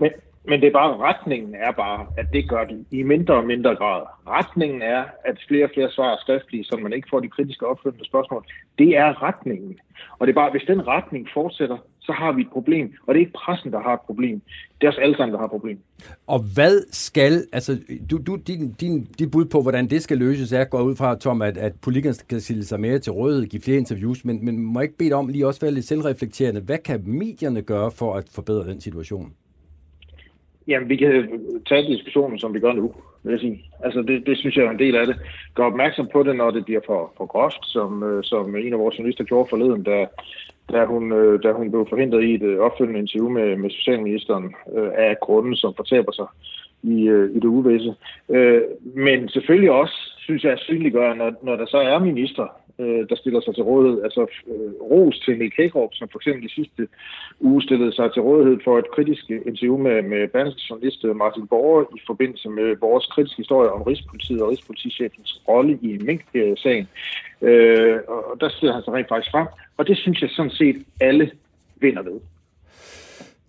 Men, 0.00 0.10
men 0.44 0.60
det 0.60 0.66
er 0.66 0.72
bare, 0.72 0.96
retningen 0.96 1.54
er 1.54 1.72
bare, 1.72 2.06
at 2.16 2.26
det 2.32 2.48
gør 2.48 2.64
de 2.64 2.84
i 2.90 3.02
mindre 3.02 3.34
og 3.34 3.44
mindre 3.44 3.74
grad. 3.74 4.02
Retningen 4.26 4.82
er, 4.82 5.04
at 5.24 5.36
flere 5.48 5.64
og 5.64 5.70
flere 5.74 5.90
svarer 5.90 6.16
skriftlige, 6.20 6.64
så 6.64 6.76
man 6.76 6.92
ikke 6.92 7.08
får 7.10 7.20
de 7.20 7.28
kritiske 7.28 7.66
opfølgende 7.66 8.06
spørgsmål. 8.06 8.44
Det 8.78 8.96
er 8.96 9.22
retningen. 9.22 9.78
Og 10.18 10.26
det 10.26 10.32
er 10.32 10.40
bare, 10.42 10.50
hvis 10.50 10.66
den 10.66 10.86
retning 10.86 11.28
fortsætter, 11.34 11.78
så 12.08 12.12
har 12.12 12.32
vi 12.32 12.42
et 12.42 12.52
problem. 12.52 12.86
Og 13.06 13.14
det 13.14 13.20
er 13.20 13.26
ikke 13.26 13.38
pressen, 13.44 13.72
der 13.72 13.80
har 13.80 13.94
et 13.94 14.00
problem. 14.00 14.40
Det 14.80 14.86
er 14.86 14.90
os 14.90 14.98
alle 14.98 15.16
sammen, 15.16 15.32
der 15.32 15.38
har 15.38 15.44
et 15.44 15.50
problem. 15.50 15.78
Og 16.26 16.40
hvad 16.54 16.74
skal, 16.90 17.32
altså, 17.52 17.72
du, 18.10 18.18
du, 18.26 18.36
din, 18.46 18.72
din, 18.80 19.04
dit 19.18 19.30
bud 19.30 19.44
på, 19.44 19.62
hvordan 19.62 19.86
det 19.86 20.02
skal 20.02 20.18
løses, 20.18 20.52
er 20.52 20.64
går 20.64 20.82
ud 20.82 20.96
fra, 20.96 21.14
Tom, 21.14 21.42
at, 21.42 21.56
at 21.58 21.72
politikerne 21.82 22.14
skal 22.14 22.40
stille 22.40 22.64
sig 22.64 22.80
mere 22.80 22.98
til 22.98 23.12
rådighed, 23.12 23.46
give 23.46 23.62
flere 23.62 23.78
interviews, 23.78 24.24
men, 24.24 24.44
men 24.44 24.58
må 24.58 24.80
ikke 24.80 24.98
bede 24.98 25.12
om 25.12 25.28
lige 25.28 25.46
også 25.46 25.60
være 25.60 25.70
lidt 25.70 25.84
selvreflekterende. 25.84 26.60
Hvad 26.60 26.78
kan 26.78 27.02
medierne 27.06 27.62
gøre 27.62 27.90
for 27.90 28.14
at 28.14 28.24
forbedre 28.34 28.70
den 28.70 28.80
situation? 28.80 29.32
Jamen, 30.68 30.88
vi 30.88 30.96
kan 30.96 31.10
tage 31.68 31.82
diskussionen, 31.82 32.38
som 32.38 32.54
vi 32.54 32.60
gør 32.60 32.72
nu, 32.72 32.92
vil 33.22 33.30
jeg 33.30 33.40
sige. 33.40 33.64
Altså, 33.84 34.02
det, 34.02 34.26
det 34.26 34.38
synes 34.38 34.56
jeg 34.56 34.64
er 34.64 34.70
en 34.70 34.78
del 34.78 34.96
af 34.96 35.06
det. 35.06 35.16
Gør 35.54 35.64
opmærksom 35.64 36.08
på 36.12 36.22
det, 36.22 36.36
når 36.36 36.50
det 36.50 36.64
bliver 36.64 36.80
for, 36.86 37.12
for 37.16 37.26
groft, 37.26 37.62
som, 37.62 38.02
øh, 38.02 38.24
som 38.24 38.56
en 38.56 38.72
af 38.72 38.78
vores 38.78 38.98
journalister 38.98 39.24
gjorde 39.24 39.50
forleden, 39.50 39.82
da, 39.82 40.06
da, 40.72 40.84
hun, 40.84 41.12
øh, 41.12 41.42
da 41.42 41.52
hun 41.52 41.70
blev 41.70 41.86
forhindret 41.88 42.22
i 42.24 42.34
et 42.34 42.42
øh, 42.42 42.58
opfølgende 42.58 43.00
interview 43.00 43.28
med, 43.28 43.56
med 43.56 43.70
socialministeren 43.70 44.54
øh, 44.76 44.90
af 44.94 45.16
grunden, 45.20 45.56
som 45.56 45.74
fortaber 45.76 46.12
sig 46.12 46.26
i, 46.82 47.08
øh, 47.08 47.30
i 47.30 47.34
det 47.34 47.44
uvisse. 47.44 47.94
Men 48.94 49.28
selvfølgelig 49.28 49.70
også, 49.70 49.94
synes 50.18 50.44
jeg, 50.44 50.52
at 50.52 50.58
synliggøre, 50.58 51.16
når, 51.16 51.32
når 51.42 51.56
der 51.56 51.66
så 51.66 51.78
er 51.78 51.98
minister, 51.98 52.46
øh, 52.80 53.08
der 53.08 53.16
stiller 53.16 53.40
sig 53.40 53.54
til 53.54 53.62
rådighed. 53.62 54.02
Altså 54.02 54.26
øh, 54.52 54.72
ros 54.90 55.18
til 55.24 55.38
Nick 55.38 55.56
Hækkerup, 55.56 55.92
som 55.94 56.08
for 56.08 56.18
eksempel 56.18 56.44
i 56.44 56.56
sidste 56.58 56.88
uge 57.40 57.62
stillede 57.62 57.92
sig 57.92 58.12
til 58.12 58.22
rådighed 58.22 58.58
for 58.64 58.78
et 58.78 58.90
kritisk 58.94 59.30
interview 59.30 59.76
med, 59.76 60.02
med 60.02 60.28
dansk 60.28 60.70
journalist 60.70 61.04
øh, 61.04 61.16
Martin 61.16 61.46
Borger 61.46 61.84
i 61.96 62.00
forbindelse 62.06 62.48
med 62.48 62.76
vores 62.80 63.06
kritiske 63.06 63.36
historie 63.36 63.70
om 63.70 63.82
Rigspolitiet 63.82 64.42
og 64.42 64.50
Rigspolitichefens 64.50 65.42
rolle 65.48 65.78
i 65.82 65.98
Mink-sagen. 66.06 66.88
Øh, 67.42 67.96
og 68.08 68.40
der 68.40 68.48
stiller 68.48 68.74
han 68.74 68.82
sig 68.84 68.92
rent 68.94 69.08
faktisk 69.08 69.30
frem, 69.30 69.46
og 69.76 69.86
det 69.86 69.96
synes 69.98 70.22
jeg 70.22 70.30
sådan 70.30 70.50
set 70.50 70.76
alle 71.00 71.30
vinder 71.76 72.02
ved. 72.02 72.20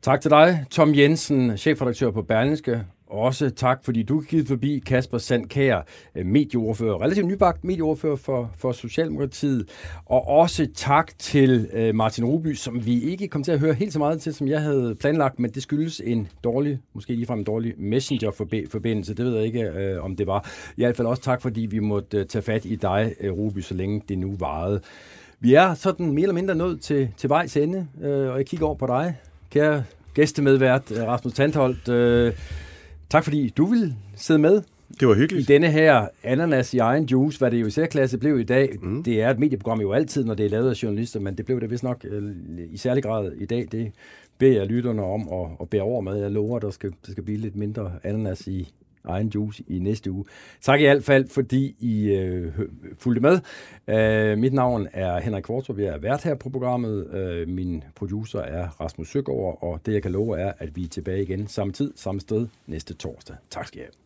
Tak 0.02 0.22
til 0.22 0.32
dig, 0.32 0.66
Tom 0.72 0.96
Jensen, 0.96 1.58
chefredaktør 1.58 2.12
på 2.12 2.22
Berlingske, 2.22 2.84
også 3.10 3.50
tak, 3.50 3.86
fordi 3.86 4.04
du 4.04 4.20
gik 4.20 4.48
forbi 4.48 4.80
Kasper 4.86 5.18
Sandkær, 5.18 5.82
øh, 6.16 6.26
medieordfører, 6.26 7.02
relativt 7.02 7.28
nybagt 7.28 7.64
medieordfører 7.64 8.16
for, 8.16 8.52
for 8.58 8.72
Socialdemokratiet. 8.72 9.70
Og 10.06 10.28
også 10.28 10.68
tak 10.76 11.12
til 11.20 11.70
øh, 11.74 11.96
Martin 11.96 12.26
Ruby, 12.26 12.54
som 12.54 12.86
vi 12.86 13.02
ikke 13.02 13.28
kom 13.28 13.44
til 13.44 13.52
at 13.52 13.60
høre 13.60 13.74
helt 13.74 13.94
så 13.94 14.00
meget 14.00 14.22
til, 14.22 14.34
som 14.34 14.48
jeg 14.48 14.62
havde 14.62 14.96
planlagt, 15.00 15.40
men 15.40 15.52
det 15.52 15.64
skyldes 15.64 16.02
en 16.06 16.28
dårlig, 16.44 16.80
måske 16.94 17.14
ligefrem 17.14 17.40
en 17.40 17.46
dårlig 17.46 17.74
messenger-forbindelse. 17.78 19.14
Det 19.14 19.26
ved 19.26 19.36
jeg 19.36 19.46
ikke, 19.46 19.62
øh, 19.62 20.04
om 20.04 20.16
det 20.16 20.28
var. 20.28 20.50
I 20.78 20.82
hvert 20.84 20.98
fald 20.98 21.08
også 21.08 21.24
tak, 21.24 21.42
fordi 21.42 21.62
vi 21.62 21.80
måtte 21.80 22.24
tage 22.24 22.42
fat 22.42 22.66
i 22.66 22.76
dig, 22.76 23.16
Ruby, 23.24 23.60
så 23.60 23.74
længe 23.74 24.02
det 24.10 24.18
nu 24.18 24.36
varede. 24.40 24.82
Vi 25.40 25.54
er 25.54 25.74
sådan 25.74 26.12
mere 26.12 26.22
eller 26.22 26.34
mindre 26.34 26.56
nået 26.56 26.82
til, 26.82 27.10
til 27.18 27.30
vejs 27.30 27.58
ende, 27.58 27.88
og 28.04 28.38
jeg 28.38 28.46
kigger 28.46 28.66
over 28.66 28.76
på 28.76 28.88
dig, 28.88 29.16
kære 29.52 29.84
gæstemedvært 30.14 30.92
Rasmus 30.92 31.34
Tandholt. 31.34 31.90
Tak 33.10 33.24
fordi 33.24 33.50
du 33.50 33.66
vil 33.66 33.96
sidde 34.16 34.40
med. 34.40 34.62
Det 35.00 35.08
var 35.08 35.14
hyggeligt. 35.14 35.50
I 35.50 35.54
denne 35.54 35.72
her 35.72 36.08
ananas 36.24 36.74
i 36.74 36.78
egen 36.78 37.04
juice, 37.04 37.40
hvad 37.40 37.52
det 37.52 37.62
jo 37.62 37.66
i 37.66 37.72
særklasse 37.72 38.18
blev 38.18 38.40
i 38.40 38.44
dag. 38.44 38.76
Mm. 38.82 39.04
Det 39.04 39.22
er 39.22 39.30
et 39.30 39.40
medieprogram 39.40 39.82
jo 39.82 39.92
altid, 39.92 40.26
når 40.26 40.34
det 40.34 40.46
er 40.46 40.50
lavet 40.50 40.70
af 40.70 40.84
journalister, 40.84 41.20
men 41.20 41.38
det 41.38 41.46
blev 41.46 41.62
det 41.62 41.72
vist 41.72 41.84
nok 41.84 42.06
øh, 42.10 42.32
i 42.72 42.78
særlig 42.78 43.04
grad 43.04 43.32
i 43.32 43.46
dag. 43.46 43.68
Det 43.72 43.92
beder 44.38 44.54
jeg 44.54 44.66
lytterne 44.66 45.04
om 45.04 45.30
at, 45.34 45.48
at 45.62 45.70
bære 45.70 45.82
over 45.82 46.02
med. 46.02 46.16
Jeg 46.16 46.32
lover, 46.32 46.56
at 46.56 46.62
der 46.62 46.70
skal, 46.70 46.94
der 47.06 47.12
skal 47.12 47.24
blive 47.24 47.38
lidt 47.38 47.56
mindre 47.56 47.92
ananas 48.04 48.48
i 48.48 48.74
egen 49.10 49.28
juice 49.28 49.64
i 49.68 49.80
næste 49.80 50.12
uge. 50.12 50.26
Tak 50.62 50.80
i 50.80 50.84
hvert 50.84 51.04
fald, 51.04 51.30
fordi 51.30 51.76
I 51.80 52.10
øh, 52.10 52.54
fulgte 52.98 53.22
med. 53.22 53.40
Øh, 53.88 54.38
mit 54.38 54.54
navn 54.54 54.88
er 54.94 55.20
Henrik 55.20 55.44
Kvartrup, 55.44 55.80
jeg 55.80 55.88
er 55.88 55.98
vært 55.98 56.24
her 56.24 56.36
på 56.36 56.50
programmet. 56.50 57.14
Øh, 57.14 57.48
min 57.48 57.84
producer 57.96 58.40
er 58.40 58.68
Rasmus 58.82 59.08
Søgaard, 59.08 59.58
og 59.62 59.80
det 59.86 59.94
jeg 59.94 60.02
kan 60.02 60.12
love 60.12 60.40
er, 60.40 60.54
at 60.58 60.76
vi 60.76 60.84
er 60.84 60.88
tilbage 60.88 61.22
igen 61.24 61.48
samme 61.48 61.74
tid, 61.74 61.94
samme 61.96 62.22
sted 62.22 62.48
næste 62.68 62.94
torsdag. 62.94 63.36
Tak 63.50 63.68
skal 63.68 63.80
I 63.80 63.82
have. 63.82 64.00